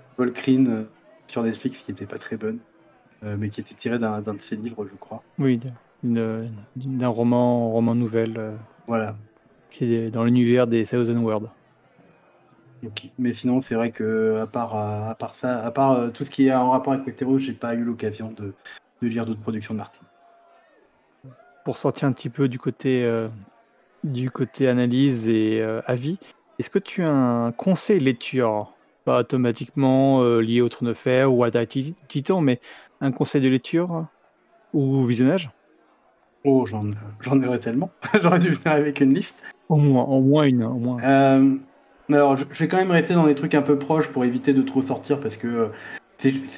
sur 1.33 1.43
Netflix 1.43 1.81
qui 1.81 1.91
était 1.91 2.05
pas 2.05 2.17
très 2.17 2.37
bonne, 2.37 2.59
mais 3.21 3.49
qui 3.49 3.61
était 3.61 3.75
tirée 3.75 3.99
d'un 3.99 4.21
de 4.21 4.41
ses 4.41 4.55
livres, 4.55 4.85
je 4.85 4.95
crois. 4.97 5.23
Oui, 5.39 5.59
d'un 6.03 7.07
roman, 7.07 7.71
roman 7.71 7.95
nouvelle. 7.95 8.53
voilà. 8.87 9.15
Qui 9.71 9.95
est 9.95 10.11
dans 10.11 10.23
l'univers 10.23 10.67
des 10.67 10.85
Thousand 10.85 11.17
World. 11.17 11.49
Mais 13.17 13.33
sinon, 13.33 13.61
c'est 13.61 13.75
vrai 13.75 13.91
que 13.91 14.39
à 14.41 14.47
part, 14.47 14.75
euh, 14.75 15.11
à 15.11 15.15
part 15.15 15.35
ça, 15.35 15.63
à 15.65 15.71
part 15.71 15.91
euh, 15.91 16.09
tout 16.09 16.23
ce 16.23 16.29
qui 16.29 16.47
est 16.47 16.53
en 16.53 16.71
rapport 16.71 16.93
avec 16.93 17.05
Westeros, 17.05 17.39
j'ai 17.39 17.53
pas 17.53 17.75
eu 17.75 17.83
l'occasion 17.83 18.31
de, 18.31 18.53
lire 19.01 19.25
d'autres 19.25 19.41
productions 19.41 19.73
de 19.73 19.79
Martin. 19.79 20.05
Pour 21.65 21.77
sortir 21.77 22.07
un 22.07 22.11
petit 22.11 22.29
peu 22.29 22.47
du 22.47 22.59
côté, 22.59 23.05
euh, 23.05 23.27
du 24.03 24.31
côté 24.31 24.67
analyse 24.67 25.29
et 25.29 25.61
avis, 25.85 26.17
est-ce 26.59 26.69
que 26.69 26.79
tu 26.79 27.03
as 27.03 27.11
un 27.11 27.51
conseil 27.51 27.99
lecture 27.99 28.73
Pas 29.05 29.19
automatiquement 29.19 30.23
lié 30.39 30.61
au 30.61 30.69
Trône 30.69 30.89
de 30.89 30.93
Fer 30.93 31.33
ou 31.33 31.43
à 31.43 31.51
Titan, 31.51 32.41
mais 32.41 32.61
un 33.01 33.11
conseil 33.11 33.41
de 33.41 33.49
lecture 33.49 34.05
ou 34.73 35.05
visionnage? 35.05 35.51
Oh, 36.45 36.65
j'en, 36.65 36.91
j'en 37.21 37.41
aurais 37.43 37.59
tellement. 37.59 37.89
J'aurais 38.21 38.39
dû 38.39 38.49
venir 38.49 38.71
avec 38.71 38.99
une 39.01 39.13
liste. 39.13 39.43
Au 39.69 39.77
moins, 39.77 40.03
au 40.03 40.21
moins 40.21 40.43
une. 40.43 40.63
Au 40.63 40.75
moins. 40.75 40.97
Alors, 42.11 42.35
je, 42.37 42.45
vais 42.45 42.67
quand 42.67 42.77
même 42.77 42.91
rester 42.91 43.13
dans 43.13 43.27
des 43.27 43.35
trucs 43.35 43.55
un 43.55 43.61
peu 43.61 43.77
proches 43.77 44.09
pour 44.09 44.25
éviter 44.25 44.53
de 44.53 44.61
trop 44.61 44.81
sortir 44.81 45.19
parce 45.19 45.37
que 45.37 45.47
euh, 45.47 45.67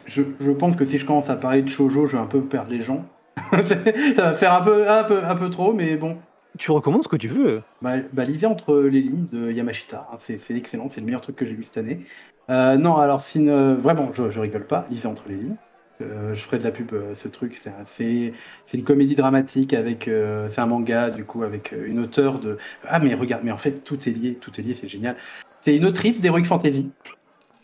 je, 0.08 0.52
pense 0.52 0.76
que 0.76 0.86
si 0.86 0.98
je 0.98 1.06
commence 1.06 1.30
à 1.30 1.36
parler 1.36 1.62
de 1.62 1.70
shoujo, 1.70 2.08
je 2.08 2.18
vais 2.18 2.24
un 2.24 2.28
peu 2.28 2.42
perdre 2.42 2.72
les 2.72 2.82
gens. 2.82 3.06
ça 3.52 3.76
va 4.24 4.34
faire 4.34 4.54
un 4.54 4.62
peu, 4.62 4.90
un 4.90 5.04
peu, 5.04 5.24
un 5.24 5.36
peu 5.36 5.50
trop, 5.50 5.74
mais 5.74 5.96
bon. 5.98 6.18
Tu 6.58 6.72
recommandes 6.72 7.04
ce 7.04 7.08
que 7.08 7.16
tu 7.16 7.28
veux. 7.28 7.62
Bah, 7.82 7.96
bah 8.14 8.24
entre 8.46 8.80
les 8.80 9.02
lignes 9.02 9.28
de 9.32 9.52
Yamashita. 9.52 10.08
Hein, 10.12 10.18
c'est 10.20 10.56
excellent, 10.56 10.90
c'est 10.90 11.02
le 11.02 11.06
meilleur 11.06 11.22
truc 11.22 11.36
que 11.36 11.46
j'ai 11.46 11.54
lu 11.54 11.64
cette 11.64 11.78
année. 11.78 12.06
Euh, 12.50 12.78
non, 12.78 12.96
alors, 12.98 13.22
si, 13.22 13.46
vraiment, 13.46 14.12
je, 14.14 14.40
rigole 14.40 14.66
pas. 14.66 14.86
Lisez 14.90 15.08
entre 15.08 15.24
les 15.28 15.36
lignes. 15.36 15.56
Euh, 16.02 16.34
je 16.36 16.42
ferai 16.42 16.60
de 16.60 16.64
la 16.64 16.72
pub, 16.72 16.94
ce 17.14 17.28
truc. 17.28 17.62
C'est 17.86 18.34
une 18.74 18.84
comédie 18.84 19.16
dramatique 19.16 19.74
avec. 19.74 20.10
c'est 20.50 20.60
un 20.60 20.66
manga, 20.66 21.10
du 21.10 21.26
coup, 21.26 21.44
avec 21.44 21.74
une 21.74 22.00
auteure 22.00 22.40
de. 22.40 22.58
Ah, 22.88 23.00
mais 23.00 23.14
regarde, 23.16 23.44
mais 23.44 23.52
en 23.52 23.58
fait, 23.58 23.84
tout 23.84 23.98
est 24.08 24.14
lié, 24.14 24.36
tout 24.40 24.52
est 24.60 24.64
lié, 24.64 24.74
c'est 24.74 24.88
génial. 24.88 25.16
C'est 25.62 25.76
une 25.76 25.86
autrice 25.86 26.20
d'Heroic 26.20 26.44
Fantasy. 26.44 26.92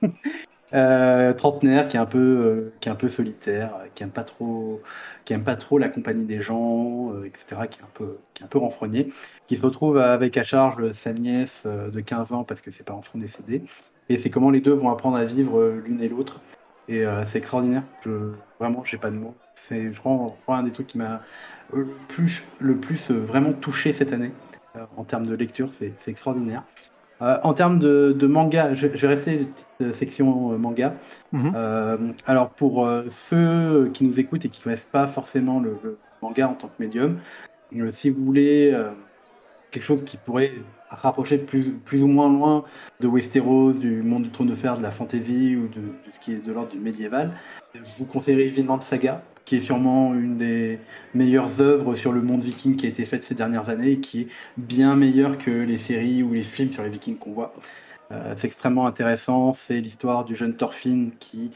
Euh, 0.74 1.34
trentenaire 1.34 1.90
qui 1.90 1.98
est 1.98 2.00
un 2.00 2.06
peu 2.06 2.18
euh, 2.18 2.74
qui 2.80 2.88
est 2.88 2.92
un 2.94 2.96
peu 2.96 3.10
solitaire 3.10 3.74
qui 3.94 4.04
aime 4.04 4.10
pas 4.10 4.24
trop 4.24 4.82
qui 5.26 5.34
aime 5.34 5.44
pas 5.44 5.58
trop 5.58 5.78
la 5.78 5.90
compagnie 5.90 6.24
des 6.24 6.40
gens 6.40 7.12
euh, 7.12 7.26
etc 7.26 7.64
qui 7.70 7.82
est 7.82 7.84
un 7.84 7.90
peu 7.94 8.20
qui 8.34 8.42
est 8.42 8.46
un 8.46 8.48
peu 8.48 8.58
renfrogné 8.58 9.10
qui 9.48 9.58
se 9.58 9.62
retrouve 9.64 9.98
avec 9.98 10.38
à 10.38 10.44
charge 10.44 10.94
sa 10.94 11.12
nièce 11.12 11.64
de 11.66 12.00
15 12.00 12.32
ans 12.32 12.46
parce 12.46 12.62
que 12.62 12.72
ses 12.72 12.84
parents 12.84 13.04
sont 13.04 13.18
décédés. 13.18 13.64
Et 14.08 14.18
c'est 14.18 14.30
comment 14.30 14.50
les 14.50 14.62
deux 14.62 14.72
vont 14.72 14.90
apprendre 14.90 15.18
à 15.18 15.26
vivre 15.26 15.62
l'une 15.86 16.02
et 16.02 16.08
l'autre. 16.08 16.40
Et 16.88 17.04
c'est 17.28 17.40
extraordinaire. 17.40 17.84
Je 18.04 18.32
vraiment 18.60 18.84
j'ai 18.86 18.98
pas 18.98 19.12
de 19.12 19.16
mots. 19.16 19.36
C'est 19.56 19.92
je 19.92 20.02
un 20.48 20.64
des 20.64 20.72
trucs 20.72 20.88
qui 20.88 20.98
m'a 20.98 21.22
le 21.74 21.86
plus 22.08 22.46
le 22.60 22.78
plus 22.78 23.12
vraiment 23.12 23.54
touché 23.54 23.94
cette 23.94 24.14
année 24.14 24.32
en 24.98 25.04
termes 25.04 25.26
de 25.28 25.36
lecture. 25.36 25.70
C'est 25.72 26.08
extraordinaire 26.08 26.64
euh, 27.22 27.38
en 27.44 27.54
termes 27.54 27.80
de, 27.80 28.28
manga, 28.28 28.74
je, 28.74 28.88
vais 28.88 29.08
rester 29.08 29.48
euh, 29.82 29.94
section 29.94 30.54
euh, 30.54 30.58
manga. 30.58 30.96
Mhm. 31.32 32.14
alors 32.26 32.50
pour 32.50 32.90
ceux 33.10 33.90
qui 33.94 34.04
nous 34.04 34.20
écoutent 34.20 34.46
et 34.46 34.50
qui 34.50 34.60
ne 34.60 34.64
connaissent 34.66 34.90
pas 34.92 35.08
forcément 35.08 35.60
le, 35.60 35.98
manga 36.22 36.48
en 36.50 36.54
tant 36.54 36.68
que 36.68 36.84
médium, 36.84 37.20
si 37.92 38.10
vous 38.10 38.26
voulez 38.26 38.76
quelque 39.72 39.84
chose 39.84 40.04
qui 40.04 40.18
pourrait 40.18 40.52
rapprocher 40.92 41.38
plus, 41.38 41.72
plus 41.72 42.04
ou 42.04 42.08
moins 42.08 42.30
loin 42.30 42.64
de 43.00 43.08
Westeros, 43.08 43.74
du 43.74 44.02
monde 44.04 44.24
du 44.24 44.30
trône 44.30 44.48
de 44.48 44.56
fer, 44.56 44.78
de 44.78 44.84
la 44.84 44.92
fantasy 44.92 45.56
ou 45.56 45.68
de, 45.68 45.82
ce 46.12 46.20
qui 46.20 46.34
est 46.34 46.46
de 46.46 46.52
l'ordre 46.52 46.72
du 46.72 46.80
médiéval, 46.80 47.32
je 47.74 47.98
vous 47.98 48.06
conseillerais 48.06 48.48
Vinland 48.48 48.82
Saga, 48.82 49.24
qui 49.46 49.56
est 49.56 49.62
sûrement 49.62 50.14
une 50.14 50.38
des 50.38 50.80
meilleures 51.14 51.62
œuvres 51.62 51.96
sur 51.96 52.12
le 52.12 52.22
monde 52.22 52.42
viking 52.42 52.76
qui 52.76 52.86
a 52.86 52.90
été 52.90 53.06
faite 53.06 53.24
ces 53.24 53.36
dernières 53.36 53.70
années 53.70 53.92
et 53.92 54.00
qui 54.00 54.22
est 54.22 54.28
bien 54.58 54.96
meilleure 54.96 55.38
que 55.38 55.52
les 55.52 55.78
séries 55.78 56.24
ou 56.24 56.34
les 56.34 56.44
films 56.44 56.72
sur 56.72 56.84
les 56.84 56.90
vikings 56.90 57.18
qu'on 57.18 57.32
voit. 57.32 57.54
Euh, 58.12 58.34
c'est 58.36 58.48
extrêmement 58.48 58.86
intéressant, 58.86 59.54
c'est 59.54 59.80
l'histoire 59.80 60.26
du 60.26 60.36
jeune 60.36 60.56
Thorfinn 60.56 61.12
qui 61.20 61.52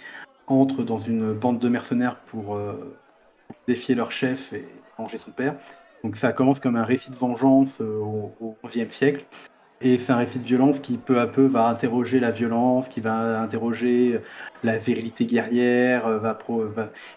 entre 0.48 0.84
dans 0.84 1.00
une 1.00 1.34
bande 1.34 1.60
de 1.60 1.70
mercenaires 1.70 2.18
pour 2.18 2.56
euh, 2.56 2.98
défier 3.68 3.96
leur 3.96 4.12
chef 4.12 4.54
et 4.54 4.68
venger 4.98 5.18
son 5.18 5.32
père. 5.32 5.56
Donc 6.06 6.18
ça 6.18 6.34
commence 6.34 6.60
comme 6.60 6.76
un 6.76 6.84
récit 6.84 7.10
de 7.10 7.16
vengeance 7.16 7.82
euh, 7.82 7.97
au 7.97 8.56
XIe 8.64 8.86
siècle. 8.91 9.26
Et 9.82 9.97
c'est 9.97 10.12
un 10.12 10.18
récit 10.18 10.38
de 10.38 10.43
violence 10.43 10.80
qui 10.80 10.97
peu 10.97 11.20
à 11.20 11.26
peu 11.26 11.47
va 11.47 11.68
interroger 11.68 12.20
la 12.20 12.30
violence, 12.30 12.89
qui 12.89 13.01
va 13.01 13.41
interroger 13.41 14.22
la 14.64 14.78
virilité 14.78 15.26
guerrière. 15.26 16.06
Euh, 16.06 16.20
va, 16.20 16.38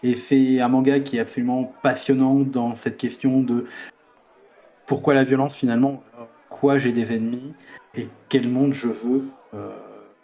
Et 0.03 0.17
c'est 0.17 0.61
un 0.61 0.69
manga 0.69 1.01
qui 1.01 1.19
est 1.19 1.21
absolument 1.21 1.71
passionnant 1.83 2.37
dans 2.37 2.77
cette 2.77 2.97
question 2.97 3.43
de 3.43 3.67
pourquoi 4.87 5.13
la 5.13 5.25
violence 5.25 5.55
finalement, 5.55 6.03
quoi 6.49 6.79
j'ai 6.79 6.93
des 6.93 7.13
ennemis 7.13 7.53
et 7.95 8.09
quel 8.31 8.49
monde 8.49 8.73
je 8.73 8.89
veux 8.89 9.25
euh, 9.53 9.69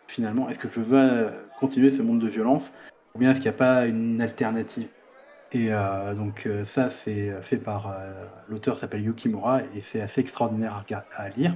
finalement. 0.07 0.49
Est-ce 0.49 0.59
que 0.59 0.69
je 0.73 0.81
veux 0.81 1.29
continuer 1.61 1.91
ce 1.91 2.01
monde 2.01 2.21
de 2.21 2.29
violence 2.29 2.73
ou 3.15 3.19
bien 3.19 3.33
est-ce 3.33 3.41
qu'il 3.41 3.51
n'y 3.51 3.57
a 3.57 3.59
pas 3.59 3.85
une 3.85 4.23
alternative? 4.23 4.89
Et 5.55 5.71
donc 6.17 6.49
ça, 6.65 6.91
c'est 6.91 7.33
fait 7.43 7.57
par 7.57 7.95
l'auteur 8.49 8.79
s'appelle 8.79 9.03
Yukimura 9.03 9.63
et 9.75 9.81
c'est 9.81 10.01
assez 10.01 10.21
extraordinaire 10.21 10.85
à 11.17 11.29
lire. 11.31 11.55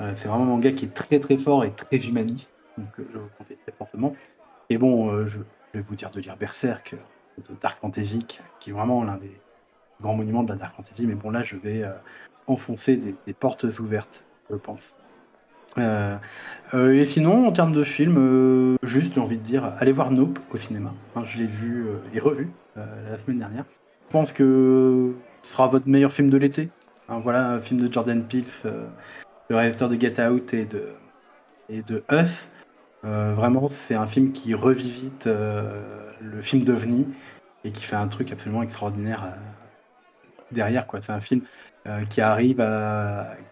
Euh, 0.00 0.12
c'est 0.16 0.28
vraiment 0.28 0.44
un 0.44 0.48
manga 0.48 0.72
qui 0.72 0.86
est 0.86 0.94
très 0.94 1.20
très 1.20 1.36
fort 1.36 1.64
et 1.64 1.72
très 1.72 1.98
humaniste, 1.98 2.50
donc 2.78 2.88
euh, 2.98 3.06
je 3.12 3.18
vous 3.18 3.28
conseille 3.36 3.58
très 3.58 3.72
fortement. 3.72 4.14
Et 4.70 4.78
bon, 4.78 5.10
euh, 5.10 5.26
je, 5.26 5.38
vais 5.74 5.80
vous 5.80 5.94
dire 5.94 6.10
de 6.10 6.20
lire 6.20 6.36
Berserk 6.36 6.96
de 7.38 7.54
Dark 7.60 7.80
Fantasy, 7.80 8.26
qui 8.58 8.70
est 8.70 8.72
vraiment 8.72 9.04
l'un 9.04 9.16
des 9.16 9.40
grands 10.00 10.14
monuments 10.14 10.42
de 10.42 10.50
la 10.50 10.56
Dark 10.56 10.74
Fantasy, 10.74 11.06
mais 11.06 11.14
bon 11.14 11.30
là 11.30 11.42
je 11.42 11.56
vais 11.56 11.84
enfoncer 12.46 12.96
des, 12.96 13.32
portes 13.32 13.64
ouvertes, 13.78 14.24
je 14.50 14.56
pense. 14.56 14.94
Et 15.76 17.04
sinon, 17.04 17.46
en 17.46 17.52
termes 17.52 17.72
de 17.72 17.84
film, 17.84 18.76
juste 18.82 19.14
j'ai 19.14 19.20
envie 19.20 19.38
de 19.38 19.42
dire, 19.42 19.72
allez 19.78 19.92
voir 19.92 20.10
Nope 20.10 20.38
au 20.52 20.56
cinéma. 20.56 20.92
je 21.26 21.38
l'ai 21.38 21.46
vu 21.46 21.86
et 22.14 22.20
revu 22.20 22.48
la 22.76 23.18
semaine 23.24 23.38
dernière. 23.38 23.64
Je 24.08 24.12
pense 24.12 24.32
que 24.32 25.14
ce 25.42 25.52
sera 25.52 25.68
votre 25.68 25.88
meilleur 25.88 26.12
film 26.12 26.30
de 26.30 26.36
l'été. 26.36 26.68
voilà, 27.08 27.50
un 27.50 27.60
film 27.60 27.80
de 27.80 27.92
Jordan 27.92 28.22
Peele 28.22 28.44
le 29.50 29.56
réalisateur 29.56 29.88
de 29.88 30.00
Get 30.00 30.24
Out 30.24 30.54
et 30.54 30.64
de, 30.64 30.92
et 31.68 31.82
de 31.82 32.02
Us. 32.10 32.48
Euh, 33.04 33.34
vraiment, 33.34 33.68
c'est 33.68 33.94
un 33.94 34.06
film 34.06 34.32
qui 34.32 34.54
revivite 34.54 35.26
euh, 35.26 35.82
le 36.20 36.40
film 36.40 36.62
d'OVNI 36.62 37.06
et 37.64 37.72
qui 37.72 37.82
fait 37.82 37.96
un 37.96 38.06
truc 38.06 38.30
absolument 38.32 38.62
extraordinaire 38.62 39.24
euh, 39.24 39.36
derrière. 40.52 40.86
C'est 41.02 41.12
un 41.12 41.20
film 41.20 41.42
qui, 42.10 42.20
arrive 42.20 42.62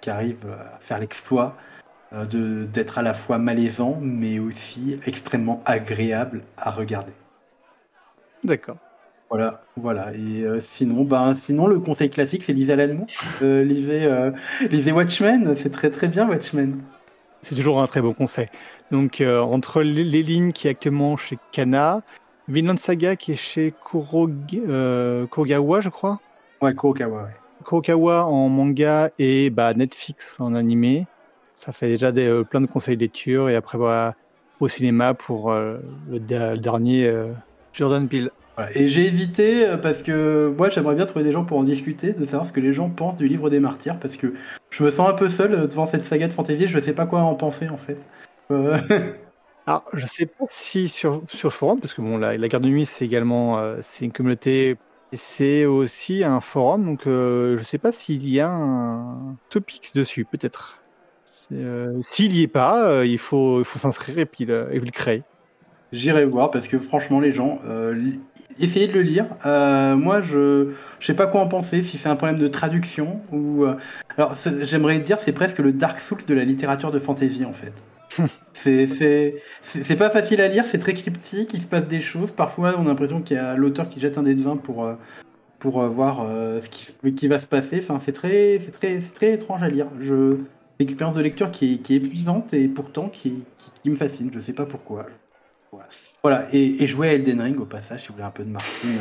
qui 0.03 0.11
arrive 0.11 0.47
à 0.51 0.79
faire 0.81 0.99
l'exploit 0.99 1.57
d'être 2.13 2.99
à 2.99 3.03
la 3.03 3.15
fois 3.15 3.39
malaisant, 3.39 3.99
mais 4.01 4.39
aussi 4.39 4.99
extrêmement 5.07 5.63
agréable 5.67 6.43
à 6.57 6.71
regarder. 6.71 7.13
D'accord. 8.45 8.79
Voilà, 9.31 9.63
voilà. 9.77 10.13
Et 10.15 10.43
euh, 10.43 10.61
sinon, 10.61 11.05
ben, 11.05 11.35
sinon, 11.35 11.67
le 11.67 11.81
conseil 11.81 12.09
classique, 12.09 12.43
c'est 12.43 12.55
lisez 12.55 12.73
Alan 12.73 13.05
euh, 13.43 13.63
lisez, 13.63 14.05
euh, 14.05 14.31
lisez 14.71 14.93
Watchmen, 14.93 15.55
c'est 15.57 15.71
très 15.71 15.91
très 15.91 16.09
bien 16.09 16.27
Watchmen. 16.27 16.81
C'est 17.43 17.55
toujours 17.55 17.81
un 17.83 17.87
très 17.87 18.01
beau 18.01 18.15
conseil. 18.15 18.47
Donc, 18.91 19.23
entre 19.23 19.83
les, 19.83 20.03
lignes 20.23 20.53
qui 20.53 20.67
est 20.67 20.71
actuellement 20.71 21.19
chez 21.19 21.39
Kana, 21.53 22.01
Vinland 22.49 22.79
Saga 22.79 23.17
qui 23.17 23.33
est 23.33 23.37
chez 23.37 23.75
Kurogawa, 23.85 25.81
je 25.81 25.89
crois. 25.91 26.21
Ouais, 26.63 26.75
Kurokawa, 26.75 27.25
ouais. 27.25 27.37
Kurokawa 27.65 28.25
en 28.25 28.49
manga 28.49 29.11
et 29.19 29.51
bah, 29.51 29.75
Netflix 29.75 30.41
en 30.41 30.55
animé. 30.55 31.07
Ça 31.59 31.73
fait 31.73 31.89
déjà 31.89 32.13
des, 32.13 32.43
plein 32.49 32.61
de 32.61 32.67
conseils 32.67 32.97
de 32.97 33.03
lecture. 33.03 33.49
Et 33.49 33.57
après, 33.57 33.79
au 34.61 34.69
cinéma 34.69 35.15
pour 35.15 35.53
le, 35.53 35.81
dernier 36.19 37.13
Jordan 37.73 38.09
Peele. 38.09 38.31
Et 38.75 38.89
j'ai 38.89 39.07
hésité 39.07 39.77
parce 39.81 40.03
que 40.03 40.53
moi 40.57 40.69
j'aimerais 40.69 40.97
bien 40.97 41.07
trouver 41.07 41.25
des 41.25 41.31
gens 41.31 41.45
pour 41.45 41.59
en 41.59 41.63
discuter, 41.63 42.13
de 42.13 42.25
savoir 42.25 42.47
ce 42.49 42.53
que 42.53 42.59
les 42.59 42.73
gens 42.73 42.91
pensent 42.91 43.17
du 43.17 43.29
livre 43.29 43.51
des 43.51 43.61
martyrs, 43.61 44.01
parce 44.01 44.17
que 44.17 44.35
je 44.71 44.83
me 44.83 44.91
sens 44.91 45.09
un 45.09 45.13
peu 45.13 45.29
seul 45.29 45.69
devant 45.69 45.87
cette 45.87 46.05
saga 46.05 46.27
de 46.27 46.33
fantasy, 46.33 46.67
je 46.67 46.81
sais 46.81 46.93
pas 46.93 47.07
quoi 47.07 47.21
en 47.21 47.35
penser 47.35 47.69
en 47.69 47.77
fait. 47.77 47.99
Alors, 49.67 49.85
je 49.93 50.07
sais 50.07 50.27
pas 50.27 50.47
si 50.49 50.89
sur, 50.89 51.23
sur 51.29 51.53
forum, 51.53 51.79
parce 51.79 51.95
que 51.95 52.01
bon, 52.01 52.19
la, 52.19 52.37
la 52.37 52.49
garde 52.49 52.65
de 52.65 52.69
nuit, 52.69 52.87
c'est 52.87 53.05
également 53.05 53.63
c'est 53.81 54.05
une 54.05 54.13
communauté 54.13 54.77
c'est 55.13 55.65
aussi 55.65 56.23
un 56.23 56.41
forum, 56.41 56.85
donc 56.85 57.03
je 57.05 57.59
ne 57.59 57.65
sais 57.65 57.79
pas 57.79 57.93
s'il 57.93 58.29
y 58.29 58.41
a 58.41 58.51
un 58.51 59.37
topic 59.49 59.93
dessus, 59.95 60.25
peut-être. 60.25 60.78
S'il 62.03 62.33
n'y 62.33 62.43
est 62.43 62.49
pas, 62.49 63.05
il 63.05 63.19
faut, 63.19 63.61
il 63.61 63.65
faut 63.65 63.79
s'inscrire 63.79 64.19
et 64.19 64.27
puis 64.27 64.45
le, 64.45 64.69
et 64.73 64.81
le 64.81 64.91
créer. 64.91 65.23
J'irai 65.91 66.27
voir 66.27 66.51
parce 66.51 66.69
que 66.69 66.79
franchement, 66.79 67.19
les 67.19 67.33
gens, 67.33 67.61
essayez 68.61 68.89
de 68.89 68.93
le 68.93 69.03
lire. 69.03 69.27
moi, 69.45 70.21
je 70.21 70.67
ne 70.67 70.75
sais 71.01 71.15
pas 71.15 71.27
quoi 71.27 71.41
en 71.41 71.49
penser, 71.49 71.83
si 71.83 71.97
c'est 71.97 72.09
un 72.09 72.17
problème 72.17 72.39
de 72.39 72.49
traduction 72.49 73.21
ou. 73.33 73.65
alors, 74.17 74.37
j'aimerais 74.63 74.99
dire, 74.99 75.21
c'est 75.21 75.33
presque 75.33 75.59
le 75.59 75.73
Dark 75.73 76.01
Souls 76.01 76.25
de 76.27 76.35
la 76.35 76.45
littérature 76.45 76.91
de 76.91 76.99
fantasy 76.99 77.45
en 77.45 77.55
fait. 77.55 77.73
c'est 78.53 79.97
pas 79.97 80.11
facile 80.11 80.41
à 80.41 80.49
lire, 80.49 80.65
c'est 80.67 80.79
très 80.79 80.95
cryptique, 80.95 81.55
il 81.55 81.61
se 81.61 81.67
passe 81.67 81.87
des 81.87 82.01
choses. 82.01 82.31
Parfois, 82.31 82.75
on 82.79 82.83
a 82.83 82.89
l'impression 82.89 83.21
qu'il 83.23 83.37
y 83.37 83.41
a 83.41 83.57
l'auteur 83.57 83.89
qui 83.89 84.01
jette 84.01 84.19
un 84.19 84.23
dé 84.23 84.35
de 84.35 84.43
vin 84.43 84.57
pour, 84.57 84.85
euh, 84.85 84.95
pour 85.59 85.83
euh, 85.83 85.89
voir 85.89 86.25
euh, 86.29 86.61
ce 86.63 86.69
qui, 86.69 87.15
qui, 87.15 87.29
va 87.29 87.39
se 87.39 87.47
passer. 87.47 87.79
Enfin, 87.83 87.99
c'est 88.01 88.13
très, 88.13 88.59
très, 88.59 88.99
très 88.99 89.33
étrange 89.35 89.63
à 89.63 89.69
lire. 89.69 89.87
Je, 90.01 90.37
expérience 90.85 91.17
de 91.17 91.23
lecture 91.23 91.51
qui 91.51 91.75
est, 91.75 91.79
qui 91.79 91.95
est 91.95 91.97
épuisante 91.97 92.53
et 92.55 92.69
pourtant 92.69 93.09
qui, 93.09 93.43
qui, 93.83 93.91
me 93.91 93.97
fascine. 93.97 94.31
Je 94.33 94.41
sais 94.41 94.53
pas 94.53 94.67
pourquoi. 94.67 95.07
Voilà. 96.23 96.47
Et, 96.53 96.87
jouer 96.87 97.09
à 97.09 97.13
Elden 97.15 97.41
Ring 97.41 97.61
au 97.61 97.67
passage, 97.67 98.03
si 98.03 98.09
vous 98.09 98.15
voulez 98.15 98.27
un 98.27 98.31
peu 98.31 98.45
de 98.45 98.51
marketing. 98.51 98.99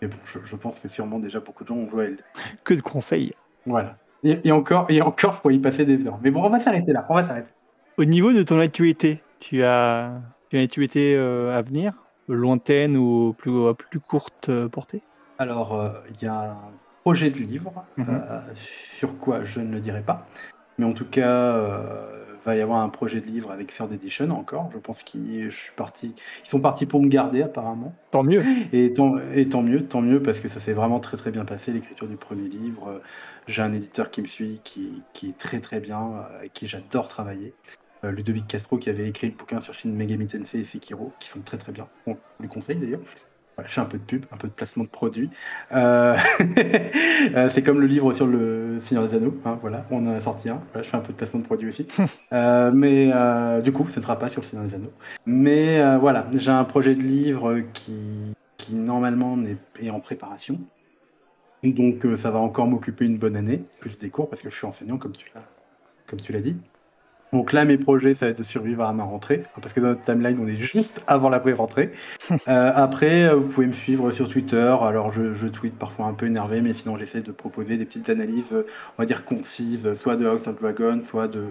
mais 0.00 0.08
bon, 0.08 0.16
je, 0.44 0.56
pense 0.56 0.78
que 0.78 0.88
sûrement 0.88 1.18
déjà 1.18 1.40
beaucoup 1.40 1.64
de 1.64 1.68
gens 1.68 1.76
ont 1.76 1.88
joué 1.88 2.04
à 2.04 2.06
Elden 2.08 2.24
Ring. 2.34 2.58
Que 2.64 2.74
de 2.74 2.80
conseils. 2.80 3.32
Voilà. 3.66 3.96
Et, 4.24 4.40
et 4.44 4.52
encore, 4.52 4.86
et 4.90 5.02
encore, 5.02 5.40
pour 5.40 5.52
y 5.52 5.58
passer 5.58 5.84
des 5.84 6.06
heures. 6.06 6.18
Mais 6.22 6.30
bon, 6.30 6.42
on 6.42 6.50
va 6.50 6.60
s'arrêter 6.60 6.92
là. 6.92 7.06
On 7.08 7.14
va 7.14 7.26
s'arrêter. 7.26 7.50
Au 7.98 8.04
niveau 8.04 8.32
de 8.32 8.42
ton 8.42 8.58
actualité, 8.58 9.22
tu 9.38 9.62
as, 9.62 10.12
une 10.52 10.60
actualité 10.60 11.16
euh, 11.16 11.56
à 11.56 11.62
venir, 11.62 11.92
lointaine 12.28 12.96
ou 12.96 13.34
plus, 13.36 13.52
plus 13.74 14.00
courte 14.00 14.48
euh, 14.48 14.68
portée? 14.68 15.02
Alors, 15.38 15.74
euh, 15.74 15.90
il 16.10 16.22
y 16.22 16.26
a 16.26 16.52
un 16.52 16.56
projet 17.02 17.30
de 17.30 17.38
livre, 17.38 17.84
mhm. 17.96 18.20
sur 18.54 19.16
quoi 19.18 19.44
je 19.44 19.60
ne 19.60 19.72
le 19.72 19.80
dirai 19.80 20.02
pas. 20.02 20.26
Mais 20.78 20.84
en 20.84 20.92
tout 20.92 21.06
cas, 21.06 22.06
va 22.46 22.56
y 22.56 22.60
avoir 22.60 22.80
un 22.80 22.88
projet 22.88 23.20
de 23.20 23.26
livre 23.26 23.50
avec 23.50 23.74
Third 23.74 23.92
Edition 23.92 24.30
encore. 24.30 24.70
Je 24.72 24.78
pense 24.78 25.02
qu'ils 25.02 25.50
je 25.50 25.56
suis 25.56 25.72
parti, 25.74 26.14
ils 26.44 26.48
sont 26.48 26.60
partis 26.60 26.86
pour 26.86 27.02
me 27.02 27.08
garder 27.08 27.42
apparemment. 27.42 27.94
Tant 28.10 28.22
mieux. 28.22 28.42
Et 28.72 28.92
tant, 28.92 29.16
et 29.34 29.48
tant 29.48 29.62
mieux, 29.62 29.84
tant 29.84 30.00
mieux 30.00 30.22
parce 30.22 30.40
que 30.40 30.48
ça 30.48 30.60
s'est 30.60 30.72
vraiment 30.72 31.00
très 31.00 31.16
très 31.16 31.30
bien 31.30 31.44
passé 31.44 31.72
l'écriture 31.72 32.06
du 32.06 32.16
premier 32.16 32.48
livre. 32.48 33.00
J'ai 33.48 33.62
un 33.62 33.72
éditeur 33.72 34.10
qui 34.10 34.22
me 34.22 34.26
suit, 34.26 34.60
qui, 34.64 35.02
qui 35.12 35.30
est 35.30 35.38
très 35.38 35.60
très 35.60 35.80
bien, 35.80 36.24
avec 36.38 36.52
qui 36.52 36.66
j'adore 36.66 37.08
travailler. 37.08 37.52
Euh, 38.04 38.10
Ludovic 38.10 38.46
Castro 38.46 38.78
qui 38.78 38.90
avait 38.90 39.08
écrit 39.08 39.26
le 39.28 39.34
bouquin 39.34 39.60
sur 39.60 39.74
Shin 39.74 39.90
Megami 39.90 40.26
Tensei 40.26 40.60
et 40.60 40.64
Sekiro, 40.64 41.12
qui 41.18 41.28
sont 41.28 41.40
très 41.40 41.56
très 41.56 41.72
bien. 41.72 41.88
On 42.06 42.16
lui 42.40 42.48
conseille 42.48 42.76
d'ailleurs. 42.76 43.00
Voilà, 43.56 43.68
je 43.68 43.74
fais 43.74 43.80
un 43.80 43.86
peu 43.86 43.96
de 43.96 44.02
pub, 44.02 44.26
un 44.32 44.36
peu 44.36 44.48
de 44.48 44.52
placement 44.52 44.84
de 44.84 44.88
produits. 44.88 45.30
Euh, 45.72 46.14
euh, 47.34 47.48
c'est 47.50 47.62
comme 47.62 47.80
le 47.80 47.86
livre 47.86 48.12
sur 48.12 48.26
le 48.26 48.80
Seigneur 48.84 49.08
des 49.08 49.14
Anneaux. 49.14 49.34
Hein, 49.46 49.58
voilà, 49.62 49.86
on 49.90 50.06
en 50.06 50.14
a 50.14 50.20
sorti 50.20 50.50
un. 50.50 50.60
je 50.74 50.82
fais 50.82 50.96
un 50.96 51.00
peu 51.00 51.14
de 51.14 51.16
placement 51.16 51.40
de 51.40 51.46
produits 51.46 51.68
aussi. 51.70 51.86
mais 52.32 53.06
du 53.62 53.72
coup, 53.72 53.88
ce 53.88 53.98
ne 53.98 54.02
sera 54.04 54.18
pas 54.18 54.28
sur 54.28 54.42
le 54.42 54.46
Seigneur 54.46 54.66
des 54.66 54.74
Anneaux. 54.74 54.92
Mais 55.24 55.98
voilà, 55.98 56.26
j'ai 56.34 56.50
un 56.50 56.64
projet 56.64 56.94
de 56.94 57.02
livre 57.02 57.60
qui, 57.72 58.34
qui 58.58 58.74
normalement 58.74 59.38
est, 59.80 59.90
en 59.90 60.00
préparation. 60.00 60.60
Donc 61.64 62.06
ça 62.18 62.30
va 62.30 62.38
encore 62.38 62.66
m'occuper 62.66 63.06
une 63.06 63.16
bonne 63.16 63.36
année, 63.36 63.62
plus 63.80 63.96
des 63.96 64.10
cours, 64.10 64.28
parce 64.28 64.42
que 64.42 64.50
je 64.50 64.54
suis 64.54 64.66
enseignant, 64.66 64.98
comme 64.98 65.12
tu 65.12 65.30
l'as, 65.34 65.44
comme 66.06 66.20
tu 66.20 66.32
l'as 66.32 66.42
dit. 66.42 66.56
Donc 67.32 67.52
là, 67.52 67.64
mes 67.64 67.76
projets, 67.76 68.14
ça 68.14 68.26
va 68.26 68.30
être 68.30 68.38
de 68.38 68.44
survivre 68.44 68.84
à 68.84 68.92
ma 68.92 69.04
rentrée, 69.04 69.42
parce 69.60 69.72
que 69.72 69.80
dans 69.80 69.88
notre 69.88 70.04
timeline, 70.04 70.38
on 70.40 70.46
est 70.46 70.56
juste 70.56 71.02
avant 71.06 71.28
la 71.28 71.40
pré-rentrée. 71.40 71.90
Euh, 72.48 72.72
après, 72.74 73.24
euh, 73.24 73.34
vous 73.34 73.48
pouvez 73.48 73.66
me 73.66 73.72
suivre 73.72 74.10
sur 74.10 74.28
Twitter. 74.28 74.74
Alors, 74.80 75.10
je, 75.10 75.32
je 75.32 75.48
tweete 75.48 75.76
parfois 75.76 76.06
un 76.06 76.12
peu 76.12 76.26
énervé, 76.26 76.60
mais 76.60 76.74
sinon, 76.74 76.96
j'essaie 76.96 77.22
de 77.22 77.32
proposer 77.32 77.76
des 77.76 77.84
petites 77.84 78.08
analyses, 78.08 78.54
on 78.54 79.02
va 79.02 79.06
dire 79.06 79.24
concises, 79.24 79.94
soit 79.94 80.16
de 80.16 80.26
House 80.26 80.46
of 80.46 80.60
Dragon, 80.60 81.00
soit 81.04 81.28
de, 81.28 81.46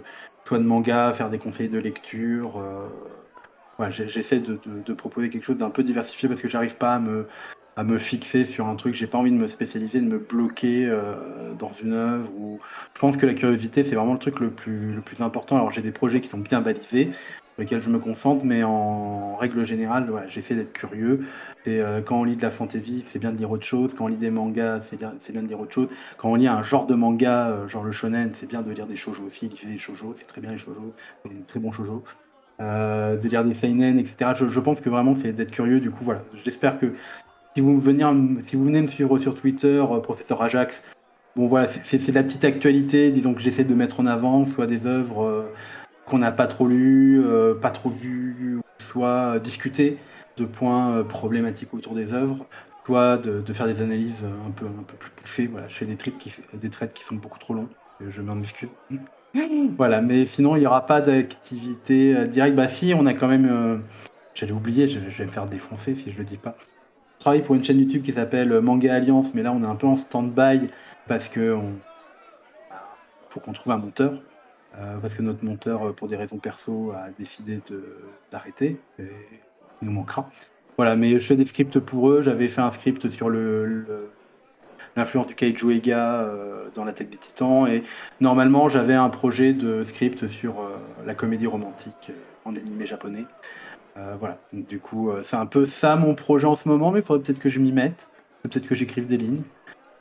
soit 0.46 0.60
de 0.60 0.64
manga, 0.64 1.14
faire 1.14 1.30
des 1.30 1.38
conseils 1.38 1.70
de 1.70 1.80
lecture. 1.80 2.62
Euh... 2.62 3.90
j'essaie 3.90 4.40
de, 4.40 4.60
de, 4.66 4.82
de, 4.86 4.94
proposer 4.94 5.30
quelque 5.30 5.46
chose 5.46 5.58
d'un 5.58 5.70
peu 5.70 5.84
diversifié 5.84 6.30
parce 6.30 6.42
que 6.42 6.48
j'arrive 6.48 6.78
pas 6.78 6.96
à 6.96 7.00
me, 7.00 7.28
à 7.76 7.84
me 7.84 7.98
fixer 7.98 8.46
sur 8.46 8.68
un 8.68 8.76
truc. 8.76 8.94
J'ai 8.94 9.08
pas 9.08 9.18
envie 9.18 9.32
de 9.32 9.38
me 9.38 9.48
spécialiser, 9.48 10.00
de 10.00 10.06
me 10.06 10.18
bloquer 10.18 10.86
euh, 10.86 11.54
dans 11.58 11.72
une 11.74 11.94
œuvre. 11.94 12.30
Ou... 12.38 12.60
Je 12.94 13.00
pense 13.00 13.18
que 13.18 13.26
la 13.26 13.34
curiosité, 13.34 13.84
c'est 13.84 13.96
vraiment 13.96 14.14
le 14.14 14.20
truc 14.20 14.40
le 14.40 14.50
plus, 14.50 14.94
le 14.94 15.02
plus 15.02 15.22
important. 15.22 15.58
Alors 15.58 15.72
j'ai 15.72 15.82
des 15.82 15.92
projets 15.92 16.22
qui 16.22 16.30
sont 16.30 16.38
bien 16.38 16.62
balisés, 16.62 17.12
sur 17.12 17.62
lesquels 17.62 17.82
je 17.82 17.90
me 17.90 18.00
concentre, 18.00 18.46
mais 18.46 18.64
en 18.64 19.36
règle 19.36 19.66
générale, 19.66 20.10
j'essaie 20.30 20.56
d'être 20.56 20.74
curieux. 20.74 21.26
Et 21.66 21.82
euh, 21.82 22.02
quand 22.02 22.20
on 22.22 22.24
lit 22.24 22.38
de 22.38 22.42
la 22.42 22.50
fantasy, 22.50 23.04
c'est 23.06 23.20
bien 23.20 23.32
de 23.32 23.38
lire 23.38 23.52
autre 23.52 23.66
chose. 23.66 23.94
Quand 23.94 24.06
on 24.06 24.08
lit 24.08 24.16
des 24.16 24.30
mangas, 24.30 24.82
c'est 24.82 24.98
bien, 24.98 25.14
bien 25.30 25.42
de 25.42 25.48
lire 25.48 25.60
autre 25.60 25.74
chose. 25.74 25.90
Quand 26.18 26.30
on 26.30 26.36
lit 26.36 26.48
un 26.48 26.62
genre 26.62 26.86
de 26.86 26.96
manga, 26.96 27.50
euh, 27.50 27.68
genre 27.68 27.84
le 27.84 27.92
shonen, 27.92 28.32
c'est 28.34 28.48
bien 28.48 28.62
de 28.62 28.72
lire 28.72 28.88
des 28.88 28.96
shoujo 28.96 29.24
aussi. 29.24 29.50
Lisez 29.50 29.68
des 29.68 29.78
shoujo, 29.78 30.16
c'est 30.18 30.28
très 30.28 30.40
bien 30.40 30.52
les 30.52 30.58
shoujo, 30.58 30.94
des 31.26 31.42
très 31.48 31.60
bons 31.60 31.74
shoujo. 31.74 32.04
de 32.60 33.28
lire 33.28 33.44
des 33.44 33.54
seinen, 33.54 34.00
etc. 34.00 34.32
Je, 34.36 34.48
je 34.48 34.60
pense 34.62 34.80
que 34.80 34.90
vraiment 34.90 35.14
c'est 35.16 35.34
d'être 35.34 35.52
curieux. 35.52 35.82
Du 35.82 35.92
coup, 35.92 36.06
voilà. 36.06 36.22
J'espère 36.46 36.80
que 36.80 36.94
si 37.56 37.62
vous, 37.62 37.80
venez, 37.80 38.04
si 38.48 38.58
vous 38.58 38.66
venez 38.66 38.82
me 38.82 38.88
suivre 38.88 39.18
sur 39.18 39.34
Twitter, 39.34 39.82
euh, 39.90 40.00
professeur 40.00 40.42
Ajax, 40.42 40.84
bon 41.38 41.48
voilà, 41.48 41.70
c'est 41.70 42.12
la 42.12 42.24
petite 42.24 42.44
actualité, 42.44 43.12
disons 43.12 43.34
que 43.34 43.42
j'essaie 43.42 43.64
de 43.64 43.74
mettre 43.74 44.02
en 44.02 44.06
avant, 44.06 44.46
soit 44.46 44.68
des 44.68 44.86
œuvres 44.86 45.24
euh, 45.24 45.44
qu'on 46.06 46.18
n'a 46.18 46.34
pas 46.34 46.48
trop 46.48 46.68
lues, 46.68 47.24
euh, 47.24 47.56
pas 47.56 47.72
trop 47.72 47.90
vues, 47.90 48.60
soit 48.80 49.40
discuter 49.40 49.98
de 50.36 50.44
points 50.44 51.02
problématiques 51.06 51.74
autour 51.74 51.96
des 51.96 52.14
œuvres, 52.14 52.46
soit 52.86 53.18
de, 53.18 53.54
faire 53.54 53.68
des 53.68 53.82
analyses 53.82 54.26
un 54.26 54.52
peu, 54.52 54.66
un 54.66 54.84
peu 54.84 54.98
plus 54.98 55.12
poussées. 55.12 55.48
Voilà, 55.48 55.70
je 55.70 55.76
fais 55.76 55.86
des, 55.86 55.96
qui, 55.96 56.34
des 56.54 56.70
traites 56.70 56.94
qui 56.94 57.06
sont 57.06 57.16
beaucoup 57.16 57.40
trop 57.40 57.54
longs, 57.54 57.70
je 58.06 58.22
m'en 58.22 58.38
excuse. 58.40 58.70
voilà, 59.78 60.02
mais 60.02 60.26
sinon 60.26 60.58
il 60.58 60.60
n'y 60.60 60.68
aura 60.68 60.86
pas 60.86 61.00
d'activité 61.00 62.28
directe. 62.28 62.58
Bah 62.58 62.68
si, 62.68 62.94
on 62.94 63.06
a 63.06 63.14
quand 63.14 63.30
même... 63.30 63.82
J'allais 64.34 64.52
oublier, 64.52 64.90
je, 64.90 65.00
vais 65.00 65.26
me 65.26 65.32
faire 65.32 65.46
défoncer 65.46 65.96
si 65.96 66.12
je 66.12 66.18
le 66.18 66.26
dis 66.26 66.36
pas 66.36 66.58
travaille 67.26 67.42
pour 67.42 67.56
une 67.56 67.64
chaîne 67.64 67.80
YouTube 67.80 68.04
qui 68.04 68.12
s'appelle 68.12 68.62
Manga 68.62 68.94
Alliance, 68.94 69.34
mais 69.34 69.42
là 69.42 69.52
on 69.52 69.64
est 69.64 69.66
un 69.66 69.74
peu 69.74 69.88
en 69.88 69.96
stand-by 69.96 70.68
parce 71.08 71.28
que 71.28 71.58
faut 73.32 73.40
qu'on 73.40 73.52
trouve 73.52 73.74
un 73.74 73.78
monteur. 73.78 74.22
Euh, 74.78 74.98
parce 75.02 75.16
que 75.16 75.24
notre 75.24 75.44
monteur, 75.44 75.88
euh, 75.88 75.92
pour 75.92 76.08
des 76.08 76.18
raisons 76.18 76.38
perso, 76.38 76.92
a 76.92 77.08
décidé 77.18 77.62
d'arrêter. 78.32 78.80
Il 79.00 79.08
nous 79.82 79.92
manquera. 79.92 80.30
Voilà, 80.78 80.96
mais 80.96 81.18
je 81.18 81.26
fais 81.26 81.36
des 81.36 81.46
scripts 81.46 81.80
pour 81.80 82.12
eux. 82.12 82.22
J'avais 82.22 82.48
fait 82.48 82.62
un 82.62 82.70
script 82.70 83.10
sur 83.10 83.30
le, 83.30 84.12
l'influence 84.96 85.26
du 85.26 85.34
Kaiju 85.34 85.72
Ega 85.72 86.22
euh, 86.22 86.68
dans 86.76 86.86
l'attaque 86.86 87.10
des 87.10 87.18
titans. 87.18 87.68
Et 87.68 87.82
normalement, 88.22 88.70
j'avais 88.70 88.94
un 88.94 89.10
projet 89.10 89.54
de 89.54 89.84
script 89.84 90.28
sur 90.28 90.58
la 91.08 91.16
comédie 91.16 91.48
romantique 91.48 92.12
en 92.44 92.56
animé 92.56 92.86
japonais. 92.86 93.26
Euh, 93.98 94.16
voilà, 94.20 94.38
du 94.52 94.80
coup, 94.80 95.10
euh, 95.10 95.22
c'est 95.24 95.38
un 95.38 95.46
peu 95.46 95.66
ça 95.66 95.96
mon 95.96 96.16
projet 96.16 96.48
en 96.48 96.56
ce 96.56 96.68
moment, 96.68 96.92
mais 96.92 97.00
il 97.00 97.06
faudrait 97.06 97.24
peut-être 97.24 97.40
que 97.40 97.48
je 97.48 97.60
m'y 97.60 97.72
mette, 97.72 98.10
peut-être 98.44 98.68
que 98.68 98.76
j'écrive 98.76 99.08
des 99.08 99.18
lignes. 99.18 99.44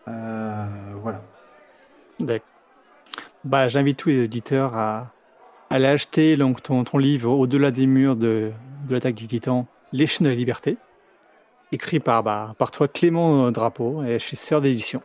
Euh, 0.08 0.66
voilà. 1.00 1.22
D'accord. 2.18 2.46
Bah, 3.44 3.68
j'invite 3.68 3.98
tous 3.98 4.08
les 4.08 4.24
auditeurs 4.24 4.74
à, 4.74 5.12
aller 5.70 5.86
acheter 5.86 6.36
donc, 6.36 6.62
ton, 6.62 6.82
ton 6.84 6.98
livre 6.98 7.30
Au-delà 7.30 7.70
des 7.70 7.86
murs 7.86 8.16
de, 8.16 8.50
de 8.88 8.94
l'attaque 8.94 9.14
du 9.14 9.28
titan, 9.28 9.66
Les 9.92 10.06
chaînes 10.06 10.24
de 10.24 10.30
la 10.30 10.36
liberté, 10.36 10.76
écrit 11.70 12.00
par, 12.00 12.24
bah, 12.24 12.54
par 12.58 12.70
toi 12.70 12.88
Clément 12.88 13.52
Drapeau 13.52 14.02
et 14.02 14.18
chez 14.18 14.34
Sœur 14.34 14.60
d'édition. 14.60 15.02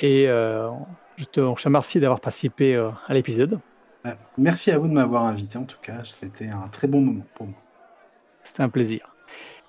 Et 0.00 0.24
je, 0.26 1.24
te, 1.24 1.40
je 1.40 1.62
te 1.62 1.64
remercie 1.64 2.00
d'avoir 2.00 2.20
participé 2.20 2.76
à 2.76 3.14
l'épisode. 3.14 3.60
Merci 4.36 4.70
à 4.70 4.78
vous 4.78 4.88
de 4.88 4.92
m'avoir 4.92 5.24
invité 5.24 5.58
en 5.58 5.64
tout 5.64 5.78
cas, 5.82 6.02
c'était 6.04 6.48
un 6.48 6.68
très 6.68 6.88
bon 6.88 7.00
moment 7.00 7.26
pour 7.34 7.46
moi. 7.46 7.58
C'était 8.48 8.62
un 8.62 8.70
plaisir. 8.70 9.14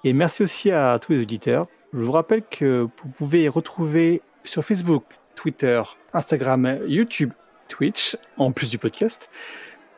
Et 0.06 0.14
merci 0.14 0.42
aussi 0.42 0.72
à 0.72 0.98
tous 1.00 1.12
les 1.12 1.20
auditeurs. 1.20 1.68
Je 1.94 2.00
vous 2.00 2.14
rappelle 2.14 2.44
que 2.50 2.88
vous 3.04 3.10
pouvez 3.10 3.50
retrouver 3.50 4.22
sur 4.44 4.64
Facebook, 4.64 5.04
Twitter, 5.36 5.82
Instagram, 6.14 6.80
YouTube, 6.88 7.34
Twitch, 7.68 8.16
en 8.38 8.54
plus 8.54 8.70
du 8.70 8.78
podcast, 8.78 9.30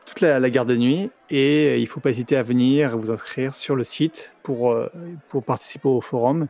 toute 0.07 0.21
la, 0.21 0.49
garde 0.49 0.67
de 0.67 0.75
nuit. 0.75 1.11
Et 1.29 1.77
il 1.77 1.83
ne 1.83 1.87
faut 1.87 1.99
pas 1.99 2.09
hésiter 2.09 2.35
à 2.35 2.41
venir 2.41 2.97
vous 2.97 3.11
inscrire 3.11 3.53
sur 3.53 3.75
le 3.75 3.83
site 3.83 4.31
pour, 4.41 4.71
euh, 4.71 4.89
pour 5.29 5.43
participer 5.43 5.87
au 5.87 6.01
forum 6.01 6.47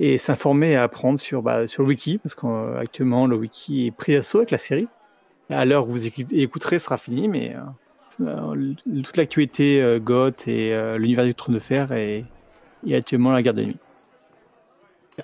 et 0.00 0.18
s'informer 0.18 0.72
et 0.72 0.76
apprendre 0.76 1.18
sur, 1.18 1.42
bah, 1.42 1.66
sur 1.66 1.82
le 1.82 1.88
wiki, 1.88 2.18
parce 2.18 2.34
qu'actuellement 2.34 3.26
le 3.26 3.36
wiki 3.36 3.86
est 3.86 3.90
pris 3.90 4.12
d'assaut 4.12 4.38
avec 4.38 4.50
la 4.50 4.58
série. 4.58 4.88
À 5.48 5.64
l'heure 5.64 5.88
où 5.88 5.92
vous 5.92 6.06
écouterez, 6.06 6.78
sera 6.78 6.98
fini, 6.98 7.26
mais 7.26 7.54
euh, 7.54 7.60
euh, 7.60 7.83
toute 8.16 9.16
l'actualité 9.16 9.82
euh, 9.82 9.98
Goth 9.98 10.46
et 10.48 10.74
euh, 10.74 10.98
l'univers 10.98 11.24
du 11.24 11.34
trône 11.34 11.54
de 11.54 11.60
fer 11.60 11.92
est 11.92 12.24
actuellement 12.92 13.32
la 13.32 13.42
garde 13.42 13.56
de 13.56 13.64
nuit. 13.64 13.76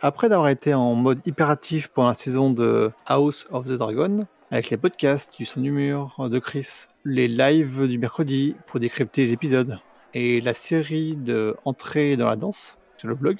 Après 0.02 0.28
d'avoir 0.28 0.48
été 0.48 0.72
en 0.72 0.94
mode 0.94 1.26
hyperatif 1.26 1.88
pendant 1.88 2.08
la 2.08 2.14
saison 2.14 2.50
de 2.50 2.92
House 3.06 3.46
of 3.50 3.66
the 3.66 3.72
Dragon, 3.72 4.26
avec 4.50 4.70
les 4.70 4.76
podcasts 4.76 5.36
du 5.36 5.44
son 5.44 5.60
du 5.60 5.70
mur 5.70 6.28
de 6.28 6.38
Chris, 6.38 6.86
les 7.04 7.28
lives 7.28 7.86
du 7.86 7.98
mercredi 7.98 8.54
pour 8.66 8.80
décrypter 8.80 9.24
les 9.24 9.32
épisodes, 9.32 9.78
et 10.14 10.40
la 10.40 10.54
série 10.54 11.16
de 11.16 11.56
Entrée 11.64 12.16
dans 12.16 12.26
la 12.26 12.36
danse 12.36 12.78
sur 12.98 13.08
le 13.08 13.14
blog, 13.14 13.38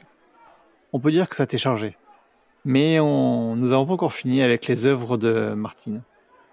on 0.93 1.01
peut 1.01 1.11
dire 1.11 1.29
que 1.29 1.37
ça 1.37 1.45
été 1.45 1.59
chargé. 1.59 1.97
Mais 2.65 3.01
on, 3.01 3.57
nous 3.57 3.69
n'avons 3.69 3.87
pas 3.87 3.95
encore 3.95 4.13
fini 4.13 4.43
avec 4.43 4.67
les 4.67 4.87
œuvres 4.87 5.17
de 5.17 5.55
Martine. 5.55 6.03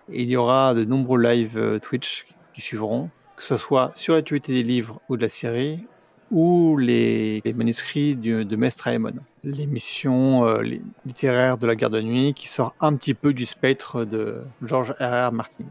il 0.10 0.30
y 0.30 0.38
aura 0.38 0.74
de 0.74 0.86
nombreux 0.86 1.20
lives 1.20 1.80
Twitch 1.82 2.26
qui 2.58 2.64
suivront, 2.64 3.12
que 3.36 3.44
ce 3.44 3.56
soit 3.56 3.92
sur 3.94 4.16
l'actualité 4.16 4.52
des 4.52 4.64
livres 4.64 5.00
ou 5.10 5.16
de 5.16 5.22
la 5.22 5.30
série, 5.30 5.86
ou 6.32 6.76
les, 6.76 7.44
manuscrits 7.56 8.16
de 8.16 8.56
Mestre 8.56 8.88
Aemon, 8.88 9.14
l'émission 9.44 10.48
euh, 10.48 10.64
littéraire 11.06 11.60
de 11.60 11.68
la 11.68 11.76
Garde 11.76 11.94
de 11.94 12.02
Nuit 12.02 12.34
qui 12.34 12.48
sort 12.48 12.74
un 12.80 12.96
petit 12.96 13.14
peu 13.14 13.32
du 13.34 13.46
spectre 13.46 14.06
de 14.06 14.42
George 14.64 14.96
R. 15.00 15.28
R. 15.28 15.32
Martin. 15.32 15.66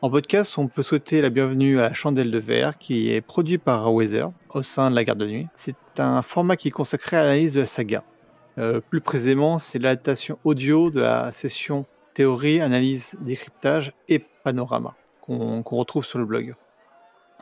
En 0.00 0.10
podcast, 0.10 0.56
on 0.58 0.68
peut 0.68 0.84
souhaiter 0.84 1.20
la 1.20 1.28
bienvenue 1.28 1.80
à 1.80 1.88
la 1.88 1.92
Chandelle 1.92 2.30
de 2.30 2.38
Verre 2.38 2.78
qui 2.78 3.10
est 3.12 3.20
produit 3.20 3.58
par 3.58 3.92
Weather 3.92 4.30
au 4.54 4.62
sein 4.62 4.90
de 4.90 4.94
la 4.94 5.02
Garde 5.02 5.18
de 5.18 5.26
Nuit. 5.26 5.48
C'est 5.56 5.74
un 5.98 6.22
format 6.22 6.54
qui 6.54 6.68
est 6.68 6.72
consacré 6.72 7.16
à 7.16 7.24
l'analyse 7.24 7.54
de 7.54 7.60
la 7.60 7.66
saga. 7.66 8.04
Euh, 8.58 8.80
plus 8.80 9.00
précisément, 9.00 9.58
c'est 9.58 9.80
l'adaptation 9.80 10.38
audio 10.44 10.90
de 10.90 11.00
la 11.00 11.32
session 11.32 11.84
théorie, 12.14 12.60
analyse, 12.60 13.16
décryptage 13.20 13.92
et 14.08 14.20
panorama 14.44 14.94
qu'on 15.22 15.62
retrouve 15.62 16.04
sur 16.04 16.18
le 16.18 16.26
blog. 16.26 16.54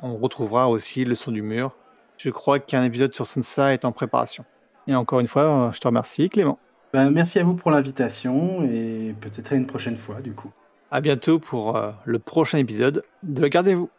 On 0.02 0.16
retrouvera 0.16 0.68
aussi 0.68 1.04
le 1.04 1.14
son 1.14 1.32
du 1.32 1.42
mur. 1.42 1.74
Je 2.16 2.30
crois 2.30 2.58
qu'un 2.58 2.84
épisode 2.84 3.14
sur 3.14 3.26
Sansa 3.26 3.72
est 3.72 3.84
en 3.84 3.92
préparation. 3.92 4.44
Et 4.86 4.94
encore 4.94 5.20
une 5.20 5.28
fois, 5.28 5.70
je 5.74 5.80
te 5.80 5.88
remercie, 5.88 6.30
Clément. 6.30 6.58
Ben, 6.92 7.10
merci 7.10 7.38
à 7.38 7.44
vous 7.44 7.54
pour 7.54 7.70
l'invitation 7.70 8.62
et 8.64 9.14
peut-être 9.20 9.52
à 9.52 9.56
une 9.56 9.66
prochaine 9.66 9.96
fois, 9.96 10.20
du 10.20 10.32
coup. 10.32 10.50
À 10.90 11.00
bientôt 11.00 11.38
pour 11.38 11.76
euh, 11.76 11.92
le 12.04 12.18
prochain 12.18 12.58
épisode 12.58 13.04
de 13.22 13.46
Gardez-vous. 13.46 13.90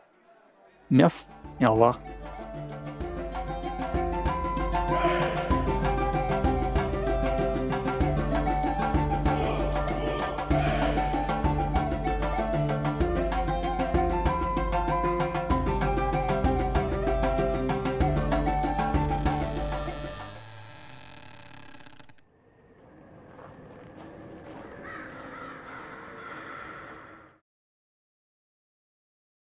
Merci 0.90 1.28
et 1.62 1.66
au 1.66 1.72
revoir. 1.72 2.00